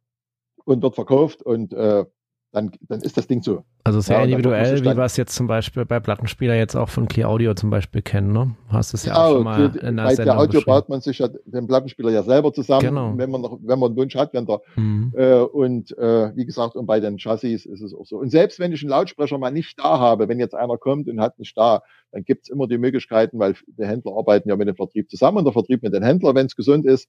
und 0.66 0.82
wird 0.82 0.96
verkauft 0.96 1.42
und 1.42 1.74
äh, 1.74 2.06
dann, 2.52 2.72
dann 2.82 3.02
ist 3.02 3.16
das 3.16 3.28
Ding 3.28 3.44
so. 3.44 3.64
Also 3.84 4.02
sehr 4.02 4.18
ja, 4.18 4.24
individuell, 4.24 4.82
wie 4.82 4.86
wir 4.86 5.04
es 5.04 5.18
jetzt 5.18 5.36
zum 5.36 5.48
Beispiel 5.48 5.86
bei 5.86 6.00
Plattenspieler 6.00 6.56
jetzt 6.56 6.76
auch 6.76 6.90
von 6.90 7.08
Clear 7.08 7.30
Audio 7.30 7.54
zum 7.54 7.70
Beispiel 7.70 8.02
kennen, 8.02 8.32
ne? 8.32 8.56
Hast 8.70 8.94
du 8.94 8.98
es 8.98 9.06
ja, 9.06 9.14
ja 9.14 9.24
auch 9.24 9.34
schon 9.34 9.44
mal 9.44 9.76
in 9.78 9.98
der 9.98 10.04
Bei 10.04 10.16
Clear 10.16 10.40
Audio 10.40 10.62
baut 10.62 10.90
man 10.90 11.02
sich 11.02 11.20
ja 11.20 11.30
den 11.46 11.68
Plattenspieler 11.68 12.10
ja 12.10 12.24
selber 12.24 12.52
zusammen, 12.52 12.86
genau. 12.86 13.14
wenn 13.16 13.30
man 13.30 13.42
noch, 13.42 13.60
wenn 13.62 13.80
man 13.80 13.90
einen 13.90 13.98
Wunsch 13.98 14.16
hat, 14.16 14.34
wenn 14.34 14.46
der, 14.46 14.62
mhm. 14.76 15.14
äh, 15.16 15.40
und 15.40 15.96
äh, 15.98 16.36
wie 16.36 16.46
gesagt, 16.46 16.76
und 16.76 16.88
bei 16.88 17.00
den 17.00 17.18
Chassis 17.18 17.66
ist 17.66 17.82
es 17.82 17.94
auch 17.94 18.06
so. 18.06 18.18
Und 18.18 18.32
selbst 18.32 18.60
wenn 18.60 18.72
ich 18.72 18.82
einen 18.82 18.90
Lautsprecher 18.90 19.38
mal 19.38 19.52
nicht 19.52 19.80
da 19.80 20.00
habe, 20.00 20.28
wenn 20.28 20.40
jetzt 20.40 20.56
einer 20.56 20.78
kommt 20.78 21.08
und 21.08 21.22
hat 21.22 21.38
nicht 21.38 21.56
da, 21.58 21.82
dann 22.12 22.24
gibt 22.24 22.44
es 22.44 22.50
immer 22.50 22.68
die 22.68 22.80
Möglichkeiten, 22.80 23.38
weil 23.38 23.56
die 23.68 23.86
Händler 23.86 24.14
arbeiten 24.18 24.50
ja 24.50 24.56
mit 24.56 24.68
dem 24.68 24.76
Vertrieb 24.76 25.10
zusammen 25.10 25.38
und 25.38 25.46
der 25.46 25.54
Vertrieb 25.54 25.84
mit 25.84 25.94
den 25.94 26.04
Händlern, 26.04 26.36
wenn 26.36 26.48
es 26.48 26.56
gesund 26.56 26.86
ist, 26.86 27.08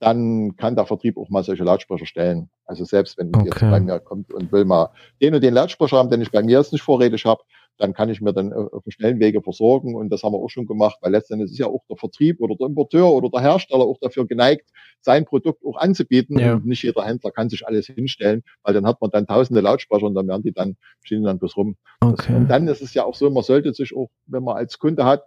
dann 0.00 0.56
kann 0.56 0.76
der 0.76 0.86
Vertrieb 0.86 1.16
auch 1.16 1.28
mal 1.28 1.42
solche 1.42 1.64
Lautsprecher 1.64 2.06
stellen. 2.06 2.50
Also 2.64 2.84
selbst 2.84 3.18
wenn 3.18 3.34
okay. 3.34 3.46
jetzt 3.46 3.60
bei 3.60 3.80
mir 3.80 3.98
kommt 3.98 4.32
und 4.32 4.52
will 4.52 4.64
mal 4.64 4.90
den 5.20 5.34
und 5.34 5.42
den 5.42 5.54
Lautsprecher 5.54 5.96
haben, 5.96 6.10
den 6.10 6.22
ich 6.22 6.30
bei 6.30 6.42
mir 6.42 6.58
jetzt 6.58 6.72
nicht 6.72 6.82
vorrätig 6.82 7.24
habe, 7.24 7.42
dann 7.78 7.94
kann 7.94 8.08
ich 8.08 8.20
mir 8.20 8.32
dann 8.32 8.52
auf 8.52 8.82
dem 8.82 8.90
schnellen 8.90 9.20
Wege 9.20 9.40
versorgen. 9.40 9.94
Und 9.94 10.10
das 10.10 10.22
haben 10.22 10.32
wir 10.32 10.38
auch 10.38 10.50
schon 10.50 10.66
gemacht, 10.66 10.98
weil 11.00 11.12
letztendlich 11.12 11.52
ist 11.52 11.58
ja 11.58 11.66
auch 11.66 11.84
der 11.88 11.96
Vertrieb 11.96 12.40
oder 12.40 12.56
der 12.56 12.66
Importeur 12.66 13.12
oder 13.12 13.30
der 13.30 13.40
Hersteller 13.40 13.84
auch 13.84 13.98
dafür 14.00 14.26
geneigt, 14.26 14.68
sein 15.00 15.24
Produkt 15.24 15.64
auch 15.64 15.76
anzubieten. 15.76 16.38
Ja. 16.38 16.54
Und 16.54 16.66
nicht 16.66 16.82
jeder 16.82 17.04
Händler 17.04 17.30
kann 17.30 17.48
sich 17.48 17.66
alles 17.66 17.86
hinstellen, 17.86 18.42
weil 18.62 18.74
dann 18.74 18.86
hat 18.86 19.00
man 19.00 19.10
dann 19.10 19.26
tausende 19.26 19.60
Lautsprecher 19.60 20.06
und 20.06 20.14
dann 20.14 20.26
werden 20.26 20.42
die 20.42 20.52
dann, 20.52 20.76
stehen 21.02 21.22
dann 21.22 21.38
bloß 21.38 21.56
rum. 21.56 21.76
Okay. 22.00 22.34
und 22.34 22.48
dann 22.48 22.66
ist 22.68 22.82
es 22.82 22.94
ja 22.94 23.04
auch 23.04 23.14
so, 23.14 23.30
man 23.30 23.44
sollte 23.44 23.72
sich 23.72 23.96
auch, 23.96 24.10
wenn 24.26 24.42
man 24.42 24.56
als 24.56 24.78
Kunde 24.78 25.04
hat, 25.04 25.24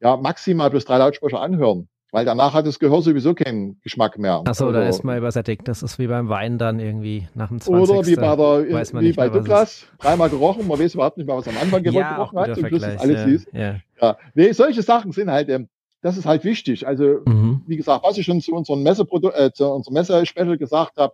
ja, 0.00 0.16
maximal 0.16 0.70
bloß 0.70 0.84
drei 0.84 0.98
Lautsprecher 0.98 1.40
anhören. 1.40 1.88
Weil 2.16 2.24
danach 2.24 2.54
hat 2.54 2.66
das 2.66 2.78
Gehör 2.78 3.02
sowieso 3.02 3.34
keinen 3.34 3.78
Geschmack 3.82 4.16
mehr. 4.16 4.40
Achso, 4.46 4.72
da 4.72 4.88
ist 4.88 5.04
man 5.04 5.18
übersättigt. 5.18 5.68
Das 5.68 5.82
ist 5.82 5.98
wie 5.98 6.06
beim 6.06 6.30
Wein 6.30 6.56
dann 6.56 6.80
irgendwie 6.80 7.28
nach 7.34 7.48
dem 7.48 7.60
20. 7.60 7.90
Oder 7.90 8.06
wie 8.06 8.16
bei, 8.16 8.34
der, 8.34 9.02
wie 9.02 9.12
bei 9.12 9.28
Douglas. 9.28 9.84
Dreimal 9.98 10.30
gerochen, 10.30 10.66
man 10.66 10.80
weiß 10.80 10.94
überhaupt 10.94 11.18
nicht 11.18 11.26
mehr, 11.26 11.36
was 11.36 11.46
am 11.46 11.58
Anfang 11.58 11.84
ja, 11.84 12.14
gerochen 12.14 12.38
hat. 12.38 12.54
Zum 12.54 12.68
Schluss 12.68 12.84
ist 12.84 13.00
alles 13.00 13.16
ja, 13.16 13.24
süß. 13.26 13.46
Ja. 13.52 13.76
ja. 14.00 14.16
Nee, 14.32 14.52
solche 14.52 14.80
Sachen 14.80 15.12
sind 15.12 15.30
halt, 15.30 15.50
ähm, 15.50 15.68
das 16.00 16.16
ist 16.16 16.24
halt 16.24 16.42
wichtig. 16.44 16.86
Also, 16.86 17.20
mhm. 17.26 17.60
wie 17.66 17.76
gesagt, 17.76 18.02
was 18.02 18.16
ich 18.16 18.24
schon 18.24 18.40
zu 18.40 18.54
unserem 18.54 18.82
Messeprodukt, 18.82 19.38
äh, 19.38 19.52
zu 19.52 19.66
unserem 19.70 19.92
Messe-Special 19.92 20.56
gesagt 20.56 20.96
habe, 20.96 21.12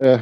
äh, 0.00 0.18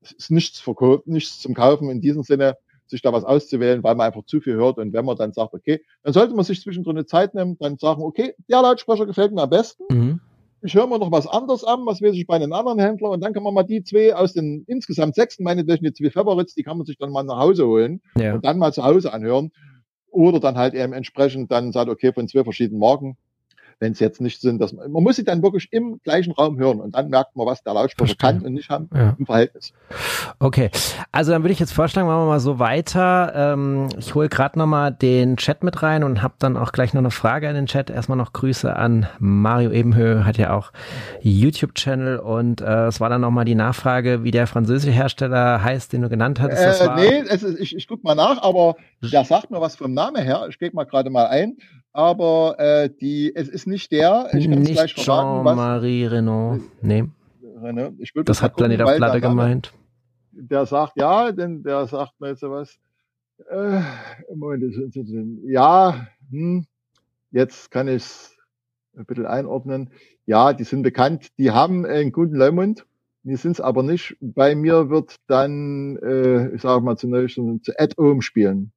ist 0.00 0.30
nichts, 0.30 0.64
nichts 1.04 1.42
zum 1.42 1.52
Kaufen 1.52 1.90
in 1.90 2.00
diesem 2.00 2.22
Sinne 2.22 2.56
sich 2.94 3.02
da 3.02 3.12
was 3.12 3.24
auszuwählen, 3.24 3.82
weil 3.82 3.96
man 3.96 4.06
einfach 4.06 4.24
zu 4.24 4.40
viel 4.40 4.54
hört. 4.54 4.78
Und 4.78 4.92
wenn 4.92 5.04
man 5.04 5.16
dann 5.16 5.32
sagt, 5.32 5.52
okay, 5.52 5.82
dann 6.04 6.12
sollte 6.12 6.34
man 6.34 6.44
sich 6.44 6.60
zwischendrin 6.60 6.96
eine 6.96 7.06
Zeit 7.06 7.34
nehmen, 7.34 7.56
dann 7.58 7.76
sagen, 7.76 8.02
okay, 8.02 8.34
der 8.48 8.62
Lautsprecher 8.62 9.04
gefällt 9.04 9.32
mir 9.32 9.42
am 9.42 9.50
besten. 9.50 9.84
Mhm. 9.90 10.20
Ich 10.62 10.74
höre 10.74 10.86
mir 10.86 10.98
noch 10.98 11.12
was 11.12 11.26
anderes 11.26 11.64
an, 11.64 11.84
was 11.84 12.00
weiß 12.00 12.14
ich 12.14 12.26
bei 12.26 12.36
einem 12.36 12.52
anderen 12.52 12.78
Händler 12.78 13.10
und 13.10 13.20
dann 13.22 13.34
kann 13.34 13.42
man 13.42 13.52
mal 13.52 13.64
die 13.64 13.82
zwei 13.82 14.14
aus 14.14 14.32
den 14.32 14.64
insgesamt 14.66 15.14
sechs, 15.14 15.38
meinetwegen 15.38 15.84
die 15.84 15.92
zwei 15.92 16.10
Favorites, 16.10 16.54
die 16.54 16.62
kann 16.62 16.78
man 16.78 16.86
sich 16.86 16.96
dann 16.96 17.10
mal 17.10 17.22
nach 17.24 17.38
Hause 17.38 17.66
holen 17.66 18.00
ja. 18.16 18.34
und 18.34 18.44
dann 18.44 18.58
mal 18.58 18.72
zu 18.72 18.82
Hause 18.82 19.12
anhören. 19.12 19.50
Oder 20.10 20.38
dann 20.38 20.56
halt 20.56 20.74
eben 20.74 20.92
entsprechend 20.92 21.50
dann 21.50 21.72
sagt, 21.72 21.90
okay, 21.90 22.12
von 22.12 22.28
zwei 22.28 22.44
verschiedenen 22.44 22.78
Marken, 22.78 23.16
wenn 23.80 23.92
es 23.92 24.00
jetzt 24.00 24.20
nicht 24.20 24.40
sind, 24.40 24.60
dass 24.60 24.72
man, 24.72 24.90
man 24.90 25.02
muss 25.02 25.16
sie 25.16 25.24
dann 25.24 25.42
wirklich 25.42 25.68
im 25.72 26.00
gleichen 26.02 26.32
Raum 26.32 26.58
hören 26.58 26.80
und 26.80 26.94
dann 26.94 27.08
merkt 27.08 27.36
man, 27.36 27.46
was 27.46 27.62
der 27.62 27.74
Lautsprecher 27.74 28.14
kann 28.16 28.40
und 28.42 28.54
nicht 28.54 28.70
haben 28.70 28.88
ja. 28.94 29.16
im 29.18 29.26
Verhältnis. 29.26 29.72
Okay, 30.38 30.70
also 31.12 31.32
dann 31.32 31.42
würde 31.42 31.52
ich 31.52 31.60
jetzt 31.60 31.72
vorschlagen, 31.72 32.08
machen 32.08 32.22
wir 32.22 32.26
mal 32.26 32.40
so 32.40 32.58
weiter. 32.58 33.32
Ähm, 33.34 33.88
ich 33.98 34.14
hole 34.14 34.28
gerade 34.28 34.58
nochmal 34.58 34.92
den 34.92 35.36
Chat 35.36 35.62
mit 35.62 35.82
rein 35.82 36.04
und 36.04 36.22
habe 36.22 36.34
dann 36.38 36.56
auch 36.56 36.72
gleich 36.72 36.94
noch 36.94 37.00
eine 37.00 37.10
Frage 37.10 37.48
an 37.48 37.54
den 37.54 37.66
Chat. 37.66 37.90
Erstmal 37.90 38.18
noch 38.18 38.32
Grüße 38.32 38.74
an 38.74 39.06
Mario 39.18 39.70
Ebenhö, 39.70 40.24
hat 40.24 40.38
ja 40.38 40.54
auch 40.54 40.72
YouTube-Channel 41.20 42.18
und 42.18 42.60
äh, 42.60 42.86
es 42.86 43.00
war 43.00 43.08
dann 43.08 43.20
nochmal 43.20 43.44
die 43.44 43.54
Nachfrage, 43.54 44.24
wie 44.24 44.30
der 44.30 44.46
französische 44.46 44.92
Hersteller 44.92 45.62
heißt, 45.62 45.92
den 45.92 46.02
du 46.02 46.08
genannt 46.08 46.40
hattest. 46.40 46.80
Äh, 46.80 46.94
nee, 46.96 47.24
es 47.28 47.42
ist, 47.42 47.58
ich, 47.58 47.76
ich 47.76 47.88
gucke 47.88 48.02
mal 48.02 48.14
nach, 48.14 48.42
aber 48.42 48.76
der 49.02 49.24
sagt 49.24 49.50
mir 49.50 49.60
was 49.60 49.76
vom 49.76 49.94
Namen 49.94 50.22
her. 50.22 50.46
Ich 50.48 50.58
gehe 50.58 50.70
mal 50.72 50.84
gerade 50.84 51.10
mal 51.10 51.26
ein 51.26 51.56
aber 51.94 52.56
äh, 52.58 52.90
die, 52.90 53.34
es 53.34 53.48
ist 53.48 53.66
nicht 53.66 53.92
der. 53.92 54.28
Ich 54.34 54.50
kann 54.50 54.58
nicht 54.58 54.72
gleich 54.72 54.94
Jean-Marie 54.96 56.06
Renault. 56.06 56.60
Nee. 56.82 57.04
Renault. 57.62 57.94
Ich 57.98 58.12
das 58.24 58.42
hat 58.42 58.54
gucken, 58.54 58.76
Planet 58.76 58.82
auf 58.82 58.96
Platte 58.96 59.20
gemeint. 59.20 59.72
Der 60.32 60.66
sagt 60.66 60.94
ja, 60.96 61.30
denn 61.30 61.62
der 61.62 61.86
sagt 61.86 62.20
mir 62.20 62.30
jetzt 62.30 62.42
was. 62.42 62.76
Äh, 63.48 63.80
Moment, 64.34 64.64
ja, 65.44 66.06
hm, 66.30 66.66
jetzt 67.30 67.70
kann 67.70 67.86
ich 67.86 67.96
es 67.96 68.36
ein 68.96 69.06
bisschen 69.06 69.26
einordnen. 69.26 69.90
Ja, 70.26 70.52
die 70.52 70.64
sind 70.64 70.82
bekannt, 70.82 71.28
die 71.38 71.52
haben 71.52 71.86
einen 71.86 72.10
guten 72.10 72.34
Leumund. 72.34 72.84
Die 73.22 73.36
sind 73.36 73.52
es 73.52 73.60
aber 73.60 73.84
nicht. 73.84 74.16
Bei 74.20 74.54
mir 74.54 74.90
wird 74.90 75.16
dann, 75.28 75.96
äh, 75.98 76.54
ich 76.54 76.62
sage 76.62 76.84
mal 76.84 76.96
zunächst, 76.96 77.36
zu 77.36 77.72
Add-Ohm 77.78 78.20
spielen 78.20 78.72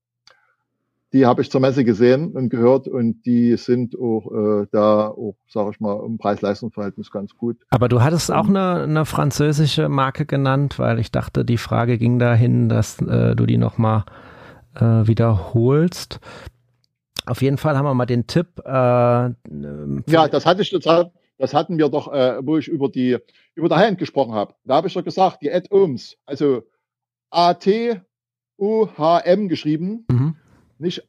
die 1.14 1.26
habe 1.26 1.42
ich 1.42 1.50
zur 1.50 1.62
Messe 1.62 1.86
gesehen 1.86 2.34
und 2.34 2.50
gehört 2.50 2.88
und 2.88 3.26
die 3.26 3.56
sind 3.56 3.98
auch 3.98 4.30
äh, 4.32 4.68
da 4.72 5.08
auch, 5.08 5.38
sage 5.48 5.72
ich 5.72 5.80
mal, 5.80 6.04
im 6.06 6.18
Preis-Leistungs-Verhältnis 6.18 7.12
ganz 7.12 7.36
gut. 7.36 7.58
Aber 7.70 7.88
du 7.88 8.02
hattest 8.02 8.32
auch 8.32 8.50
eine, 8.50 8.84
eine 8.84 9.06
französische 9.06 9.88
Marke 9.88 10.26
genannt, 10.26 10.80
weil 10.80 11.00
ich 11.00 11.12
dachte, 11.12 11.46
die 11.46 11.58
Frage 11.58 11.98
ging 11.98 12.20
dahin, 12.20 12.68
dass 12.68 13.02
äh, 13.02 13.36
du 13.36 13.46
die 13.46 13.58
nochmal 13.58 14.04
äh, 14.76 15.08
wiederholst. 15.08 16.20
Auf 17.26 17.42
jeden 17.42 17.58
Fall 17.58 17.78
haben 17.78 17.86
wir 17.86 17.94
mal 17.94 18.06
den 18.06 18.28
Tipp. 18.28 18.60
Äh, 18.66 18.70
ja, 18.70 20.28
das 20.30 20.46
hatte 20.46 20.62
ich 20.62 20.70
total. 20.70 21.12
Das 21.38 21.54
hatten 21.54 21.78
wir 21.78 21.88
doch, 21.88 22.12
äh, 22.12 22.40
wo 22.46 22.58
ich 22.58 22.68
über 22.68 22.90
die 22.90 23.18
über 23.54 23.70
der 23.70 23.78
Hand 23.78 23.98
gesprochen 23.98 24.34
habe. 24.34 24.56
Da 24.66 24.76
habe 24.76 24.88
ich 24.88 24.94
doch 24.94 25.04
gesagt, 25.04 25.42
die 25.42 25.52
Ad-Ohms, 25.52 26.18
also 26.26 26.64
A 27.30 27.54
T 27.54 28.02
U 28.58 28.88
H 28.98 29.20
M 29.20 29.48
geschrieben. 29.48 30.06
Mhm 30.10 30.36
nicht 30.80 31.04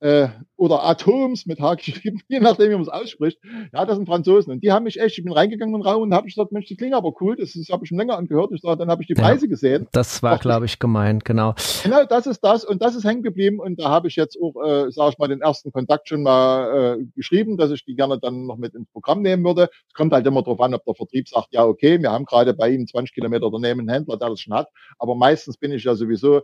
äh, 0.00 0.28
oder 0.56 0.84
Atoms 0.84 1.46
mit 1.46 1.60
H 1.60 1.74
geschrieben, 1.74 2.20
je 2.28 2.40
nachdem, 2.40 2.70
wie 2.70 2.74
man 2.74 2.82
es 2.82 2.88
ausspricht. 2.88 3.38
Ja, 3.72 3.84
das 3.84 3.96
sind 3.96 4.06
Franzosen. 4.06 4.52
Und 4.52 4.62
die 4.62 4.72
haben 4.72 4.84
mich 4.84 5.00
echt, 5.00 5.18
ich 5.18 5.24
bin 5.24 5.32
reingegangen 5.32 5.74
in 5.74 5.80
den 5.80 5.88
Raum 5.88 6.02
und 6.02 6.14
habe 6.14 6.26
gesagt, 6.26 6.52
Mensch, 6.52 6.66
die 6.66 6.76
klingen 6.76 6.94
aber 6.94 7.12
cool, 7.20 7.36
das, 7.36 7.52
das 7.52 7.68
habe 7.70 7.84
ich 7.84 7.88
schon 7.88 7.98
länger 7.98 8.16
angehört. 8.16 8.50
Ich 8.52 8.60
sag, 8.60 8.78
dann 8.78 8.90
habe 8.90 9.02
ich 9.02 9.08
die 9.08 9.14
Preise 9.14 9.46
ja, 9.46 9.50
gesehen. 9.50 9.88
Das 9.92 10.22
war, 10.22 10.38
glaube 10.38 10.66
ich, 10.66 10.78
gemeint, 10.78 11.24
genau. 11.24 11.54
Genau, 11.82 12.04
das 12.04 12.26
ist 12.26 12.40
das 12.40 12.64
und 12.64 12.82
das 12.82 12.94
ist 12.94 13.04
hängen 13.04 13.22
geblieben 13.22 13.58
und 13.60 13.80
da 13.80 13.88
habe 13.88 14.08
ich 14.08 14.16
jetzt 14.16 14.38
auch, 14.40 14.54
äh, 14.64 14.90
sage 14.90 15.12
ich 15.12 15.18
mal, 15.18 15.28
den 15.28 15.40
ersten 15.40 15.72
Kontakt 15.72 16.08
schon 16.08 16.22
mal 16.22 16.98
äh, 17.00 17.04
geschrieben, 17.14 17.56
dass 17.56 17.70
ich 17.70 17.84
die 17.84 17.94
gerne 17.94 18.18
dann 18.18 18.46
noch 18.46 18.56
mit 18.56 18.74
ins 18.74 18.88
Programm 18.92 19.22
nehmen 19.22 19.44
würde. 19.44 19.68
Es 19.88 19.94
kommt 19.94 20.12
halt 20.12 20.26
immer 20.26 20.42
darauf 20.42 20.60
an, 20.60 20.74
ob 20.74 20.84
der 20.84 20.94
Vertrieb 20.94 21.28
sagt, 21.28 21.48
ja, 21.52 21.64
okay, 21.64 22.00
wir 22.00 22.12
haben 22.12 22.24
gerade 22.24 22.54
bei 22.54 22.70
Ihnen 22.70 22.86
20 22.86 23.14
Kilometer 23.14 23.50
daneben 23.50 23.80
einen 23.80 23.88
Händler, 23.88 24.16
der 24.16 24.30
das 24.30 24.40
schon 24.40 24.54
hat. 24.54 24.68
Aber 24.98 25.14
meistens 25.14 25.56
bin 25.56 25.72
ich 25.72 25.84
ja 25.84 25.94
sowieso 25.94 26.42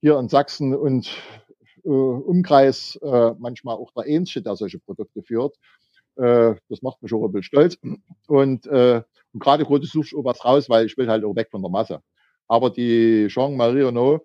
hier 0.00 0.18
in 0.18 0.28
Sachsen 0.28 0.74
und 0.74 1.10
Umkreis 1.84 2.98
äh, 3.02 3.32
manchmal 3.38 3.76
auch 3.76 3.92
der 3.96 4.06
Ähnliche, 4.06 4.42
der 4.42 4.56
solche 4.56 4.78
Produkte 4.78 5.22
führt. 5.22 5.56
Äh, 6.16 6.54
das 6.68 6.82
macht 6.82 7.02
mich 7.02 7.12
auch 7.12 7.24
ein 7.24 7.32
bisschen 7.32 7.44
stolz. 7.44 7.78
Und, 8.26 8.66
äh, 8.66 9.02
und 9.32 9.40
gerade 9.40 9.64
gerade 9.64 9.86
suche 9.86 10.06
ich 10.06 10.16
auch 10.16 10.24
was 10.24 10.44
raus, 10.44 10.68
weil 10.68 10.86
ich 10.86 10.96
will 10.96 11.08
halt 11.08 11.24
auch 11.24 11.36
weg 11.36 11.48
von 11.50 11.62
der 11.62 11.70
Masse. 11.70 12.00
Aber 12.48 12.70
die 12.70 13.28
Jean-Marie 13.28 13.82
Renault, 13.82 14.22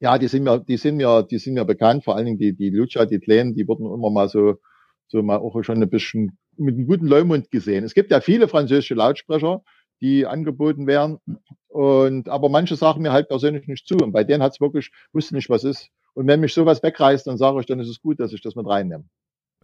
ja, 0.00 0.18
die 0.18 0.28
sind 0.28 0.44
mir, 0.44 0.58
die 0.60 0.76
sind 0.76 0.96
mir, 0.96 1.22
die 1.22 1.38
sind 1.38 1.54
mir 1.54 1.64
bekannt, 1.64 2.04
vor 2.04 2.16
allen 2.16 2.26
Dingen 2.26 2.38
die, 2.38 2.54
die 2.54 2.70
Lucia, 2.70 3.04
die 3.06 3.18
Kleinen, 3.18 3.54
die 3.54 3.66
wurden 3.66 3.86
immer 3.86 4.10
mal 4.10 4.28
so, 4.28 4.56
so 5.08 5.22
mal 5.22 5.38
auch 5.38 5.62
schon 5.62 5.82
ein 5.82 5.90
bisschen 5.90 6.38
mit 6.56 6.74
einem 6.74 6.86
guten 6.86 7.06
Leumund 7.06 7.50
gesehen. 7.50 7.84
Es 7.84 7.94
gibt 7.94 8.10
ja 8.10 8.20
viele 8.20 8.48
französische 8.48 8.94
Lautsprecher, 8.94 9.62
die 10.00 10.26
angeboten 10.26 10.86
werden. 10.86 11.18
Und, 11.68 12.28
aber 12.28 12.48
manche 12.48 12.76
sagen 12.76 13.02
mir 13.02 13.12
halt 13.12 13.28
persönlich 13.28 13.66
nicht 13.66 13.86
zu. 13.86 13.96
Und 13.96 14.12
bei 14.12 14.24
denen 14.24 14.42
hat 14.42 14.52
es 14.52 14.60
wirklich, 14.60 14.90
wusste 15.12 15.34
nicht, 15.34 15.50
was 15.50 15.64
ist. 15.64 15.90
Und 16.14 16.26
wenn 16.26 16.40
mich 16.40 16.54
sowas 16.54 16.82
wegreißt, 16.82 17.26
dann 17.26 17.36
sage 17.36 17.60
ich, 17.60 17.66
dann 17.66 17.80
ist 17.80 17.88
es 17.88 18.00
gut, 18.00 18.18
dass 18.20 18.32
ich 18.32 18.40
das 18.40 18.56
mit 18.56 18.66
reinnehme. 18.66 19.04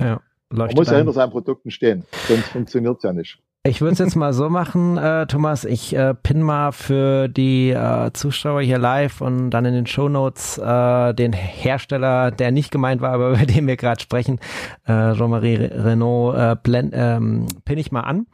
Ja, 0.01 0.21
Man 0.51 0.71
muss 0.75 0.91
ja 0.91 0.97
hinter 0.97 1.13
seinen 1.13 1.31
Produkten 1.31 1.71
stehen, 1.71 2.05
sonst 2.29 2.49
funktioniert 2.49 2.99
es 2.99 3.03
ja 3.03 3.13
nicht. 3.13 3.41
Ich 3.67 3.81
würde 3.81 3.95
es 3.95 3.99
jetzt 3.99 4.15
mal 4.15 4.35
so 4.35 4.51
machen, 4.51 4.99
äh, 4.99 5.27
Thomas. 5.27 5.65
Ich 5.65 5.97
äh, 5.97 6.13
pin 6.13 6.43
mal 6.43 6.71
für 6.71 7.29
die 7.29 7.71
äh, 7.71 8.13
Zuschauer 8.13 8.61
hier 8.61 8.77
live 8.77 9.23
und 9.23 9.49
dann 9.53 9.65
in 9.65 9.73
den 9.73 9.87
Show 9.87 10.11
Notes 10.11 10.59
äh, 10.59 11.15
den 11.15 11.33
Hersteller, 11.33 12.31
der 12.31 12.53
nicht 12.53 12.71
gemeint 12.71 13.01
war, 13.01 13.15
aber 13.15 13.31
über 13.33 13.47
den 13.47 13.67
wir 13.67 13.79
gerade 13.79 14.03
sprechen, 14.03 14.39
äh, 14.87 15.15
Jean-Marie 15.15 15.55
Renault, 15.55 16.37
äh, 16.37 16.57
blend, 16.63 16.93
ähm, 16.95 17.47
pin 17.65 17.79
ich 17.79 17.91
mal 17.91 18.03
an. 18.03 18.27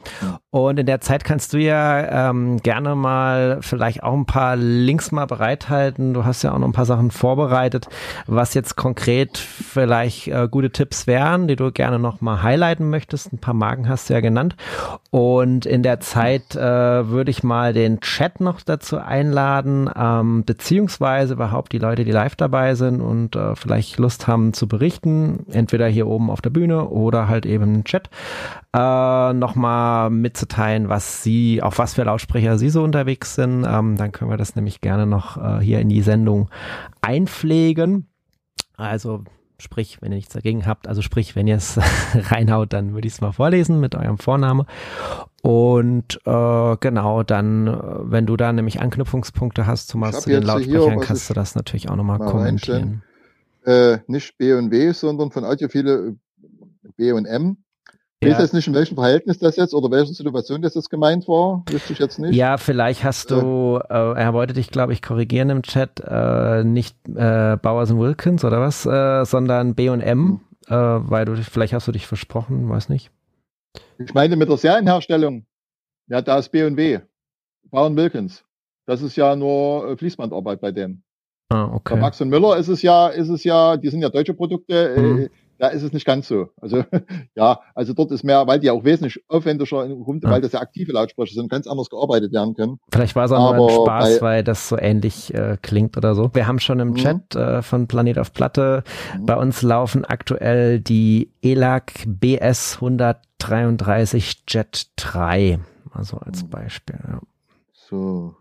Und 0.51 0.81
in 0.81 0.87
der 0.87 1.01
Zeit 1.01 1.23
kannst 1.23 1.53
du 1.53 1.59
ja 1.59 2.31
ähm, 2.31 2.61
gerne 2.65 2.97
mal 2.97 3.59
vielleicht 3.61 4.03
auch 4.03 4.15
ein 4.15 4.27
paar 4.27 4.57
Links 4.57 5.13
mal 5.13 5.27
bereithalten. 5.27 6.13
Du 6.13 6.25
hast 6.25 6.43
ja 6.43 6.53
auch 6.53 6.59
noch 6.59 6.67
ein 6.67 6.73
paar 6.73 6.87
Sachen 6.87 7.13
vorbereitet, 7.13 7.87
was 8.27 8.55
jetzt 8.55 8.75
konkret 8.75 9.39
vielleicht 9.39 10.27
äh, 10.27 10.49
gute 10.51 10.73
Tipps 10.73 11.07
wären, 11.07 11.47
die 11.47 11.55
du 11.55 11.71
gerne 11.71 12.01
noch 12.01 12.21
mal 12.21 12.43
highlighten 12.43 12.91
möchtest. 12.91 13.33
Ein 13.33 13.39
paar 13.39 13.55
Marken 13.55 13.89
hast 13.89 14.11
du 14.11 14.15
ja 14.15 14.21
genannt. 14.21 14.57
In 15.67 15.83
der 15.83 16.01
Zeit 16.01 16.55
äh, 16.55 17.09
würde 17.09 17.31
ich 17.31 17.43
mal 17.43 17.73
den 17.73 18.01
Chat 18.01 18.41
noch 18.41 18.61
dazu 18.61 18.99
einladen, 18.99 19.91
ähm, 19.95 20.45
beziehungsweise 20.45 21.35
überhaupt 21.35 21.73
die 21.73 21.79
Leute, 21.79 22.05
die 22.05 22.13
live 22.13 22.37
dabei 22.37 22.75
sind 22.75 23.01
und 23.01 23.37
äh, 23.37 23.57
vielleicht 23.57 23.99
Lust 23.99 24.27
haben 24.27 24.53
zu 24.53 24.69
berichten, 24.69 25.47
entweder 25.51 25.89
hier 25.89 26.07
oben 26.07 26.31
auf 26.31 26.41
der 26.41 26.51
Bühne 26.51 26.89
oder 26.89 27.29
halt 27.29 27.47
eben 27.47 27.75
im 27.75 27.85
Chat, 27.85 28.11
äh, 28.73 29.33
nochmal 29.33 30.11
mitzuteilen, 30.11 30.89
was 30.89 31.23
sie, 31.23 31.63
auf 31.63 31.79
was 31.79 31.95
für 31.95 32.05
Lautsprecher 32.05 32.59
sie 32.59 32.71
so 32.71 32.83
unterwegs 32.83 33.35
sind. 33.35 33.65
Ähm, 33.69 33.97
dann 33.97 34.13
können 34.13 34.31
wir 34.31 34.37
das 34.37 34.57
nämlich 34.57 34.81
gerne 34.81 35.07
noch 35.07 35.37
äh, 35.37 35.61
hier 35.61 35.81
in 35.81 35.89
die 35.89 36.03
Sendung 36.03 36.49
einpflegen. 37.03 38.07
Also 38.77 39.25
Sprich, 39.61 39.99
wenn 40.01 40.13
ihr 40.13 40.17
nichts 40.17 40.33
dagegen 40.33 40.67
habt, 40.67 40.89
also 40.89 41.03
sprich, 41.03 41.37
wenn 41.37 41.47
ihr 41.47 41.57
es 41.57 41.79
reinhaut, 42.15 42.73
dann 42.73 42.95
würde 42.95 43.07
ich 43.07 43.15
es 43.15 43.21
mal 43.21 43.33
vorlesen 43.33 43.81
mit 43.81 43.95
eurem 43.95 44.19
Vorname. 44.19 44.67
Und 45.43 46.21
äh, 46.27 46.77
genau, 46.81 47.23
dann, 47.23 47.67
äh, 47.67 47.73
wenn 48.03 48.27
du 48.27 48.37
da 48.37 48.53
nämlich 48.53 48.81
Anknüpfungspunkte 48.81 49.67
hast, 49.67 49.91
Thomas, 49.91 50.23
zu 50.23 50.31
den 50.31 50.43
Lautsprechern, 50.43 51.01
kannst 51.01 51.31
du 51.31 51.35
das 51.35 51.55
natürlich 51.55 51.89
auch 51.89 51.97
nochmal 51.97 52.19
kommentieren. 52.19 53.03
Äh, 53.65 53.99
nicht 54.07 54.37
B 54.39 54.55
und 54.55 54.71
W, 54.71 54.93
sondern 54.93 55.31
von 55.31 55.45
Audiophile 55.45 56.17
B 56.97 57.13
und 57.13 57.27
M. 57.27 57.59
Ich 58.23 58.31
weiß 58.31 58.39
jetzt 58.39 58.53
nicht, 58.53 58.67
in 58.69 58.75
welchem 58.75 58.97
Verhältnis 58.97 59.39
das 59.39 59.57
jetzt 59.57 59.73
oder 59.73 59.91
welcher 59.91 60.13
Situation 60.13 60.61
das 60.61 60.75
jetzt 60.75 60.91
gemeint 60.91 61.27
war. 61.27 61.63
Wüsste 61.71 61.95
ich 61.95 61.99
jetzt 61.99 62.19
nicht. 62.19 62.35
Ja, 62.35 62.59
vielleicht 62.59 63.03
hast 63.03 63.31
du, 63.31 63.81
äh, 63.89 64.13
er 64.13 64.35
wollte 64.35 64.53
dich, 64.53 64.71
glaube 64.71 64.93
ich, 64.93 65.01
korrigieren 65.01 65.49
im 65.49 65.63
Chat, 65.63 66.01
äh, 66.07 66.63
nicht 66.63 66.95
äh, 67.09 67.57
Bowers 67.57 67.97
Wilkins 67.97 68.45
oder 68.45 68.61
was, 68.61 68.85
äh, 68.85 69.25
sondern 69.25 69.75
B 69.75 69.89
und 69.89 70.03
M, 70.03 70.41
hm. 70.67 70.77
äh, 70.77 71.11
weil 71.11 71.25
du 71.25 71.35
vielleicht 71.37 71.73
hast 71.73 71.89
du 71.89 71.93
dich 71.93 72.07
versprochen, 72.07 72.69
weiß 72.69 72.91
nicht. 72.91 73.11
Ich 73.99 74.13
meine 74.13 74.37
mit 74.37 74.51
der 74.51 74.59
Serienherstellung, 74.59 75.47
ja, 76.09 76.21
da 76.21 76.39
ist 76.39 76.51
B 76.51 76.65
und 76.65 76.77
W. 76.77 77.01
Bauer 77.71 77.97
Wilkins. 77.97 78.45
Das 78.85 79.01
ist 79.01 79.17
ja 79.17 79.35
nur 79.35 79.93
äh, 79.93 79.97
Fließbandarbeit 79.97 80.61
bei 80.61 80.73
denen. 80.73 81.05
Ah, 81.49 81.71
okay. 81.73 81.95
Bei 81.95 82.01
Max 82.01 82.21
und 82.21 82.29
Müller 82.29 82.59
ist 82.59 82.69
es 82.69 82.83
ja, 82.83 83.09
ist 83.09 83.31
es 83.31 83.45
ja, 83.45 83.79
die 83.79 83.89
sind 83.89 84.03
ja 84.03 84.11
deutsche 84.11 84.35
Produkte. 84.35 84.95
Äh, 84.95 85.01
mhm 85.01 85.31
da 85.61 85.69
ist 85.69 85.83
es 85.83 85.93
nicht 85.93 86.07
ganz 86.07 86.27
so. 86.27 86.49
Also 86.61 86.85
ja, 87.35 87.61
also 87.75 87.93
dort 87.93 88.11
ist 88.13 88.25
mehr, 88.25 88.47
weil 88.47 88.59
die 88.59 88.71
auch 88.71 88.83
wesentlich 88.83 89.23
aufwendiger, 89.29 89.87
ja. 89.87 90.31
weil 90.31 90.41
das 90.41 90.53
ja 90.53 90.61
aktive 90.61 90.93
Lautsprecher 90.93 91.35
sind, 91.35 91.51
ganz 91.51 91.67
anders 91.67 91.91
gearbeitet 91.91 92.33
werden 92.33 92.55
können. 92.55 92.81
Vielleicht 92.91 93.15
war 93.15 93.27
es 93.27 93.33
auch 93.33 93.55
nur 93.55 93.69
ein 93.69 93.75
Spaß, 93.75 94.21
bei, 94.21 94.27
weil 94.27 94.45
das 94.45 94.69
so 94.69 94.79
ähnlich 94.79 95.35
äh, 95.35 95.59
klingt 95.61 95.99
oder 95.99 96.15
so. 96.15 96.31
Wir 96.35 96.47
haben 96.47 96.59
schon 96.59 96.81
im 96.81 96.91
mhm. 96.91 96.97
Chat 96.97 97.37
äh, 97.37 97.63
von 97.63 97.87
Planet 97.87 98.19
auf 98.19 98.33
Platte, 98.33 98.83
mhm. 99.17 99.27
bei 99.27 99.37
uns 99.37 99.61
laufen 99.61 100.07
aktuell 100.07 100.81
die 100.81 101.31
ELAC 101.43 102.05
BS 102.07 102.77
133 102.77 104.45
Jet 104.49 104.87
3, 104.97 105.59
also 105.93 106.17
als 106.17 106.43
mhm. 106.43 106.49
Beispiel. 106.49 106.99
Ja. 107.07 107.21
So, 107.73 108.35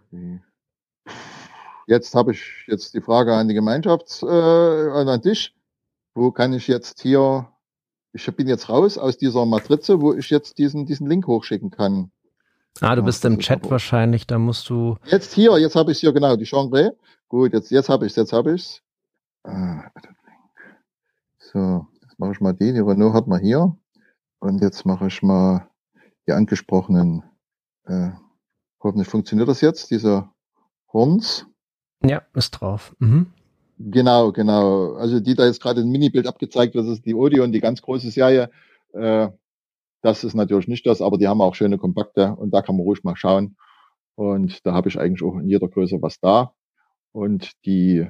jetzt 1.86 2.16
habe 2.16 2.32
ich 2.32 2.66
jetzt 2.68 2.94
die 2.94 3.02
Frage 3.02 3.34
an 3.34 3.50
die 3.50 3.56
Gemeinschafts, 3.56 4.24
äh, 4.24 4.26
an 4.26 5.22
dich 5.22 5.54
wo 6.20 6.32
kann 6.32 6.54
ich 6.54 6.68
jetzt 6.68 7.02
hier, 7.02 7.48
ich 8.12 8.26
bin 8.36 8.48
jetzt 8.48 8.70
raus 8.70 8.98
aus 8.98 9.18
dieser 9.18 9.46
Matrize, 9.46 10.02
wo 10.02 10.14
ich 10.14 10.30
jetzt 10.30 10.58
diesen, 10.58 10.86
diesen 10.86 11.08
Link 11.08 11.28
hochschicken 11.28 11.72
kann. 11.72 12.12
Ah, 12.82 12.96
du 12.96 13.04
bist 13.04 13.26
im 13.26 13.40
Chat 13.40 13.70
wahrscheinlich, 13.70 14.28
da 14.28 14.38
musst 14.38 14.70
du. 14.70 14.98
Jetzt 15.06 15.34
hier, 15.34 15.58
jetzt 15.58 15.76
habe 15.76 15.92
ich 15.92 15.98
es 15.98 16.02
hier, 16.02 16.14
genau, 16.14 16.36
die 16.36 16.46
Chambre. 16.46 16.96
Gut, 17.28 17.54
jetzt, 17.54 17.72
jetzt 17.72 17.90
habe 17.90 18.06
ich 18.06 18.12
es, 18.12 18.16
jetzt 18.18 18.34
habe 18.34 18.54
ich 18.54 18.62
es. 18.62 18.82
Ah, 19.44 19.90
so, 21.38 21.88
jetzt 22.02 22.20
mache 22.20 22.32
ich 22.34 22.42
mal 22.42 22.54
die, 22.54 22.74
die 22.74 22.80
Renault 22.80 23.14
hat 23.14 23.28
man 23.28 23.40
hier. 23.40 23.76
Und 24.40 24.62
jetzt 24.62 24.86
mache 24.86 25.08
ich 25.08 25.22
mal 25.22 25.70
die 26.28 26.34
angesprochenen, 26.34 27.24
äh, 27.86 28.12
hoffentlich 28.82 29.08
funktioniert 29.08 29.50
das 29.50 29.62
jetzt, 29.62 29.90
diese 29.90 30.30
Horns. 30.94 31.46
Ja, 32.04 32.22
ist 32.34 32.52
drauf. 32.52 32.96
Mhm. 33.00 33.34
Genau, 33.82 34.34
genau. 34.34 34.96
Also 34.96 35.22
die 35.22 35.36
da 35.36 35.46
jetzt 35.46 35.62
gerade 35.62 35.80
ein 35.82 35.90
Minibild 35.90 36.28
abgezeigt 36.28 36.76
das 36.76 36.86
ist 36.88 37.06
die 37.06 37.16
Odeon, 37.16 37.54
die 37.54 37.62
ganz 37.62 37.82
große 37.82 38.12
Serie. 38.12 38.50
Äh, 38.94 39.30
das 40.02 40.24
ist 40.26 40.36
natürlich 40.36 40.68
nicht 40.68 40.86
das, 40.88 41.02
aber 41.02 41.18
die 41.18 41.28
haben 41.28 41.42
auch 41.42 41.56
schöne 41.56 41.78
Kompakte 41.78 42.36
und 42.36 42.52
da 42.54 42.62
kann 42.62 42.76
man 42.78 42.86
ruhig 42.86 43.04
mal 43.04 43.16
schauen. 43.16 43.58
Und 44.16 44.66
da 44.66 44.74
habe 44.74 44.90
ich 44.90 45.00
eigentlich 45.00 45.24
auch 45.24 45.38
in 45.40 45.50
jeder 45.50 45.70
Größe 45.70 46.02
was 46.02 46.20
da. 46.20 46.54
Und 47.14 47.54
die 47.66 48.08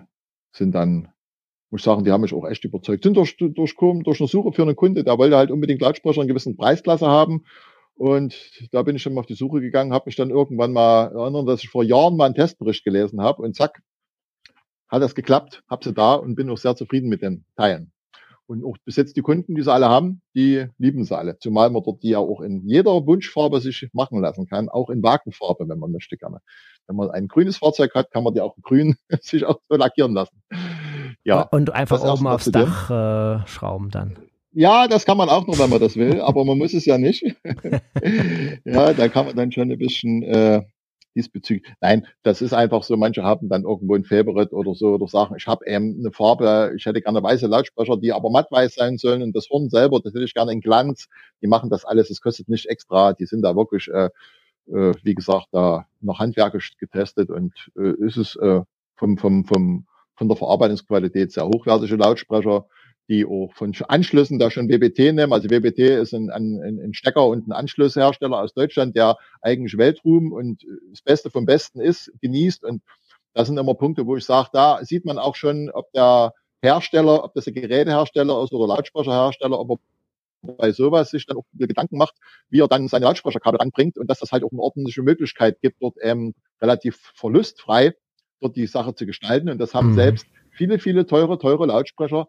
sind 0.54 0.76
dann, 0.76 1.10
muss 1.72 1.82
ich 1.82 1.86
sagen, 1.86 2.04
die 2.06 2.12
haben 2.12 2.22
mich 2.22 2.34
auch 2.34 2.48
echt 2.48 2.66
überzeugt. 2.66 3.04
Sind 3.04 3.18
durch, 3.18 3.38
durch, 3.38 3.76
durch 3.78 4.22
eine 4.22 4.28
Suche 4.28 4.54
für 4.54 4.64
einen 4.64 4.76
Kunde, 4.76 5.04
der 5.04 5.18
wollte 5.20 5.38
halt 5.38 5.52
unbedingt 5.52 5.82
Lautsprecher 5.82 6.18
in 6.18 6.22
einer 6.24 6.30
gewissen 6.30 6.58
Preisklasse 6.58 7.08
haben. 7.08 7.46
Und 7.96 8.36
da 8.72 8.84
bin 8.84 8.96
ich 8.96 9.04
schon 9.04 9.14
mal 9.14 9.22
auf 9.22 9.28
die 9.28 9.36
Suche 9.36 9.62
gegangen, 9.62 9.94
habe 9.94 10.06
mich 10.08 10.16
dann 10.16 10.32
irgendwann 10.32 10.74
mal 10.74 11.08
erinnert, 11.14 11.48
dass 11.50 11.64
ich 11.64 11.70
vor 11.70 11.84
Jahren 11.84 12.18
mal 12.18 12.26
einen 12.28 12.36
Testbericht 12.36 12.84
gelesen 12.86 13.22
habe 13.22 13.44
und 13.44 13.56
zack, 13.56 13.82
hat 14.90 15.02
das 15.02 15.16
geklappt, 15.16 15.64
habe 15.70 15.84
sie 15.84 15.94
da 15.94 16.16
und 16.16 16.36
bin 16.36 16.50
auch 16.50 16.58
sehr 16.58 16.76
zufrieden 16.76 17.10
mit 17.10 17.22
den 17.22 17.46
Teilen. 17.56 17.92
Und 18.48 18.66
auch 18.66 18.78
bis 18.84 18.96
jetzt 18.96 19.16
die 19.16 19.22
Kunden, 19.22 19.54
die 19.54 19.62
sie 19.62 19.72
alle 19.72 19.90
haben, 19.90 20.22
die 20.34 20.66
lieben 20.80 21.04
sie 21.04 21.16
alle. 21.16 21.38
Zumal 21.38 21.70
man 21.70 21.84
dort 21.84 22.02
die 22.02 22.10
ja 22.10 22.18
auch 22.18 22.42
in 22.42 22.68
jeder 22.68 23.06
Wunschfarbe 23.06 23.62
sich 23.62 23.88
machen 23.94 24.20
lassen 24.22 24.48
kann, 24.48 24.70
auch 24.70 24.90
in 24.90 25.04
Wagenfarbe, 25.04 25.70
wenn 25.70 25.78
man 25.78 25.92
möchte 25.92 26.18
gerne. 26.18 26.40
Wenn 26.88 26.96
man 26.96 27.12
ein 27.12 27.28
grünes 27.28 27.58
Fahrzeug 27.58 27.94
hat, 27.94 28.10
kann 28.10 28.24
man 28.24 28.34
die 28.34 28.42
auch 28.42 28.56
grün 28.64 28.96
sich 29.22 29.46
auch 29.46 29.60
so 29.70 29.76
lackieren 29.76 30.14
lassen. 30.14 30.42
Ja. 31.24 31.44
Und 31.44 31.70
einfach 31.70 32.04
oben 32.04 32.26
aufs 32.26 32.50
Dach 32.50 32.90
äh, 32.90 33.48
schrauben 33.48 33.92
dann. 33.92 34.18
Ja, 34.52 34.88
das 34.88 35.06
kann 35.06 35.18
man 35.18 35.30
auch 35.30 35.46
noch, 35.46 35.60
wenn 35.60 35.70
man 35.70 35.80
das 35.80 35.96
will, 35.96 36.20
aber 36.22 36.44
man 36.44 36.58
muss 36.58 36.74
es 36.74 36.86
ja 36.86 36.98
nicht. 36.98 37.24
ja, 38.66 38.94
da 38.94 39.08
kann 39.10 39.28
man 39.28 39.36
dann 39.36 39.52
schon 39.52 39.72
ein 39.72 39.78
bisschen 39.78 40.24
äh, 40.24 40.64
diesbezüglich. 41.16 41.74
Nein, 41.82 42.06
das 42.24 42.42
ist 42.42 42.54
einfach 42.54 42.84
so, 42.84 42.98
manche 42.98 43.24
haben 43.24 43.50
dann 43.50 43.64
irgendwo 43.64 43.96
ein 43.96 44.04
Favorite 44.04 44.54
oder 44.54 44.74
so 44.76 44.90
oder 44.96 45.08
sagen, 45.08 45.36
ich 45.38 45.48
habe 45.48 45.66
eben 45.68 46.00
eine 46.00 46.12
Farbe, 46.12 46.74
ich 46.76 46.86
hätte 46.86 47.02
gerne 47.02 47.22
weiße 47.22 47.48
Lautsprecher, 47.48 47.98
die 47.98 48.14
aber 48.14 48.30
mattweiß 48.30 48.76
sein 48.76 48.98
sollen 48.98 49.22
und 49.24 49.36
das 49.36 49.50
Horn 49.50 49.70
selber, 49.70 50.00
das 50.00 50.14
hätte 50.14 50.24
ich 50.24 50.34
gerne 50.34 50.52
in 50.52 50.62
Glanz. 50.62 51.08
Die 51.42 51.48
machen 51.48 51.70
das 51.70 51.86
alles, 51.86 52.10
es 52.10 52.22
kostet 52.22 52.50
nicht 52.50 52.68
extra, 52.68 53.14
die 53.14 53.26
sind 53.26 53.42
da 53.42 53.56
wirklich, 53.56 53.88
äh, 53.90 54.10
äh, 54.68 54.94
wie 55.04 55.16
gesagt, 55.16 55.48
da 55.52 55.86
noch 56.02 56.20
handwerkisch 56.20 56.78
getestet 56.78 57.30
und 57.30 57.54
äh, 57.78 57.94
ist 58.06 58.18
es 58.18 58.36
äh, 58.38 58.62
vom, 58.96 59.18
vom, 59.18 59.46
vom, 59.46 59.88
von 60.16 60.28
der 60.28 60.38
Verarbeitungsqualität 60.38 61.32
sehr 61.32 61.48
hochwertige 61.48 61.96
Lautsprecher, 61.96 62.66
die 63.10 63.26
auch 63.26 63.52
von 63.54 63.74
Anschlüssen 63.88 64.38
da 64.38 64.52
schon 64.52 64.70
WBT 64.70 65.14
nehmen. 65.14 65.34
Also 65.34 65.50
WBT 65.50 65.80
ist 65.80 66.14
ein, 66.14 66.30
ein, 66.30 66.62
ein 66.62 66.94
Stecker 66.94 67.26
und 67.26 67.48
ein 67.48 67.52
Anschlusshersteller 67.52 68.40
aus 68.40 68.54
Deutschland, 68.54 68.96
der 68.96 69.18
eigentlich 69.42 69.78
Weltruhm 69.78 70.32
und 70.32 70.64
das 70.92 71.02
Beste 71.02 71.32
vom 71.32 71.46
Besten 71.46 71.82
ist, 71.82 72.12
genießt. 72.22 72.64
Und 72.64 72.84
das 73.34 73.48
sind 73.48 73.58
immer 73.58 73.74
Punkte, 73.74 74.06
wo 74.06 74.16
ich 74.16 74.26
sage, 74.26 74.50
da 74.54 74.84
sieht 74.84 75.06
man 75.06 75.18
auch 75.18 75.36
schon, 75.36 75.72
ob 75.72 75.92
der 75.92 76.34
Hersteller, 76.62 77.24
ob 77.24 77.34
das 77.34 77.48
ein 77.48 77.56
Gerätehersteller 77.56 78.44
ist 78.44 78.54
oder 78.54 78.68
Lautsprecherhersteller, 78.68 79.60
ob 79.60 79.72
er 79.72 80.54
bei 80.54 80.72
sowas 80.72 81.10
sich 81.10 81.26
dann 81.26 81.38
auch 81.38 81.46
Gedanken 81.54 81.98
macht, 81.98 82.16
wie 82.50 82.62
er 82.62 82.68
dann 82.68 82.88
seine 82.88 83.06
Lautsprecherkabel 83.06 83.60
anbringt 83.60 83.98
und 83.98 84.10
dass 84.10 84.20
das 84.20 84.32
halt 84.32 84.44
auch 84.44 84.52
eine 84.52 84.62
ordentliche 84.62 85.02
Möglichkeit 85.02 85.60
gibt, 85.62 85.82
dort 85.82 85.96
ähm, 86.02 86.34
relativ 86.62 87.12
verlustfrei 87.16 87.96
dort 88.40 88.56
die 88.56 88.68
Sache 88.68 88.96
zu 88.96 89.06
gestalten. 89.06 89.50
Und 89.50 89.58
das 89.58 89.74
haben 89.74 89.90
mhm. 89.90 89.96
selbst 89.96 90.28
viele, 90.52 90.80
viele 90.80 91.06
teure, 91.06 91.38
teure 91.40 91.66
Lautsprecher 91.66 92.28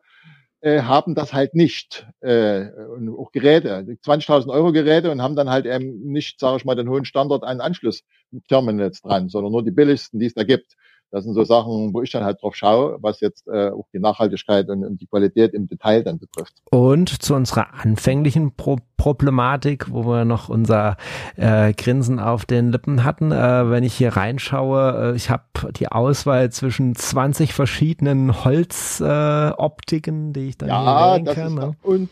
äh, 0.61 0.83
haben 0.83 1.15
das 1.15 1.33
halt 1.33 1.55
nicht. 1.55 2.07
Äh, 2.21 2.67
und 2.97 3.09
auch 3.19 3.33
Geräte, 3.33 3.85
20.000 4.05 4.49
Euro 4.51 4.73
Geräte 4.73 5.11
und 5.11 5.23
haben 5.23 5.37
dann 5.37 5.51
halt 5.51 5.67
eben 5.67 6.13
nicht, 6.13 6.41
sage 6.41 6.59
ich 6.59 6.65
mal, 6.65 6.75
den 6.75 6.89
hohen 6.89 7.05
Standard 7.05 7.45
an 7.45 7.61
Anschlussterminals 7.61 9.03
dran, 9.03 9.29
sondern 9.29 9.53
nur 9.53 9.65
die 9.65 9.71
billigsten, 9.71 10.21
die 10.21 10.27
es 10.27 10.35
da 10.35 10.45
gibt. 10.45 10.77
Das 11.11 11.25
sind 11.25 11.35
so 11.35 11.43
Sachen, 11.45 11.93
wo 11.93 12.03
ich 12.03 12.11
dann 12.11 12.25
halt 12.25 12.41
drauf 12.41 12.55
schaue, 12.55 12.99
was 13.01 13.21
jetzt 13.21 13.49
äh, 13.49 13.71
auch 13.71 13.87
die 13.93 13.99
Nachhaltigkeit 13.99 14.69
und, 14.69 14.85
und 14.85 15.01
die 15.01 15.07
Qualität 15.07 15.55
im 15.55 15.69
Detail 15.69 16.05
dann 16.05 16.19
betrifft. 16.19 16.55
Und 16.71 17.23
zu 17.23 17.35
unserer 17.35 17.75
anfänglichen 17.75 18.55
Pro 18.55 18.77
Problematik, 18.97 19.91
wo 19.91 20.05
wir 20.05 20.27
noch 20.27 20.51
unser 20.51 20.99
äh, 21.37 21.73
Grinsen 21.73 22.21
auf 22.21 22.45
den 22.45 22.71
Lippen 22.71 23.03
hatten, 23.03 23.33
äh, 23.33 23.71
wenn 23.71 23.83
ich 23.83 23.95
hier 23.95 24.15
reinschaue, 24.15 25.13
äh, 25.13 25.17
ich 25.17 25.31
habe 25.31 25.73
die 25.73 25.89
Auswahl 25.89 26.53
zwischen 26.53 26.95
20 26.95 27.55
verschiedenen 27.55 28.45
Holzoptiken, 28.45 30.31
äh, 30.31 30.33
die 30.35 30.49
ich 30.51 30.59
dann 30.59 30.69
ja, 30.69 31.15
hier 31.15 31.25
das 31.25 31.35
kann. 31.35 31.47
Ist 31.47 31.55
ne? 31.55 31.77
und 31.83 32.11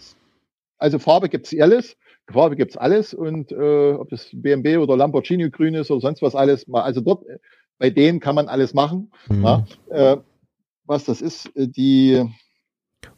also 0.79 0.99
Farbe 0.99 1.29
gibt's 1.29 1.55
alles. 1.61 1.95
Farbe 2.33 2.57
gibt's 2.57 2.77
alles 2.77 3.13
und 3.13 3.53
äh, 3.53 3.93
ob 3.93 4.09
das 4.09 4.29
BMW 4.33 4.79
oder 4.79 4.97
Lamborghini 4.97 5.51
grün 5.51 5.75
ist 5.75 5.91
oder 5.91 6.01
sonst 6.01 6.23
was 6.23 6.35
alles, 6.35 6.67
also 6.73 7.01
dort 7.01 7.25
bei 7.79 7.91
denen 7.91 8.21
kann 8.21 8.35
man 8.35 8.49
alles 8.49 8.75
machen. 8.75 9.11
Mhm. 9.29 9.45
Ja, 9.45 9.67
äh, 9.91 10.17
was 10.85 11.05
das 11.05 11.21
ist, 11.21 11.55
äh, 11.57 11.69
die. 11.69 12.25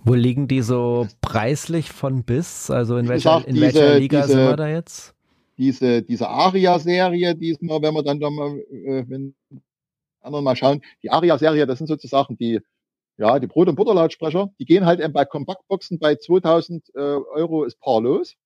Wo 0.04 0.14
liegen 0.14 0.48
die 0.48 0.62
so 0.62 1.08
preislich 1.20 1.90
von 1.90 2.24
bis? 2.24 2.70
Also 2.70 2.96
in 2.96 3.08
welcher, 3.08 3.36
gesagt, 3.36 3.46
in 3.46 3.54
diese, 3.54 3.66
welcher 3.66 3.98
Liga 3.98 4.22
diese, 4.22 4.32
sind 4.32 4.44
wir 4.46 4.56
da 4.56 4.68
jetzt? 4.68 5.14
Diese, 5.56 6.02
diese 6.02 6.28
Aria-Serie, 6.28 7.34
diesmal, 7.34 7.82
wenn 7.82 7.94
wir 7.94 8.02
dann 8.02 8.20
da 8.20 8.30
mal, 8.30 8.58
äh, 8.58 9.04
wenn 9.08 9.34
anderen 10.22 10.44
mal 10.44 10.56
schauen, 10.56 10.82
die 11.02 11.10
Aria-Serie, 11.10 11.66
das 11.66 11.78
sind 11.78 11.86
sozusagen 11.86 12.36
die, 12.36 12.60
ja, 13.16 13.38
die 13.38 13.46
Brot- 13.46 13.68
und 13.68 13.76
Butterlautsprecher, 13.76 14.50
die 14.58 14.64
gehen 14.64 14.86
halt 14.86 15.00
bei 15.12 15.24
Kompaktboxen 15.24 15.98
bei 15.98 16.16
2000 16.16 16.94
äh, 16.94 16.98
Euro 16.98 17.64
ist 17.64 17.80
Paar 17.80 18.00
los. 18.00 18.36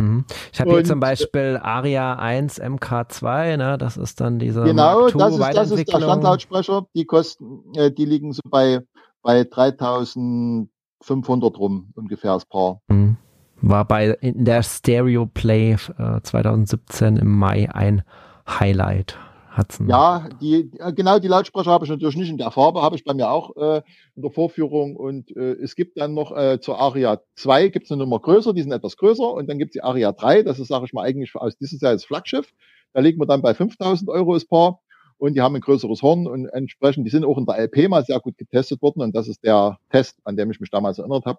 Mhm. 0.00 0.24
Ich 0.52 0.60
habe 0.60 0.70
hier 0.70 0.84
zum 0.84 1.00
Beispiel 1.00 1.58
Aria 1.62 2.16
1 2.16 2.60
MK2, 2.60 3.56
ne? 3.56 3.78
das 3.78 3.96
ist 3.96 4.20
dann 4.20 4.38
diese 4.38 4.64
Genau, 4.64 5.08
das 5.08 5.34
ist, 5.34 5.54
das 5.54 5.70
ist 5.70 5.92
der 5.92 6.00
Standlautsprecher. 6.00 6.86
Die 6.94 7.04
kosten, 7.04 7.62
äh, 7.74 7.90
die 7.90 8.04
liegen 8.04 8.32
so 8.32 8.42
bei, 8.44 8.80
bei 9.22 9.44
3500 9.44 11.58
rum 11.58 11.92
ungefähr 11.94 12.34
das 12.34 12.44
Paar. 12.44 12.80
Mhm. 12.88 13.16
War 13.62 13.84
bei 13.84 14.16
in 14.20 14.44
der 14.44 14.62
Stereo 14.62 15.26
Play 15.26 15.76
äh, 15.98 16.20
2017 16.22 17.18
im 17.18 17.38
Mai 17.38 17.68
ein 17.70 18.02
Highlight. 18.48 19.18
Hudson. 19.56 19.88
Ja, 19.88 20.28
die, 20.40 20.70
äh, 20.78 20.92
genau 20.92 21.18
die 21.18 21.28
Lautsprecher 21.28 21.70
habe 21.70 21.84
ich 21.84 21.90
natürlich 21.90 22.16
nicht 22.16 22.30
in 22.30 22.38
der 22.38 22.50
Farbe, 22.50 22.82
habe 22.82 22.96
ich 22.96 23.04
bei 23.04 23.14
mir 23.14 23.30
auch 23.30 23.56
äh, 23.56 23.82
in 24.14 24.22
der 24.22 24.30
Vorführung. 24.30 24.96
Und 24.96 25.34
äh, 25.36 25.52
es 25.54 25.74
gibt 25.74 25.98
dann 25.98 26.14
noch 26.14 26.36
äh, 26.36 26.60
zur 26.60 26.78
Aria 26.78 27.20
2 27.36 27.68
gibt 27.68 27.86
es 27.86 27.92
eine 27.92 28.00
Nummer 28.02 28.20
größer, 28.20 28.52
die 28.52 28.62
sind 28.62 28.72
etwas 28.72 28.96
größer. 28.96 29.32
Und 29.32 29.48
dann 29.48 29.58
gibt 29.58 29.70
es 29.70 29.72
die 29.74 29.82
Aria 29.82 30.12
3, 30.12 30.42
das 30.42 30.58
ist, 30.58 30.68
sage 30.68 30.84
ich 30.86 30.92
mal, 30.92 31.04
eigentlich 31.04 31.34
aus 31.34 31.56
dieses 31.56 31.80
Jahr 31.80 31.92
das 31.92 32.04
Flaggschiff. 32.04 32.52
Da 32.92 33.00
liegen 33.00 33.20
wir 33.20 33.26
dann 33.26 33.42
bei 33.42 33.54
5000 33.54 34.08
Euro 34.10 34.34
das 34.34 34.44
Paar. 34.44 34.80
Und 35.18 35.34
die 35.34 35.42
haben 35.42 35.54
ein 35.54 35.60
größeres 35.60 36.00
Horn 36.00 36.26
und 36.26 36.46
entsprechend, 36.46 37.04
die 37.04 37.10
sind 37.10 37.26
auch 37.26 37.36
in 37.36 37.44
der 37.44 37.58
LP 37.58 37.90
mal 37.90 38.02
sehr 38.02 38.18
gut 38.20 38.38
getestet 38.38 38.80
worden. 38.80 39.02
Und 39.02 39.14
das 39.14 39.28
ist 39.28 39.44
der 39.44 39.78
Test, 39.90 40.16
an 40.24 40.36
dem 40.36 40.50
ich 40.50 40.60
mich 40.60 40.70
damals 40.70 40.98
erinnert 40.98 41.26
habe. 41.26 41.38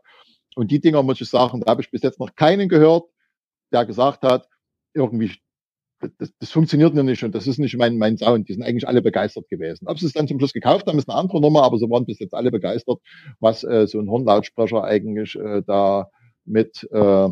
Und 0.55 0.69
die 0.69 0.79
Dinger, 0.79 1.01
muss 1.01 1.19
ich 1.19 1.29
sagen, 1.29 1.61
da 1.61 1.71
habe 1.71 1.81
ich 1.81 1.89
bis 1.89 2.03
jetzt 2.03 2.19
noch 2.19 2.35
keinen 2.35 2.69
gehört, 2.69 3.05
der 3.71 3.85
gesagt 3.85 4.21
hat, 4.21 4.47
irgendwie 4.93 5.31
das, 6.17 6.33
das 6.39 6.51
funktioniert 6.51 6.93
mir 6.93 7.03
nicht 7.03 7.23
und 7.23 7.35
das 7.35 7.47
ist 7.47 7.57
nicht 7.57 7.77
mein, 7.77 7.97
mein 7.97 8.17
Sound. 8.17 8.49
Die 8.49 8.53
sind 8.53 8.63
eigentlich 8.63 8.87
alle 8.87 9.01
begeistert 9.01 9.49
gewesen. 9.49 9.87
Ob 9.87 9.99
sie 9.99 10.05
es 10.05 10.13
dann 10.13 10.27
zum 10.27 10.39
Schluss 10.39 10.53
gekauft 10.53 10.87
haben, 10.87 10.97
ist 10.97 11.09
eine 11.09 11.17
andere 11.17 11.41
Nummer, 11.41 11.63
aber 11.63 11.77
sie 11.77 11.89
waren 11.89 12.05
bis 12.05 12.19
jetzt 12.19 12.33
alle 12.33 12.51
begeistert, 12.51 12.99
was 13.39 13.63
äh, 13.63 13.87
so 13.87 13.99
ein 13.99 14.09
Hornlautsprecher 14.09 14.83
eigentlich 14.83 15.35
äh, 15.35 15.61
da 15.65 16.09
mit, 16.45 16.87
äh, 16.91 17.29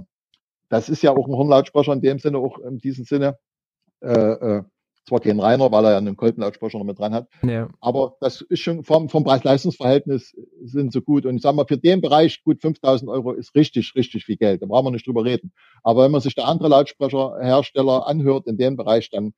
das 0.70 0.90
ist 0.90 1.02
ja 1.02 1.12
auch 1.12 1.28
ein 1.28 1.36
Hornlautsprecher 1.36 1.94
in 1.94 2.02
dem 2.02 2.20
Sinne, 2.20 2.38
auch 2.38 2.60
in 2.60 2.78
diesem 2.78 3.06
Sinne, 3.06 3.38
äh, 4.02 4.12
äh, 4.12 4.64
zwar 5.10 5.20
kein 5.20 5.40
reiner, 5.40 5.72
weil 5.72 5.86
er 5.86 5.92
ja 5.92 5.98
einen 5.98 6.16
Kolbenlautsprecher 6.16 6.78
noch 6.78 6.86
mit 6.86 6.98
dran 6.98 7.14
hat. 7.14 7.28
Ja. 7.44 7.70
Aber 7.82 8.16
das 8.22 8.42
ist 8.42 8.62
schon 8.62 8.84
vom, 8.84 9.10
vom 9.10 9.24
Preis-Leistungs-Verhältnis 9.24 10.36
sind 10.64 10.94
so 10.94 11.02
gut. 11.02 11.26
Und 11.26 11.36
ich 11.36 11.42
sage 11.42 11.56
mal, 11.56 11.66
für 11.68 11.78
den 11.78 12.02
Bereich 12.02 12.44
gut 12.44 12.62
5000 12.62 13.10
Euro 13.10 13.34
ist 13.34 13.54
richtig, 13.56 13.94
richtig 13.96 14.26
viel 14.26 14.38
Geld. 14.38 14.62
Da 14.62 14.68
brauchen 14.68 14.86
wir 14.86 14.92
nicht 14.92 15.08
drüber 15.08 15.26
reden. 15.26 15.52
Aber 15.84 16.04
wenn 16.04 16.12
man 16.12 16.22
sich 16.22 16.36
der 16.36 16.48
andere 16.48 16.70
Lautsprecherhersteller 16.70 18.08
anhört 18.08 18.48
in 18.48 18.58
dem 18.58 18.78
Bereich, 18.78 19.10
dann, 19.10 19.34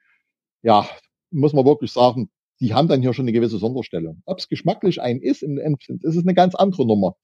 ja, 0.61 0.87
muss 1.31 1.53
man 1.53 1.65
wirklich 1.65 1.91
sagen, 1.91 2.29
die 2.59 2.73
haben 2.75 2.87
dann 2.87 3.01
hier 3.01 3.13
schon 3.13 3.23
eine 3.23 3.31
gewisse 3.31 3.57
Sonderstellung. 3.57 4.21
Ob 4.25 4.37
es 4.37 4.47
geschmacklich 4.47 5.01
ein 5.01 5.19
ist, 5.19 5.41
im 5.41 5.57
Endeffekt, 5.57 6.03
ist 6.03 6.15
es 6.15 6.23
eine 6.23 6.35
ganz 6.35 6.53
andere 6.53 6.85
Nummer. 6.85 7.15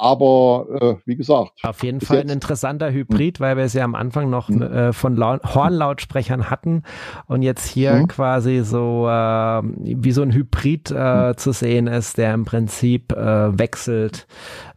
Aber 0.00 0.66
äh, 0.80 0.94
wie 1.04 1.16
gesagt. 1.16 1.52
Auf 1.62 1.82
jeden 1.82 2.00
Fall 2.00 2.20
ein 2.20 2.30
interessanter 2.30 2.90
Hybrid, 2.90 3.38
weil 3.38 3.56
wir 3.58 3.64
es 3.64 3.74
ja 3.74 3.84
am 3.84 3.94
Anfang 3.94 4.30
noch 4.30 4.48
mhm. 4.48 4.62
äh, 4.62 4.92
von 4.92 5.14
Lau 5.14 5.38
Hornlautsprechern 5.42 6.48
hatten 6.48 6.84
und 7.26 7.42
jetzt 7.42 7.66
hier 7.66 7.92
mhm. 7.94 8.08
quasi 8.08 8.62
so 8.64 9.06
äh, 9.08 9.62
wie 9.62 10.12
so 10.12 10.22
ein 10.22 10.32
Hybrid 10.32 10.90
mhm. 10.90 11.36
zu 11.36 11.52
sehen 11.52 11.86
ist, 11.86 12.16
der 12.16 12.32
im 12.32 12.44
Prinzip 12.44 13.12
äh, 13.12 13.58
wechselt 13.58 14.26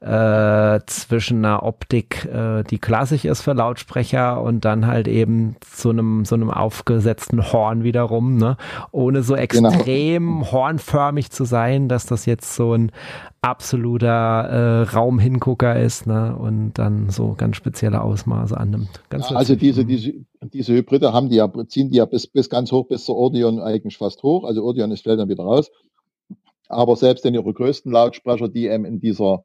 äh, 0.03 0.81
zwischen 0.85 1.45
einer 1.45 1.63
Optik, 1.63 2.25
äh, 2.25 2.63
die 2.63 2.77
klassisch 2.77 3.23
ist 3.23 3.41
für 3.41 3.53
Lautsprecher 3.53 4.41
und 4.41 4.65
dann 4.65 4.85
halt 4.85 5.07
eben 5.07 5.55
zu 5.61 5.91
einem 5.91 6.25
so 6.25 6.35
einem 6.35 6.49
aufgesetzten 6.49 7.53
Horn 7.53 7.83
wiederum, 7.83 8.35
ne? 8.35 8.57
ohne 8.91 9.23
so 9.23 9.35
genau. 9.35 9.69
extrem 9.69 10.39
genau. 10.39 10.51
hornförmig 10.51 11.31
zu 11.31 11.45
sein, 11.45 11.87
dass 11.87 12.05
das 12.05 12.25
jetzt 12.25 12.53
so 12.53 12.73
ein 12.73 12.91
absoluter 13.41 14.09
äh, 14.09 14.81
Raumhingucker 14.83 15.79
ist 15.79 16.05
ne? 16.05 16.35
und 16.35 16.73
dann 16.73 17.09
so 17.09 17.33
ganz 17.37 17.55
spezielle 17.55 18.01
Ausmaße 18.01 18.57
annimmt. 18.57 19.01
Ganz 19.09 19.29
ja, 19.29 19.37
also 19.37 19.55
diese, 19.55 19.85
diese, 19.85 20.13
diese 20.41 20.73
Hybride 20.73 21.13
haben 21.13 21.29
die 21.29 21.37
ja, 21.37 21.49
ziehen 21.67 21.91
die 21.91 21.97
ja 21.97 22.05
bis, 22.05 22.27
bis 22.27 22.49
ganz 22.49 22.73
hoch, 22.73 22.87
bis 22.89 23.05
zur 23.05 23.15
Audion 23.15 23.59
eigentlich 23.59 23.97
fast 23.97 24.21
hoch. 24.23 24.43
Also 24.43 24.63
Audion 24.63 24.91
ist 24.91 25.03
fällt 25.03 25.19
dann 25.19 25.29
wieder 25.29 25.43
raus. 25.43 25.71
Aber 26.67 26.95
selbst 26.97 27.25
in 27.25 27.33
ihre 27.33 27.53
größten 27.53 27.91
Lautsprecher, 27.91 28.49
die 28.49 28.67
eben 28.67 28.85
in 28.85 28.99
dieser, 28.99 29.43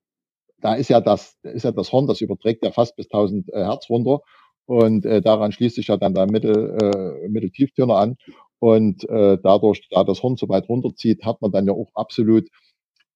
da 0.60 0.74
ist 0.74 0.90
ja 0.90 1.00
das, 1.00 1.36
ist 1.42 1.64
ja 1.64 1.72
das 1.72 1.92
Horn, 1.92 2.06
das 2.06 2.20
überträgt 2.20 2.64
ja 2.64 2.70
fast 2.70 2.96
bis 2.96 3.06
1000 3.06 3.52
äh, 3.52 3.64
Hertz 3.64 3.88
runter. 3.88 4.20
Und 4.66 5.06
äh, 5.06 5.22
daran 5.22 5.52
schließt 5.52 5.76
sich 5.76 5.86
ja 5.88 5.96
dann 5.96 6.14
der 6.14 6.30
Mittel, 6.30 6.76
äh, 6.80 7.28
Mitteltieftöner 7.28 7.96
an. 7.96 8.16
Und 8.58 9.08
äh, 9.08 9.38
dadurch, 9.42 9.88
da 9.90 10.04
das 10.04 10.22
Horn 10.22 10.36
so 10.36 10.48
weit 10.48 10.68
runterzieht, 10.68 11.24
hat 11.24 11.40
man 11.40 11.52
dann 11.52 11.66
ja 11.66 11.72
auch 11.72 11.90
absolut 11.94 12.48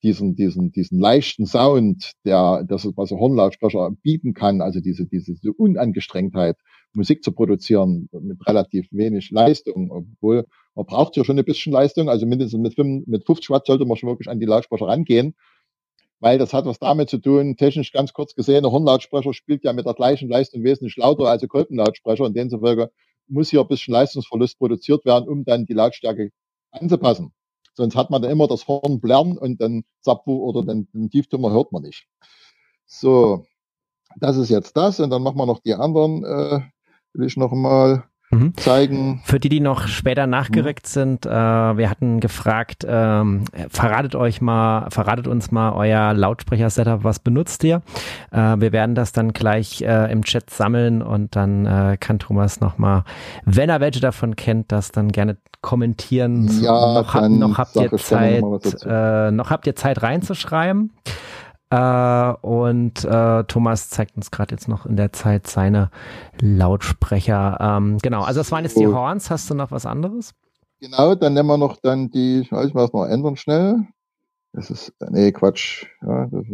diesen, 0.03 0.35
diesen, 0.35 0.73
diesen 0.73 0.99
leichten 0.99 1.47
Sound, 1.47 2.13
der, 2.25 2.65
das, 2.67 2.89
was 2.97 3.13
ein 3.13 3.19
Hornlautsprecher 3.19 3.91
bieten 4.03 4.35
kann, 4.35 4.61
also 4.61 4.81
diese, 4.81 5.07
diese, 5.07 5.35
diese 5.35 5.53
Unangestrengtheit, 5.53 6.57
Musik 6.95 7.23
zu 7.23 7.33
produzieren 7.33 8.09
mit 8.13 8.47
relativ 8.47 8.87
wenig 8.91 9.31
Leistung, 9.31 9.91
obwohl 9.91 10.45
man 10.75 10.87
braucht 10.87 11.17
ja 11.17 11.25
schon 11.25 11.39
ein 11.39 11.45
bisschen 11.45 11.73
Leistung, 11.73 12.09
also 12.09 12.27
mindestens 12.27 12.61
mit, 12.61 12.75
5, 12.75 13.07
mit 13.07 13.25
50 13.25 13.51
Watt 13.51 13.67
sollte 13.67 13.85
man 13.85 13.97
schon 13.97 14.09
wirklich 14.09 14.29
an 14.29 14.41
die 14.41 14.47
Lautsprecher 14.47 14.89
rangehen, 14.89 15.35
weil 16.23 16.39
das 16.39 16.55
hat 16.55 16.67
was 16.67 16.79
damit 16.79 17.11
zu 17.11 17.19
tun, 17.19 17.57
technisch 17.57 17.91
ganz 17.91 18.13
kurz 18.13 18.37
gesehen, 18.37 18.65
ein 18.65 18.71
Hornlautsprecher 18.71 19.35
spielt 19.35 19.65
ja 19.65 19.73
mit 19.73 19.87
der 19.87 19.95
gleichen 19.95 20.29
Leistung 20.29 20.63
wesentlich 20.63 20.97
lauter 20.97 21.25
als 21.25 21.43
ein 21.43 21.49
Kolbenlautsprecher 21.49 22.23
und 22.23 22.37
demzufolge 22.37 22.93
muss 23.27 23.51
hier 23.51 23.61
ein 23.61 23.67
bisschen 23.67 23.93
Leistungsverlust 23.93 24.57
produziert 24.57 25.05
werden, 25.05 25.29
um 25.29 25.45
dann 25.45 25.67
die 25.67 25.73
Lautstärke 25.73 26.31
anzupassen. 26.71 27.33
Sonst 27.75 27.97
hat 27.97 28.11
man 28.11 28.23
da 28.23 28.31
immer 28.31 28.47
das 28.47 28.69
Horn 28.69 29.01
blärren 29.01 29.37
und 29.37 29.61
dann 29.61 29.83
Zapfu 30.01 30.45
oder 30.45 30.63
den, 30.63 30.87
den 30.93 31.11
Tieftöner 31.11 31.51
hört 31.51 31.73
man 31.73 31.83
nicht. 31.83 32.07
So, 32.87 33.45
das 34.17 34.37
ist 34.37 34.49
jetzt 34.49 34.77
das 34.77 35.01
und 35.01 35.11
dann 35.11 35.25
machen 35.25 35.39
wir 35.39 35.47
noch 35.47 35.59
die 35.59 35.75
anderen, 35.75 36.23
äh, 36.23 36.61
will 37.15 37.27
ich 37.27 37.37
noch 37.37 37.51
mal 37.51 38.05
mhm. 38.33 38.57
zeigen. 38.57 39.21
Für 39.25 39.39
die, 39.39 39.49
die 39.49 39.61
noch 39.61 39.87
später 39.87 40.27
nachgerückt 40.27 40.87
mhm. 40.87 40.91
sind, 40.91 41.27
äh, 41.27 41.31
wir 41.31 41.89
hatten 41.89 42.21
gefragt, 42.21 42.85
ähm, 42.89 43.45
verratet 43.69 44.15
euch 44.15 44.41
mal, 44.41 44.89
verratet 44.91 45.29
uns 45.29 45.51
mal 45.51 45.73
euer 45.73 46.13
Lautsprecher-Setup, 46.15 47.05
was 47.05 47.19
benutzt 47.19 47.63
ihr? 47.65 47.83
Äh, 48.31 48.57
wir 48.59 48.73
werden 48.73 48.95
das 48.95 49.13
dann 49.13 49.33
gleich 49.33 49.83
äh, 49.83 50.11
im 50.11 50.25
Chat 50.25 50.51
sammeln 50.51 51.03
und 51.03 51.37
dann 51.37 51.67
äh, 51.67 51.97
kann 51.99 52.19
Thomas 52.19 52.61
nochmal, 52.61 53.05
wenn 53.45 53.69
er 53.69 53.81
welche 53.81 54.01
davon 54.01 54.37
kennt, 54.37 54.73
das 54.73 54.91
dann 54.91 55.13
gerne 55.13 55.37
kommentieren. 55.61 56.49
Ja, 56.61 56.73
noch, 56.73 57.15
hab, 57.15 57.31
noch 57.31 57.57
habt 57.57 57.77
ihr 57.77 57.97
Zeit, 57.97 58.43
äh, 58.85 59.31
noch 59.31 59.51
habt 59.51 59.67
ihr 59.67 59.77
Zeit 59.77 60.03
reinzuschreiben. 60.03 60.93
Äh, 61.73 62.35
und 62.43 63.03
äh, 63.03 63.45
Thomas 63.45 63.89
zeigt 63.89 64.15
uns 64.17 64.31
gerade 64.31 64.55
jetzt 64.55 64.69
noch 64.69 64.85
in 64.85 64.97
der 64.97 65.15
Zeit 65.15 65.47
seine 65.47 65.91
Lautsprecher. 66.39 67.57
Ähm, 67.61 67.97
genau, 68.03 68.23
also 68.23 68.41
das 68.41 68.53
waren 68.53 68.65
jetzt 68.65 68.79
die 68.79 68.87
Horns. 68.87 69.31
Hast 69.31 69.49
du 69.49 69.55
noch 69.55 69.71
was 69.71 69.87
anderes? 69.87 70.35
Genau, 70.81 71.15
dann 71.15 71.33
nehmen 71.33 71.49
wir 71.49 71.57
noch 71.57 71.79
dann 71.79 72.11
die, 72.11 72.41
ich 72.41 72.53
weiß, 72.53 72.75
was 72.75 72.93
noch 72.93 73.07
ändern 73.07 73.37
schnell. 73.37 73.87
Das 74.53 74.69
ist, 74.69 74.93
nee, 75.09 75.33
Quatsch. 75.33 75.87
Ja, 76.03 76.27
das, 76.27 76.45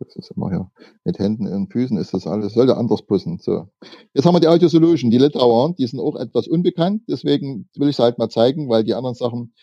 das 0.00 0.16
ist 0.16 0.32
immer 0.32 0.50
hier. 0.50 0.68
Mit 1.04 1.20
Händen 1.20 1.46
und 1.46 1.70
Füßen 1.70 1.96
ist 1.96 2.12
das 2.12 2.26
alles, 2.26 2.54
sollte 2.54 2.76
anders 2.76 3.02
pussen. 3.02 3.38
So. 3.38 3.68
Jetzt 4.14 4.26
haben 4.26 4.34
wir 4.34 4.40
die 4.40 4.48
Audio 4.48 4.66
Solution, 4.66 5.12
die 5.12 5.18
Litauer, 5.18 5.74
die 5.74 5.86
sind 5.86 6.00
auch 6.00 6.16
etwas 6.16 6.48
unbekannt, 6.48 7.02
deswegen 7.06 7.68
will 7.76 7.88
ich 7.88 7.96
es 7.96 8.02
halt 8.02 8.18
mal 8.18 8.30
zeigen, 8.30 8.68
weil 8.68 8.82
die 8.82 8.94
anderen 8.94 9.14
Sachen 9.14 9.54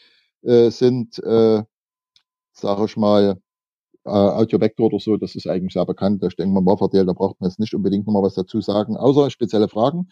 äh, 0.44 0.70
sind, 0.70 1.20
äh, 1.20 1.64
sage 2.54 2.86
ich 2.86 2.96
mal, 2.96 3.42
äh, 4.10 4.42
Audio 4.42 4.60
Vector 4.60 4.88
oder 4.88 5.00
so, 5.00 5.18
das 5.18 5.36
ist 5.36 5.48
eigentlich 5.48 5.74
sehr 5.74 5.86
bekannt. 5.86 6.24
Da 6.24 6.28
denken 6.28 6.54
wir 6.54 6.62
mal 6.62 6.78
verteilt, 6.78 7.08
da 7.08 7.14
braucht 7.14 7.40
man 7.40 7.50
jetzt 7.50 7.60
nicht 7.60 7.74
unbedingt 7.74 8.08
nochmal 8.08 8.24
was 8.24 8.34
dazu 8.34 8.62
sagen, 8.62 8.98
außer 8.98 9.30
spezielle 9.30 9.70
Fragen. 9.70 10.10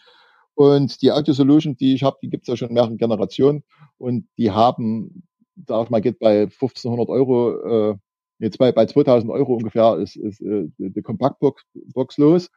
Und 0.54 1.02
die 1.02 1.12
Audio 1.12 1.34
Solution, 1.34 1.76
die 1.76 1.94
ich 1.94 2.02
habe, 2.02 2.18
die 2.22 2.30
gibt 2.30 2.42
es 2.42 2.48
ja 2.48 2.56
schon 2.56 2.72
mehrere 2.72 2.96
Generationen 2.96 3.62
und 3.96 4.26
die 4.38 4.50
haben, 4.50 5.22
sag 5.66 5.90
mal, 5.90 6.00
geht 6.00 6.18
bei 6.18 6.42
1500 6.42 7.08
Euro, 7.08 7.90
äh, 7.92 7.96
jetzt 8.38 8.58
bei, 8.58 8.72
bei 8.72 8.86
2000 8.86 9.30
Euro 9.30 9.54
ungefähr 9.54 9.96
ist, 9.98 10.16
ist 10.16 10.40
äh, 10.40 10.64
die 10.78 11.02
Kompaktbox 11.02 11.62
Box 11.94 12.18
los. 12.18 12.50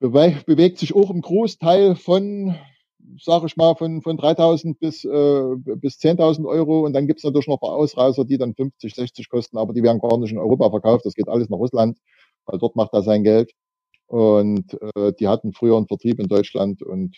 Bewe 0.00 0.36
bewegt 0.46 0.78
sich 0.78 0.94
auch 0.94 1.10
im 1.10 1.22
Großteil 1.22 1.96
von 1.96 2.54
sage 3.20 3.46
ich 3.46 3.56
mal, 3.56 3.74
von, 3.74 4.02
von 4.02 4.18
3.000 4.18 4.78
bis, 4.78 5.04
äh, 5.04 5.76
bis 5.76 5.98
10.000 5.98 6.46
Euro. 6.46 6.84
Und 6.84 6.92
dann 6.92 7.06
gibt 7.06 7.20
es 7.20 7.24
natürlich 7.24 7.48
noch 7.48 7.56
ein 7.56 7.66
paar 7.66 7.76
Ausreißer, 7.76 8.24
die 8.24 8.38
dann 8.38 8.54
50, 8.54 8.94
60 8.94 9.28
kosten, 9.28 9.58
aber 9.58 9.72
die 9.72 9.82
werden 9.82 10.00
gar 10.00 10.18
nicht 10.18 10.32
in 10.32 10.38
Europa 10.38 10.70
verkauft. 10.70 11.06
Das 11.06 11.14
geht 11.14 11.28
alles 11.28 11.48
nach 11.48 11.58
Russland, 11.58 11.98
weil 12.46 12.58
dort 12.58 12.76
macht 12.76 12.92
er 12.92 13.02
sein 13.02 13.22
Geld. 13.22 13.52
Und 14.06 14.76
äh, 14.96 15.12
die 15.18 15.28
hatten 15.28 15.52
früher 15.52 15.76
einen 15.76 15.86
Vertrieb 15.86 16.18
in 16.18 16.28
Deutschland 16.28 16.82
und 16.82 17.14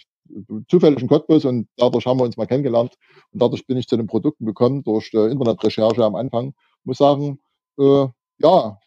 zufällig 0.69 0.99
einen 0.99 1.09
Cottbus 1.09 1.45
und 1.45 1.69
dadurch 1.77 2.07
haben 2.07 2.19
wir 2.19 2.25
uns 2.25 2.37
mal 2.37 2.47
kennengelernt. 2.47 2.95
Und 3.33 3.43
dadurch 3.43 3.67
bin 3.67 3.77
ich 3.77 3.87
zu 3.87 3.97
den 3.97 4.07
Produkten 4.07 4.45
gekommen, 4.45 4.83
durch 4.83 5.13
äh, 5.15 5.31
Internetrecherche 5.31 6.05
am 6.05 6.17
Anfang. 6.17 6.55
Muss 6.85 6.99
sagen, 6.99 7.39
äh, 7.79 8.07
ja, 8.39 8.79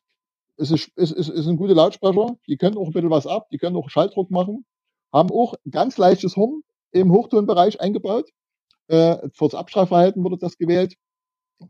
es 0.57 0.71
ist, 0.71 0.91
es, 0.95 1.11
ist, 1.11 1.29
es 1.29 1.45
sind 1.45 1.57
gute 1.57 1.73
Lautsprecher, 1.73 2.35
die 2.47 2.57
können 2.57 2.77
auch 2.77 2.87
ein 2.87 2.93
bisschen 2.93 3.09
was 3.09 3.27
ab, 3.27 3.47
die 3.51 3.57
können 3.57 3.75
auch 3.75 3.89
Schalldruck 3.89 4.31
machen, 4.31 4.65
haben 5.11 5.31
auch 5.31 5.55
ganz 5.69 5.97
leichtes 5.97 6.35
Horn, 6.35 6.61
im 6.93 7.11
Hochtonbereich 7.11 7.81
eingebaut. 7.81 8.29
Äh, 8.87 9.29
fürs 9.33 9.55
Abstrahlverhalten 9.55 10.23
wurde 10.23 10.37
das 10.37 10.57
gewählt. 10.57 10.95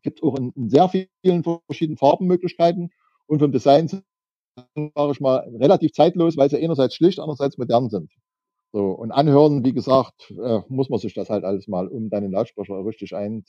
Gibt 0.01 0.23
auch 0.23 0.37
in, 0.37 0.51
in, 0.55 0.69
sehr 0.69 0.89
vielen 0.89 1.43
verschiedenen 1.43 1.97
Farbenmöglichkeiten 1.97 2.91
und 3.27 3.39
vom 3.39 3.51
Design 3.51 3.87
sage 3.87 5.11
ich 5.11 5.19
mal 5.19 5.49
relativ 5.59 5.93
zeitlos, 5.93 6.37
weil 6.37 6.49
sie 6.49 6.63
einerseits 6.63 6.95
schlicht, 6.95 7.19
andererseits 7.19 7.57
modern 7.57 7.89
sind. 7.89 8.11
So, 8.71 8.91
und 8.91 9.11
anhören, 9.11 9.63
wie 9.63 9.73
gesagt, 9.73 10.31
äh, 10.31 10.61
muss 10.67 10.89
man 10.89 10.99
sich 10.99 11.13
das 11.13 11.29
halt 11.29 11.43
alles 11.43 11.67
mal 11.67 11.87
um 11.87 12.09
deinen 12.09 12.31
Lautsprecher 12.31 12.85
richtig 12.85 13.15
ein, 13.15 13.43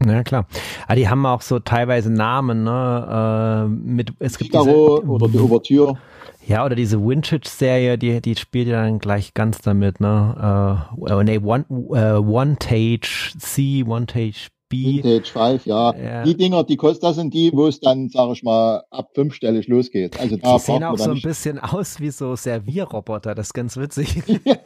Ne? 0.00 0.12
Ja, 0.12 0.22
klar. 0.22 0.46
Aber 0.82 0.92
ah, 0.92 0.94
die 0.94 1.08
haben 1.08 1.24
auch 1.26 1.42
so 1.42 1.58
teilweise 1.58 2.10
Namen, 2.10 2.64
ne? 2.64 3.66
Äh, 3.66 3.68
mit, 3.68 4.12
es 4.18 4.38
gibt 4.38 4.50
Figaro 4.50 5.00
diese, 5.00 5.10
oder 5.10 5.28
die 5.28 5.38
Ouvertüre. 5.38 5.98
Ja, 6.46 6.64
oder 6.64 6.74
diese 6.74 7.00
Vintage-Serie, 7.00 7.96
die, 7.96 8.20
die 8.20 8.36
spielt 8.36 8.68
ja 8.68 8.82
dann 8.82 8.98
gleich 8.98 9.34
ganz 9.34 9.58
damit, 9.62 10.00
ne? 10.00 10.86
Äh, 10.98 11.24
nee, 11.24 11.38
One, 11.38 11.64
äh, 11.92 12.18
One 12.18 12.56
Tage 12.58 13.32
C, 13.38 13.84
One 13.86 14.06
Tage 14.06 14.48
Vintage 14.82 15.30
5, 15.30 15.66
ja. 15.66 15.94
ja. 15.94 16.22
Die 16.24 16.36
Dinger, 16.36 16.64
die 16.64 16.76
kosten, 16.76 17.04
das 17.04 17.16
sind 17.16 17.34
die, 17.34 17.52
wo 17.52 17.66
es 17.66 17.80
dann, 17.80 18.08
sage 18.08 18.32
ich 18.32 18.42
mal, 18.42 18.82
ab 18.90 19.10
fünfstellig 19.14 19.68
losgeht. 19.68 20.18
Also 20.18 20.36
da 20.36 20.54
die 20.54 20.60
sehen 20.60 20.84
auch 20.84 20.98
so 20.98 21.10
ein 21.10 21.20
bisschen 21.20 21.58
aus 21.58 22.00
wie 22.00 22.10
so 22.10 22.34
Servierroboter, 22.34 23.34
das 23.34 23.48
ist 23.48 23.54
ganz 23.54 23.76
witzig. 23.76 24.22
ja, 24.44 24.58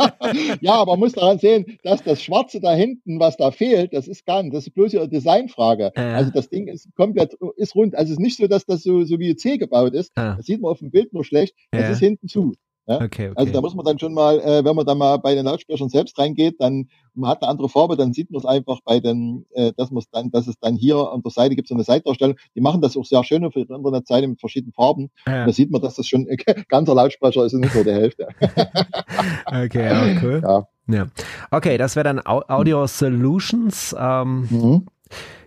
ja, 0.61 0.75
aber 0.75 0.93
man 0.93 1.01
muss 1.01 1.13
daran 1.13 1.39
sehen, 1.39 1.79
dass 1.83 2.03
das 2.03 2.23
Schwarze 2.23 2.61
da 2.61 2.73
hinten, 2.73 3.21
was 3.21 3.37
da 3.37 3.51
fehlt, 3.51 3.93
das 3.93 4.09
ist 4.09 4.25
gar 4.27 4.43
nicht, 4.43 4.55
das 4.55 4.67
ist 4.67 4.75
bloß 4.75 4.95
eine 4.95 5.09
Designfrage. 5.09 5.93
Äh. 5.95 6.01
Also 6.01 6.31
das 6.31 6.49
Ding 6.49 6.69
ist 6.69 6.89
komplett, 6.97 7.37
ist 7.57 7.75
rund. 7.75 7.95
Also 7.95 8.13
es 8.13 8.19
ist 8.19 8.23
nicht 8.23 8.37
so, 8.37 8.47
dass 8.47 8.67
das 8.67 8.83
so, 8.83 9.05
so 9.05 9.19
wie 9.19 9.35
C 9.37 9.59
gebaut 9.59 9.95
ist. 9.95 10.11
Äh. 10.17 10.37
Das 10.37 10.47
sieht 10.47 10.61
man 10.61 10.71
auf 10.71 10.79
dem 10.79 10.91
Bild 10.91 11.13
nur 11.13 11.25
schlecht. 11.25 11.55
Das 11.71 11.83
ja. 11.83 11.91
ist 11.91 11.99
hinten 11.99 12.29
zu. 12.29 12.55
Ja? 12.89 12.97
Okay, 12.97 13.29
okay. 13.29 13.33
Also 13.35 13.53
da 13.53 13.61
muss 13.61 13.75
man 13.75 13.85
dann 13.85 13.99
schon 13.99 14.15
mal, 14.15 14.41
äh, 14.41 14.65
wenn 14.65 14.75
man 14.75 14.87
dann 14.87 14.97
mal 14.97 15.19
bei 15.19 15.35
den 15.35 15.45
Lautsprechern 15.45 15.91
selbst 15.91 16.19
reingeht, 16.19 16.57
dann 16.59 16.89
man 17.15 17.31
hat 17.31 17.43
eine 17.43 17.51
andere 17.51 17.69
Farbe, 17.69 17.97
dann 17.97 18.13
sieht 18.13 18.31
man 18.31 18.39
es 18.41 18.47
einfach 18.47 18.81
bei 18.85 19.01
den, 19.01 19.45
äh, 19.53 19.73
dass 19.77 19.91
man 19.91 20.03
dann, 20.13 20.31
dass 20.31 20.47
es 20.47 20.59
dann 20.61 20.77
hier 20.77 20.97
an 20.97 21.23
der 21.23 21.31
Seite 21.31 21.55
gibt 21.55 21.69
so 21.69 21.75
eine 21.75 21.85
Seitdarstellung. 21.85 22.37
Die 22.55 22.61
machen 22.61 22.81
das 22.81 22.97
auch 22.97 23.05
sehr 23.05 23.23
schön 23.25 23.45
auf 23.45 23.53
der 23.53 23.69
Internetseite 23.69 24.27
mit 24.27 24.41
verschiedenen 24.41 24.73
Farben. 24.73 25.11
Ja. 25.27 25.45
Da 25.45 25.53
sieht 25.53 25.71
man, 25.71 25.83
dass 25.83 25.97
das 25.97 26.07
schon 26.07 26.27
äh, 26.27 26.37
ganzer 26.69 26.95
Lautsprecher 26.95 27.45
ist 27.45 27.53
und 27.53 27.61
nicht 27.61 27.75
nur 27.75 27.85
die 27.85 27.93
Hälfte. 27.93 28.29
okay, 29.47 29.87
ja, 29.87 30.23
cool. 30.23 30.43
Ja. 30.43 30.69
ja. 30.87 31.07
Okay, 31.51 31.77
das 31.77 31.97
wäre 31.97 32.05
dann 32.05 32.23
Audio 32.25 32.87
Solutions. 32.87 33.95
Ähm, 33.99 34.49
mhm. 34.51 34.87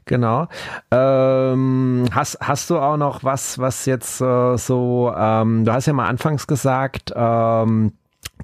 Genau. 0.06 0.48
Ähm, 0.92 2.06
hast, 2.12 2.40
hast 2.42 2.70
du 2.70 2.78
auch 2.80 2.98
noch 2.98 3.24
was, 3.24 3.60
was 3.60 3.86
jetzt 3.86 4.20
äh, 4.22 4.58
so, 4.58 5.14
ähm, 5.16 5.66
du 5.66 5.72
hast 5.72 5.86
ja 5.86 5.94
mal 5.94 6.08
anfangs 6.08 6.48
gesagt, 6.48 7.14
ähm, 7.16 7.94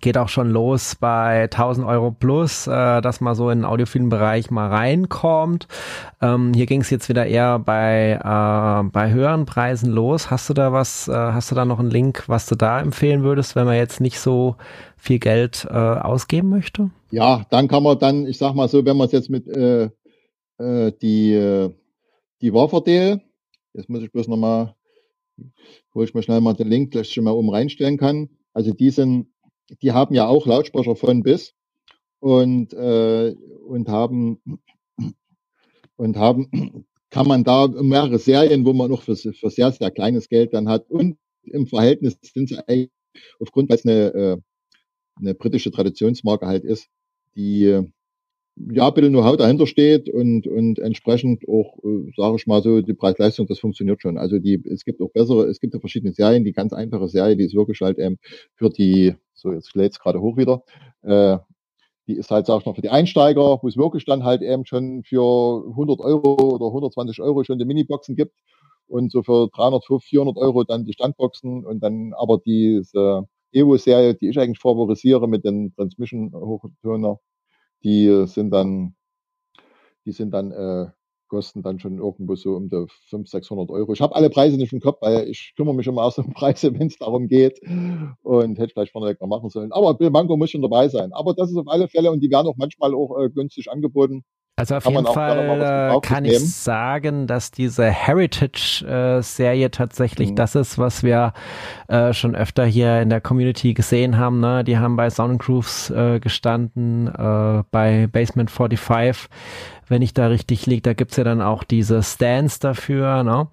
geht 0.01 0.17
auch 0.17 0.29
schon 0.29 0.49
los 0.49 0.95
bei 0.95 1.43
1000 1.43 1.85
Euro 1.87 2.11
plus, 2.11 2.67
äh, 2.67 3.01
dass 3.01 3.21
man 3.21 3.35
so 3.35 3.49
in 3.49 3.59
den 3.59 3.65
audiophilen 3.65 4.09
Bereich 4.09 4.51
mal 4.51 4.69
reinkommt. 4.69 5.67
Ähm, 6.21 6.53
hier 6.53 6.65
ging 6.65 6.81
es 6.81 6.89
jetzt 6.89 7.09
wieder 7.09 7.25
eher 7.25 7.59
bei, 7.59 8.19
äh, 8.23 8.89
bei 8.91 9.11
höheren 9.11 9.45
Preisen 9.45 9.91
los. 9.91 10.29
Hast 10.29 10.49
du 10.49 10.53
da 10.53 10.71
was, 10.71 11.07
äh, 11.07 11.13
hast 11.13 11.51
du 11.51 11.55
da 11.55 11.65
noch 11.65 11.79
einen 11.79 11.91
Link, 11.91 12.23
was 12.27 12.45
du 12.45 12.55
da 12.55 12.79
empfehlen 12.79 13.23
würdest, 13.23 13.55
wenn 13.55 13.65
man 13.65 13.75
jetzt 13.75 14.01
nicht 14.01 14.19
so 14.19 14.55
viel 14.97 15.19
Geld 15.19 15.67
äh, 15.69 15.75
ausgeben 15.75 16.49
möchte? 16.49 16.89
Ja, 17.11 17.45
dann 17.49 17.67
kann 17.67 17.83
man 17.83 17.97
dann, 17.97 18.25
ich 18.25 18.37
sag 18.37 18.53
mal 18.53 18.67
so, 18.67 18.83
wenn 18.85 18.97
man 18.97 19.07
es 19.07 19.13
jetzt 19.13 19.29
mit 19.29 19.47
äh, 20.57 20.91
die, 21.01 21.33
äh, 21.33 21.71
die 22.41 22.53
Waffer-Deal. 22.53 23.21
Jetzt 23.73 23.89
muss 23.89 24.03
ich 24.03 24.11
bloß 24.11 24.27
nochmal, 24.27 24.75
wo 25.93 26.03
ich 26.03 26.13
mir 26.13 26.23
schnell 26.23 26.41
mal 26.41 26.53
den 26.53 26.69
Link 26.69 26.91
gleich 26.91 27.11
schon 27.11 27.23
mal 27.23 27.31
oben 27.31 27.49
reinstellen 27.49 27.97
kann. 27.97 28.29
Also 28.53 28.73
die 28.73 28.89
sind, 28.89 29.27
die 29.81 29.91
haben 29.91 30.15
ja 30.15 30.27
auch 30.27 30.47
Lautsprecher 30.47 30.95
von 30.95 31.23
bis 31.23 31.53
und, 32.19 32.73
äh, 32.73 33.35
und 33.67 33.89
haben, 33.89 34.41
und 35.95 36.17
haben, 36.17 36.85
kann 37.09 37.27
man 37.27 37.43
da 37.43 37.67
mehrere 37.67 38.19
Serien, 38.19 38.65
wo 38.65 38.73
man 38.73 38.89
noch 38.89 39.03
für, 39.03 39.15
für 39.15 39.49
sehr, 39.49 39.71
sehr 39.71 39.91
kleines 39.91 40.29
Geld 40.29 40.53
dann 40.53 40.69
hat 40.69 40.89
und 40.89 41.17
im 41.43 41.67
Verhältnis 41.67 42.17
sind 42.21 42.49
sie 42.49 42.59
eigentlich 42.67 42.91
aufgrund, 43.39 43.69
weil 43.69 43.77
es 43.77 43.85
eine, 43.85 44.13
äh, 44.13 44.37
eine 45.15 45.33
britische 45.33 45.71
Traditionsmarke 45.71 46.47
halt 46.47 46.63
ist, 46.63 46.89
die, 47.35 47.87
ja, 48.71 48.87
ein 48.87 48.93
bisschen 48.93 49.13
Know-how 49.13 49.37
dahinter 49.37 49.67
steht 49.67 50.09
und, 50.09 50.47
und 50.47 50.79
entsprechend 50.79 51.47
auch, 51.47 51.77
äh, 51.83 52.11
sage 52.15 52.37
ich 52.37 52.47
mal 52.47 52.61
so, 52.61 52.81
die 52.81 52.93
Preis-Leistung, 52.93 53.47
das 53.47 53.59
funktioniert 53.59 54.01
schon. 54.01 54.17
Also 54.17 54.39
die, 54.39 54.61
es 54.69 54.83
gibt 54.85 55.01
auch 55.01 55.11
bessere, 55.11 55.45
es 55.45 55.59
gibt 55.59 55.73
ja 55.73 55.79
verschiedene 55.79 56.13
Serien, 56.13 56.43
die 56.43 56.53
ganz 56.53 56.73
einfache 56.73 57.07
Serie, 57.07 57.37
die 57.37 57.45
ist 57.45 57.55
wirklich 57.55 57.81
halt 57.81 57.99
ähm, 57.99 58.17
für 58.55 58.69
die, 58.69 59.15
so 59.33 59.51
jetzt 59.51 59.75
lädt 59.75 59.93
es 59.93 59.99
gerade 59.99 60.21
hoch 60.21 60.37
wieder, 60.37 60.63
äh, 61.03 61.37
die 62.07 62.15
ist 62.15 62.31
halt, 62.31 62.45
sag 62.47 62.61
ich 62.61 62.65
mal, 62.65 62.73
für 62.73 62.81
die 62.81 62.89
Einsteiger, 62.89 63.59
wo 63.61 63.67
es 63.67 63.77
wirklich 63.77 64.05
dann 64.05 64.23
halt 64.23 64.41
eben 64.41 64.65
schon 64.65 65.03
für 65.03 65.65
100 65.69 65.99
Euro 65.99 66.55
oder 66.55 66.67
120 66.67 67.21
Euro 67.21 67.43
schon 67.43 67.59
die 67.59 67.65
Miniboxen 67.65 68.15
gibt 68.15 68.33
und 68.87 69.11
so 69.11 69.23
für 69.23 69.49
300, 69.53 69.83
400 70.01 70.37
Euro 70.37 70.63
dann 70.63 70.85
die 70.85 70.93
Standboxen 70.93 71.65
und 71.65 71.81
dann 71.81 72.13
aber 72.13 72.39
diese 72.45 73.27
Evo-Serie, 73.51 74.15
die 74.15 74.29
ich 74.29 74.39
eigentlich 74.39 74.59
favorisiere 74.59 75.27
mit 75.27 75.45
den 75.45 75.73
Transmission-Hochtoner, 75.75 77.19
die 77.83 78.25
sind 78.27 78.51
dann, 78.51 78.95
die 80.05 80.11
sind 80.11 80.31
dann, 80.33 80.51
äh, 80.51 80.87
kosten 81.27 81.61
dann 81.61 81.77
schon 81.79 81.97
irgendwo 81.97 82.35
so 82.35 82.55
um 82.55 82.69
die 82.69 82.85
500, 83.09 83.27
600 83.27 83.69
Euro. 83.69 83.91
Ich 83.91 83.99
habe 84.01 84.15
alle 84.15 84.29
Preise 84.29 84.55
nicht 84.57 84.71
im 84.71 84.79
Kopf, 84.79 85.01
weil 85.01 85.27
ich 85.27 85.53
kümmere 85.57 85.75
mich 85.75 85.87
immer 85.87 86.03
aus 86.03 86.17
um 86.19 86.33
Preise, 86.33 86.73
wenn 86.79 86.87
es 86.87 86.97
darum 86.97 87.27
geht 87.27 87.59
und 88.23 88.57
hätte 88.57 88.73
vielleicht 88.73 88.93
vorneweg 88.93 89.19
noch 89.19 89.27
machen 89.27 89.49
sollen. 89.49 89.71
Aber 89.73 89.93
Bill 89.95 90.09
Mango 90.09 90.37
muss 90.37 90.51
schon 90.51 90.61
dabei 90.61 90.87
sein. 90.87 91.11
Aber 91.13 91.33
das 91.33 91.51
ist 91.51 91.57
auf 91.57 91.67
alle 91.67 91.89
Fälle 91.89 92.11
und 92.11 92.21
die 92.21 92.31
werden 92.31 92.47
auch 92.47 92.55
manchmal 92.57 92.93
auch 92.93 93.17
äh, 93.19 93.29
günstig 93.29 93.69
angeboten. 93.69 94.23
Also 94.59 94.75
auf 94.75 94.85
jeden 94.85 95.05
Fall 95.05 95.93
äh, 95.93 95.99
kann 96.01 96.25
ich 96.25 96.39
sagen, 96.55 97.27
dass 97.27 97.51
diese 97.51 97.85
Heritage-Serie 97.91 99.69
tatsächlich 99.69 100.31
mhm. 100.31 100.35
das 100.35 100.55
ist, 100.55 100.79
was 100.79 101.03
wir 101.03 101.33
äh, 101.87 102.11
schon 102.11 102.35
öfter 102.35 102.65
hier 102.65 102.99
in 103.01 103.11
der 103.11 103.21
Community 103.21 103.75
gesehen 103.75 104.17
haben. 104.17 104.39
Ne? 104.39 104.63
Die 104.63 104.79
haben 104.79 104.95
bei 104.95 105.11
Soundgrooves 105.11 105.91
äh, 105.91 106.19
gestanden, 106.19 107.07
äh, 107.07 107.63
bei 107.69 108.07
Basement 108.07 108.49
45, 108.49 109.29
wenn 109.89 110.01
ich 110.01 110.15
da 110.15 110.25
richtig 110.25 110.65
liege. 110.65 110.81
Da 110.81 110.93
gibt's 110.93 111.17
ja 111.17 111.23
dann 111.23 111.43
auch 111.43 111.63
diese 111.63 112.01
Stands 112.01 112.57
dafür. 112.57 113.23
Ne? 113.23 113.49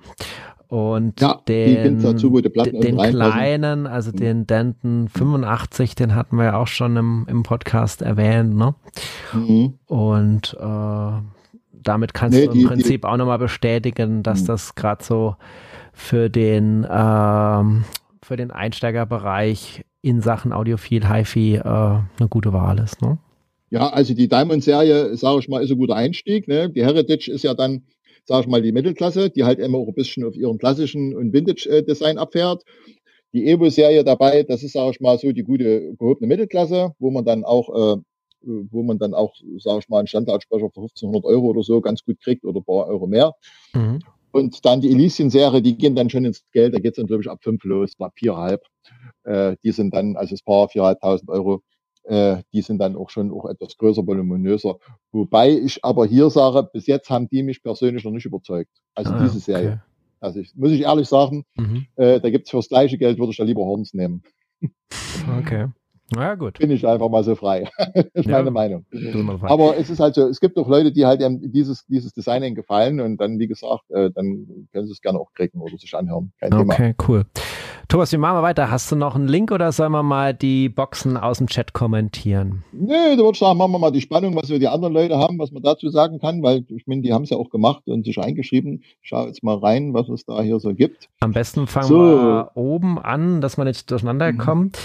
Und 0.74 1.20
ja, 1.20 1.40
den, 1.46 2.00
den 2.00 2.96
kleinen, 2.98 3.86
also 3.86 4.10
mhm. 4.10 4.16
den 4.16 4.46
Denton 4.48 5.08
85, 5.08 5.94
den 5.94 6.16
hatten 6.16 6.36
wir 6.36 6.46
ja 6.46 6.56
auch 6.56 6.66
schon 6.66 6.96
im, 6.96 7.26
im 7.30 7.44
Podcast 7.44 8.02
erwähnt, 8.02 8.56
ne? 8.56 8.74
Mhm. 9.32 9.74
Und 9.86 10.56
äh, 10.58 11.12
damit 11.70 12.12
kannst 12.12 12.36
nee, 12.36 12.46
du 12.46 12.50
im 12.50 12.58
die, 12.58 12.64
Prinzip 12.64 13.02
die, 13.02 13.06
auch 13.06 13.16
nochmal 13.16 13.38
bestätigen, 13.38 14.24
dass 14.24 14.40
mh. 14.40 14.46
das 14.48 14.74
gerade 14.74 15.04
so 15.04 15.36
für 15.92 16.28
den 16.28 16.84
ähm, 16.90 17.84
für 18.20 18.36
den 18.36 18.50
Einsteigerbereich 18.50 19.84
in 20.02 20.22
Sachen 20.22 20.52
Audiophil 20.52 21.08
HiFi 21.08 21.54
äh, 21.54 21.62
eine 21.62 22.28
gute 22.28 22.52
Wahl 22.52 22.80
ist. 22.80 23.00
Ne? 23.00 23.18
Ja, 23.70 23.90
also 23.90 24.12
die 24.12 24.28
Diamond-Serie, 24.28 25.16
sage 25.16 25.38
ich 25.38 25.48
mal, 25.48 25.62
ist 25.62 25.70
ein 25.70 25.78
guter 25.78 25.94
Einstieg. 25.94 26.48
Ne? 26.48 26.68
Die 26.68 26.84
Heritage 26.84 27.30
ist 27.30 27.44
ja 27.44 27.54
dann, 27.54 27.84
sage 28.24 28.42
ich 28.42 28.48
mal, 28.48 28.62
die 28.62 28.72
Mittelklasse, 28.72 29.30
die 29.30 29.44
halt 29.44 29.58
immer 29.58 29.78
auch 29.78 29.88
ein 29.88 29.94
bisschen 29.94 30.24
auf 30.24 30.36
ihren 30.36 30.58
klassischen 30.58 31.14
und 31.14 31.32
Vintage-Design 31.32 32.18
abfährt. 32.18 32.62
Die 33.32 33.46
Evo-Serie 33.46 34.04
dabei, 34.04 34.44
das 34.44 34.62
ist, 34.62 34.72
sage 34.72 34.92
ich 34.92 35.00
mal, 35.00 35.18
so 35.18 35.32
die 35.32 35.42
gute 35.42 35.94
gehobene 35.96 36.28
Mittelklasse, 36.28 36.92
wo 36.98 37.10
man 37.10 37.24
dann 37.24 37.44
auch, 37.44 37.68
äh, 37.68 38.00
wo 38.42 38.82
man 38.82 38.98
dann 38.98 39.14
auch, 39.14 39.34
sage 39.58 39.80
ich 39.80 39.88
mal, 39.88 39.98
einen 39.98 40.06
Standardsprecher 40.06 40.70
für 40.70 40.80
1500 40.80 41.24
Euro 41.24 41.46
oder 41.48 41.62
so 41.62 41.80
ganz 41.80 42.04
gut 42.04 42.20
kriegt 42.20 42.44
oder 42.44 42.60
ein 42.60 42.64
paar 42.64 42.86
Euro 42.86 43.06
mehr. 43.06 43.32
Mhm. 43.74 44.00
Und 44.30 44.64
dann 44.64 44.80
die 44.80 44.90
Elysian-Serie, 44.90 45.62
die 45.62 45.76
gehen 45.76 45.94
dann 45.94 46.10
schon 46.10 46.24
ins 46.24 46.44
Geld, 46.52 46.74
da 46.74 46.78
geht 46.78 46.92
es 46.92 46.96
dann, 46.96 47.06
glaube 47.06 47.22
ich, 47.22 47.30
ab 47.30 47.38
fünf 47.42 47.62
los, 47.64 47.92
ab 47.98 48.12
viereinhalb. 48.16 48.62
Äh, 49.24 49.56
die 49.62 49.70
sind 49.72 49.94
dann, 49.94 50.16
also 50.16 50.34
das 50.34 50.42
Paar 50.42 50.68
viereinhalbtausend 50.68 51.30
Euro, 51.30 51.62
äh, 52.04 52.42
die 52.52 52.62
sind 52.62 52.78
dann 52.78 52.96
auch 52.96 53.10
schon 53.10 53.30
auch 53.32 53.46
etwas 53.46 53.76
größer, 53.76 54.06
voluminöser. 54.06 54.76
Wobei 55.12 55.50
ich 55.50 55.84
aber 55.84 56.06
hier 56.06 56.30
sage, 56.30 56.68
bis 56.72 56.86
jetzt 56.86 57.10
haben 57.10 57.28
die 57.28 57.42
mich 57.42 57.62
persönlich 57.62 58.04
noch 58.04 58.12
nicht 58.12 58.26
überzeugt. 58.26 58.70
Also 58.94 59.12
ah, 59.12 59.22
diese 59.22 59.40
Serie. 59.40 59.68
Okay. 59.68 59.80
Also 60.20 60.40
ich, 60.40 60.54
muss 60.54 60.70
ich 60.70 60.82
ehrlich 60.82 61.08
sagen, 61.08 61.44
mhm. 61.56 61.86
äh, 61.96 62.20
da 62.20 62.30
gibt 62.30 62.46
es 62.46 62.50
fürs 62.50 62.68
gleiche 62.68 62.96
Geld, 62.96 63.18
würde 63.18 63.32
ich 63.32 63.36
da 63.36 63.44
lieber 63.44 63.64
Horns 63.64 63.92
nehmen. 63.94 64.22
Okay. 65.38 65.68
Ja, 66.14 66.34
gut. 66.34 66.58
Bin 66.58 66.70
ich 66.70 66.86
einfach 66.86 67.08
mal 67.08 67.24
so 67.24 67.34
frei. 67.34 67.68
ist 68.14 68.26
ja, 68.26 68.38
meine 68.38 68.50
Meinung. 68.50 68.84
Aber 69.42 69.76
es 69.76 69.88
ist 69.88 70.00
halt 70.00 70.14
so, 70.14 70.28
es 70.28 70.40
gibt 70.40 70.58
auch 70.58 70.68
Leute, 70.68 70.92
die 70.92 71.06
halt 71.06 71.22
dieses, 71.42 71.86
dieses 71.86 72.12
Design 72.12 72.54
gefallen 72.54 73.00
und 73.00 73.18
dann, 73.18 73.38
wie 73.38 73.46
gesagt, 73.46 73.90
äh, 73.90 74.10
dann 74.14 74.68
können 74.72 74.86
sie 74.86 74.92
es 74.92 75.00
gerne 75.00 75.18
auch 75.18 75.32
kriegen 75.32 75.60
oder 75.60 75.76
sich 75.78 75.94
anhören. 75.94 76.32
Kein 76.40 76.52
okay, 76.52 76.76
Thema. 76.76 76.94
cool. 77.08 77.24
Thomas, 77.88 78.12
wie 78.12 78.16
machen 78.16 78.38
wir 78.38 78.42
weiter? 78.42 78.70
Hast 78.70 78.90
du 78.90 78.96
noch 78.96 79.14
einen 79.14 79.28
Link 79.28 79.52
oder 79.52 79.70
sollen 79.70 79.92
wir 79.92 80.02
mal 80.02 80.32
die 80.32 80.68
Boxen 80.68 81.16
aus 81.16 81.38
dem 81.38 81.48
Chat 81.48 81.74
kommentieren? 81.74 82.64
Nee, 82.72 83.16
du 83.16 83.24
würdest 83.24 83.40
sagen, 83.40 83.58
machen 83.58 83.72
wir 83.72 83.78
mal 83.78 83.92
die 83.92 84.00
Spannung, 84.00 84.34
was 84.36 84.48
wir 84.48 84.58
die 84.58 84.68
anderen 84.68 84.94
Leute 84.94 85.18
haben, 85.18 85.38
was 85.38 85.52
man 85.52 85.62
dazu 85.62 85.90
sagen 85.90 86.18
kann, 86.18 86.42
weil 86.42 86.64
ich 86.68 86.86
meine, 86.86 87.02
die 87.02 87.12
haben 87.12 87.24
es 87.24 87.30
ja 87.30 87.36
auch 87.36 87.50
gemacht 87.50 87.82
und 87.86 88.04
sich 88.04 88.18
eingeschrieben. 88.18 88.82
Ich 89.02 89.08
schaue 89.08 89.26
jetzt 89.26 89.42
mal 89.42 89.58
rein, 89.58 89.92
was 89.92 90.08
es 90.08 90.24
da 90.24 90.40
hier 90.40 90.60
so 90.60 90.74
gibt. 90.74 91.08
Am 91.20 91.32
besten 91.32 91.66
fangen 91.66 91.88
so. 91.88 91.98
wir 91.98 92.50
oben 92.54 92.98
an, 92.98 93.40
dass 93.40 93.58
man 93.58 93.66
nicht 93.66 93.90
durcheinander 93.90 94.32
mhm. 94.32 94.38
kommt. 94.38 94.78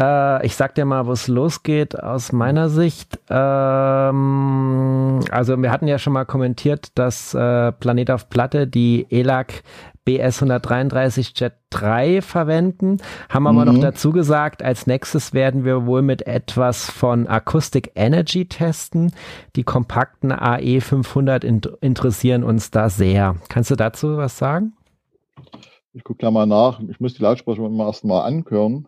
Äh, 0.00 0.46
ich 0.46 0.54
sag 0.54 0.74
dir 0.74 0.84
mal, 0.84 1.06
wo 1.06 1.12
es 1.12 1.28
losgeht 1.28 2.00
aus 2.00 2.32
meiner 2.32 2.68
Sicht. 2.68 3.18
Ähm, 3.28 5.20
also 5.30 5.60
wir 5.60 5.70
hatten 5.70 5.88
ja 5.88 5.98
schon 5.98 6.12
mal 6.12 6.24
kommentiert, 6.24 6.90
dass 6.94 7.34
äh, 7.34 7.72
Planet 7.72 8.10
auf 8.12 8.28
Platte 8.28 8.66
die 8.66 9.06
ELAC 9.10 9.62
BS 10.04 10.42
133 10.42 11.38
Jet 11.38 11.52
3 11.68 12.22
verwenden, 12.22 12.96
haben 13.28 13.46
aber 13.46 13.66
mhm. 13.66 13.74
noch 13.74 13.80
dazu 13.82 14.10
gesagt, 14.10 14.62
als 14.62 14.86
nächstes 14.86 15.34
werden 15.34 15.66
wir 15.66 15.84
wohl 15.84 16.00
mit 16.00 16.26
etwas 16.26 16.90
von 16.90 17.26
Acoustic 17.26 17.92
Energy 17.94 18.46
testen. 18.46 19.12
Die 19.54 19.64
kompakten 19.64 20.32
AE 20.32 20.80
500 20.80 21.44
in 21.44 21.60
interessieren 21.82 22.42
uns 22.42 22.70
da 22.70 22.88
sehr. 22.88 23.36
Kannst 23.50 23.70
du 23.70 23.76
dazu 23.76 24.16
was 24.16 24.38
sagen? 24.38 24.72
Ich 25.92 26.04
gucke 26.04 26.20
da 26.20 26.30
mal 26.30 26.46
nach. 26.46 26.80
Ich 26.88 27.00
muss 27.00 27.12
die 27.12 27.22
Lautsprecher 27.22 27.68
mal 27.68 27.88
erst 27.88 28.06
mal 28.06 28.22
anhören 28.22 28.86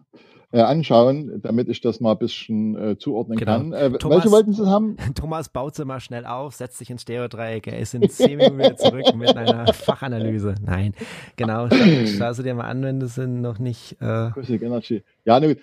äh, 0.53 0.61
anschauen, 0.61 1.41
damit 1.43 1.69
ich 1.69 1.81
das 1.81 2.01
mal 2.01 2.13
ein 2.13 2.19
bisschen 2.19 2.77
äh, 2.77 2.99
zuordnen 2.99 3.39
genau. 3.39 3.53
kann. 3.53 3.73
Äh, 3.73 3.91
Thomas, 3.93 4.19
welche 4.19 4.31
wollten 4.33 4.53
Sie 4.53 4.67
haben? 4.67 4.97
Thomas 5.15 5.49
baut 5.49 5.75
sie 5.75 5.85
mal 5.85 6.01
schnell 6.01 6.27
auf, 6.27 6.55
setzt 6.55 6.79
sich 6.79 6.91
ins 6.91 7.03
Stereodreieck, 7.03 7.67
er 7.67 7.79
ist 7.79 7.95
in 7.95 8.09
zehn 8.09 8.39
Minuten 8.39 8.59
wieder 8.59 8.77
zurück 8.77 9.15
mit 9.15 9.37
einer 9.37 9.67
Fachanalyse. 9.73 10.55
Nein, 10.63 10.95
genau, 11.37 11.69
schau, 11.71 12.07
schau 12.07 12.33
sie 12.33 12.43
dir 12.43 12.55
mal 12.55 12.65
an, 12.65 12.83
wenn 12.83 13.01
du 13.01 13.07
sie 13.07 13.27
noch 13.27 13.59
nicht... 13.59 14.01
Äh 14.01 14.31
Energy. 14.51 15.03
Ja, 15.25 15.41
ne, 15.41 15.57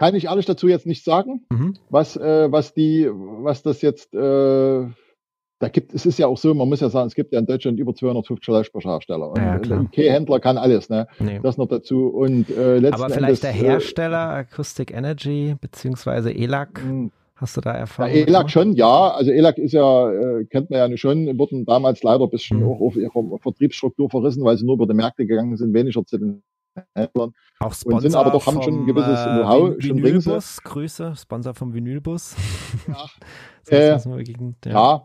kann 0.00 0.14
ich 0.14 0.30
alles 0.30 0.46
dazu 0.46 0.66
jetzt 0.66 0.86
nicht 0.86 1.04
sagen, 1.04 1.44
mhm. 1.50 1.76
was, 1.90 2.16
äh, 2.16 2.50
was 2.50 2.72
die, 2.72 3.06
was 3.12 3.62
das 3.62 3.82
jetzt 3.82 4.14
da 5.60 5.68
gibt 5.68 5.94
es 5.94 6.06
ist 6.06 6.18
ja 6.18 6.26
auch 6.26 6.38
so, 6.38 6.54
man 6.54 6.68
muss 6.68 6.80
ja 6.80 6.88
sagen, 6.88 7.06
es 7.06 7.14
gibt 7.14 7.32
ja 7.32 7.38
in 7.38 7.44
Deutschland 7.44 7.78
über 7.78 7.94
250 7.94 8.48
Lautsprecherhersteller. 8.48 9.30
Und 9.30 9.38
ja, 9.38 9.76
ein 9.76 9.90
IK-Händler 9.92 10.40
kann 10.40 10.56
alles, 10.56 10.88
ne? 10.88 11.06
Nee. 11.18 11.38
Das 11.42 11.58
noch 11.58 11.68
dazu. 11.68 12.06
Und 12.06 12.48
äh, 12.48 12.80
Aber 12.90 13.10
vielleicht 13.10 13.18
Endes, 13.18 13.40
der 13.40 13.50
äh, 13.50 13.52
Hersteller 13.52 14.30
Acoustic 14.30 14.90
Energy 14.90 15.54
beziehungsweise 15.60 16.32
ELAC. 16.32 16.80
Hm. 16.82 17.12
Hast 17.34 17.56
du 17.56 17.60
da 17.60 17.72
Erfahrung? 17.72 18.12
Ja, 18.12 18.26
ELAC 18.26 18.50
schon, 18.50 18.72
ja. 18.72 19.10
Also 19.10 19.30
ELAC 19.30 19.58
ist 19.58 19.72
ja, 19.72 20.10
äh, 20.10 20.44
kennt 20.46 20.70
man 20.70 20.90
ja 20.90 20.96
schon, 20.96 21.38
wurden 21.38 21.66
damals 21.66 22.02
leider 22.02 22.24
ein 22.24 22.30
bisschen 22.30 22.60
mhm. 22.60 22.66
auch 22.66 22.80
auf 22.80 22.96
ihrer 22.96 23.38
Vertriebsstruktur 23.40 24.10
verrissen, 24.10 24.44
weil 24.44 24.56
sie 24.58 24.64
nur 24.66 24.74
über 24.74 24.86
die 24.86 24.94
Märkte 24.94 25.26
gegangen 25.26 25.56
sind, 25.56 25.72
weniger 25.72 26.04
zu 26.04 26.18
den 26.18 26.42
Händlern. 26.94 27.32
Auch 27.58 27.72
Sponsor 27.74 27.96
und 27.96 28.02
sind 28.02 28.14
aber 28.14 28.30
doch 28.30 28.46
haben 28.46 28.62
schon 28.62 28.82
ein 28.82 28.86
gewisses 28.86 29.20
äh, 29.20 29.24
Know-how. 29.24 29.74
Vinylbus, 29.78 30.62
Grüße, 30.62 31.14
Sponsor 31.16 31.54
vom 31.54 31.74
Vinylbus. 31.74 32.36
Ja, 32.88 33.06
äh, 33.70 34.70
ja. 34.70 35.02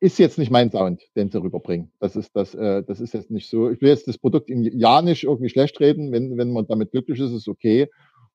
Ist 0.00 0.18
jetzt 0.18 0.38
nicht 0.38 0.50
mein 0.50 0.70
Sound, 0.70 1.02
den 1.14 1.30
sie 1.30 1.40
rüberbringen. 1.40 1.92
Das 2.00 2.16
ist 2.16 2.34
das, 2.34 2.54
äh, 2.54 2.82
das 2.82 3.00
ist 3.00 3.14
jetzt 3.14 3.30
nicht 3.30 3.50
so. 3.50 3.70
Ich 3.70 3.80
will 3.82 3.90
jetzt 3.90 4.08
das 4.08 4.18
Produkt 4.18 4.48
in 4.48 4.64
ja 4.64 5.02
nicht 5.02 5.24
irgendwie 5.24 5.50
schlecht 5.50 5.78
reden. 5.78 6.10
Wenn, 6.10 6.38
wenn 6.38 6.52
man 6.52 6.66
damit 6.66 6.90
glücklich 6.90 7.20
ist, 7.20 7.32
ist 7.32 7.48
okay. 7.48 7.88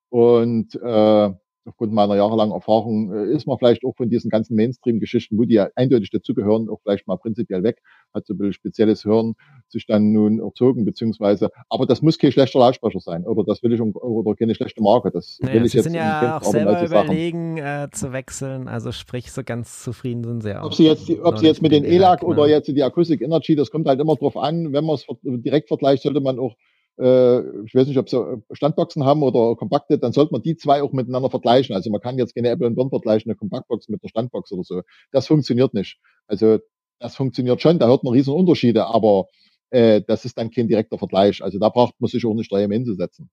Und 0.10 0.76
äh, 0.76 1.32
aufgrund 1.66 1.94
meiner 1.94 2.16
jahrelangen 2.16 2.54
Erfahrung 2.54 3.12
äh, 3.12 3.32
ist 3.34 3.48
man 3.48 3.58
vielleicht 3.58 3.84
auch 3.84 3.96
von 3.96 4.10
diesen 4.10 4.30
ganzen 4.30 4.56
Mainstream-Geschichten, 4.56 5.38
wo 5.38 5.44
die 5.46 5.56
ja 5.56 5.70
eindeutig 5.76 6.12
dazugehören, 6.12 6.70
auch 6.70 6.80
vielleicht 6.82 7.08
mal 7.08 7.18
prinzipiell 7.18 7.64
weg, 7.64 7.82
hat 8.14 8.26
so 8.26 8.34
ein 8.34 8.38
bisschen 8.38 8.54
spezielles 8.54 9.06
Hören 9.06 9.36
sich 9.68 9.86
dann 9.86 10.12
nun 10.12 10.40
erzogen, 10.40 10.86
beziehungsweise, 10.86 11.50
aber 11.70 11.86
das 11.86 12.02
muss 12.02 12.18
kein 12.18 12.32
schlechter 12.32 12.60
Lautsprecher 12.60 13.00
sein, 13.00 13.26
oder 13.26 13.44
das 13.44 13.64
will 13.64 13.74
ich, 13.74 13.82
oder 13.82 14.36
keine 14.36 14.56
schlechte 14.56 14.82
Marke, 14.82 15.12
das 15.12 15.40
naja, 15.42 15.56
will 15.56 15.66
ich 15.66 15.72
Sie 15.72 15.78
jetzt 15.80 15.86
sind 15.86 15.96
ja 15.96 16.38
auch 16.38 16.44
selber 16.44 16.84
überlegen, 16.84 17.58
äh, 17.58 17.88
zu 17.92 18.14
wechseln, 18.14 18.68
also 18.68 18.92
sprich, 18.92 19.32
so 19.32 19.44
ganz 19.44 19.84
zufrieden 19.84 20.24
sind 20.24 20.44
Sie 20.44 20.56
auch. 20.60 20.66
Ob 20.66 20.74
Sie 20.74 20.86
jetzt, 20.86 21.10
ob 21.24 21.40
Sie 21.40 21.48
jetzt 21.48 21.62
mit 21.62 21.72
den 21.72 21.84
ELAC 21.84 22.24
oder 22.24 22.46
ne? 22.46 22.52
jetzt 22.52 22.68
die 22.68 22.84
Acoustic 22.84 23.22
Energy, 23.22 23.56
das 23.56 23.72
kommt 23.72 23.88
halt 23.88 24.00
immer 24.00 24.16
drauf 24.16 24.38
an, 24.38 24.72
wenn 24.74 24.86
man 24.86 24.96
es 24.96 25.06
direkt 25.24 25.68
vergleicht, 25.68 26.04
sollte 26.04 26.22
man 26.22 26.40
auch 26.40 26.56
äh, 27.00 27.40
ich 27.66 27.76
weiß 27.76 27.88
nicht, 27.88 27.98
ob 27.98 28.10
sie 28.10 28.18
äh, 28.18 28.38
Standboxen 28.52 29.04
haben 29.06 29.24
oder 29.24 29.56
kompakte, 29.56 29.98
dann 29.98 30.14
sollte 30.14 30.32
man 30.34 30.42
die 30.42 30.56
zwei 30.56 30.82
auch 30.82 30.92
miteinander 30.92 31.30
vergleichen. 31.30 31.76
Also 31.76 31.90
man 31.90 32.02
kann 32.02 32.18
jetzt 32.18 32.36
keine 32.36 32.50
Apple 32.50 32.68
und 32.68 32.76
Birn 32.76 32.90
vergleichen, 32.90 33.30
eine 33.30 33.38
Kompaktbox 33.38 33.90
mit 33.90 34.02
einer 34.04 34.10
Standbox 34.10 34.52
oder 34.52 34.64
so. 34.64 34.82
Das 35.12 35.28
funktioniert 35.28 35.74
nicht. 35.74 36.00
Also 36.28 36.60
das 37.00 37.16
funktioniert 37.16 37.62
schon, 37.62 37.80
da 37.80 37.88
hört 37.88 38.04
man 38.04 38.14
riesen 38.14 38.34
Unterschiede, 38.34 38.86
aber 38.88 39.28
äh, 39.70 40.02
das 40.08 40.26
ist 40.26 40.38
dann 40.38 40.52
kein 40.52 40.68
direkter 40.68 40.98
Vergleich. 40.98 41.44
Also 41.44 41.60
da 41.60 41.70
braucht 41.70 41.96
man 42.00 42.10
sich 42.10 42.26
auch 42.26 42.34
nicht 42.34 42.52
daheim 42.52 42.72
hinzusetzen 42.72 43.30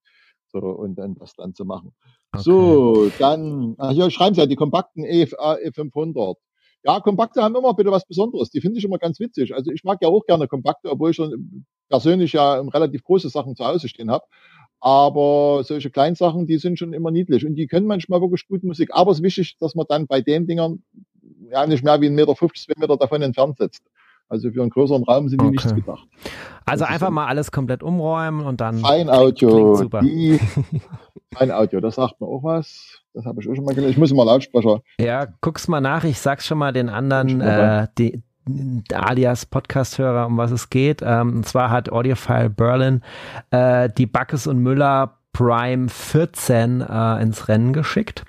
so, 0.53 0.59
und 0.59 0.97
dann 0.97 1.15
das 1.15 1.35
dann 1.35 1.55
zu 1.55 1.65
machen. 1.65 1.93
Okay. 2.33 2.43
So, 2.43 3.11
dann, 3.19 3.75
ach, 3.79 3.93
hier 3.93 4.11
schreiben 4.11 4.35
sie 4.35 4.41
ja 4.41 4.47
die 4.47 4.57
kompakten 4.57 5.05
EFA 5.05 5.55
E500. 5.55 6.37
Ja, 6.85 7.01
Kompakte 7.01 7.43
haben 7.43 7.55
immer 7.55 7.75
bitte 7.75 7.93
was 7.93 8.07
Besonderes. 8.07 8.51
Die 8.51 8.61
finde 8.61 8.79
ich 8.79 8.85
immer 8.85 8.99
ganz 8.99 9.21
witzig. 9.21 9.55
Also 9.55 9.71
ich 9.71 9.85
mag 9.85 9.99
ja 10.03 10.09
auch 10.09 10.27
gerne 10.27 10.49
Kompakte, 10.49 10.91
obwohl 10.91 11.11
ich 11.11 11.17
schon 11.17 11.65
persönlich 11.89 12.33
ja 12.33 12.61
relativ 12.61 13.05
große 13.05 13.29
Sachen 13.29 13.55
zu 13.55 13.65
Hause 13.65 13.89
stehen 13.89 14.11
habe. 14.11 14.25
Aber 14.81 15.63
solche 15.63 15.91
Kleinsachen, 15.91 16.47
die 16.49 16.59
sind 16.59 16.77
schon 16.79 16.93
immer 16.93 17.13
niedlich 17.13 17.47
und 17.47 17.55
die 17.55 17.69
können 17.69 17.87
manchmal 17.87 18.21
wirklich 18.21 18.49
gut 18.49 18.65
Musik. 18.65 18.91
Aber 18.93 19.13
es 19.13 19.19
ist 19.19 19.23
wichtig, 19.23 19.57
dass 19.59 19.77
man 19.77 19.87
dann 19.89 20.09
bei 20.09 20.23
den 20.23 20.49
Dingern 20.49 20.83
ja 21.51 21.67
nicht 21.67 21.85
mehr 21.85 22.01
wie 22.01 22.09
1,50 22.09 22.11
Meter, 22.11 22.35
2 22.35 22.73
Meter 22.79 22.97
davon 22.97 23.23
entfernt 23.23 23.59
sitzt. 23.59 23.85
Also 24.29 24.51
für 24.51 24.63
einen 24.63 24.71
größeren 24.71 25.05
Raum 25.05 25.29
sind 25.29 25.41
die 25.41 25.47
okay. 25.47 25.53
nichts 25.53 25.75
gedacht. 25.75 26.09
Also 26.65 26.85
einfach 26.85 27.11
mal 27.11 27.27
alles 27.27 27.53
komplett 27.53 27.83
umräumen 27.83 28.47
und 28.47 28.61
dann. 28.61 28.79
Feinaudio. 28.79 29.85
Die, 30.03 30.41
Feinaudio, 31.35 31.81
das 31.81 31.97
sagt 31.97 32.21
mir 32.21 32.27
auch 32.27 32.43
was. 32.43 33.02
Das 33.15 33.27
habe 33.27 33.43
ich 33.43 33.49
auch 33.49 33.55
schon 33.55 33.65
mal 33.65 33.75
gelesen. 33.75 33.93
Ich 33.93 33.99
muss 33.99 34.13
mal 34.13 34.25
Lautsprecher. 34.25 34.81
Ja, 34.99 35.27
guck's 35.41 35.69
mal 35.69 35.81
nach. 35.81 36.05
Ich 36.05 36.19
sag's 36.19 36.47
schon 36.47 36.59
mal 36.59 36.73
den 36.73 36.89
anderen, 36.89 37.41
äh, 37.41 37.89
die, 37.99 38.23
alias 38.93 39.47
Podcast-Hörer, 39.47 40.27
um 40.27 40.37
was 40.37 40.51
es 40.51 40.71
geht. 40.71 41.03
Ähm, 41.05 41.37
und 41.37 41.47
zwar 41.47 41.71
hat 41.71 41.93
Audiophile 41.93 42.51
Berlin 42.51 43.03
äh, 43.51 43.89
die 43.97 44.07
Backes 44.07 44.47
und 44.47 44.59
Müller 44.59 45.19
Prime 45.33 45.89
14 45.89 46.81
äh, 46.81 47.23
ins 47.23 47.49
Rennen 47.49 47.73
geschickt. 47.73 48.25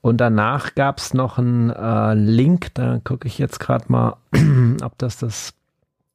Und 0.00 0.20
danach 0.20 0.74
gab 0.74 0.98
es 0.98 1.14
noch 1.14 1.38
einen 1.38 1.70
äh, 1.70 2.14
Link, 2.14 2.74
da 2.74 3.00
gucke 3.02 3.28
ich 3.28 3.38
jetzt 3.38 3.60
gerade 3.60 3.84
mal, 3.88 4.16
ob 4.82 4.98
das 4.98 5.18
das 5.18 5.54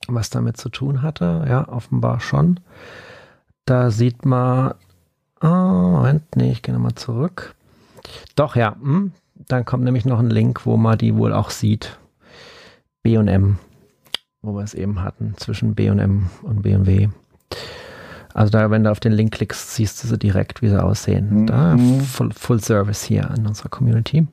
was 0.07 0.29
damit 0.29 0.57
zu 0.57 0.69
tun 0.69 1.01
hatte. 1.01 1.45
Ja, 1.47 1.67
offenbar 1.67 2.19
schon. 2.19 2.59
Da 3.65 3.91
sieht 3.91 4.25
man, 4.25 4.73
oh, 5.41 5.47
Moment, 5.47 6.35
nee, 6.35 6.51
ich 6.51 6.61
gehe 6.61 6.73
nochmal 6.73 6.95
zurück. 6.95 7.55
Doch, 8.35 8.55
ja, 8.55 8.75
hm, 8.79 9.11
dann 9.47 9.65
kommt 9.65 9.83
nämlich 9.83 10.05
noch 10.05 10.19
ein 10.19 10.29
Link, 10.29 10.65
wo 10.65 10.77
man 10.77 10.97
die 10.97 11.15
wohl 11.15 11.33
auch 11.33 11.49
sieht. 11.49 11.97
B&M, 13.03 13.57
wo 14.41 14.53
wir 14.53 14.63
es 14.63 14.73
eben 14.73 15.01
hatten, 15.01 15.35
zwischen 15.37 15.75
B&M 15.75 16.29
und 16.43 16.61
BMW. 16.61 17.09
Also 18.33 18.51
da, 18.51 18.69
wenn 18.69 18.83
du 18.83 18.91
auf 18.91 18.99
den 18.99 19.13
Link 19.13 19.33
klickst, 19.33 19.75
siehst 19.75 20.03
du 20.03 20.07
sie 20.07 20.17
direkt, 20.17 20.61
wie 20.61 20.69
sie 20.69 20.83
aussehen. 20.83 21.41
Mhm. 21.41 21.47
Da, 21.47 21.77
Full, 21.77 22.31
Full 22.33 22.61
Service 22.61 23.03
hier 23.03 23.29
in 23.35 23.47
unserer 23.47 23.69
Community. 23.69 24.27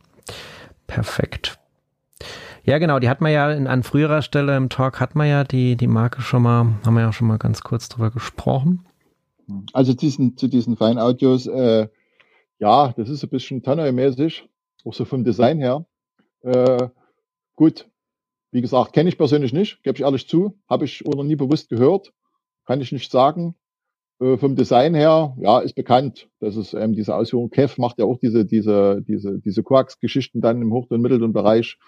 Perfekt. 0.86 1.58
Ja, 2.64 2.78
genau, 2.78 2.98
die 2.98 3.08
hat 3.08 3.20
man 3.20 3.32
ja 3.32 3.50
in, 3.52 3.66
an 3.66 3.82
früherer 3.82 4.22
Stelle 4.22 4.56
im 4.56 4.70
Talk 4.70 5.00
hat 5.00 5.14
man 5.14 5.28
ja 5.28 5.44
die, 5.44 5.76
die 5.76 5.86
Marke 5.86 6.22
schon 6.22 6.42
mal, 6.42 6.66
haben 6.84 6.94
wir 6.94 7.02
ja 7.02 7.12
schon 7.12 7.28
mal 7.28 7.38
ganz 7.38 7.62
kurz 7.62 7.88
drüber 7.88 8.10
gesprochen. 8.10 8.84
Also 9.72 9.92
diesen, 9.92 10.36
zu 10.36 10.48
diesen 10.48 10.76
Feinaudios, 10.76 11.46
äh, 11.46 11.88
ja, 12.58 12.92
das 12.96 13.08
ist 13.08 13.22
ein 13.22 13.30
bisschen 13.30 13.62
Tannoy-mäßig, 13.62 14.48
auch 14.84 14.94
so 14.94 15.04
vom 15.04 15.24
Design 15.24 15.58
her. 15.58 15.86
Äh, 16.42 16.88
gut, 17.56 17.88
wie 18.52 18.60
gesagt, 18.60 18.92
kenne 18.92 19.08
ich 19.08 19.18
persönlich 19.18 19.52
nicht, 19.52 19.82
gebe 19.82 19.96
ich 19.96 20.02
ehrlich 20.02 20.28
zu, 20.28 20.58
habe 20.68 20.84
ich 20.84 21.06
oder 21.06 21.24
nie 21.24 21.36
bewusst 21.36 21.68
gehört, 21.68 22.12
kann 22.66 22.80
ich 22.80 22.92
nicht 22.92 23.10
sagen. 23.10 23.56
Äh, 24.20 24.36
vom 24.36 24.54
Design 24.54 24.94
her, 24.94 25.36
ja, 25.40 25.58
ist 25.58 25.74
bekannt. 25.74 26.28
Das 26.38 26.56
ist 26.56 26.72
ähm, 26.72 26.94
diese 26.94 27.16
Ausführung. 27.16 27.50
Kev 27.50 27.80
macht 27.80 27.98
ja 27.98 28.04
auch 28.04 28.18
diese, 28.18 28.44
diese, 28.44 29.02
diese, 29.02 29.40
diese 29.40 29.62
Quarks-Geschichten 29.64 30.40
dann 30.40 30.62
im 30.62 30.72
Hoch- 30.72 30.86
und 30.88 31.00
Mittelton-Bereich. 31.00 31.78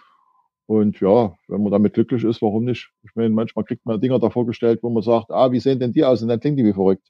Und 0.67 0.99
ja, 1.01 1.37
wenn 1.47 1.63
man 1.63 1.71
damit 1.71 1.95
glücklich 1.95 2.25
ist, 2.25 2.43
warum 2.43 2.65
nicht? 2.65 2.91
Ich 3.05 3.15
meine, 3.15 3.31
manchmal 3.31 3.65
kriegt 3.65 3.87
man 3.87 4.01
Dinger 4.01 4.19
da 4.19 4.31
vorgestellt, 4.31 4.81
wo 4.83 4.91
man 4.91 5.05
sagt, 5.05 5.31
ah, 5.31 5.53
wie 5.53 5.61
sehen 5.61 5.79
denn 5.79 5.93
die 5.93 6.05
aus? 6.05 6.23
Und 6.23 6.29
dann 6.29 6.41
klingen 6.41 6.57
die 6.57 6.65
wie 6.65 6.73
verrückt. 6.73 7.07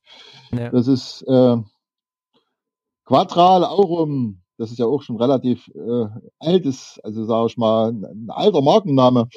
Ja. 0.53 0.69
Das 0.69 0.87
ist 0.87 1.23
äh, 1.27 1.57
Quadral 3.07 3.65
Aurum, 3.65 4.43
das 4.59 4.71
ist 4.71 4.79
ja 4.79 4.87
auch 4.87 5.03
schon 5.03 5.17
relativ 5.17 5.69
äh, 5.75 6.07
altes, 6.39 7.01
also 7.03 7.25
sage 7.25 7.47
ich 7.47 7.57
mal, 7.57 7.91
ein 7.91 8.29
alter 8.29 8.61
Markenname. 8.61 9.29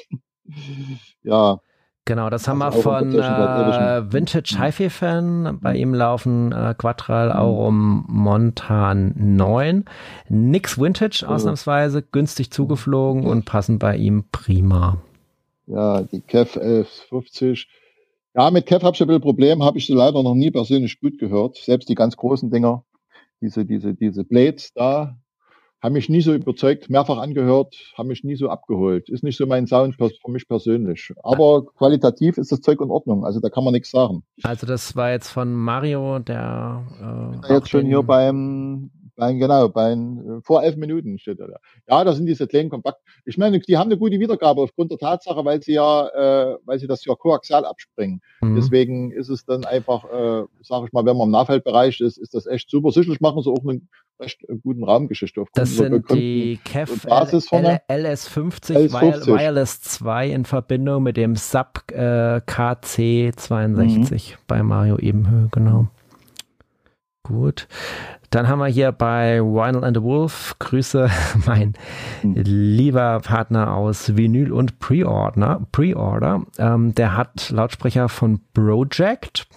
ja, 1.22 1.60
Genau, 2.06 2.28
das 2.28 2.48
haben 2.48 2.58
wir 2.58 2.72
von 2.72 3.14
äh, 3.14 4.12
Vintage 4.12 4.56
HiFi 4.58 4.90
Fan. 4.90 5.58
Bei 5.62 5.76
ihm 5.76 5.94
laufen 5.94 6.50
äh, 6.50 6.74
Quadral 6.76 7.28
mhm. 7.28 7.36
Aurum 7.36 8.04
Montan 8.08 9.14
9. 9.16 9.84
Nix 10.28 10.76
Vintage 10.76 11.24
ausnahmsweise, 11.28 12.02
günstig 12.02 12.50
zugeflogen 12.50 13.26
und 13.26 13.44
passen 13.44 13.78
bei 13.78 13.96
ihm 13.96 14.24
prima. 14.32 14.96
Ja, 15.68 16.02
die 16.02 16.20
Kev 16.20 16.58
1150. 16.58 17.68
Ja, 18.34 18.50
mit 18.50 18.66
Kev 18.66 18.84
habe 18.84 18.96
ich 18.96 19.00
ein 19.02 19.06
bisschen 19.06 19.22
Problem, 19.22 19.62
habe 19.62 19.78
ich 19.78 19.86
sie 19.86 19.94
leider 19.94 20.22
noch 20.24 20.34
nie 20.34 20.50
persönlich 20.50 20.98
gut 21.00 21.16
gehört. 21.18 21.58
Selbst 21.58 21.88
die 21.88 21.94
ganz 21.94 22.16
großen 22.16 22.50
Dinger, 22.50 22.82
diese, 23.40 23.64
diese, 23.64 23.94
diese 23.94 24.24
Blades 24.24 24.72
da, 24.74 25.16
haben 25.82 25.94
mich 25.94 26.08
nie 26.08 26.20
so 26.20 26.34
überzeugt, 26.34 26.90
mehrfach 26.90 27.18
angehört, 27.18 27.74
haben 27.96 28.08
mich 28.08 28.22
nie 28.22 28.36
so 28.36 28.50
abgeholt. 28.50 29.08
Ist 29.08 29.24
nicht 29.24 29.38
so 29.38 29.46
mein 29.46 29.66
Sound 29.66 29.96
für 29.96 30.10
mich 30.30 30.46
persönlich. 30.46 31.12
Aber 31.22 31.64
qualitativ 31.64 32.36
ist 32.36 32.52
das 32.52 32.60
Zeug 32.60 32.80
in 32.80 32.90
Ordnung. 32.90 33.24
Also 33.24 33.40
da 33.40 33.48
kann 33.48 33.64
man 33.64 33.72
nichts 33.72 33.90
sagen. 33.90 34.22
Also 34.42 34.66
das 34.66 34.94
war 34.94 35.10
jetzt 35.10 35.30
von 35.30 35.54
Mario, 35.54 36.18
der 36.18 37.40
äh, 37.42 37.54
jetzt 37.54 37.70
schon 37.70 37.86
hier 37.86 38.02
beim 38.02 38.90
bei, 39.20 39.34
genau, 39.34 39.68
bei 39.68 39.92
äh, 39.92 40.40
vor 40.42 40.62
elf 40.62 40.76
Minuten 40.76 41.18
steht 41.18 41.40
er 41.40 41.48
da. 41.48 41.56
Ja, 41.88 42.04
da 42.04 42.12
sind 42.14 42.24
diese 42.24 42.46
kleinen 42.46 42.70
Kompakt. 42.70 43.00
Ich 43.26 43.36
meine, 43.36 43.60
die 43.60 43.76
haben 43.76 43.88
eine 43.88 43.98
gute 43.98 44.18
Wiedergabe 44.18 44.62
aufgrund 44.62 44.90
der 44.90 44.98
Tatsache, 44.98 45.44
weil 45.44 45.62
sie 45.62 45.74
ja, 45.74 46.08
äh, 46.08 46.56
weil 46.64 46.78
sie 46.78 46.86
das 46.86 47.04
ja 47.04 47.14
koaxial 47.14 47.66
abspringen. 47.66 48.22
Mhm. 48.40 48.56
Deswegen 48.56 49.12
ist 49.12 49.28
es 49.28 49.44
dann 49.44 49.64
einfach, 49.66 50.04
äh, 50.04 50.44
sage 50.62 50.86
ich 50.86 50.92
mal, 50.92 51.04
wenn 51.04 51.18
man 51.18 51.28
im 51.28 51.32
Nahfeldbereich 51.32 52.00
ist, 52.00 52.16
ist 52.16 52.34
das 52.34 52.46
echt 52.46 52.70
super. 52.70 52.92
Sicherlich 52.92 53.20
machen 53.20 53.42
sie 53.42 53.50
auch 53.50 53.62
eine 53.62 53.82
recht 54.18 54.42
äh, 54.48 54.56
guten 54.62 54.84
Raumgeschichte. 54.84 55.44
Das 55.52 55.76
sind 55.76 56.10
die 56.10 56.58
KEF 56.64 57.04
LS50, 57.06 57.86
LS50 57.88 59.26
Wireless 59.26 59.82
2 59.82 60.30
in 60.30 60.44
Verbindung 60.46 61.02
mit 61.02 61.18
dem 61.18 61.36
Sub 61.36 61.84
äh, 61.92 62.38
KC62 62.38 64.32
mhm. 64.32 64.36
bei 64.46 64.62
Mario 64.62 64.96
Ebenhöhe, 64.98 65.48
genau. 65.52 65.88
Gut. 67.22 67.68
Dann 68.30 68.46
haben 68.46 68.60
wir 68.60 68.68
hier 68.68 68.92
bei 68.92 69.40
Vinyl 69.40 69.82
and 69.82 69.96
the 69.96 70.02
Wolf, 70.04 70.54
Grüße, 70.60 71.10
mein 71.46 71.74
mhm. 72.22 72.34
lieber 72.36 73.20
Partner 73.24 73.74
aus 73.76 74.16
Vinyl 74.16 74.52
und 74.52 74.78
Pre-Order. 74.78 75.66
Pre-Order. 75.72 76.46
Ähm, 76.58 76.94
der 76.94 77.16
hat 77.16 77.50
Lautsprecher 77.50 78.08
von 78.08 78.40
Project. 78.54 79.48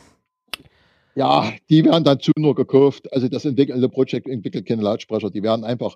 Ja, 1.16 1.54
die 1.70 1.86
werden 1.86 2.04
dazu 2.04 2.32
nur 2.36 2.56
gekauft. 2.56 3.14
Also 3.14 3.28
das 3.28 3.46
entwickelnde 3.46 3.88
Project 3.90 4.28
entwickelt 4.28 4.66
keine 4.66 4.82
Lautsprecher. 4.82 5.30
Die 5.30 5.44
werden 5.44 5.64
einfach, 5.64 5.96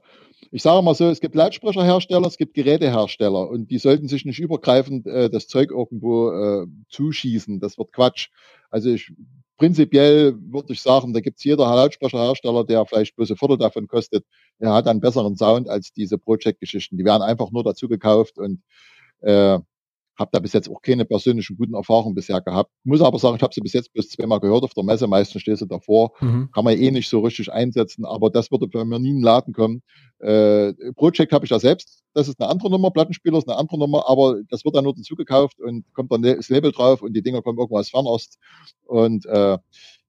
ich 0.51 0.61
sage 0.61 0.83
mal 0.83 0.93
so, 0.93 1.09
es 1.09 1.19
gibt 1.19 1.33
Lautsprecherhersteller, 1.33 2.27
es 2.27 2.37
gibt 2.37 2.53
Gerätehersteller 2.53 3.49
und 3.49 3.71
die 3.71 3.79
sollten 3.79 4.07
sich 4.07 4.25
nicht 4.25 4.39
übergreifend 4.39 5.07
äh, 5.07 5.31
das 5.31 5.47
Zeug 5.47 5.71
irgendwo 5.71 6.29
äh, 6.29 6.67
zuschießen. 6.89 7.59
Das 7.59 7.79
wird 7.79 7.91
Quatsch. 7.91 8.29
Also 8.69 8.91
ich 8.91 9.11
prinzipiell 9.57 10.35
würde 10.51 10.73
ich 10.73 10.81
sagen, 10.81 11.13
da 11.13 11.19
gibt 11.19 11.37
es 11.39 11.43
jeder 11.43 11.65
Lautsprecherhersteller, 11.65 12.63
der 12.63 12.85
vielleicht 12.85 13.15
bloß 13.15 13.31
ein 13.31 13.37
Viertel 13.37 13.57
davon 13.57 13.87
kostet, 13.87 14.25
der 14.59 14.73
hat 14.73 14.87
einen 14.87 15.01
besseren 15.01 15.35
Sound 15.35 15.69
als 15.69 15.91
diese 15.91 16.17
Project-Geschichten. 16.17 16.97
Die 16.97 17.05
werden 17.05 17.23
einfach 17.23 17.51
nur 17.51 17.63
dazu 17.63 17.87
gekauft 17.87 18.37
und 18.37 18.61
äh, 19.21 19.59
habe 20.17 20.29
da 20.31 20.39
bis 20.39 20.53
jetzt 20.53 20.69
auch 20.69 20.81
keine 20.81 21.05
persönlichen 21.05 21.57
guten 21.57 21.73
Erfahrungen 21.73 22.15
bisher 22.15 22.41
gehabt. 22.41 22.71
Muss 22.83 23.01
aber 23.01 23.19
sagen, 23.19 23.35
ich 23.35 23.41
habe 23.41 23.53
sie 23.53 23.61
bis 23.61 23.73
jetzt 23.73 23.93
bis 23.93 24.09
zweimal 24.09 24.39
gehört 24.39 24.63
auf 24.63 24.73
der 24.73 24.83
Messe. 24.83 25.07
Meistens 25.07 25.41
stehst 25.41 25.61
du 25.61 25.65
davor. 25.65 26.11
Mhm. 26.19 26.49
Kann 26.51 26.63
man 26.63 26.77
eh 26.77 26.91
nicht 26.91 27.09
so 27.09 27.19
richtig 27.19 27.51
einsetzen, 27.51 28.05
aber 28.05 28.29
das 28.29 28.51
würde 28.51 28.67
bei 28.67 28.83
mir 28.83 28.99
nie 28.99 29.09
in 29.09 29.17
den 29.17 29.23
Laden 29.23 29.53
kommen. 29.53 29.81
Äh, 30.19 30.73
Project 30.95 31.31
habe 31.31 31.45
ich 31.45 31.51
ja 31.51 31.59
selbst. 31.59 32.03
Das 32.13 32.27
ist 32.27 32.39
eine 32.39 32.49
andere 32.49 32.71
Nummer. 32.71 32.91
Plattenspieler 32.91 33.37
ist 33.37 33.47
eine 33.47 33.57
andere 33.57 33.77
Nummer, 33.77 34.09
aber 34.09 34.41
das 34.49 34.65
wird 34.65 34.75
dann 34.75 34.83
nur 34.83 34.95
dazu 34.95 35.15
gekauft 35.15 35.59
und 35.59 35.85
kommt 35.93 36.11
dann 36.11 36.23
das 36.23 36.49
Label 36.49 36.71
drauf 36.71 37.01
und 37.01 37.13
die 37.13 37.21
Dinger 37.21 37.41
kommen 37.41 37.59
irgendwo 37.59 37.77
aus 37.77 37.89
Fernost. 37.89 38.39
Und 38.85 39.25
äh, 39.27 39.57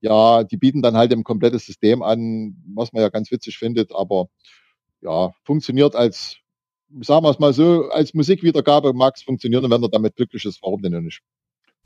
ja, 0.00 0.44
die 0.44 0.56
bieten 0.56 0.80
dann 0.80 0.96
halt 0.96 1.12
ein 1.12 1.24
komplettes 1.24 1.66
System 1.66 2.02
an, 2.02 2.56
was 2.74 2.92
man 2.92 3.02
ja 3.02 3.08
ganz 3.08 3.30
witzig 3.30 3.58
findet, 3.58 3.94
aber 3.94 4.28
ja, 5.00 5.32
funktioniert 5.44 5.94
als 5.94 6.36
sagen 7.00 7.24
wir 7.24 7.30
es 7.30 7.38
mal 7.38 7.52
so, 7.52 7.88
als 7.90 8.14
Musikwiedergabe 8.14 8.92
mag 8.92 9.14
es 9.16 9.22
funktionieren 9.22 9.64
und 9.64 9.70
wenn 9.70 9.82
er 9.82 9.88
damit 9.88 10.16
glücklich 10.16 10.44
ist, 10.44 10.60
warum 10.62 10.82
denn 10.82 11.02
nicht? 11.04 11.20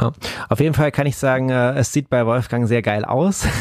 Ja. 0.01 0.13
Auf 0.49 0.61
jeden 0.61 0.75
Fall 0.75 0.91
kann 0.91 1.07
ich 1.07 1.17
sagen, 1.17 1.51
äh, 1.51 1.75
es 1.75 1.93
sieht 1.93 2.09
bei 2.09 2.27
Wolfgang 2.27 2.67
sehr 2.67 2.83
geil 2.83 3.05
aus. 3.05 3.47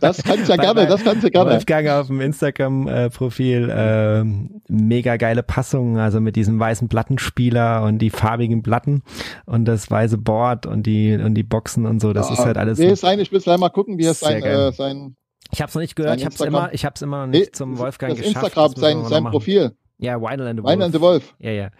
Das 0.00 0.22
kannst 0.22 0.48
du 0.48 0.52
ja 0.52 0.56
gerne, 0.56 0.86
das 0.86 1.04
kannst 1.04 1.22
du 1.22 1.30
gerne. 1.30 1.50
Wolfgang 1.50 1.86
auf 1.88 2.06
dem 2.06 2.22
Instagram-Profil, 2.22 3.68
äh, 3.68 4.24
mega 4.68 5.16
geile 5.16 5.42
Passungen, 5.42 5.98
also 5.98 6.18
mit 6.20 6.34
diesem 6.36 6.58
weißen 6.58 6.88
Plattenspieler 6.88 7.82
und 7.82 7.98
die 7.98 8.08
farbigen 8.08 8.62
Platten 8.62 9.02
und 9.44 9.66
das 9.66 9.90
weiße 9.90 10.16
Board 10.16 10.64
und 10.64 10.86
die 10.86 11.14
und 11.14 11.34
die 11.34 11.42
Boxen 11.42 11.84
und 11.84 12.00
so, 12.00 12.14
das 12.14 12.28
ja, 12.28 12.34
ist 12.34 12.40
halt 12.40 12.56
alles. 12.56 12.78
Nee, 12.78 12.94
sein, 12.94 13.20
ich 13.20 13.32
will 13.32 13.40
gleich 13.40 13.58
mal 13.58 13.68
gucken, 13.68 13.98
wie 13.98 14.06
es 14.06 14.20
sein, 14.20 14.42
äh, 14.42 14.72
sein 14.72 15.16
ich 15.50 15.60
habe 15.60 15.68
es 15.68 15.74
noch 15.74 15.82
nicht 15.82 15.96
gehört, 15.96 16.18
ich 16.18 16.24
habe 16.24 16.34
es 16.34 16.40
immer, 16.40 16.72
ich 16.72 16.84
habe 16.86 16.94
es 16.96 17.02
immer 17.02 17.26
noch 17.26 17.26
nicht 17.26 17.46
nee, 17.46 17.52
zum 17.52 17.76
Wolfgang 17.76 18.16
das 18.16 18.26
geschafft. 18.26 18.56
Instagram, 18.56 18.74
sein, 18.76 19.04
sein 19.04 19.24
Profil. 19.24 19.72
Ja, 20.02 20.16
Wine 20.20 20.42
and 20.42 20.58
the 20.58 20.62
Wolf. 20.62 20.72
Wine 20.72 20.84
and 20.84 20.92
the 20.92 21.00
Wolf. 21.00 21.32
Ja, 21.38 21.50
ja. 21.50 21.70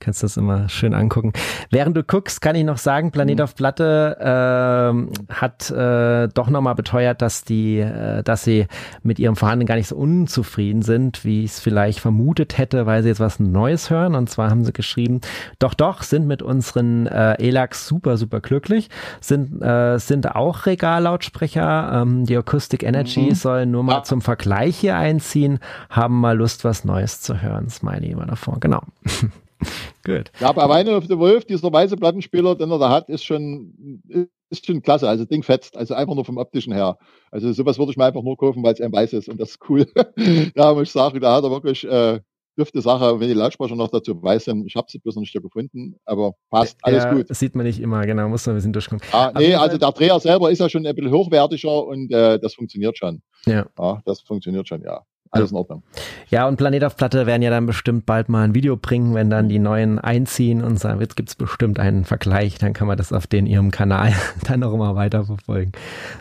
Kannst 0.00 0.22
das 0.22 0.38
immer 0.38 0.70
schön 0.70 0.94
angucken. 0.94 1.34
Während 1.70 1.94
du 1.94 2.02
guckst, 2.02 2.40
kann 2.40 2.56
ich 2.56 2.64
noch 2.64 2.78
sagen, 2.78 3.10
Planet 3.10 3.36
mhm. 3.36 3.44
auf 3.44 3.54
Platte 3.54 4.16
äh, 4.18 5.34
hat 5.34 5.70
äh, 5.70 6.28
doch 6.28 6.48
nochmal 6.48 6.74
beteuert, 6.74 7.20
dass 7.20 7.44
die, 7.44 7.80
äh, 7.80 8.22
dass 8.22 8.42
sie 8.42 8.66
mit 9.02 9.18
ihrem 9.18 9.36
Vorhanden 9.36 9.66
gar 9.66 9.74
nicht 9.74 9.88
so 9.88 9.96
unzufrieden 9.96 10.80
sind, 10.80 11.22
wie 11.26 11.44
ich 11.44 11.50
es 11.50 11.60
vielleicht 11.60 12.00
vermutet 12.00 12.56
hätte, 12.56 12.86
weil 12.86 13.02
sie 13.02 13.10
jetzt 13.10 13.20
was 13.20 13.40
Neues 13.40 13.90
hören. 13.90 14.14
Und 14.14 14.30
zwar 14.30 14.48
haben 14.48 14.64
sie 14.64 14.72
geschrieben, 14.72 15.20
doch, 15.58 15.74
doch, 15.74 16.02
sind 16.02 16.26
mit 16.26 16.40
unseren 16.40 17.06
äh, 17.06 17.34
ELAX 17.34 17.86
super, 17.86 18.16
super 18.16 18.40
glücklich, 18.40 18.88
sind, 19.20 19.60
äh, 19.60 19.98
sind 19.98 20.34
auch 20.34 20.64
Regallautsprecher. 20.64 22.00
Ähm, 22.00 22.24
die 22.24 22.38
Acoustic 22.38 22.84
Energy 22.84 23.26
mhm. 23.26 23.34
sollen 23.34 23.70
nur 23.70 23.82
mal 23.82 23.96
ja. 23.96 24.02
zum 24.02 24.22
Vergleich 24.22 24.78
hier 24.78 24.96
einziehen, 24.96 25.58
haben 25.90 26.18
mal 26.20 26.38
Lust, 26.38 26.64
was 26.64 26.86
Neues 26.86 27.20
zu 27.20 27.42
hören. 27.42 27.68
Smiley 27.68 28.12
immer 28.12 28.24
davor, 28.24 28.58
genau. 28.60 28.80
Gut. 30.04 30.30
Ja, 30.40 30.52
bei 30.52 30.68
Weinen 30.68 30.94
of 30.94 31.06
the 31.06 31.18
Wolf, 31.18 31.44
dieser 31.44 31.72
weiße 31.72 31.96
Plattenspieler, 31.96 32.54
den 32.54 32.70
er 32.70 32.78
da 32.78 32.90
hat, 32.90 33.08
ist 33.08 33.24
schon, 33.24 34.02
ist 34.50 34.66
schon 34.66 34.82
klasse. 34.82 35.08
Also 35.08 35.24
Ding 35.24 35.42
fetzt. 35.42 35.76
Also 35.76 35.94
einfach 35.94 36.14
nur 36.14 36.24
vom 36.24 36.38
optischen 36.38 36.72
her. 36.72 36.98
Also 37.30 37.52
sowas 37.52 37.78
würde 37.78 37.92
ich 37.92 37.96
mir 37.96 38.04
einfach 38.04 38.22
nur 38.22 38.36
kaufen, 38.36 38.62
weil 38.62 38.74
es 38.74 38.80
ein 38.80 38.92
weiß 38.92 39.12
ist 39.12 39.28
und 39.28 39.40
das 39.40 39.50
ist 39.50 39.58
cool. 39.68 39.86
ja, 40.56 40.72
muss 40.72 40.84
ich 40.84 40.92
sagen, 40.92 41.20
da 41.20 41.36
hat 41.36 41.44
er 41.44 41.50
wirklich 41.50 41.84
äh, 41.86 42.20
dürfte 42.56 42.80
Sache, 42.80 43.20
wenn 43.20 43.28
die 43.28 43.34
Lautsprecher 43.34 43.76
noch 43.76 43.88
dazu 43.88 44.22
weiß 44.22 44.44
sind. 44.44 44.66
Ich 44.66 44.76
habe 44.76 44.86
sie 44.90 44.98
bloß 44.98 45.14
noch 45.14 45.20
nicht 45.20 45.32
gefunden, 45.32 45.96
aber 46.04 46.34
passt, 46.50 46.78
alles 46.82 47.04
ja, 47.04 47.12
gut. 47.12 47.30
Das 47.30 47.38
sieht 47.38 47.54
man 47.54 47.66
nicht 47.66 47.80
immer, 47.80 48.04
genau, 48.06 48.28
muss 48.28 48.46
man 48.46 48.54
ein 48.54 48.58
bisschen 48.58 48.72
durchkommen. 48.72 49.02
Ah, 49.12 49.32
nee, 49.36 49.54
also 49.54 49.78
der 49.78 49.92
Dreher 49.92 50.18
selber 50.20 50.50
ist 50.50 50.58
ja 50.58 50.68
schon 50.68 50.86
ein 50.86 50.94
bisschen 50.94 51.12
hochwertiger 51.12 51.86
und 51.86 52.12
äh, 52.12 52.38
das 52.38 52.54
funktioniert 52.54 52.98
schon. 52.98 53.22
Ja. 53.46 53.66
ja. 53.78 54.02
Das 54.04 54.20
funktioniert 54.20 54.68
schon, 54.68 54.82
ja 54.82 55.02
alles 55.30 55.50
in 55.50 55.56
Ordnung. 55.56 55.82
Ja, 56.28 56.48
und 56.48 56.56
Planet 56.56 56.84
auf 56.84 56.96
Platte 56.96 57.26
werden 57.26 57.42
ja 57.42 57.50
dann 57.50 57.66
bestimmt 57.66 58.06
bald 58.06 58.28
mal 58.28 58.44
ein 58.44 58.54
Video 58.54 58.76
bringen, 58.76 59.14
wenn 59.14 59.30
dann 59.30 59.48
die 59.48 59.58
neuen 59.58 59.98
einziehen 59.98 60.62
und 60.62 60.82
dann 60.82 60.98
gibt 60.98 61.28
es 61.28 61.34
bestimmt 61.34 61.78
einen 61.78 62.04
Vergleich, 62.04 62.58
dann 62.58 62.72
kann 62.72 62.88
man 62.88 62.96
das 62.96 63.12
auf 63.12 63.26
den 63.26 63.46
ihrem 63.46 63.70
Kanal 63.70 64.12
dann 64.48 64.62
auch 64.62 64.74
immer 64.74 64.94
weiter 64.94 65.24
verfolgen. 65.24 65.72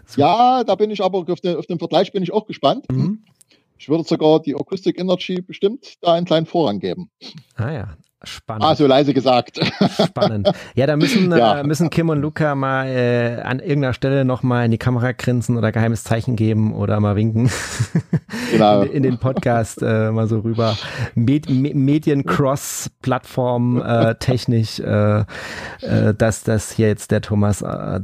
So. 0.05 0.21
Ja, 0.21 0.63
da 0.63 0.75
bin 0.75 0.91
ich 0.91 1.01
aber 1.01 1.25
auf 1.27 1.41
den, 1.41 1.57
auf 1.57 1.65
den 1.65 1.79
Vergleich 1.79 2.11
bin 2.11 2.23
ich 2.23 2.31
auch 2.31 2.45
gespannt. 2.45 2.85
Mhm. 2.91 3.23
Ich 3.77 3.87
würde 3.87 4.03
sogar 4.03 4.41
die 4.41 4.55
Acoustic 4.55 4.99
Energy 4.99 5.41
bestimmt 5.41 5.95
da 6.01 6.13
einen 6.13 6.25
kleinen 6.25 6.45
Vorrang 6.45 6.79
geben. 6.79 7.09
Ah 7.55 7.71
ja. 7.71 7.97
Spannend. 8.23 8.65
Ah, 8.65 8.75
so 8.75 8.85
leise 8.85 9.13
gesagt. 9.13 9.61
Spannend. 10.03 10.51
Ja, 10.75 10.87
da 10.87 10.97
müssen, 10.97 11.31
ja. 11.37 11.59
Äh, 11.59 11.63
müssen 11.63 11.89
Kim 11.89 12.09
und 12.09 12.19
Luca 12.19 12.53
mal 12.53 12.85
äh, 12.87 13.39
an 13.41 13.59
irgendeiner 13.59 13.93
Stelle 13.93 14.25
nochmal 14.25 14.65
in 14.65 14.71
die 14.71 14.77
Kamera 14.77 15.13
grinsen 15.13 15.55
oder 15.55 15.71
geheimes 15.71 16.03
Zeichen 16.03 16.35
geben 16.35 16.73
oder 16.73 16.99
mal 16.99 17.15
winken. 17.15 17.49
Genau. 18.51 18.81
in, 18.81 18.91
in 18.91 19.03
den 19.03 19.19
Podcast 19.19 19.81
äh, 19.83 20.09
mal 20.11 20.27
so 20.27 20.39
rüber. 20.39 20.75
Med 21.13 21.47
Medien-Cross-Plattform 21.49 23.79
äh, 23.81 24.15
technisch, 24.15 24.79
äh, 24.79 25.19
äh, 25.19 25.25
dass 26.17 26.41
das 26.43 26.71
hier 26.71 26.87
jetzt 26.87 27.11
der 27.11 27.21
Thomas 27.21 27.61
äh, 27.61 27.99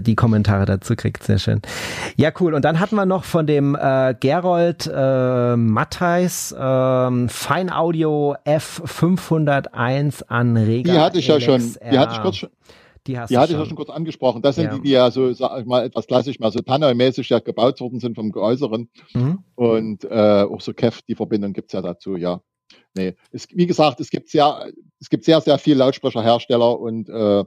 die 0.00 0.14
Kommentare 0.14 0.66
dazu 0.66 0.96
kriegt. 0.96 1.22
Sehr 1.22 1.38
schön. 1.38 1.62
Ja, 2.16 2.30
cool. 2.40 2.52
Und 2.52 2.66
dann 2.66 2.78
hatten 2.78 2.96
wir 2.96 3.06
noch 3.06 3.24
von 3.24 3.46
dem 3.46 3.74
äh, 3.74 4.14
Gerold 4.20 4.86
äh, 4.94 5.56
Matthijs 5.56 6.52
äh, 6.52 7.28
Feinaudio 7.28 8.36
F500 8.44 9.55
101 9.56 10.22
an 10.24 10.56
Rega. 10.56 10.92
Die 10.92 10.98
hatte 10.98 11.18
ich 11.18 11.26
ja 11.26 11.40
schon, 11.40 11.60
die 11.60 11.98
hatte 11.98 12.14
ich 12.14 12.20
kurz 12.20 12.36
schon. 12.36 12.50
Die, 13.06 13.18
hast 13.18 13.30
die 13.30 13.38
hatte 13.38 13.52
schon. 13.52 13.56
ich 13.56 13.64
ja 13.64 13.68
schon 13.68 13.76
kurz 13.76 13.90
angesprochen. 13.90 14.42
Das 14.42 14.56
sind 14.56 14.64
ja. 14.64 14.74
die, 14.74 14.82
die 14.82 14.90
ja 14.90 15.10
so, 15.10 15.32
sag 15.32 15.60
ich 15.60 15.66
mal, 15.66 15.84
etwas 15.84 16.06
klassisch 16.06 16.40
mal 16.40 16.50
so 16.50 16.58
Tannoy-mäßig 16.58 17.28
ja 17.28 17.38
gebaut 17.38 17.80
worden 17.80 18.00
sind 18.00 18.16
vom 18.16 18.32
Geäußeren. 18.32 18.88
Mhm. 19.14 19.38
Und 19.54 20.04
äh, 20.04 20.42
auch 20.42 20.60
so 20.60 20.72
Kev, 20.72 21.00
die 21.06 21.14
Verbindung 21.14 21.52
gibt 21.52 21.68
es 21.68 21.72
ja 21.74 21.82
dazu, 21.82 22.16
ja. 22.16 22.40
Nee, 22.96 23.14
es, 23.30 23.46
wie 23.52 23.66
gesagt, 23.66 24.00
es 24.00 24.10
gibt 24.10 24.28
sehr, 24.28 24.72
es 25.00 25.08
gibt 25.08 25.24
sehr, 25.24 25.40
sehr 25.40 25.58
viele 25.58 25.76
Lautsprecherhersteller 25.76 26.80
und 26.80 27.08
äh, 27.08 27.44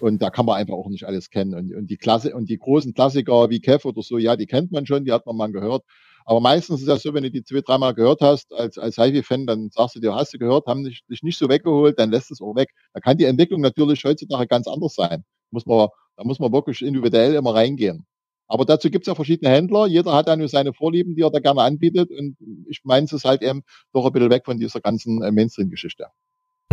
und 0.00 0.22
da 0.22 0.30
kann 0.30 0.46
man 0.46 0.56
einfach 0.56 0.74
auch 0.74 0.88
nicht 0.88 1.04
alles 1.04 1.30
kennen. 1.30 1.54
Und, 1.54 1.74
und 1.74 1.86
die 1.88 1.98
Klasse 1.98 2.34
und 2.34 2.48
die 2.48 2.58
großen 2.58 2.94
Klassiker 2.94 3.50
wie 3.50 3.60
Kev 3.60 3.86
oder 3.86 4.02
so, 4.02 4.18
ja, 4.18 4.36
die 4.36 4.46
kennt 4.46 4.72
man 4.72 4.86
schon, 4.86 5.04
die 5.04 5.12
hat 5.12 5.26
man 5.26 5.36
mal 5.36 5.52
gehört. 5.52 5.84
Aber 6.24 6.40
meistens 6.40 6.80
ist 6.80 6.88
das 6.88 7.02
so, 7.02 7.14
wenn 7.14 7.22
du 7.22 7.30
die 7.30 7.42
zwei, 7.44 7.60
dreimal 7.60 7.94
gehört 7.94 8.20
hast, 8.20 8.52
als, 8.52 8.78
als 8.78 8.96
HIFI-Fan, 8.96 9.46
dann 9.46 9.70
sagst 9.70 9.96
du 9.96 10.00
dir, 10.00 10.14
hast 10.14 10.34
du 10.34 10.38
gehört, 10.38 10.66
haben 10.66 10.84
dich, 10.84 11.04
dich 11.08 11.22
nicht 11.22 11.38
so 11.38 11.48
weggeholt, 11.48 11.98
dann 11.98 12.10
lässt 12.10 12.30
es 12.30 12.40
auch 12.40 12.54
weg. 12.54 12.70
Da 12.92 13.00
kann 13.00 13.16
die 13.16 13.24
Entwicklung 13.24 13.60
natürlich 13.60 14.04
heutzutage 14.04 14.46
ganz 14.46 14.66
anders 14.66 14.94
sein. 14.94 15.24
Muss 15.50 15.66
man, 15.66 15.88
da 16.16 16.24
muss 16.24 16.38
man 16.38 16.52
wirklich 16.52 16.82
individuell 16.82 17.34
immer 17.34 17.54
reingehen. 17.54 18.06
Aber 18.46 18.64
dazu 18.64 18.90
gibt 18.90 19.06
es 19.06 19.08
ja 19.08 19.14
verschiedene 19.14 19.50
Händler. 19.50 19.86
Jeder 19.86 20.12
hat 20.12 20.28
ja 20.28 20.36
nur 20.36 20.48
seine 20.48 20.74
Vorlieben, 20.74 21.14
die 21.14 21.22
er 21.22 21.30
da 21.30 21.38
gerne 21.38 21.62
anbietet. 21.62 22.10
Und 22.10 22.36
ich 22.68 22.80
meine, 22.84 23.06
es 23.06 23.12
ist 23.12 23.24
halt 23.24 23.42
eben 23.42 23.62
doch 23.92 24.04
ein 24.04 24.12
bisschen 24.12 24.30
weg 24.30 24.44
von 24.44 24.58
dieser 24.58 24.80
ganzen 24.80 25.22
äh, 25.22 25.32
Mainstream-Geschichte. 25.32 26.08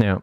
Ja, 0.02 0.22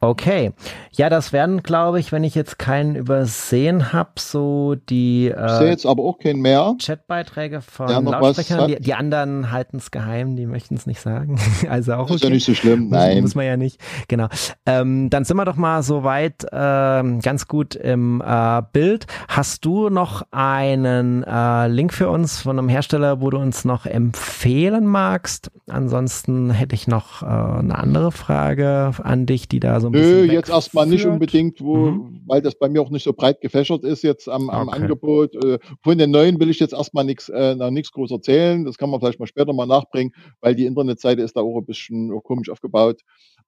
Okay. 0.00 0.52
Ja, 0.92 1.10
das 1.10 1.32
werden, 1.32 1.62
glaube 1.62 2.00
ich, 2.00 2.10
wenn 2.10 2.24
ich 2.24 2.34
jetzt 2.34 2.58
keinen 2.58 2.96
übersehen 2.96 3.92
habe, 3.92 4.10
so 4.18 4.74
die 4.74 5.28
äh, 5.28 5.46
ich 5.46 5.52
sehe 5.52 5.68
jetzt 5.68 5.86
aber 5.86 6.02
auch 6.04 6.18
keinen 6.18 6.40
mehr. 6.40 6.74
Chatbeiträge 6.80 7.60
von 7.60 7.88
ja, 7.88 7.98
Lautsprechern. 7.98 8.68
Die, 8.68 8.80
die, 8.80 8.94
anderen 8.94 9.52
halten 9.52 9.76
es 9.76 9.90
geheim, 9.90 10.36
die 10.36 10.46
möchten 10.46 10.74
es 10.74 10.86
nicht 10.86 11.00
sagen. 11.00 11.38
also 11.68 11.94
auch 11.94 12.04
okay. 12.04 12.14
Ist 12.14 12.24
ja 12.24 12.30
nicht 12.30 12.46
so 12.46 12.54
schlimm, 12.54 12.88
nein. 12.88 13.16
Muss, 13.16 13.22
muss 13.22 13.34
man 13.34 13.46
ja 13.46 13.56
nicht. 13.56 13.78
Genau. 14.08 14.28
Ähm, 14.64 15.10
dann 15.10 15.24
sind 15.24 15.36
wir 15.36 15.44
doch 15.44 15.56
mal 15.56 15.82
soweit 15.82 16.44
äh, 16.44 17.18
ganz 17.20 17.46
gut 17.46 17.74
im 17.74 18.22
äh, 18.26 18.62
Bild. 18.72 19.06
Hast 19.28 19.64
du 19.64 19.90
noch 19.90 20.22
einen 20.30 21.24
äh, 21.24 21.68
Link 21.68 21.92
für 21.92 22.08
uns 22.08 22.40
von 22.40 22.58
einem 22.58 22.68
Hersteller, 22.68 23.20
wo 23.20 23.30
du 23.30 23.38
uns 23.38 23.64
noch 23.64 23.84
empfehlen 23.86 24.86
magst? 24.86 25.50
Ansonsten 25.68 26.50
hätte 26.50 26.74
ich 26.74 26.88
noch 26.88 27.22
äh, 27.22 27.26
eine 27.26 27.76
andere 27.76 28.12
Frage 28.12 28.92
an 29.02 29.26
dich 29.26 29.35
dich, 29.36 29.48
die 29.48 29.60
da 29.60 29.80
so 29.80 29.88
ein 29.88 29.92
bisschen. 29.92 30.26
Nö, 30.26 30.32
jetzt 30.32 30.50
erstmal 30.50 30.86
nicht 30.86 31.06
unbedingt, 31.06 31.60
wo, 31.60 31.76
mhm. 31.76 32.22
weil 32.26 32.40
das 32.42 32.54
bei 32.58 32.68
mir 32.68 32.80
auch 32.80 32.90
nicht 32.90 33.04
so 33.04 33.12
breit 33.12 33.40
gefächert 33.40 33.84
ist 33.84 34.02
jetzt 34.02 34.28
am, 34.28 34.50
am 34.50 34.68
okay. 34.68 34.76
Angebot. 34.76 35.34
Äh, 35.44 35.58
von 35.82 35.98
den 35.98 36.10
neuen 36.10 36.40
will 36.40 36.50
ich 36.50 36.60
jetzt 36.60 36.72
erstmal 36.72 37.04
nichts 37.04 37.28
äh, 37.28 37.54
nichts 37.70 37.92
groß 37.92 38.10
erzählen. 38.10 38.64
Das 38.64 38.76
kann 38.78 38.90
man 38.90 39.00
vielleicht 39.00 39.20
mal 39.20 39.26
später 39.26 39.52
mal 39.52 39.66
nachbringen, 39.66 40.12
weil 40.40 40.54
die 40.54 40.66
Internetseite 40.66 41.22
ist 41.22 41.36
da 41.36 41.40
auch 41.40 41.58
ein 41.58 41.66
bisschen 41.66 42.10
komisch 42.22 42.50
aufgebaut. 42.50 43.00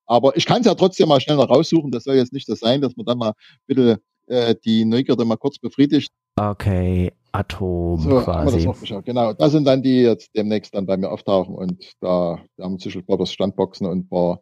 Aber 0.07 0.37
ich 0.37 0.47
kann 0.47 0.61
es 0.61 0.67
ja 0.67 0.75
trotzdem 0.75 1.09
mal 1.09 1.21
schnell 1.21 1.37
noch 1.37 1.51
raussuchen. 1.51 1.91
Das 1.91 2.05
soll 2.05 2.17
jetzt 2.17 2.33
nicht 2.33 2.49
das 2.49 2.61
sein, 2.61 2.81
dass 2.81 2.97
man 2.97 3.07
dann 3.07 3.19
mal 3.19 3.33
bitte 3.67 4.01
äh, 4.27 4.55
die 4.65 4.85
Neugierde 4.85 5.25
mal 5.25 5.37
kurz 5.37 5.59
befriedigt. 5.59 6.11
Okay, 6.37 7.13
Atom 7.33 8.01
so, 8.01 8.21
quasi. 8.21 8.65
Das 8.65 9.05
genau, 9.05 9.33
das 9.33 9.53
sind 9.53 9.65
dann 9.67 9.83
die, 9.83 10.03
jetzt 10.03 10.31
demnächst 10.37 10.75
dann 10.75 10.87
bei 10.87 10.97
mir 10.97 11.11
auftauchen 11.11 11.55
und 11.55 11.93
da, 12.01 12.39
haben 12.61 12.79
Sichel 12.79 13.03
Brothers 13.03 13.33
Standboxen 13.33 13.87
und 13.87 13.99
ein 13.99 14.09
paar 14.09 14.41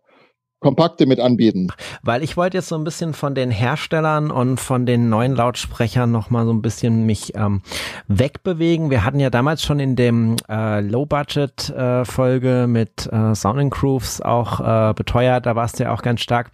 kompakte 0.66 1.06
mit 1.06 1.20
anbieten. 1.20 1.68
Weil 2.02 2.24
ich 2.24 2.36
wollte 2.36 2.56
jetzt 2.56 2.66
so 2.66 2.74
ein 2.74 2.82
bisschen 2.82 3.14
von 3.14 3.36
den 3.36 3.52
Herstellern 3.52 4.32
und 4.32 4.58
von 4.58 4.84
den 4.84 5.08
neuen 5.08 5.36
Lautsprechern 5.36 6.10
noch 6.10 6.28
mal 6.28 6.44
so 6.44 6.52
ein 6.52 6.60
bisschen 6.60 7.06
mich 7.06 7.36
ähm, 7.36 7.62
wegbewegen. 8.08 8.90
Wir 8.90 9.04
hatten 9.04 9.20
ja 9.20 9.30
damals 9.30 9.62
schon 9.62 9.78
in 9.78 9.94
dem 9.94 10.34
äh, 10.48 10.80
Low-Budget-Folge 10.80 12.62
äh, 12.64 12.66
mit 12.66 13.06
äh, 13.12 13.32
Sound 13.36 13.70
Grooves 13.70 14.20
auch 14.20 14.58
äh, 14.90 14.92
beteuert, 14.94 15.46
da 15.46 15.54
warst 15.54 15.78
du 15.78 15.84
ja 15.84 15.94
auch 15.94 16.02
ganz 16.02 16.20
stark 16.20 16.50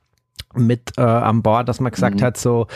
mit 0.54 0.92
äh, 0.98 1.02
an 1.02 1.42
Bord, 1.42 1.68
dass 1.68 1.80
man 1.80 1.92
gesagt 1.92 2.20
mhm. 2.20 2.24
hat, 2.24 2.36
so, 2.36 2.66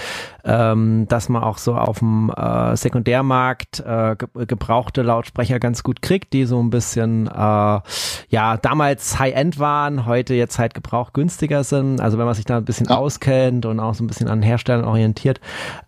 ähm, 0.44 1.07
dass 1.09 1.28
man 1.28 1.43
auch 1.43 1.59
so 1.59 1.74
auf 1.74 1.98
dem 1.98 2.31
äh, 2.31 2.77
Sekundärmarkt 2.77 3.81
äh, 3.81 4.16
ge 4.16 4.47
gebrauchte 4.47 5.03
Lautsprecher 5.03 5.59
ganz 5.59 5.82
gut 5.82 6.03
kriegt, 6.03 6.32
die 6.32 6.44
so 6.44 6.62
ein 6.62 6.70
bisschen, 6.70 7.27
äh, 7.27 7.81
ja, 8.28 8.57
damals 8.61 9.19
High-End 9.19 9.59
waren, 9.59 10.07
heute 10.07 10.35
jetzt 10.35 10.59
halt 10.59 10.74
Gebrauch 10.74 11.12
günstiger 11.12 11.65
sind. 11.65 12.01
Also 12.01 12.19
wenn 12.19 12.27
man 12.27 12.35
sich 12.35 12.44
da 12.44 12.59
ein 12.59 12.65
bisschen 12.65 12.86
ja. 12.89 12.97
auskennt 12.97 13.66
und 13.66 13.81
auch 13.81 13.94
so 13.94 14.05
ein 14.05 14.07
bisschen 14.07 14.28
an 14.28 14.43
Herstellern 14.43 14.85
orientiert, 14.85 15.40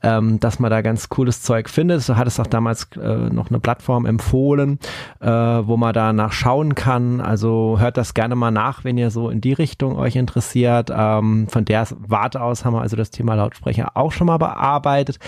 ähm, 0.02 0.40
dass 0.40 0.59
man 0.59 0.70
da 0.70 0.82
ganz 0.82 1.09
cooles 1.09 1.43
Zeug 1.43 1.69
findet. 1.69 2.02
So 2.02 2.16
hat 2.16 2.27
es 2.27 2.40
auch 2.40 2.47
damals 2.47 2.89
äh, 2.97 3.31
noch 3.31 3.51
eine 3.51 3.60
Plattform 3.60 4.06
empfohlen, 4.06 4.78
äh, 5.20 5.28
wo 5.28 5.77
man 5.77 5.93
da 5.93 6.12
nachschauen 6.12 6.74
kann. 6.74 7.20
Also 7.20 7.77
hört 7.78 7.97
das 7.97 8.15
gerne 8.15 8.35
mal 8.35 8.51
nach, 8.51 8.85
wenn 8.85 8.98
ihr 8.98 9.10
so 9.10 9.31
in 9.31 9.40
die 9.40 9.52
Richtung 9.52 9.97
euch 9.97 10.16
interessiert. 10.16 10.90
Ähm, 10.93 11.47
von 11.48 11.65
der 11.65 11.78
der 11.79 11.97
Warte 12.09 12.41
aus 12.41 12.65
haben 12.65 12.75
wir 12.75 12.81
also 12.81 12.97
das 12.97 13.11
Thema 13.11 13.35
Lautsprecher 13.35 13.93
auch 13.95 14.13
schon 14.13 14.27
mal 14.27 14.39
bearbeitet. 14.39 15.19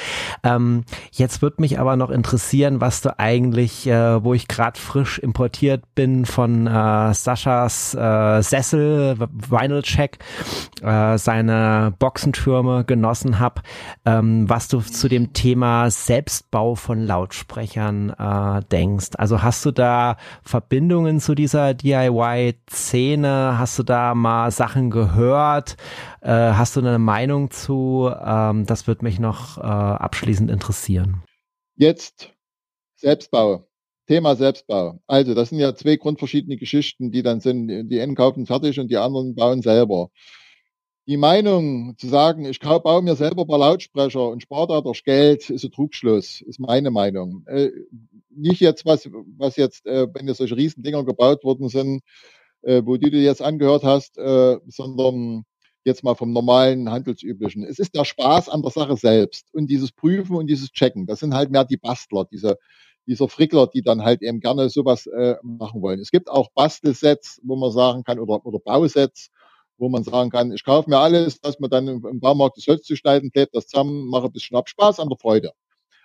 Ähm, 0.42 0.84
jetzt 1.12 1.42
wird 1.42 1.60
mich 1.60 1.78
aber 1.78 1.96
noch 1.96 2.10
interessieren, 2.10 2.80
was 2.80 3.00
du 3.00 3.18
eigentlich, 3.18 3.86
äh, 3.86 4.22
wo 4.22 4.34
ich 4.34 4.48
gerade 4.48 4.78
frisch 4.78 5.18
importiert 5.18 5.84
bin 5.94 6.26
von 6.26 6.66
äh, 6.66 7.14
Saschas 7.14 7.94
äh, 7.94 8.42
Sessel, 8.42 9.16
Vinyl 9.18 9.82
Check, 9.82 10.18
äh, 10.82 11.18
seine 11.18 11.92
Boxentürme 11.98 12.84
genossen 12.84 13.38
habe, 13.38 13.62
ähm, 14.04 14.48
was 14.48 14.68
du 14.68 14.80
zu 14.80 15.08
dem 15.08 15.32
Thema 15.32 15.90
Selbstbau 15.90 16.74
von 16.74 17.00
Lautsprechern 17.00 18.10
äh, 18.10 18.62
denkst. 18.70 19.10
Also 19.16 19.42
hast 19.42 19.64
du 19.64 19.70
da 19.70 20.16
Verbindungen 20.42 21.20
zu 21.20 21.34
dieser 21.34 21.74
DIY-Szene? 21.74 23.56
Hast 23.58 23.78
du 23.78 23.82
da 23.82 24.14
mal 24.14 24.50
Sachen 24.50 24.90
gehört? 24.90 25.76
Äh, 26.20 26.30
hast 26.30 26.76
du 26.76 26.80
eine 26.80 26.98
Meinung 26.98 27.50
zu? 27.50 28.10
Ähm, 28.22 28.66
das 28.66 28.86
würde 28.86 29.04
mich 29.04 29.18
noch 29.18 29.58
äh, 29.58 29.62
abschließend 29.62 30.50
interessieren. 30.50 31.22
Jetzt 31.76 32.32
Selbstbau. 32.96 33.66
Thema 34.06 34.34
Selbstbau. 34.34 35.00
Also, 35.06 35.34
das 35.34 35.50
sind 35.50 35.60
ja 35.60 35.74
zwei 35.74 35.96
grundverschiedene 35.96 36.56
Geschichten, 36.56 37.10
die 37.12 37.22
dann 37.22 37.40
sind. 37.40 37.88
Die 37.88 38.00
einen 38.00 38.16
kaufen 38.16 38.44
fertig 38.44 38.78
und 38.80 38.90
die 38.90 38.96
anderen 38.96 39.34
bauen 39.34 39.62
selber. 39.62 40.10
Die 41.06 41.16
Meinung 41.16 41.96
zu 41.96 42.08
sagen, 42.08 42.44
ich 42.44 42.60
baue 42.60 43.02
mir 43.02 43.16
selber 43.16 43.42
ein 43.42 43.48
paar 43.48 43.58
Lautsprecher 43.58 44.28
und 44.28 44.42
spare 44.42 44.66
dadurch 44.68 45.04
Geld, 45.04 45.48
ist 45.48 45.64
ein 45.64 45.72
Trugschluss, 45.72 46.40
ist 46.42 46.60
meine 46.60 46.90
Meinung. 46.90 47.44
Äh, 47.46 47.70
nicht 48.28 48.60
jetzt, 48.60 48.84
was, 48.84 49.08
was 49.38 49.56
jetzt, 49.56 49.86
äh, 49.86 50.06
wenn 50.12 50.28
jetzt 50.28 50.38
solche 50.38 50.56
Riesendinger 50.56 51.04
gebaut 51.04 51.42
worden 51.42 51.68
sind, 51.68 52.02
äh, 52.62 52.82
wo 52.84 52.96
du 52.96 53.10
dir 53.10 53.22
jetzt 53.22 53.42
angehört 53.42 53.84
hast, 53.84 54.18
äh, 54.18 54.58
sondern 54.66 55.44
jetzt 55.84 56.04
mal 56.04 56.14
vom 56.14 56.32
normalen 56.32 56.90
handelsüblichen. 56.90 57.64
Es 57.64 57.78
ist 57.78 57.94
der 57.94 58.04
Spaß 58.04 58.48
an 58.48 58.62
der 58.62 58.70
Sache 58.70 58.96
selbst 58.96 59.52
und 59.54 59.68
dieses 59.68 59.92
Prüfen 59.92 60.36
und 60.36 60.46
dieses 60.46 60.70
Checken. 60.72 61.06
Das 61.06 61.20
sind 61.20 61.34
halt 61.34 61.50
mehr 61.50 61.64
die 61.64 61.76
Bastler, 61.76 62.26
diese, 62.30 62.58
dieser 63.06 63.28
Frickler, 63.28 63.66
die 63.66 63.82
dann 63.82 64.02
halt 64.02 64.22
eben 64.22 64.40
gerne 64.40 64.68
sowas 64.68 65.06
äh, 65.06 65.36
machen 65.42 65.82
wollen. 65.82 66.00
Es 66.00 66.10
gibt 66.10 66.28
auch 66.28 66.50
Bastelsets, 66.54 67.40
wo 67.42 67.56
man 67.56 67.72
sagen 67.72 68.04
kann, 68.04 68.18
oder, 68.18 68.44
oder 68.44 68.58
Bausets, 68.58 69.30
wo 69.78 69.88
man 69.88 70.04
sagen 70.04 70.30
kann, 70.30 70.52
ich 70.52 70.64
kaufe 70.64 70.90
mir 70.90 70.98
alles, 70.98 71.40
dass 71.40 71.58
man 71.58 71.70
dann 71.70 71.88
im, 71.88 72.20
Baumarkt 72.20 72.58
das 72.58 72.66
Holz 72.66 72.82
zu 72.84 72.96
schneiden, 72.96 73.32
klebt 73.32 73.54
das 73.54 73.66
zusammen, 73.66 74.06
mache 74.08 74.26
ein 74.26 74.32
bisschen 74.32 74.56
ab. 74.56 74.68
Spaß 74.68 75.00
an 75.00 75.08
der 75.08 75.18
Freude. 75.18 75.52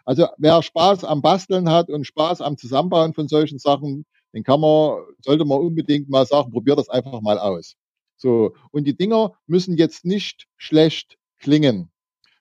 Also 0.06 0.28
wer 0.38 0.62
Spaß 0.62 1.04
am 1.04 1.22
Basteln 1.22 1.70
hat 1.70 1.90
und 1.90 2.06
Spaß 2.06 2.42
am 2.42 2.58
Zusammenbauen 2.58 3.14
von 3.14 3.28
solchen 3.28 3.60
Sachen, 3.60 4.06
den 4.34 4.44
kann 4.44 4.62
man, 4.62 5.04
sollte 5.22 5.46
man 5.46 5.60
unbedingt 5.60 6.10
mal 6.10 6.26
sagen, 6.26 6.52
probier 6.52 6.76
das 6.76 6.90
einfach 6.90 7.22
mal 7.22 7.40
aus. 7.40 7.76
So. 8.16 8.56
Und 8.72 8.86
die 8.86 8.96
Dinger 8.96 9.34
müssen 9.48 9.78
jetzt 9.78 10.06
nicht 10.06 10.48
schlecht 10.58 11.18
klingen. 11.40 11.92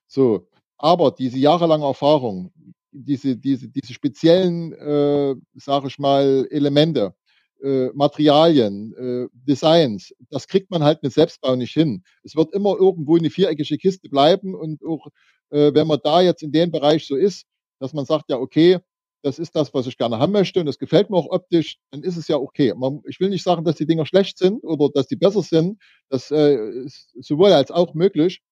So. 0.06 0.48
Aber 0.76 1.10
diese 1.12 1.38
jahrelange 1.38 1.86
Erfahrung, 1.86 2.52
diese, 2.92 3.36
diese, 3.36 3.68
diese 3.68 3.92
speziellen, 3.92 4.72
äh, 4.72 5.34
sage 5.54 5.88
ich 5.88 5.98
mal, 5.98 6.46
Elemente, 6.50 7.14
äh, 7.62 7.88
Materialien, 7.94 8.94
äh, 8.94 9.28
Designs, 9.32 10.14
das 10.30 10.46
kriegt 10.46 10.70
man 10.70 10.84
halt 10.84 11.02
mit 11.02 11.12
Selbstbau 11.12 11.56
nicht 11.56 11.72
hin. 11.72 12.02
Es 12.22 12.36
wird 12.36 12.52
immer 12.52 12.76
irgendwo 12.76 13.16
eine 13.16 13.30
viereckige 13.30 13.78
Kiste 13.78 14.08
bleiben 14.08 14.54
und 14.54 14.84
auch 14.84 15.08
äh, 15.50 15.72
wenn 15.74 15.86
man 15.86 16.00
da 16.02 16.20
jetzt 16.20 16.42
in 16.42 16.52
dem 16.52 16.70
Bereich 16.70 17.06
so 17.06 17.16
ist, 17.16 17.46
dass 17.78 17.92
man 17.92 18.04
sagt, 18.04 18.30
ja, 18.30 18.36
okay, 18.36 18.78
das 19.24 19.38
ist 19.38 19.56
das, 19.56 19.72
was 19.72 19.86
ich 19.86 19.96
gerne 19.96 20.18
haben 20.18 20.32
möchte 20.32 20.60
und 20.60 20.66
das 20.66 20.78
gefällt 20.78 21.08
mir 21.08 21.16
auch 21.16 21.30
optisch, 21.30 21.78
dann 21.90 22.02
ist 22.02 22.18
es 22.18 22.28
ja 22.28 22.36
okay. 22.36 22.74
Man, 22.76 23.00
ich 23.08 23.18
will 23.20 23.30
nicht 23.30 23.42
sagen, 23.42 23.64
dass 23.64 23.76
die 23.76 23.86
Dinger 23.86 24.04
schlecht 24.04 24.36
sind 24.36 24.62
oder 24.62 24.90
dass 24.92 25.06
die 25.06 25.16
besser 25.16 25.42
sind. 25.42 25.80
Das 26.10 26.30
äh, 26.30 26.56
ist 26.84 27.10
sowohl 27.20 27.52
als 27.52 27.70
auch 27.70 27.94
möglich. 27.94 28.42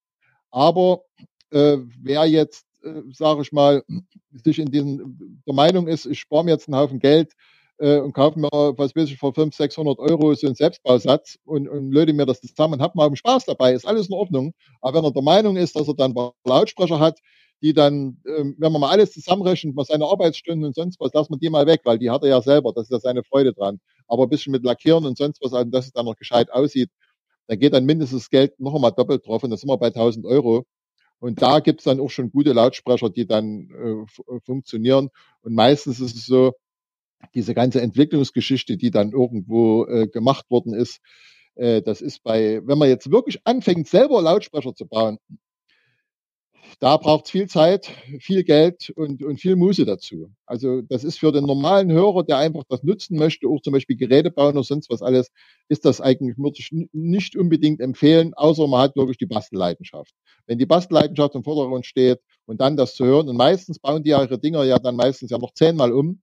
Aber 0.51 1.03
äh, 1.51 1.77
wer 2.01 2.25
jetzt, 2.25 2.65
äh, 2.83 3.03
sage 3.13 3.43
ich 3.43 3.53
mal, 3.53 3.85
sich 4.45 4.59
in 4.59 4.71
diesen 4.71 5.43
der 5.47 5.55
Meinung 5.55 5.89
ist, 5.89 6.07
ich 6.07 6.21
spare 6.21 6.43
mir 6.43 6.53
jetzt 6.53 6.69
einen 6.69 6.77
Haufen 6.77 7.01
Geld 7.01 7.35
äh, 7.77 7.99
und 7.99 8.15
kaufe 8.15 8.39
mir, 8.39 8.49
was 8.51 8.97
weiß 8.97 9.11
ich, 9.11 9.19
für 9.19 9.27
500, 9.27 9.55
600 9.55 9.99
Euro 9.99 10.35
so 10.35 10.47
einen 10.47 10.57
Selbstbausatz 10.57 11.39
und, 11.45 11.69
und 11.69 11.93
löte 11.93 12.15
mir 12.15 12.25
das 12.25 12.41
zusammen 12.41 12.75
und 12.75 12.83
habe 12.83 12.97
mal 12.97 13.15
Spaß 13.15 13.45
dabei, 13.45 13.75
ist 13.75 13.87
alles 13.87 14.09
in 14.09 14.15
Ordnung. 14.15 14.55
Aber 14.81 14.99
wenn 14.99 15.05
er 15.05 15.13
der 15.13 15.23
Meinung 15.23 15.57
ist, 15.57 15.77
dass 15.77 15.87
er 15.87 15.95
dann 15.95 16.15
Lautsprecher 16.45 16.99
hat, 16.99 17.21
die 17.63 17.73
dann, 17.73 18.21
ähm, 18.27 18.57
wenn 18.59 18.73
man 18.73 18.81
mal 18.81 18.91
alles 18.91 19.13
zusammenrechnet, 19.13 19.75
mal 19.75 19.85
seine 19.85 20.07
Arbeitsstunden 20.07 20.65
und 20.65 20.75
sonst 20.75 20.99
was, 21.01 21.13
lassen 21.13 21.33
wir 21.35 21.39
die 21.39 21.51
mal 21.51 21.67
weg, 21.67 21.83
weil 21.85 21.99
die 21.99 22.11
hat 22.11 22.23
er 22.23 22.29
ja 22.29 22.43
selber, 22.43 22.73
das 22.73 22.85
ist 22.85 22.91
ja 22.91 23.01
seine 23.01 23.23
Freude 23.23 23.53
dran. 23.53 23.81
Aber 24.09 24.25
ein 24.25 24.29
bisschen 24.29 24.53
mit 24.53 24.65
Lackieren 24.65 25.07
und 25.07 25.17
sonst 25.17 25.41
was, 25.43 25.53
also 25.53 25.71
dass 25.71 25.87
es 25.87 25.93
dann 25.93 26.07
noch 26.07 26.17
gescheit 26.17 26.53
aussieht, 26.53 26.91
da 27.47 27.57
geht 27.57 27.73
dann 27.73 27.85
mindestens 27.85 28.31
Geld 28.31 28.59
noch 28.61 28.75
einmal 28.75 28.93
doppelt 28.93 29.27
drauf 29.27 29.43
und 29.45 29.51
da 29.51 29.57
sind 29.57 29.69
wir 29.69 29.79
bei 29.79 29.89
1000 29.89 30.27
Euro. 30.27 30.65
Und 31.21 31.41
da 31.41 31.61
gibt's 31.61 31.85
dann 31.85 32.01
auch 32.01 32.11
schon 32.11 32.33
gute 32.33 32.53
Lautsprecher, 32.53 33.09
die 33.09 33.27
dann 33.27 33.71
äh, 33.71 34.41
funktionieren. 34.45 35.09
Und 35.43 35.55
meistens 35.55 36.01
ist 36.01 36.17
es 36.17 36.27
so, 36.27 36.53
diese 37.35 37.55
ganze 37.55 37.81
Entwicklungsgeschichte, 37.81 38.77
die 38.77 38.91
dann 38.91 39.13
irgendwo 39.13 39.87
äh, 39.87 40.09
gemacht 40.09 40.51
worden 40.51 40.75
ist, 40.75 41.01
äh, 41.55 41.83
das 41.83 42.01
ist 42.01 42.23
bei, 42.25 42.61
wenn 42.65 42.79
man 42.79 42.89
jetzt 42.89 43.11
wirklich 43.11 43.41
anfängt, 43.45 43.87
selber 43.87 44.21
Lautsprecher 44.21 44.75
zu 44.75 44.87
bauen, 44.87 45.19
da 46.83 46.97
braucht 46.97 47.27
es 47.27 47.31
viel 47.31 47.47
Zeit, 47.47 47.93
viel 48.19 48.43
Geld 48.43 48.91
und, 48.97 49.23
und 49.23 49.41
viel 49.41 49.55
Muße 49.55 49.85
dazu. 49.85 50.33
Also 50.47 50.83
das 50.83 51.05
ist 51.05 51.17
für 51.17 51.31
den 51.31 51.45
normalen 51.45 51.93
Hörer, 51.93 52.25
der 52.25 52.39
einfach 52.39 52.65
das 52.69 52.83
nutzen 52.83 53.17
möchte, 53.17 53.47
auch 53.47 53.61
zum 53.63 53.73
Beispiel 53.73 53.97
Geräte 53.97 54.33
bauen 54.33 54.55
oder 54.55 54.65
sonst 54.65 54.91
was 54.91 55.01
alles, 55.01 55.31
ist 55.69 55.85
das 55.85 56.01
eigentlich, 56.01 56.37
ich 56.57 56.89
nicht 56.93 57.37
unbedingt 57.37 57.81
empfehlen, 57.81 58.35
außer 58.35 58.67
man 58.67 58.81
hat 58.81 58.97
wirklich 58.97 59.17
die 59.17 59.27
Bastelleidenschaft. 59.27 60.13
Wenn 60.49 60.59
die 60.59 60.67
Bastelleidenschaft 60.67 61.37
im 61.37 61.45
Vordergrund 61.45 61.87
steht 61.87 62.19
und 62.47 62.61
dann 62.61 62.77
das 62.77 62.97
zu 62.97 63.05
hören, 63.05 63.29
und 63.29 63.37
meistens 63.37 63.79
bauen 63.79 64.03
die 64.03 64.11
ihre 64.11 64.41
Dinger 64.41 64.65
ja 64.65 64.81
dann 64.81 64.97
meistens 64.97 65.31
ja 65.31 65.39
noch 65.39 65.55
zehnmal 65.55 65.93
um, 65.93 66.21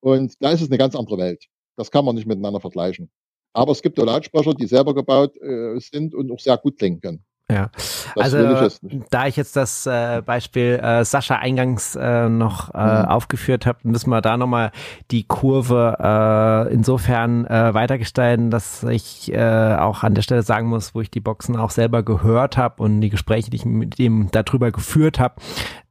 und 0.00 0.34
da 0.40 0.50
ist 0.50 0.60
es 0.60 0.68
eine 0.68 0.76
ganz 0.76 0.94
andere 0.94 1.16
Welt. 1.16 1.46
Das 1.76 1.90
kann 1.90 2.04
man 2.04 2.14
nicht 2.14 2.26
miteinander 2.26 2.60
vergleichen. 2.60 3.10
Aber 3.54 3.72
es 3.72 3.80
gibt 3.80 3.98
auch 3.98 4.04
Lautsprecher, 4.04 4.52
die 4.52 4.66
selber 4.66 4.94
gebaut 4.94 5.34
äh, 5.40 5.80
sind 5.80 6.14
und 6.14 6.30
auch 6.30 6.40
sehr 6.40 6.58
gut 6.58 6.76
klingen 6.76 7.00
können. 7.00 7.24
Ja, 7.52 7.68
das 8.14 8.34
also 8.34 8.68
da 9.10 9.26
ich 9.26 9.36
jetzt 9.36 9.54
das 9.54 9.84
äh, 9.86 10.22
Beispiel 10.24 10.80
äh, 10.82 11.04
Sascha 11.04 11.36
eingangs 11.36 11.94
äh, 11.94 12.30
noch 12.30 12.72
äh, 12.72 12.78
mhm. 12.78 13.04
aufgeführt 13.04 13.66
habe, 13.66 13.80
müssen 13.82 14.08
wir 14.08 14.22
da 14.22 14.38
nochmal 14.38 14.72
die 15.10 15.24
Kurve 15.24 15.98
äh, 16.00 16.72
insofern 16.72 17.44
äh, 17.44 17.74
weitergestalten, 17.74 18.50
dass 18.50 18.82
ich 18.84 19.30
äh, 19.30 19.76
auch 19.76 20.04
an 20.04 20.14
der 20.14 20.22
Stelle 20.22 20.42
sagen 20.42 20.68
muss, 20.68 20.94
wo 20.94 21.02
ich 21.02 21.10
die 21.10 21.20
Boxen 21.20 21.56
auch 21.56 21.68
selber 21.68 22.02
gehört 22.02 22.56
habe 22.56 22.82
und 22.82 23.02
die 23.02 23.10
Gespräche, 23.10 23.50
die 23.50 23.58
ich 23.58 23.66
mit 23.66 23.98
ihm 23.98 24.30
darüber 24.30 24.72
geführt 24.72 25.18
habe, 25.18 25.34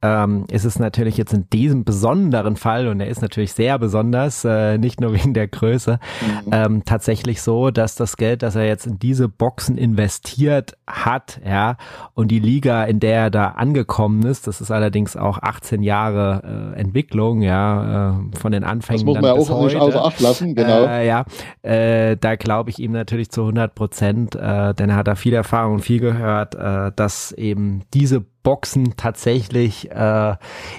ähm, 0.04 0.44
ist 0.50 0.66
es 0.66 0.78
natürlich 0.78 1.16
jetzt 1.16 1.32
in 1.32 1.48
diesem 1.48 1.84
besonderen 1.84 2.56
Fall, 2.56 2.88
und 2.88 3.00
er 3.00 3.08
ist 3.08 3.22
natürlich 3.22 3.54
sehr 3.54 3.78
besonders, 3.78 4.44
äh, 4.44 4.76
nicht 4.76 5.00
nur 5.00 5.14
wegen 5.14 5.32
der 5.32 5.48
Größe, 5.48 5.98
mhm. 6.20 6.50
ähm, 6.52 6.84
tatsächlich 6.84 7.40
so, 7.40 7.70
dass 7.70 7.94
das 7.94 8.18
Geld, 8.18 8.42
das 8.42 8.54
er 8.54 8.66
jetzt 8.66 8.86
in 8.86 8.98
diese 8.98 9.28
Boxen 9.30 9.78
investiert 9.78 10.76
hat, 10.86 11.40
ja, 11.46 11.78
und 12.12 12.28
die 12.28 12.38
Liga, 12.38 12.84
in 12.84 13.00
der 13.00 13.14
er 13.14 13.30
da 13.30 13.46
angekommen 13.48 14.26
ist, 14.26 14.46
das 14.46 14.60
ist 14.60 14.70
allerdings 14.70 15.16
auch 15.16 15.38
18 15.40 15.82
Jahre 15.82 16.74
äh, 16.76 16.80
Entwicklung, 16.80 17.40
ja, 17.40 18.10
äh, 18.10 18.38
von 18.38 18.52
den 18.52 18.62
Anfängen. 18.62 19.06
Das 19.06 19.06
muss 19.06 19.14
man 19.14 19.24
ja 19.24 19.32
auch 19.32 19.48
heute, 19.48 19.74
nicht 19.74 19.82
außer 19.82 20.04
Acht 20.04 20.20
lassen, 20.20 20.54
genau. 20.54 20.84
Äh, 20.84 21.06
ja, 21.06 21.24
äh, 21.62 22.18
da 22.18 22.36
glaube 22.36 22.68
ich 22.68 22.78
ihm 22.78 22.92
natürlich 22.92 23.30
zu 23.30 23.40
100 23.40 23.74
Prozent, 23.74 24.34
äh, 24.34 24.74
denn 24.74 24.90
er 24.90 24.96
hat 24.96 25.08
da 25.08 25.14
viel 25.14 25.32
Erfahrung 25.32 25.74
und 25.74 25.80
viel 25.80 26.00
gehört, 26.00 26.54
dass 26.54 27.32
eben 27.32 27.82
diese 27.94 28.24
Boxen 28.44 28.96
tatsächlich 28.96 29.90
äh, 29.90 30.36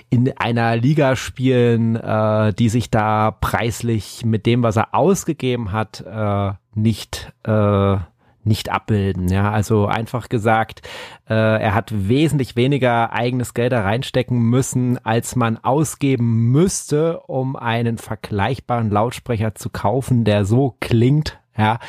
in 0.09 0.31
einer 0.37 0.77
Liga 0.77 1.17
spielen, 1.17 1.97
äh, 1.97 2.53
die 2.53 2.69
sich 2.69 2.89
da 2.89 3.31
preislich 3.31 4.23
mit 4.23 4.45
dem, 4.45 4.63
was 4.63 4.77
er 4.77 4.95
ausgegeben 4.95 5.73
hat, 5.73 6.05
äh, 6.07 6.53
nicht 6.75 7.33
äh, 7.43 7.97
nicht 8.45 8.71
abbilden. 8.71 9.27
Ja, 9.27 9.51
also 9.51 9.87
einfach 9.87 10.29
gesagt, 10.29 10.87
äh, 11.27 11.33
er 11.33 11.73
hat 11.73 11.91
wesentlich 11.91 12.55
weniger 12.55 13.11
eigenes 13.11 13.53
Geld 13.53 13.71
da 13.71 13.81
reinstecken 13.81 14.39
müssen, 14.39 15.03
als 15.03 15.35
man 15.35 15.57
ausgeben 15.57 16.51
müsste, 16.51 17.19
um 17.21 17.55
einen 17.55 17.97
vergleichbaren 17.97 18.91
Lautsprecher 18.91 19.55
zu 19.55 19.69
kaufen, 19.69 20.23
der 20.23 20.45
so 20.45 20.75
klingt. 20.79 21.39
Ja, 21.57 21.79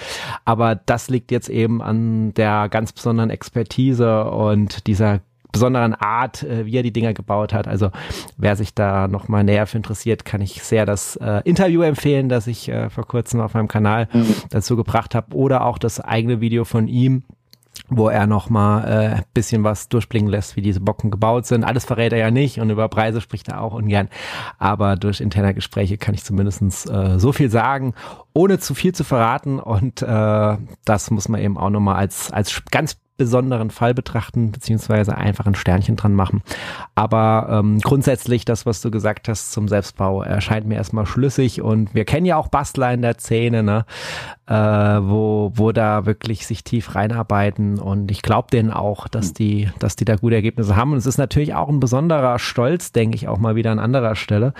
aber 0.45 0.77
das 0.77 1.11
liegt 1.11 1.33
jetzt 1.33 1.49
eben 1.49 1.83
an 1.83 2.33
der 2.35 2.69
ganz 2.69 2.93
besonderen 2.93 3.31
Expertise 3.31 4.31
und 4.31 4.87
dieser 4.87 5.21
besonderen 5.57 5.95
Art, 5.95 6.43
äh, 6.43 6.67
wie 6.67 6.77
er 6.77 6.83
die 6.83 6.93
Dinger 6.93 7.15
gebaut 7.15 7.53
hat. 7.53 7.67
Also 7.67 7.91
wer 8.37 8.57
sich 8.57 8.75
da 8.75 9.09
noch 9.09 9.29
mal 9.29 9.45
näher 9.45 9.67
für 9.67 9.77
interessiert, 9.77 10.25
kann 10.25 10.41
ich 10.41 10.63
sehr 10.63 10.87
das 10.87 11.17
äh, 11.17 11.41
Interview 11.45 11.83
empfehlen, 11.83 12.29
das 12.29 12.47
ich 12.47 12.69
äh, 12.69 12.91
vor 12.91 13.07
kurzem 13.07 13.41
auf 13.41 13.55
meinem 13.55 13.69
Kanal 13.69 14.09
mhm. 14.13 14.35
dazu 14.51 14.77
gebracht 14.77 15.15
habe 15.15 15.35
oder 15.35 15.65
auch 15.65 15.79
das 15.79 16.01
eigene 16.01 16.41
Video 16.41 16.65
von 16.65 16.89
ihm 16.89 17.25
wo 17.89 18.09
er 18.09 18.27
noch 18.27 18.51
mal 18.51 18.85
äh, 18.85 19.23
bisschen 19.35 19.65
was 19.65 19.89
durchblicken 19.89 20.29
lässt, 20.29 20.57
wie 20.57 20.63
diese 20.63 20.81
Bocken 20.81 21.11
gebaut 21.11 21.47
sind. 21.47 21.65
Alles 21.65 21.85
verrät 21.85 22.13
er 22.13 22.19
ja 22.19 22.31
nicht 22.31 22.59
und 22.59 22.71
über 22.71 22.89
Preise 22.89 23.21
spricht 23.21 23.49
er 23.49 23.61
auch 23.61 23.75
ungern. 23.75 24.09
Aber 24.59 24.97
durch 24.97 25.21
interne 25.21 25.55
Gespräche 25.55 25.99
kann 25.99 26.15
ich 26.15 26.25
zumindestens 26.25 26.87
äh, 26.87 27.19
so 27.19 27.33
viel 27.33 27.51
sagen, 27.51 27.95
ohne 28.33 28.59
zu 28.59 28.75
viel 28.75 28.95
zu 28.95 29.05
verraten. 29.05 29.59
Und 29.61 30.03
äh, 30.03 30.57
das 30.85 31.11
muss 31.11 31.29
man 31.29 31.41
eben 31.41 31.57
auch 31.57 31.71
noch 31.71 31.81
mal 31.81 31.97
als, 31.97 32.33
als 32.33 32.63
ganz 32.71 32.97
besonderen 33.17 33.71
Fall 33.71 33.95
betrachten, 33.95 34.53
beziehungsweise 34.53 35.17
einfach 35.17 35.47
ein 35.47 35.55
Sternchen 35.55 35.97
dran 35.97 36.15
machen. 36.15 36.43
Aber 36.95 37.49
ähm, 37.51 37.79
grundsätzlich 37.81 38.45
das, 38.45 38.67
was 38.67 38.81
du 38.81 38.91
gesagt 38.91 39.29
hast 39.29 39.53
zum 39.53 39.69
Selbstbau, 39.69 40.23
erscheint 40.23 40.67
mir 40.67 40.77
erstmal 40.77 41.07
schlüssig 41.07 41.63
und 41.63 41.95
wir 41.95 42.05
kennen 42.05 42.27
ja 42.27 42.37
auch 42.37 42.49
Bastler 42.49 42.93
in 42.93 43.03
der 43.03 43.19
Szene, 43.19 43.63
ne? 43.63 43.85
äh, 44.47 44.55
wo, 44.55 45.53
wo 45.55 45.73
da 45.73 46.07
wirklich 46.07 46.47
sich 46.47 46.63
tief 46.63 46.95
reinarbeiten 46.95 47.79
und 47.79 48.11
ich 48.11 48.23
glaube 48.23 48.49
denen 48.53 48.71
auch, 48.71 49.09
dass 49.09 49.33
die, 49.33 49.71
dass 49.79 49.97
die 49.97 50.05
da 50.05 50.17
gute 50.17 50.37
Ergebnisse 50.37 50.77
haben 50.77 50.93
und 50.93 50.99
es 50.99 51.07
ist 51.07 51.19
natürlich 51.19 51.55
auch 51.55 51.69
ein 51.69 51.81
besonderer 51.81 52.39
Stolz, 52.39 52.93
denke 52.93 53.17
ich 53.17 53.29
auch 53.29 53.39
mal 53.39 53.57
wieder 53.57 53.73
an 53.73 53.79
anderer 53.79 54.15
Stelle, 54.15 54.55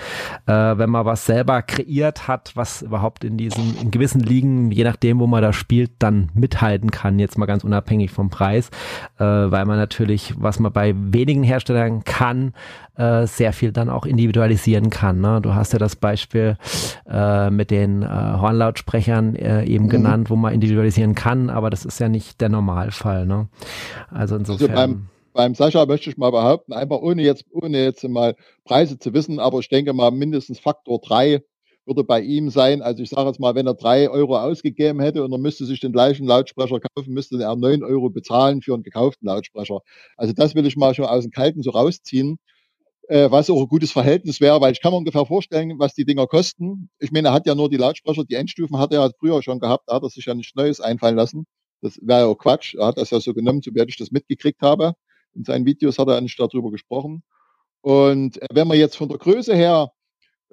äh, 0.45 0.51
wenn 0.51 0.89
man 0.89 1.05
was 1.05 1.25
selber 1.25 1.61
kreiert 1.61 2.27
hat, 2.27 2.51
was 2.55 2.81
überhaupt 2.81 3.23
in 3.23 3.37
diesen, 3.37 3.77
in 3.79 3.91
gewissen 3.91 4.21
Ligen, 4.21 4.71
je 4.71 4.83
nachdem, 4.83 5.19
wo 5.19 5.27
man 5.27 5.41
da 5.41 5.53
spielt, 5.53 5.91
dann 5.99 6.29
mithalten 6.33 6.91
kann, 6.91 7.19
jetzt 7.19 7.37
mal 7.37 7.45
ganz 7.45 7.63
unabhängig 7.63 8.11
vom 8.11 8.29
Preis, 8.29 8.46
äh, 8.55 8.61
weil 9.19 9.65
man 9.65 9.77
natürlich, 9.77 10.33
was 10.37 10.59
man 10.59 10.71
bei 10.71 10.93
wenigen 10.95 11.43
Herstellern 11.43 12.03
kann, 12.03 12.53
äh, 12.97 13.27
sehr 13.27 13.53
viel 13.53 13.71
dann 13.71 13.89
auch 13.89 14.05
individualisieren 14.05 14.89
kann. 14.89 15.21
Ne? 15.21 15.39
Du 15.41 15.53
hast 15.53 15.73
ja 15.73 15.79
das 15.79 15.95
Beispiel 15.95 16.57
äh, 17.09 17.49
mit 17.49 17.71
den 17.71 18.01
äh, 18.01 18.07
Hornlautsprechern 18.07 19.35
äh, 19.35 19.65
eben 19.65 19.85
mhm. 19.85 19.89
genannt, 19.89 20.29
wo 20.29 20.35
man 20.35 20.53
individualisieren 20.53 21.15
kann, 21.15 21.49
aber 21.49 21.69
das 21.69 21.85
ist 21.85 21.99
ja 21.99 22.09
nicht 22.09 22.41
der 22.41 22.49
Normalfall. 22.49 23.25
Ne? 23.25 23.47
Also, 24.09 24.35
also 24.35 24.35
insofern. 24.37 24.77
Also 24.77 24.93
beim, 24.93 25.09
beim 25.33 25.55
Sascha 25.55 25.85
möchte 25.85 26.09
ich 26.09 26.17
mal 26.17 26.31
behaupten, 26.31 26.73
einfach 26.73 26.97
ohne 26.97 27.21
jetzt, 27.21 27.45
ohne 27.51 27.83
jetzt 27.83 28.07
mal 28.07 28.35
Preise 28.65 28.97
zu 28.97 29.13
wissen, 29.13 29.39
aber 29.39 29.59
ich 29.59 29.69
denke 29.69 29.93
mal 29.93 30.11
mindestens 30.11 30.59
Faktor 30.59 30.99
drei 30.99 31.43
würde 31.87 32.03
bei 32.03 32.21
ihm 32.21 32.49
sein. 32.49 32.81
Also 32.81 33.01
ich 33.01 33.09
sage 33.09 33.29
jetzt 33.29 33.39
mal, 33.39 33.55
wenn 33.55 33.67
er 33.67 33.73
drei 33.73 34.09
Euro 34.09 34.37
ausgegeben 34.37 34.99
hätte 34.99 35.23
und 35.23 35.31
er 35.31 35.37
müsste 35.37 35.65
sich 35.65 35.79
den 35.79 35.93
gleichen 35.93 36.27
Lautsprecher 36.27 36.79
kaufen, 36.79 37.13
müsste 37.13 37.41
er 37.41 37.55
neun 37.55 37.83
Euro 37.83 38.09
bezahlen 38.09 38.61
für 38.61 38.73
einen 38.73 38.83
gekauften 38.83 39.27
Lautsprecher. 39.27 39.79
Also 40.17 40.33
das 40.33 40.53
will 40.55 40.65
ich 40.65 40.75
mal 40.75 40.93
schon 40.93 41.05
aus 41.05 41.23
dem 41.23 41.31
Kalten 41.31 41.63
so 41.63 41.71
rausziehen 41.71 42.37
äh, 43.07 43.31
was 43.31 43.49
auch 43.49 43.61
ein 43.61 43.67
gutes 43.67 43.91
Verhältnis 43.91 44.41
wäre, 44.41 44.61
weil 44.61 44.73
ich 44.73 44.81
kann 44.81 44.91
mir 44.91 44.97
ungefähr 44.97 45.25
vorstellen, 45.25 45.79
was 45.79 45.93
die 45.93 46.05
Dinger 46.05 46.27
kosten. 46.27 46.89
Ich 46.99 47.11
meine, 47.11 47.29
er 47.29 47.33
hat 47.33 47.47
ja 47.47 47.55
nur 47.55 47.69
die 47.69 47.77
Lautsprecher, 47.77 48.23
die 48.25 48.35
Endstufen 48.35 48.77
hat 48.77 48.91
er 48.93 49.01
ja 49.01 49.09
früher 49.17 49.41
schon 49.41 49.59
gehabt, 49.59 49.85
da 49.87 49.95
hat 49.95 50.03
er 50.03 50.09
sich 50.09 50.25
ja 50.25 50.33
nichts 50.35 50.55
Neues 50.55 50.81
einfallen 50.81 51.15
lassen. 51.15 51.45
Das 51.81 51.97
wäre 52.01 52.21
ja 52.21 52.25
auch 52.27 52.37
Quatsch. 52.37 52.75
Er 52.75 52.87
hat 52.87 52.97
das 52.97 53.11
ja 53.11 53.19
so 53.19 53.33
genommen, 53.33 53.61
so 53.61 53.73
wie 53.73 53.83
ich 53.87 53.97
das 53.97 54.11
mitgekriegt 54.11 54.61
habe. 54.61 54.93
In 55.35 55.43
seinen 55.43 55.65
Videos 55.65 55.99
hat 55.99 56.07
er 56.07 56.19
nicht 56.21 56.39
darüber 56.39 56.71
gesprochen. 56.71 57.23
Und 57.81 58.41
äh, 58.41 58.47
wenn 58.53 58.67
man 58.67 58.77
jetzt 58.77 58.97
von 58.97 59.09
der 59.09 59.17
Größe 59.17 59.55
her 59.55 59.91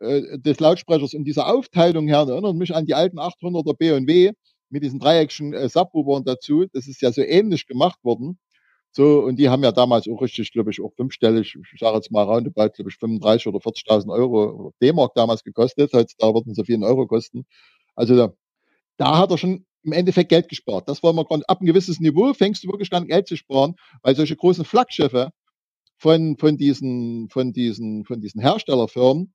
äh, 0.04 0.38
des 0.38 0.60
Lautsprechers 0.60 1.14
und 1.14 1.24
dieser 1.24 1.52
Aufteilung 1.52 2.06
her, 2.08 2.26
erinnert 2.28 2.56
mich 2.56 2.74
an 2.74 2.86
die 2.86 2.94
alten 2.94 3.18
800er 3.18 3.76
B&W 3.76 4.32
mit 4.70 4.82
diesen 4.82 4.98
dreieckigen 4.98 5.52
äh, 5.54 5.68
Subwoofern 5.68 6.24
dazu. 6.24 6.66
Das 6.72 6.86
ist 6.86 7.02
ja 7.02 7.12
so 7.12 7.22
ähnlich 7.22 7.66
gemacht 7.66 7.98
worden. 8.04 8.38
So, 8.96 9.24
und 9.24 9.36
die 9.40 9.48
haben 9.48 9.64
ja 9.64 9.72
damals 9.72 10.06
auch 10.08 10.22
richtig, 10.22 10.52
glaube 10.52 10.70
ich, 10.70 10.80
auch 10.80 10.92
fünfstellig, 10.94 11.56
ich 11.56 11.80
sage 11.80 11.96
jetzt 11.96 12.12
mal 12.12 12.22
roundabout, 12.22 12.70
glaube 12.74 12.90
ich, 12.90 12.96
35 12.96 13.48
oder 13.48 13.58
40.000 13.58 14.12
Euro 14.12 14.72
D-Mark 14.80 15.14
damals 15.14 15.42
gekostet. 15.42 15.92
Heutzutage 15.92 16.34
würden 16.34 16.54
sie 16.54 16.64
vielen 16.64 16.84
Euro 16.84 17.06
kosten. 17.08 17.44
Also 17.96 18.14
da, 18.16 18.32
da 18.96 19.18
hat 19.18 19.32
er 19.32 19.38
schon 19.38 19.66
im 19.82 19.92
Endeffekt 19.92 20.28
Geld 20.28 20.48
gespart. 20.48 20.88
Das 20.88 21.02
wollen 21.02 21.16
wir 21.16 21.24
gerade, 21.24 21.48
ab 21.48 21.60
ein 21.60 21.66
gewisses 21.66 21.98
Niveau 21.98 22.32
fängst 22.34 22.62
du 22.62 22.68
wirklich 22.68 22.92
an, 22.92 23.06
Geld 23.06 23.26
zu 23.26 23.36
sparen, 23.36 23.74
weil 24.02 24.14
solche 24.14 24.36
großen 24.36 24.64
Flaggschiffe 24.64 25.30
von, 25.98 26.36
von 26.38 26.56
diesen, 26.56 27.28
von 27.30 27.52
diesen, 27.52 28.04
von 28.04 28.20
diesen 28.20 28.40
Herstellerfirmen, 28.40 29.34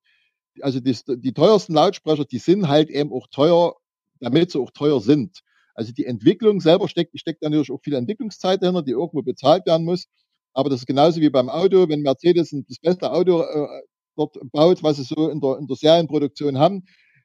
also 0.60 0.80
die, 0.80 0.96
die 1.18 1.32
teuersten 1.32 1.74
Lautsprecher, 1.74 2.24
die 2.24 2.38
sind 2.38 2.68
halt 2.68 2.90
eben 2.90 3.12
auch 3.12 3.26
teuer, 3.28 3.76
damit 4.20 4.50
sie 4.50 4.60
auch 4.60 4.70
teuer 4.70 5.00
sind. 5.00 5.40
Also 5.74 5.92
die 5.92 6.06
Entwicklung 6.06 6.60
selber 6.60 6.88
steckt, 6.88 7.18
steckt 7.18 7.42
natürlich 7.42 7.70
auch 7.70 7.80
viel 7.82 7.94
Entwicklungszeit 7.94 8.62
dahinter, 8.62 8.82
die 8.82 8.92
irgendwo 8.92 9.22
bezahlt 9.22 9.66
werden 9.66 9.84
muss. 9.84 10.06
Aber 10.52 10.68
das 10.68 10.80
ist 10.80 10.86
genauso 10.86 11.20
wie 11.20 11.30
beim 11.30 11.48
Auto, 11.48 11.88
wenn 11.88 12.02
Mercedes 12.02 12.50
das 12.68 12.78
beste 12.78 13.10
Auto 13.12 13.42
äh, 13.42 13.82
dort 14.16 14.36
baut, 14.52 14.82
was 14.82 14.96
sie 14.96 15.04
so 15.04 15.30
in 15.30 15.40
der, 15.40 15.58
in 15.58 15.66
der 15.66 15.76
Serienproduktion 15.76 16.58
haben, 16.58 16.84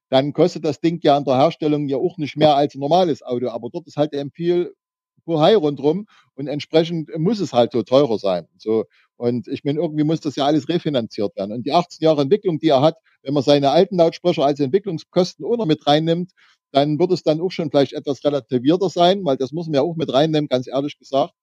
dann 0.09 0.33
kostet 0.33 0.63
das 0.63 0.79
Ding 0.79 0.99
ja 1.01 1.17
an 1.17 1.25
der 1.25 1.35
Herstellung 1.35 1.87
ja 1.87 1.97
auch 1.97 2.17
nicht 2.17 2.37
mehr 2.37 2.55
als 2.55 2.75
ein 2.75 2.79
normales 2.79 3.23
Auto. 3.23 3.49
Aber 3.49 3.69
dort 3.71 3.87
ist 3.87 3.97
halt 3.97 4.13
eben 4.13 4.31
viel 4.31 4.73
Bohai 5.25 5.55
rundrum 5.55 6.05
und 6.35 6.47
entsprechend 6.47 7.09
muss 7.17 7.39
es 7.39 7.53
halt 7.53 7.71
so 7.71 7.81
teurer 7.83 8.19
sein. 8.19 8.47
So. 8.57 8.85
Und 9.17 9.47
ich 9.47 9.63
meine, 9.63 9.79
irgendwie 9.79 10.03
muss 10.03 10.19
das 10.19 10.35
ja 10.35 10.45
alles 10.45 10.67
refinanziert 10.67 11.35
werden. 11.35 11.53
Und 11.53 11.65
die 11.65 11.71
18 11.71 12.03
Jahre 12.03 12.21
Entwicklung, 12.21 12.59
die 12.59 12.69
er 12.69 12.81
hat, 12.81 12.97
wenn 13.23 13.33
man 13.33 13.43
seine 13.43 13.71
alten 13.71 13.97
Lautsprecher 13.97 14.45
als 14.45 14.59
Entwicklungskosten 14.59 15.45
auch 15.45 15.57
noch 15.57 15.65
mit 15.65 15.87
reinnimmt, 15.87 16.31
dann 16.71 16.99
wird 16.99 17.11
es 17.11 17.23
dann 17.23 17.39
auch 17.39 17.51
schon 17.51 17.69
vielleicht 17.69 17.93
etwas 17.93 18.23
relativierter 18.23 18.89
sein, 18.89 19.23
weil 19.23 19.37
das 19.37 19.51
muss 19.51 19.67
man 19.67 19.75
ja 19.75 19.81
auch 19.81 19.95
mit 19.95 20.11
reinnehmen, 20.11 20.49
ganz 20.49 20.67
ehrlich 20.67 20.97
gesagt. 20.97 21.33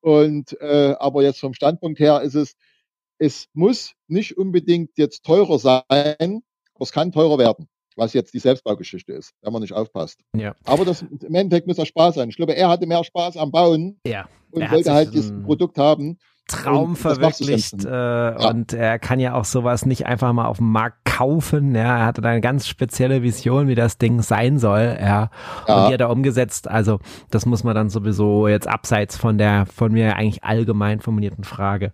Und 0.00 0.58
äh, 0.60 0.94
aber 0.98 1.22
jetzt 1.22 1.40
vom 1.40 1.54
Standpunkt 1.54 1.98
her 1.98 2.22
ist 2.22 2.34
es, 2.34 2.54
es 3.18 3.46
muss 3.52 3.92
nicht 4.08 4.36
unbedingt 4.36 4.96
jetzt 4.96 5.24
teurer 5.24 5.58
sein, 5.58 5.84
aber 5.88 6.82
es 6.82 6.92
kann 6.92 7.12
teurer 7.12 7.38
werden 7.38 7.68
was 7.96 8.12
jetzt 8.12 8.34
die 8.34 8.38
Selbstbaugeschichte 8.38 9.12
ist, 9.12 9.32
wenn 9.42 9.52
man 9.52 9.62
nicht 9.62 9.72
aufpasst. 9.72 10.20
Ja. 10.36 10.54
Aber 10.64 10.84
das, 10.84 11.02
im 11.02 11.34
Endeffekt 11.34 11.66
muss 11.66 11.78
er 11.78 11.86
Spaß 11.86 12.16
sein. 12.16 12.28
Ich 12.28 12.36
glaube, 12.36 12.56
er 12.56 12.68
hatte 12.68 12.86
mehr 12.86 13.04
Spaß 13.04 13.36
am 13.36 13.50
Bauen 13.50 14.00
ja. 14.06 14.28
und 14.50 14.70
wollte 14.70 14.92
halt 14.92 15.12
dieses 15.14 15.32
Produkt 15.44 15.78
haben. 15.78 16.18
Traum 16.46 16.94
verwirklicht 16.94 17.84
äh, 17.84 17.88
ja. 17.88 18.50
und 18.50 18.74
er 18.74 18.98
kann 18.98 19.18
ja 19.18 19.32
auch 19.32 19.46
sowas 19.46 19.86
nicht 19.86 20.04
einfach 20.04 20.32
mal 20.34 20.44
auf 20.44 20.58
dem 20.58 20.70
Markt 20.70 21.04
kaufen. 21.06 21.74
Ja, 21.74 21.98
er 21.98 22.06
hatte 22.06 22.20
da 22.20 22.28
eine 22.28 22.42
ganz 22.42 22.66
spezielle 22.68 23.22
Vision, 23.22 23.66
wie 23.66 23.74
das 23.74 23.96
Ding 23.96 24.20
sein 24.20 24.58
soll. 24.58 24.96
Ja, 25.00 25.30
ja. 25.66 25.76
und 25.76 25.88
die 25.88 25.94
hat 25.94 26.00
er 26.00 26.10
umgesetzt. 26.10 26.68
Also 26.68 27.00
das 27.30 27.46
muss 27.46 27.64
man 27.64 27.74
dann 27.74 27.88
sowieso 27.88 28.46
jetzt 28.46 28.68
abseits 28.68 29.16
von 29.16 29.38
der 29.38 29.64
von 29.66 29.92
mir 29.92 30.16
eigentlich 30.16 30.44
allgemein 30.44 31.00
formulierten 31.00 31.44
Frage 31.44 31.92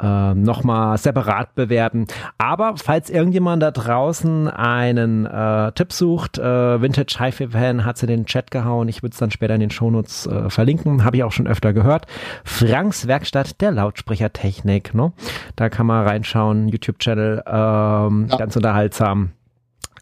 äh, 0.00 0.34
nochmal 0.34 0.98
separat 0.98 1.54
bewerten. 1.54 2.06
Aber 2.38 2.74
falls 2.76 3.10
irgendjemand 3.10 3.62
da 3.62 3.70
draußen 3.70 4.48
einen 4.48 5.26
äh, 5.26 5.72
Tipp 5.72 5.92
sucht, 5.92 6.38
äh, 6.38 6.80
Vintage 6.80 7.16
Hi-Fi 7.18 7.48
Fan 7.48 7.84
hat 7.84 7.98
sie 7.98 8.06
in 8.06 8.10
den 8.10 8.26
Chat 8.26 8.50
gehauen. 8.50 8.88
Ich 8.88 9.02
würde 9.02 9.12
es 9.12 9.18
dann 9.18 9.30
später 9.30 9.54
in 9.54 9.60
den 9.60 9.70
Shownotes 9.70 10.26
äh, 10.26 10.50
verlinken. 10.50 11.04
Habe 11.04 11.16
ich 11.16 11.24
auch 11.24 11.32
schon 11.32 11.46
öfter 11.46 11.72
gehört. 11.72 12.06
Franks 12.44 13.06
Werkstatt 13.06 13.60
der 13.60 13.72
Lautsprechertechnik. 13.72 14.94
Ne? 14.94 15.12
Da 15.56 15.68
kann 15.68 15.86
man 15.86 16.06
reinschauen. 16.06 16.68
YouTube-Channel. 16.68 17.42
Ähm, 17.46 18.28
ja. 18.30 18.36
Ganz 18.36 18.56
unterhaltsam, 18.56 19.30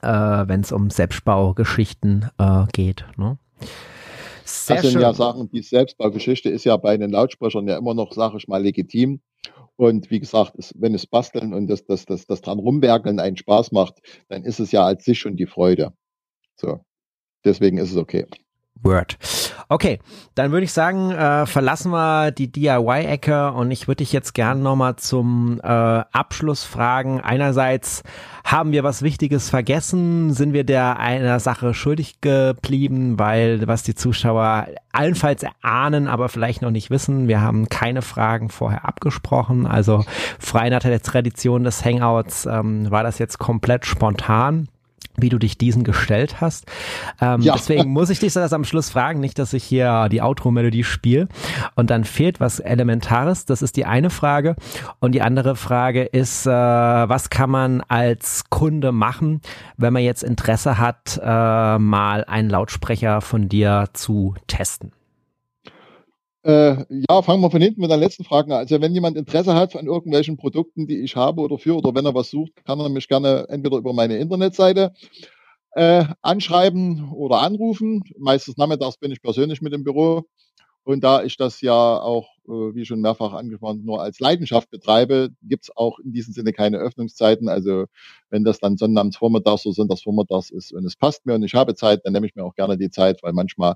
äh, 0.03 0.09
wenn 0.09 0.61
es 0.61 0.73
um 0.73 0.91
Selbstbaugeschichten 0.91 2.31
äh, 2.39 2.65
geht. 2.73 3.05
Ne? 3.17 3.39
Sehr 4.45 4.77
das 4.77 4.85
sind 4.85 4.93
schön. 4.93 5.03
ja 5.03 5.13
Sachen, 5.13 5.51
die 5.51 5.63
Selbstbaugeschichte 5.63 6.51
ist 6.51 6.65
ja 6.65 6.77
bei 6.77 6.97
den 6.97 7.11
Lautsprechern 7.11 7.67
ja 7.67 7.77
immer 7.79 7.95
noch, 7.95 8.13
sage 8.13 8.37
ich 8.37 8.47
mal, 8.47 8.63
legitim. 8.63 9.21
Und 9.77 10.11
wie 10.11 10.21
gesagt, 10.21 10.55
es, 10.59 10.73
wenn 10.77 10.95
es 10.95 11.07
Basteln 11.07 11.53
und 11.53 11.67
das, 11.67 11.85
das, 11.85 12.07
das, 12.07 12.27
das 12.27 12.41
dran 12.41 12.59
rumwerkeln 12.59 13.21
einen 13.21 13.37
Spaß 13.37 13.73
macht, 13.73 14.01
dann 14.29 14.43
ist 14.43 14.59
es 14.59 14.73
ja 14.73 14.85
als 14.85 15.05
sich 15.05 15.19
schon 15.19 15.37
die 15.37 15.47
Freude. 15.47 15.93
So. 16.57 16.81
Deswegen 17.45 17.79
ist 17.79 17.91
es 17.91 17.97
okay. 17.97 18.27
Word. 18.87 19.19
Okay, 19.69 19.99
dann 20.37 20.53
würde 20.53 20.65
ich 20.65 20.73
sagen, 20.73 21.11
äh, 21.11 21.47
verlassen 21.47 21.91
wir 21.91 22.31
die 22.31 22.51
DIY-Ecke 22.51 23.53
und 23.53 23.71
ich 23.71 23.89
würde 23.89 23.99
dich 23.99 24.13
jetzt 24.13 24.33
gerne 24.35 24.61
nochmal 24.61 24.97
zum 24.97 25.61
äh, 25.63 25.67
Abschluss 25.67 26.65
fragen. 26.65 27.21
Einerseits 27.21 28.05
haben 28.45 28.71
wir 28.71 28.85
was 28.85 29.03
Wichtiges 29.03 29.51
vergessen? 29.51 30.33
Sind 30.33 30.53
wir 30.53 30.63
der 30.63 30.99
einer 31.01 31.41
Sache 31.41 31.75
schuldig 31.75 32.21
geblieben, 32.21 33.19
weil 33.19 33.67
was 33.67 33.83
die 33.83 33.97
Zuschauer 33.97 34.69
allenfalls 34.93 35.43
erahnen, 35.43 36.07
aber 36.07 36.29
vielleicht 36.29 36.63
noch 36.63 36.71
nicht 36.71 36.91
wissen, 36.91 37.29
wir 37.29 37.41
haben 37.41 37.69
keine 37.69 38.03
Fragen 38.03 38.49
vorher 38.49 38.87
abgesprochen. 38.87 39.67
Also 39.67 40.05
frei 40.39 40.71
nach 40.71 40.81
der 40.81 41.03
Tradition 41.03 41.65
des 41.65 41.85
Hangouts 41.85 42.47
ähm, 42.47 42.91
war 42.91 43.03
das 43.03 43.19
jetzt 43.19 43.39
komplett 43.39 43.85
spontan 43.85 44.69
wie 45.19 45.29
du 45.29 45.39
dich 45.39 45.59
diesen 45.59 45.85
gestellt 45.85 46.41
hast. 46.41 46.67
Ähm, 47.21 47.41
ja. 47.41 47.55
Deswegen 47.55 47.91
muss 47.91 48.11
ich 48.11 48.19
dich 48.19 48.33
das 48.33 48.53
am 48.53 48.65
Schluss 48.65 48.91
fragen, 48.91 49.21
nicht, 49.21 49.39
dass 49.39 49.53
ich 49.53 49.65
hier 49.65 50.09
die 50.11 50.23
Outro-Melodie 50.23 50.85
spiele 50.85 51.29
und 51.75 51.91
dann 51.91 52.05
fehlt 52.05 52.41
was 52.41 52.61
Elementares. 52.61 53.47
Das 53.47 53.63
ist 53.63 53.77
die 53.77 53.87
eine 53.87 54.11
Frage. 54.11 54.57
Und 55.01 55.13
die 55.13 55.23
andere 55.23 55.57
Frage 55.57 56.05
ist, 56.05 56.47
äh, 56.47 56.51
was 56.51 57.31
kann 57.31 57.51
man 57.51 57.81
als 57.89 58.45
Kunde 58.51 58.93
machen, 58.93 59.41
wenn 59.77 59.93
man 59.93 60.03
jetzt 60.03 60.23
Interesse 60.23 60.79
hat, 60.79 61.21
äh, 61.23 61.79
mal 61.79 62.25
einen 62.25 62.51
Lautsprecher 62.51 63.21
von 63.21 63.49
dir 63.49 63.89
zu 63.93 64.35
testen? 64.47 64.93
Äh, 66.47 66.85
ja, 67.11 67.23
fangen 67.23 67.43
wir 67.43 67.51
von 67.51 67.61
hinten 67.61 67.81
mit 67.81 67.91
der 67.91 67.97
letzten 67.97 68.23
Frage 68.23 68.55
an. 68.55 68.61
Also 68.61 68.81
wenn 68.81 68.95
jemand 68.95 69.17
Interesse 69.17 69.55
hat 69.55 69.75
an 69.75 69.87
irgendwelchen 69.87 70.37
Produkten, 70.37 70.87
die 70.87 71.01
ich 71.01 71.17
habe 71.17 71.41
oder 71.41 71.59
für, 71.59 71.77
oder 71.77 71.93
wenn 71.93 72.07
er 72.07 72.15
was 72.15 72.31
sucht, 72.31 72.53
kann 72.65 72.79
er 72.79 72.89
mich 72.89 73.09
gerne 73.09 73.47
entweder 73.49 73.79
über 73.79 73.93
meine 73.93 74.17
Internetseite 74.19 74.93
äh, 75.73 76.05
anschreiben 76.23 77.13
oder 77.13 77.41
anrufen. 77.41 78.05
Meistens 78.19 78.57
nachmittags 78.59 78.99
bin 78.99 79.11
ich 79.11 79.23
persönlich 79.23 79.61
mit 79.61 79.73
im 79.73 79.83
Büro. 79.83 80.25
Und 80.87 81.03
da 81.03 81.25
ich 81.25 81.37
das 81.37 81.63
ja 81.63 81.73
auch, 82.01 82.29
äh, 82.47 82.75
wie 82.77 82.85
schon 82.85 83.01
mehrfach 83.01 83.33
angesprochen, 83.33 83.85
nur 83.85 84.01
als 84.01 84.21
Leidenschaft 84.21 84.71
betreibe, 84.71 85.31
gibt's 85.43 85.77
auch 85.77 85.99
in 85.99 86.13
diesem 86.13 86.33
Sinne 86.33 86.53
keine 86.53 86.79
Öffnungszeiten. 86.79 87.49
Also 87.49 87.87
wenn 88.31 88.45
das 88.45 88.61
dann 88.61 88.77
sonnabends 88.77 89.21
oder 89.21 89.57
sonntags 89.57 90.03
vormittags 90.03 90.51
ist 90.51 90.73
und 90.73 90.85
es 90.85 90.95
passt 90.95 91.27
mir 91.27 91.35
und 91.35 91.43
ich 91.43 91.55
habe 91.57 91.75
Zeit, 91.75 92.03
dann 92.05 92.13
nehme 92.13 92.29
ich 92.29 92.37
mir 92.37 92.45
auch 92.45 92.55
gerne 92.55 92.79
die 92.79 92.89
Zeit, 92.89 93.21
weil 93.25 93.33
manchmal 93.33 93.75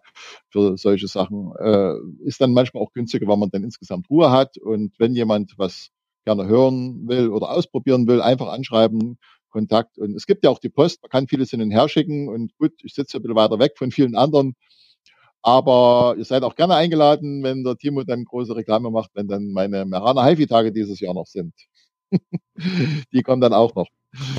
für 0.51 0.78
solche 0.78 1.09
Sachen 1.09 1.53
äh, 1.59 1.95
ist 2.24 2.41
dann 2.41 2.53
manchmal 2.53 2.81
auch 2.85 2.93
günstiger, 2.93 3.27
weil 3.27 3.39
man 3.39 3.51
dann 3.51 3.65
insgesamt 3.65 4.09
Ruhe 4.09 4.31
hat. 4.31 4.57
Und 4.59 4.95
wenn 5.01 5.16
jemand 5.16 5.55
was 5.59 5.91
gerne 6.24 6.47
hören 6.47 7.09
will 7.09 7.31
oder 7.31 7.51
ausprobieren 7.51 8.07
will, 8.07 8.23
einfach 8.23 8.47
anschreiben, 8.53 9.19
Kontakt. 9.51 9.99
Und 9.99 10.15
es 10.15 10.27
gibt 10.27 10.45
ja 10.45 10.51
auch 10.51 10.61
die 10.61 10.69
Post, 10.69 11.03
man 11.03 11.11
kann 11.11 11.27
vieles 11.27 11.51
hin 11.51 11.61
und 11.61 11.73
her 11.73 11.89
schicken. 11.89 12.28
Und 12.28 12.57
gut, 12.57 12.73
ich 12.85 12.95
sitze 12.95 13.19
ein 13.19 13.23
bisschen 13.23 13.35
weiter 13.35 13.59
weg 13.59 13.73
von 13.77 13.91
vielen 13.91 14.15
anderen 14.15 14.55
aber 15.42 16.14
ihr 16.18 16.24
seid 16.24 16.42
auch 16.42 16.54
gerne 16.54 16.74
eingeladen, 16.74 17.42
wenn 17.42 17.64
der 17.64 17.76
Timo 17.76 18.04
dann 18.04 18.24
große 18.24 18.54
Reklame 18.54 18.90
macht, 18.90 19.10
wenn 19.14 19.28
dann 19.28 19.52
meine 19.52 19.84
Merana 19.84 20.24
HiFi-Tage 20.24 20.72
dieses 20.72 21.00
Jahr 21.00 21.14
noch 21.14 21.26
sind. 21.26 21.54
die 23.12 23.22
kommen 23.22 23.40
dann 23.40 23.52
auch 23.52 23.74
noch. 23.74 23.86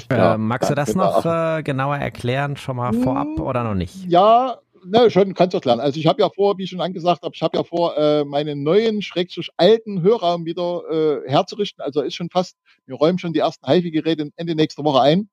Äh, 0.09 0.17
ja, 0.17 0.37
magst 0.37 0.69
du 0.69 0.75
das 0.75 0.95
noch 0.95 1.25
äh, 1.25 1.63
genauer 1.63 1.97
erklären, 1.97 2.57
schon 2.57 2.75
mal 2.75 2.93
vorab 2.93 3.27
hm, 3.37 3.41
oder 3.41 3.63
noch 3.63 3.73
nicht? 3.73 4.05
Ja, 4.07 4.59
ne, 4.85 5.09
schon 5.09 5.33
kannst 5.33 5.53
du 5.53 5.57
erklären. 5.57 5.79
Also 5.79 5.99
ich 5.99 6.07
habe 6.07 6.21
ja 6.21 6.29
vor, 6.29 6.57
wie 6.57 6.63
ich 6.63 6.69
schon 6.69 6.81
angesagt 6.81 7.23
habe, 7.23 7.33
ich 7.33 7.41
habe 7.41 7.57
ja 7.57 7.63
vor, 7.63 7.97
äh, 7.97 8.25
meinen 8.25 8.63
neuen, 8.63 9.01
schrägstrich 9.01 9.49
alten 9.57 10.01
Hörraum 10.01 10.45
wieder 10.45 10.83
äh, 10.89 11.29
herzurichten. 11.29 11.83
Also 11.83 12.01
ist 12.01 12.15
schon 12.15 12.29
fast, 12.29 12.57
wir 12.85 12.95
räumen 12.95 13.17
schon 13.17 13.33
die 13.33 13.39
ersten 13.39 13.65
HiFi-Geräte 13.65 14.29
Ende 14.35 14.55
nächster 14.55 14.83
Woche 14.83 15.01
ein. 15.01 15.29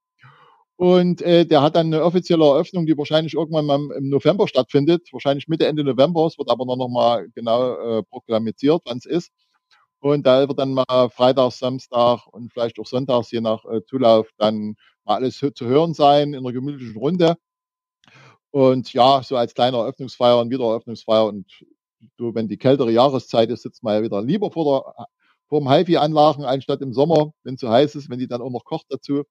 Und 0.78 1.22
äh, 1.22 1.44
der 1.44 1.60
hat 1.62 1.74
dann 1.74 1.92
eine 1.92 2.04
offizielle 2.04 2.44
Eröffnung, 2.44 2.86
die 2.86 2.96
wahrscheinlich 2.96 3.34
irgendwann 3.34 3.66
mal 3.66 3.80
im 3.96 4.10
November 4.10 4.46
stattfindet, 4.46 5.08
wahrscheinlich 5.12 5.48
Mitte, 5.48 5.66
Ende 5.66 5.82
November. 5.82 6.24
Es 6.26 6.38
wird 6.38 6.48
aber 6.50 6.64
noch, 6.66 6.76
noch 6.76 6.88
mal 6.88 7.28
genau 7.34 7.98
äh, 7.98 8.02
proklamiert, 8.04 8.60
wann 8.84 8.98
es 8.98 9.04
ist. 9.04 9.32
Und 10.00 10.24
da 10.26 10.46
wird 10.46 10.58
dann 10.60 10.74
mal 10.74 11.10
Freitag, 11.10 11.50
Samstag 11.52 12.26
und 12.28 12.52
vielleicht 12.52 12.78
auch 12.78 12.86
Sonntags, 12.86 13.32
je 13.32 13.40
nach 13.40 13.64
äh, 13.64 13.84
Zulauf, 13.86 14.28
dann 14.38 14.76
mal 15.04 15.16
alles 15.16 15.38
zu 15.38 15.66
hören 15.66 15.94
sein 15.94 16.32
in 16.32 16.40
einer 16.40 16.52
gemütlichen 16.52 16.96
Runde. 16.96 17.36
Und 18.52 18.92
ja, 18.92 19.22
so 19.24 19.36
als 19.36 19.54
kleiner 19.54 19.78
Eröffnungsfeier 19.78 20.40
und 20.40 20.50
Wiedereröffnungsfeier. 20.50 21.26
Und 21.26 21.46
so, 22.18 22.34
wenn 22.36 22.46
die 22.48 22.56
kältere 22.58 22.92
Jahreszeit 22.92 23.50
ist, 23.50 23.62
sitzt 23.62 23.82
man 23.82 23.94
ja 23.96 24.02
wieder 24.02 24.22
lieber 24.22 24.52
vor, 24.52 24.94
der, 24.96 25.06
vor 25.48 25.60
dem 25.60 25.70
HiFi-Anlagen, 25.70 26.44
anstatt 26.44 26.82
im 26.82 26.92
Sommer, 26.92 27.32
wenn 27.42 27.54
es 27.54 27.60
so 27.60 27.68
heiß 27.68 27.96
ist, 27.96 28.10
wenn 28.10 28.20
die 28.20 28.28
dann 28.28 28.42
auch 28.42 28.50
noch 28.50 28.64
kocht 28.64 28.86
dazu 28.90 29.24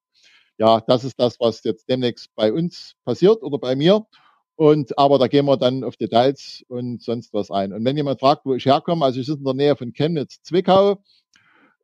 ja, 0.58 0.82
das 0.82 1.04
ist 1.04 1.20
das, 1.20 1.40
was 1.40 1.64
jetzt 1.64 1.88
demnächst 1.90 2.34
bei 2.36 2.52
uns 2.52 2.96
passiert 3.06 3.44
oder 3.44 3.58
bei 3.60 3.76
mir. 3.76 4.06
Und 4.56 4.98
aber 4.98 5.20
da 5.20 5.28
gehen 5.28 5.46
wir 5.46 5.58
dann 5.58 5.84
auf 5.84 5.98
Details 5.98 6.64
und 6.68 7.02
sonst 7.04 7.32
was 7.34 7.52
ein. 7.52 7.74
Und 7.74 7.86
wenn 7.86 7.96
jemand 7.96 8.20
fragt, 8.20 8.44
wo 8.46 8.56
ich 8.56 8.66
herkomme, 8.66 9.06
also 9.06 9.20
ich 9.20 9.28
sitze 9.28 9.40
in 9.40 9.46
der 9.46 9.54
Nähe 9.54 9.76
von 9.76 9.94
Chemnitz, 9.94 10.42
Zwickau, 10.42 11.04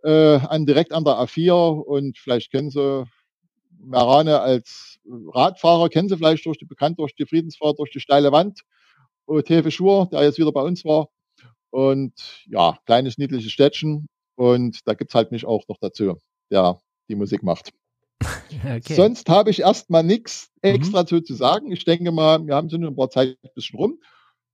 äh, 0.04 0.38
an, 0.38 0.66
direkt 0.66 0.92
an 0.92 1.04
der 1.04 1.14
A4 1.14 1.54
und 1.54 2.18
vielleicht 2.18 2.52
kennen 2.52 2.72
Sie 2.72 3.06
Merane 3.80 4.40
als 4.42 5.00
Radfahrer, 5.06 5.90
kennen 5.90 6.10
Sie 6.10 6.18
vielleicht 6.18 6.46
durch 6.46 6.58
die 6.58 6.66
bekannt 6.66 7.00
durch 7.00 7.14
die 7.16 7.28
Friedensfahrt, 7.28 7.78
durch 7.78 7.92
die 7.92 8.00
steile 8.00 8.32
Wand. 8.32 8.62
Tefe 9.46 9.72
Schur, 9.72 10.10
der 10.12 10.24
jetzt 10.24 10.40
wieder 10.40 10.52
bei 10.52 10.62
uns 10.62 10.84
war. 10.84 11.10
Und 11.70 12.14
ja, 12.48 12.78
kleines, 12.86 13.18
niedliches 13.18 13.52
Städtchen. 13.52 14.08
Und 14.36 14.80
da 14.88 14.96
gibt's 14.96 15.16
halt 15.16 15.32
mich 15.32 15.46
auch 15.46 15.64
noch 15.70 15.78
dazu, 15.80 16.18
der 16.52 16.80
die 17.08 17.16
Musik 17.16 17.44
macht. 17.44 17.72
Okay. 18.66 18.94
Sonst 18.94 19.28
habe 19.30 19.50
ich 19.50 19.62
erstmal 19.62 20.04
nichts 20.04 20.52
extra 20.62 21.04
mhm. 21.04 21.26
zu 21.26 21.34
sagen. 21.34 21.72
Ich 21.72 21.84
denke 21.84 22.12
mal, 22.12 22.46
wir 22.46 22.56
haben 22.56 22.70
so 22.70 22.78
ein 22.78 22.96
paar 22.96 23.10
Zeit 23.10 23.38
ein 23.44 23.50
bisschen 23.56 23.78
rum. 23.78 24.00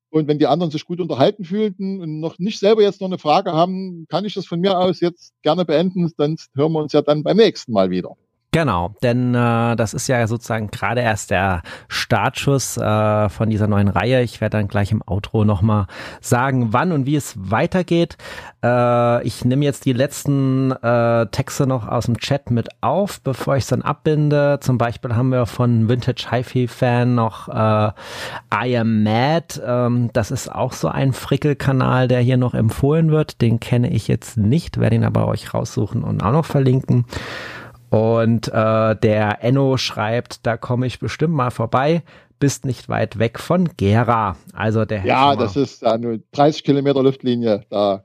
Und 0.09 0.27
wenn 0.27 0.39
die 0.39 0.47
anderen 0.47 0.71
sich 0.71 0.85
gut 0.85 0.99
unterhalten 0.99 1.43
fühlten 1.43 2.01
und 2.01 2.19
noch 2.19 2.39
nicht 2.39 2.59
selber 2.59 2.81
jetzt 2.81 3.01
noch 3.01 3.07
eine 3.07 3.19
Frage 3.19 3.51
haben, 3.53 4.07
kann 4.09 4.25
ich 4.25 4.33
das 4.33 4.47
von 4.47 4.59
mir 4.59 4.79
aus 4.79 4.99
jetzt 5.01 5.33
gerne 5.43 5.65
beenden. 5.65 6.11
Sonst 6.17 6.49
hören 6.55 6.71
wir 6.71 6.79
uns 6.79 6.93
ja 6.93 7.01
dann 7.01 7.21
beim 7.23 7.37
nächsten 7.37 7.71
Mal 7.71 7.91
wieder. 7.91 8.15
Genau, 8.51 8.95
denn 9.03 9.35
äh, 9.35 9.75
das 9.75 9.93
ist 9.93 10.07
ja 10.07 10.25
sozusagen 10.25 10.71
gerade 10.71 11.01
erst 11.01 11.29
der 11.29 11.61
Startschuss 11.87 12.77
äh, 12.77 13.29
von 13.29 13.51
dieser 13.51 13.67
neuen 13.67 13.89
Reihe. 13.89 14.23
Ich 14.23 14.41
werde 14.41 14.57
dann 14.57 14.67
gleich 14.67 14.91
im 14.91 15.03
Outro 15.05 15.45
nochmal 15.45 15.85
sagen, 16.19 16.73
wann 16.73 16.91
und 16.91 17.05
wie 17.05 17.15
es 17.15 17.35
weitergeht. 17.37 18.17
Äh, 18.63 19.23
ich 19.23 19.45
nehme 19.45 19.65
jetzt 19.65 19.85
die 19.85 19.93
letzten 19.93 20.71
äh, 20.71 21.27
Texte 21.27 21.67
noch 21.67 21.87
aus 21.87 22.07
dem 22.07 22.17
Chat 22.17 22.49
mit 22.49 22.69
auf, 22.81 23.21
bevor 23.21 23.55
ich 23.55 23.65
es 23.65 23.69
dann 23.69 23.83
abbinde. 23.83 24.57
Zum 24.61 24.79
Beispiel 24.79 25.15
haben 25.15 25.29
wir 25.29 25.45
von 25.45 25.87
Vintage 25.87 26.29
HiFi-Fan 26.31 27.13
noch 27.13 27.49
äh, 27.49 27.91
I 28.65 28.77
Am 28.79 29.03
Mad. 29.03 29.61
Ähm, 29.63 30.09
das 30.13 30.31
ist 30.31 30.51
auch 30.51 30.73
so 30.73 30.87
ein 30.87 31.13
Frickel-Kanal, 31.13 32.07
der 32.07 32.21
hier 32.21 32.37
noch 32.37 32.55
empfohlen 32.55 33.11
wird. 33.11 33.41
Den 33.41 33.59
kenne 33.59 33.91
ich 33.91 34.07
jetzt 34.07 34.37
nicht, 34.37 34.79
werde 34.79 34.95
ihn 34.95 35.03
aber 35.03 35.27
euch 35.27 35.53
raussuchen 35.53 36.03
und 36.03 36.23
auch 36.23 36.31
noch 36.31 36.45
verlinken. 36.45 37.05
Und 37.89 38.47
äh, 38.47 38.95
der 38.95 39.43
Enno 39.43 39.77
schreibt, 39.77 40.45
da 40.45 40.57
komme 40.57 40.85
ich 40.85 40.99
bestimmt 40.99 41.33
mal 41.33 41.51
vorbei. 41.51 42.03
Bist 42.39 42.65
nicht 42.65 42.87
weit 42.87 43.19
weg 43.19 43.39
von 43.39 43.69
Gera. 43.75 44.37
Also 44.53 44.85
der 44.85 45.03
Ja, 45.05 45.35
das 45.35 45.55
ist 45.55 45.81
ja 45.81 45.97
nur 45.97 46.19
30 46.31 46.63
Kilometer 46.63 47.03
Luftlinie. 47.03 47.65
Da 47.69 48.03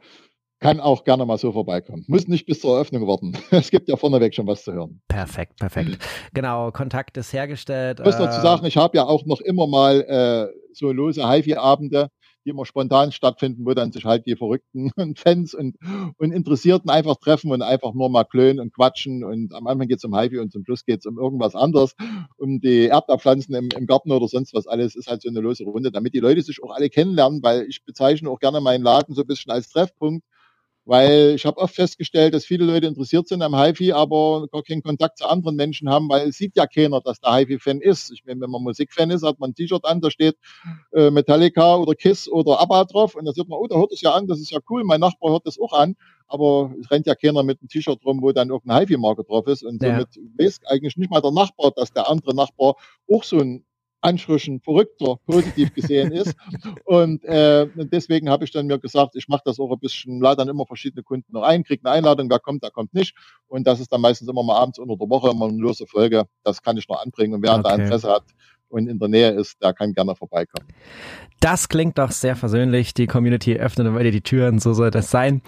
kann 0.58 0.80
auch 0.80 1.04
gerne 1.04 1.26
mal 1.26 1.38
so 1.38 1.52
vorbeikommen. 1.52 2.04
Muss 2.08 2.26
nicht 2.26 2.46
bis 2.46 2.60
zur 2.60 2.76
Eröffnung 2.76 3.06
warten. 3.06 3.34
Es 3.50 3.70
gibt 3.70 3.88
ja 3.88 3.96
vorneweg 3.96 4.34
schon 4.34 4.46
was 4.46 4.64
zu 4.64 4.72
hören. 4.72 5.02
Perfekt, 5.08 5.58
perfekt. 5.58 5.98
Genau, 6.32 6.70
Kontakt 6.72 7.16
ist 7.16 7.32
hergestellt. 7.32 8.00
Ich 8.00 8.06
muss 8.06 8.16
dazu 8.16 8.38
äh, 8.38 8.42
sagen, 8.42 8.66
ich 8.66 8.76
habe 8.76 8.96
ja 8.96 9.04
auch 9.04 9.26
noch 9.26 9.40
immer 9.40 9.66
mal 9.66 10.00
äh, 10.00 10.46
so 10.72 10.90
lose 10.90 11.28
HiFi-Abende 11.28 12.08
die 12.44 12.50
immer 12.50 12.66
spontan 12.66 13.12
stattfinden, 13.12 13.64
wo 13.66 13.74
dann 13.74 13.92
sich 13.92 14.04
halt 14.04 14.26
die 14.26 14.36
Verrückten 14.36 14.90
und 14.96 15.18
Fans 15.18 15.54
und, 15.54 15.76
und 16.18 16.32
Interessierten 16.32 16.90
einfach 16.90 17.16
treffen 17.16 17.50
und 17.52 17.62
einfach 17.62 17.94
nur 17.94 18.10
mal 18.10 18.24
klönen 18.24 18.60
und 18.60 18.74
quatschen. 18.74 19.24
Und 19.24 19.54
am 19.54 19.66
Anfang 19.66 19.88
geht 19.88 19.98
es 19.98 20.04
um 20.04 20.16
HiFi 20.16 20.38
und 20.38 20.52
zum 20.52 20.64
Schluss 20.64 20.84
geht 20.84 21.00
es 21.00 21.06
um 21.06 21.18
irgendwas 21.18 21.54
anderes, 21.54 21.94
um 22.36 22.60
die 22.60 22.86
Erdabpflanzen 22.86 23.54
im, 23.54 23.68
im 23.76 23.86
Garten 23.86 24.12
oder 24.12 24.28
sonst 24.28 24.54
was 24.54 24.66
alles. 24.66 24.96
Ist 24.96 25.08
halt 25.08 25.22
so 25.22 25.28
eine 25.28 25.40
lose 25.40 25.64
Runde, 25.64 25.90
damit 25.90 26.14
die 26.14 26.20
Leute 26.20 26.42
sich 26.42 26.62
auch 26.62 26.74
alle 26.74 26.90
kennenlernen, 26.90 27.42
weil 27.42 27.66
ich 27.68 27.84
bezeichne 27.84 28.30
auch 28.30 28.38
gerne 28.38 28.60
meinen 28.60 28.84
Laden 28.84 29.14
so 29.14 29.22
ein 29.22 29.26
bisschen 29.26 29.52
als 29.52 29.68
Treffpunkt 29.70 30.24
weil 30.86 31.34
ich 31.34 31.46
habe 31.46 31.58
oft 31.58 31.74
festgestellt, 31.74 32.34
dass 32.34 32.44
viele 32.44 32.64
Leute 32.64 32.86
interessiert 32.86 33.26
sind 33.26 33.42
am 33.42 33.56
HiFi, 33.56 33.92
aber 33.92 34.46
gar 34.52 34.62
keinen 34.62 34.82
Kontakt 34.82 35.18
zu 35.18 35.26
anderen 35.26 35.56
Menschen 35.56 35.88
haben, 35.88 36.08
weil 36.08 36.28
es 36.28 36.36
sieht 36.36 36.56
ja 36.56 36.66
keiner, 36.66 37.00
dass 37.00 37.20
der 37.20 37.34
HiFi-Fan 37.34 37.80
ist. 37.80 38.10
Ich 38.12 38.24
meine, 38.26 38.40
wenn 38.40 38.50
man 38.50 38.62
Musikfan 38.62 39.10
ist, 39.10 39.24
hat 39.24 39.38
man 39.38 39.50
ein 39.50 39.54
T-Shirt 39.54 39.84
an, 39.84 40.00
da 40.00 40.10
steht 40.10 40.36
äh, 40.92 41.10
Metallica 41.10 41.76
oder 41.76 41.94
Kiss 41.94 42.28
oder 42.28 42.60
ABBA 42.60 42.84
drauf 42.84 43.14
und 43.14 43.24
da 43.24 43.32
sieht 43.32 43.48
man, 43.48 43.58
oh, 43.58 43.66
da 43.66 43.76
hört 43.76 43.92
es 43.92 44.02
ja 44.02 44.12
an, 44.12 44.26
das 44.26 44.40
ist 44.40 44.50
ja 44.50 44.58
cool, 44.68 44.84
mein 44.84 45.00
Nachbar 45.00 45.32
hört 45.32 45.46
das 45.46 45.58
auch 45.58 45.72
an, 45.72 45.96
aber 46.26 46.74
es 46.80 46.90
rennt 46.90 47.06
ja 47.06 47.14
keiner 47.14 47.42
mit 47.42 47.60
einem 47.60 47.68
T-Shirt 47.68 48.04
rum, 48.04 48.20
wo 48.20 48.32
dann 48.32 48.50
irgendein 48.50 48.80
HiFi-Marke 48.80 49.24
drauf 49.24 49.46
ist 49.46 49.62
und 49.62 49.82
ja. 49.82 49.90
somit 49.90 50.08
weiß 50.38 50.60
eigentlich 50.66 50.96
nicht 50.96 51.10
mal 51.10 51.22
der 51.22 51.32
Nachbar, 51.32 51.70
dass 51.70 51.92
der 51.92 52.08
andere 52.08 52.34
Nachbar 52.34 52.76
auch 53.10 53.24
so 53.24 53.38
ein 53.38 53.64
Anführungsstrichen 54.04 54.60
verrückter 54.60 55.16
positiv 55.26 55.74
gesehen 55.74 56.12
ist. 56.12 56.34
und 56.84 57.24
äh, 57.24 57.66
deswegen 57.74 58.28
habe 58.28 58.44
ich 58.44 58.52
dann 58.52 58.66
mir 58.66 58.78
gesagt, 58.78 59.16
ich 59.16 59.28
mache 59.28 59.42
das 59.44 59.58
auch 59.58 59.72
ein 59.72 59.78
bisschen, 59.78 60.20
lade 60.20 60.36
dann 60.36 60.48
immer 60.48 60.66
verschiedene 60.66 61.02
Kunden 61.02 61.32
noch 61.32 61.42
ein, 61.42 61.64
kriege 61.64 61.84
eine 61.84 61.94
Einladung, 61.94 62.28
wer 62.30 62.38
kommt, 62.38 62.62
der 62.62 62.70
kommt 62.70 62.92
nicht. 62.94 63.14
Und 63.48 63.66
das 63.66 63.80
ist 63.80 63.92
dann 63.92 64.00
meistens 64.00 64.28
immer 64.28 64.42
mal 64.42 64.56
abends 64.56 64.78
unter 64.78 64.96
der 64.96 65.08
Woche 65.08 65.30
immer 65.30 65.46
eine 65.46 65.58
lose 65.58 65.86
Folge. 65.86 66.24
Das 66.42 66.62
kann 66.62 66.76
ich 66.76 66.88
noch 66.88 67.02
anbringen. 67.02 67.34
Und 67.34 67.42
wer 67.42 67.54
okay. 67.54 67.62
da 67.62 67.74
Interesse 67.74 68.10
hat, 68.10 68.24
und 68.74 68.88
in 68.88 68.98
der 68.98 69.08
Nähe 69.08 69.30
ist, 69.30 69.62
der 69.62 69.72
kann 69.72 69.94
gerne 69.94 70.14
vorbeikommen. 70.14 70.68
Das 71.40 71.68
klingt 71.68 71.98
doch 71.98 72.10
sehr 72.10 72.36
versöhnlich. 72.36 72.94
Die 72.94 73.06
Community 73.06 73.56
öffnet 73.56 73.86
immer 73.86 74.02
die 74.02 74.20
Türen, 74.22 74.58
so 74.58 74.72
soll 74.72 74.90
das 74.90 75.10
sein. 75.10 75.42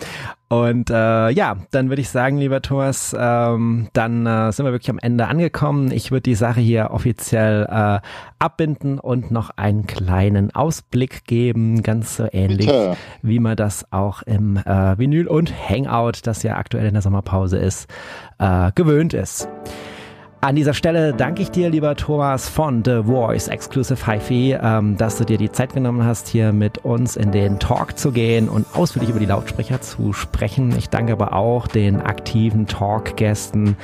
Und 0.48 0.90
äh, 0.90 1.30
ja, 1.30 1.56
dann 1.70 1.88
würde 1.88 2.02
ich 2.02 2.10
sagen, 2.10 2.38
lieber 2.38 2.60
Thomas, 2.60 3.16
ähm, 3.18 3.88
dann 3.94 4.26
äh, 4.26 4.52
sind 4.52 4.66
wir 4.66 4.72
wirklich 4.72 4.90
am 4.90 4.98
Ende 4.98 5.26
angekommen. 5.26 5.90
Ich 5.90 6.10
würde 6.10 6.22
die 6.22 6.34
Sache 6.34 6.60
hier 6.60 6.90
offiziell 6.90 7.66
äh, 7.68 8.00
abbinden 8.38 8.98
und 8.98 9.30
noch 9.30 9.50
einen 9.56 9.86
kleinen 9.86 10.54
Ausblick 10.54 11.24
geben, 11.24 11.82
ganz 11.82 12.16
so 12.16 12.28
ähnlich, 12.30 12.66
Bitte. 12.66 12.96
wie 13.22 13.40
man 13.40 13.56
das 13.56 13.90
auch 13.90 14.22
im 14.22 14.58
äh, 14.58 14.98
Vinyl 14.98 15.26
und 15.26 15.52
Hangout, 15.68 16.20
das 16.24 16.42
ja 16.42 16.56
aktuell 16.56 16.86
in 16.86 16.92
der 16.92 17.02
Sommerpause 17.02 17.56
ist, 17.56 17.88
äh, 18.38 18.70
gewöhnt 18.74 19.14
ist. 19.14 19.48
An 20.42 20.54
dieser 20.54 20.74
Stelle 20.74 21.14
danke 21.14 21.40
ich 21.40 21.50
dir, 21.50 21.70
lieber 21.70 21.96
Thomas 21.96 22.48
von 22.48 22.84
The 22.84 23.02
Voice 23.04 23.48
Exclusive 23.48 24.06
HiFi, 24.06 24.58
ähm, 24.62 24.96
dass 24.98 25.16
du 25.16 25.24
dir 25.24 25.38
die 25.38 25.50
Zeit 25.50 25.72
genommen 25.72 26.04
hast, 26.04 26.28
hier 26.28 26.52
mit 26.52 26.78
uns 26.78 27.16
in 27.16 27.32
den 27.32 27.58
Talk 27.58 27.98
zu 27.98 28.12
gehen 28.12 28.50
und 28.50 28.66
ausführlich 28.74 29.08
über 29.08 29.18
die 29.18 29.26
Lautsprecher 29.26 29.80
zu 29.80 30.12
sprechen. 30.12 30.76
Ich 30.76 30.90
danke 30.90 31.14
aber 31.14 31.32
auch 31.32 31.66
den 31.66 32.02
aktiven 32.02 32.66
Talkgästen, 32.66 33.76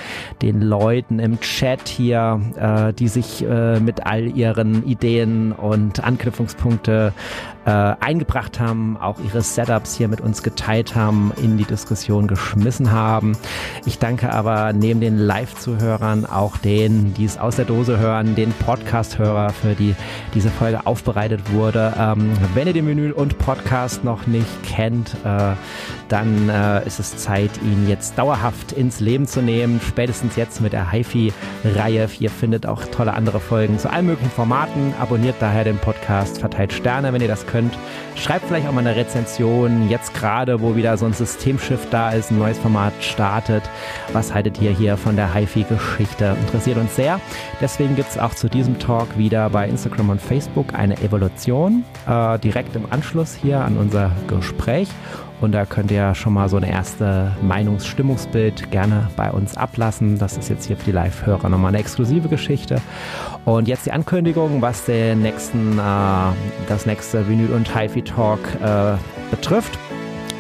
den 0.42 0.60
Leuten 0.60 1.18
im 1.20 1.40
Chat 1.40 1.88
hier, 1.88 2.40
äh, 2.56 2.92
die 2.92 3.08
sich 3.08 3.42
äh, 3.44 3.80
mit 3.80 4.06
all 4.06 4.26
ihren 4.36 4.86
Ideen 4.86 5.52
und 5.52 6.04
Anknüpfungspunkte 6.04 7.14
äh, 7.64 7.70
eingebracht 7.70 8.58
haben, 8.60 8.96
auch 8.96 9.18
ihre 9.24 9.42
Setups 9.42 9.96
hier 9.96 10.08
mit 10.08 10.20
uns 10.20 10.42
geteilt 10.42 10.94
haben, 10.94 11.32
in 11.42 11.56
die 11.56 11.64
Diskussion 11.64 12.26
geschmissen 12.26 12.90
haben. 12.90 13.36
Ich 13.86 13.98
danke 13.98 14.32
aber 14.32 14.72
neben 14.72 15.00
den 15.00 15.18
Live-Zuhörern 15.18 16.26
auch 16.26 16.56
denen, 16.58 17.14
die 17.14 17.24
es 17.24 17.38
aus 17.38 17.56
der 17.56 17.64
Dose 17.64 17.98
hören, 17.98 18.34
den 18.34 18.52
Podcast-Hörer, 18.52 19.50
für 19.50 19.74
die 19.74 19.94
diese 20.34 20.50
Folge 20.50 20.86
aufbereitet 20.86 21.52
wurde. 21.52 21.94
Ähm, 21.98 22.32
wenn 22.54 22.66
ihr 22.66 22.72
den 22.72 22.84
Menü 22.84 23.12
und 23.12 23.38
Podcast 23.38 24.04
noch 24.04 24.26
nicht 24.26 24.62
kennt, 24.64 25.16
äh, 25.24 25.54
dann 26.12 26.50
äh, 26.50 26.86
ist 26.86 27.00
es 27.00 27.16
Zeit, 27.16 27.50
ihn 27.62 27.88
jetzt 27.88 28.18
dauerhaft 28.18 28.72
ins 28.72 29.00
Leben 29.00 29.26
zu 29.26 29.40
nehmen. 29.40 29.80
Spätestens 29.80 30.36
jetzt 30.36 30.60
mit 30.60 30.74
der 30.74 30.92
HiFi-Reihe. 30.92 32.06
Ihr 32.20 32.30
findet 32.30 32.66
auch 32.66 32.84
tolle 32.84 33.14
andere 33.14 33.40
Folgen 33.40 33.78
zu 33.78 33.90
allen 33.90 34.04
möglichen 34.06 34.30
Formaten. 34.30 34.92
Abonniert 35.00 35.36
daher 35.40 35.64
den 35.64 35.78
Podcast, 35.78 36.38
verteilt 36.38 36.74
Sterne, 36.74 37.14
wenn 37.14 37.22
ihr 37.22 37.28
das 37.28 37.46
könnt. 37.46 37.72
Schreibt 38.14 38.46
vielleicht 38.46 38.68
auch 38.68 38.72
mal 38.72 38.86
eine 38.86 38.94
Rezension, 38.94 39.88
jetzt 39.88 40.12
gerade, 40.12 40.60
wo 40.60 40.76
wieder 40.76 40.98
so 40.98 41.06
ein 41.06 41.14
Systemschiff 41.14 41.88
da 41.90 42.10
ist, 42.10 42.30
ein 42.30 42.38
neues 42.38 42.58
Format 42.58 42.92
startet. 43.00 43.62
Was 44.12 44.34
haltet 44.34 44.60
ihr 44.60 44.70
hier 44.70 44.98
von 44.98 45.16
der 45.16 45.32
HiFi-Geschichte? 45.32 46.36
Interessiert 46.42 46.76
uns 46.76 46.94
sehr. 46.94 47.20
Deswegen 47.62 47.96
gibt 47.96 48.10
es 48.10 48.18
auch 48.18 48.34
zu 48.34 48.50
diesem 48.50 48.78
Talk 48.78 49.16
wieder 49.16 49.48
bei 49.48 49.66
Instagram 49.66 50.10
und 50.10 50.20
Facebook 50.20 50.74
eine 50.74 51.00
Evolution, 51.00 51.84
äh, 52.06 52.38
direkt 52.38 52.76
im 52.76 52.84
Anschluss 52.90 53.34
hier 53.34 53.62
an 53.62 53.78
unser 53.78 54.10
Gespräch. 54.26 54.88
Und 55.42 55.50
da 55.50 55.66
könnt 55.66 55.90
ihr 55.90 56.14
schon 56.14 56.34
mal 56.34 56.48
so 56.48 56.56
ein 56.56 56.62
erste 56.62 57.32
Meinungsstimmungsbild 57.42 58.70
gerne 58.70 59.08
bei 59.16 59.28
uns 59.28 59.56
ablassen. 59.56 60.16
Das 60.16 60.36
ist 60.36 60.48
jetzt 60.48 60.66
hier 60.66 60.76
für 60.76 60.84
die 60.84 60.92
Live-Hörer 60.92 61.48
nochmal 61.48 61.70
eine 61.70 61.78
exklusive 61.78 62.28
Geschichte. 62.28 62.80
Und 63.44 63.66
jetzt 63.66 63.84
die 63.84 63.90
Ankündigung, 63.90 64.62
was 64.62 64.84
den 64.84 65.20
nächsten, 65.20 65.80
äh, 65.80 65.82
das 66.68 66.86
nächste 66.86 67.28
Vinyl 67.28 67.50
und 67.50 67.76
HiFi 67.76 68.02
Talk 68.02 68.38
äh, 68.62 68.94
betrifft. 69.32 69.76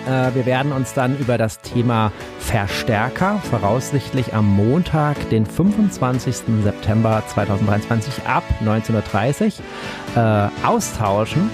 Äh, 0.06 0.34
wir 0.36 0.46
werden 0.46 0.70
uns 0.70 0.94
dann 0.94 1.18
über 1.18 1.36
das 1.36 1.60
Thema 1.60 2.12
Verstärker 2.38 3.40
voraussichtlich 3.50 4.34
am 4.34 4.48
Montag, 4.54 5.28
den 5.30 5.46
25. 5.46 6.62
September 6.62 7.24
2023 7.26 8.24
ab 8.26 8.44
19.30 8.64 9.54
Uhr 10.14 10.22
äh, 10.22 10.66
austauschen. 10.66 11.50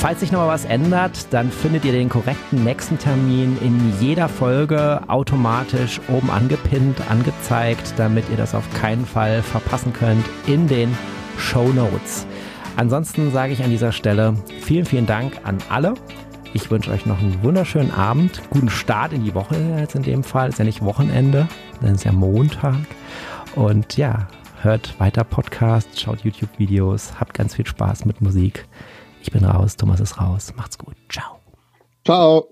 Falls 0.00 0.20
sich 0.20 0.32
noch 0.32 0.40
mal 0.40 0.48
was 0.48 0.66
ändert, 0.66 1.32
dann 1.32 1.50
findet 1.50 1.86
ihr 1.86 1.92
den 1.92 2.10
korrekten 2.10 2.62
nächsten 2.62 2.98
Termin 2.98 3.56
in 3.62 3.94
jeder 4.00 4.28
Folge 4.28 5.00
automatisch 5.08 5.98
oben 6.08 6.30
angepinnt, 6.30 7.00
angezeigt, 7.10 7.94
damit 7.96 8.28
ihr 8.30 8.36
das 8.36 8.54
auf 8.54 8.64
keinen 8.74 9.06
Fall 9.06 9.42
verpassen 9.42 9.94
könnt 9.94 10.26
in 10.46 10.68
den 10.68 10.94
Show 11.38 11.68
Notes. 11.68 12.26
Ansonsten 12.76 13.32
sage 13.32 13.54
ich 13.54 13.64
an 13.64 13.70
dieser 13.70 13.92
Stelle 13.92 14.34
vielen, 14.60 14.84
vielen 14.84 15.06
Dank 15.06 15.40
an 15.44 15.58
alle. 15.70 15.94
Ich 16.52 16.70
wünsche 16.70 16.90
euch 16.90 17.06
noch 17.06 17.20
einen 17.20 17.42
wunderschönen 17.42 17.90
Abend, 17.90 18.42
guten 18.50 18.68
Start 18.68 19.12
in 19.14 19.24
die 19.24 19.34
Woche 19.34 19.56
jetzt 19.78 19.94
in 19.94 20.02
dem 20.02 20.22
Fall. 20.22 20.50
Ist 20.50 20.58
ja 20.58 20.66
nicht 20.66 20.82
Wochenende, 20.82 21.48
dann 21.80 21.94
ist 21.94 22.04
ja 22.04 22.12
Montag. 22.12 22.84
Und 23.54 23.96
ja, 23.96 24.28
hört 24.60 25.00
weiter 25.00 25.24
Podcasts, 25.24 26.00
schaut 26.00 26.20
YouTube-Videos, 26.24 27.14
habt 27.18 27.32
ganz 27.32 27.54
viel 27.54 27.66
Spaß 27.66 28.04
mit 28.04 28.20
Musik. 28.20 28.66
Ich 29.24 29.32
bin 29.32 29.42
raus, 29.42 29.76
Thomas 29.76 30.00
ist 30.00 30.20
raus. 30.20 30.52
Macht's 30.54 30.76
gut. 30.76 30.96
Ciao. 31.08 31.40
Ciao. 32.04 32.46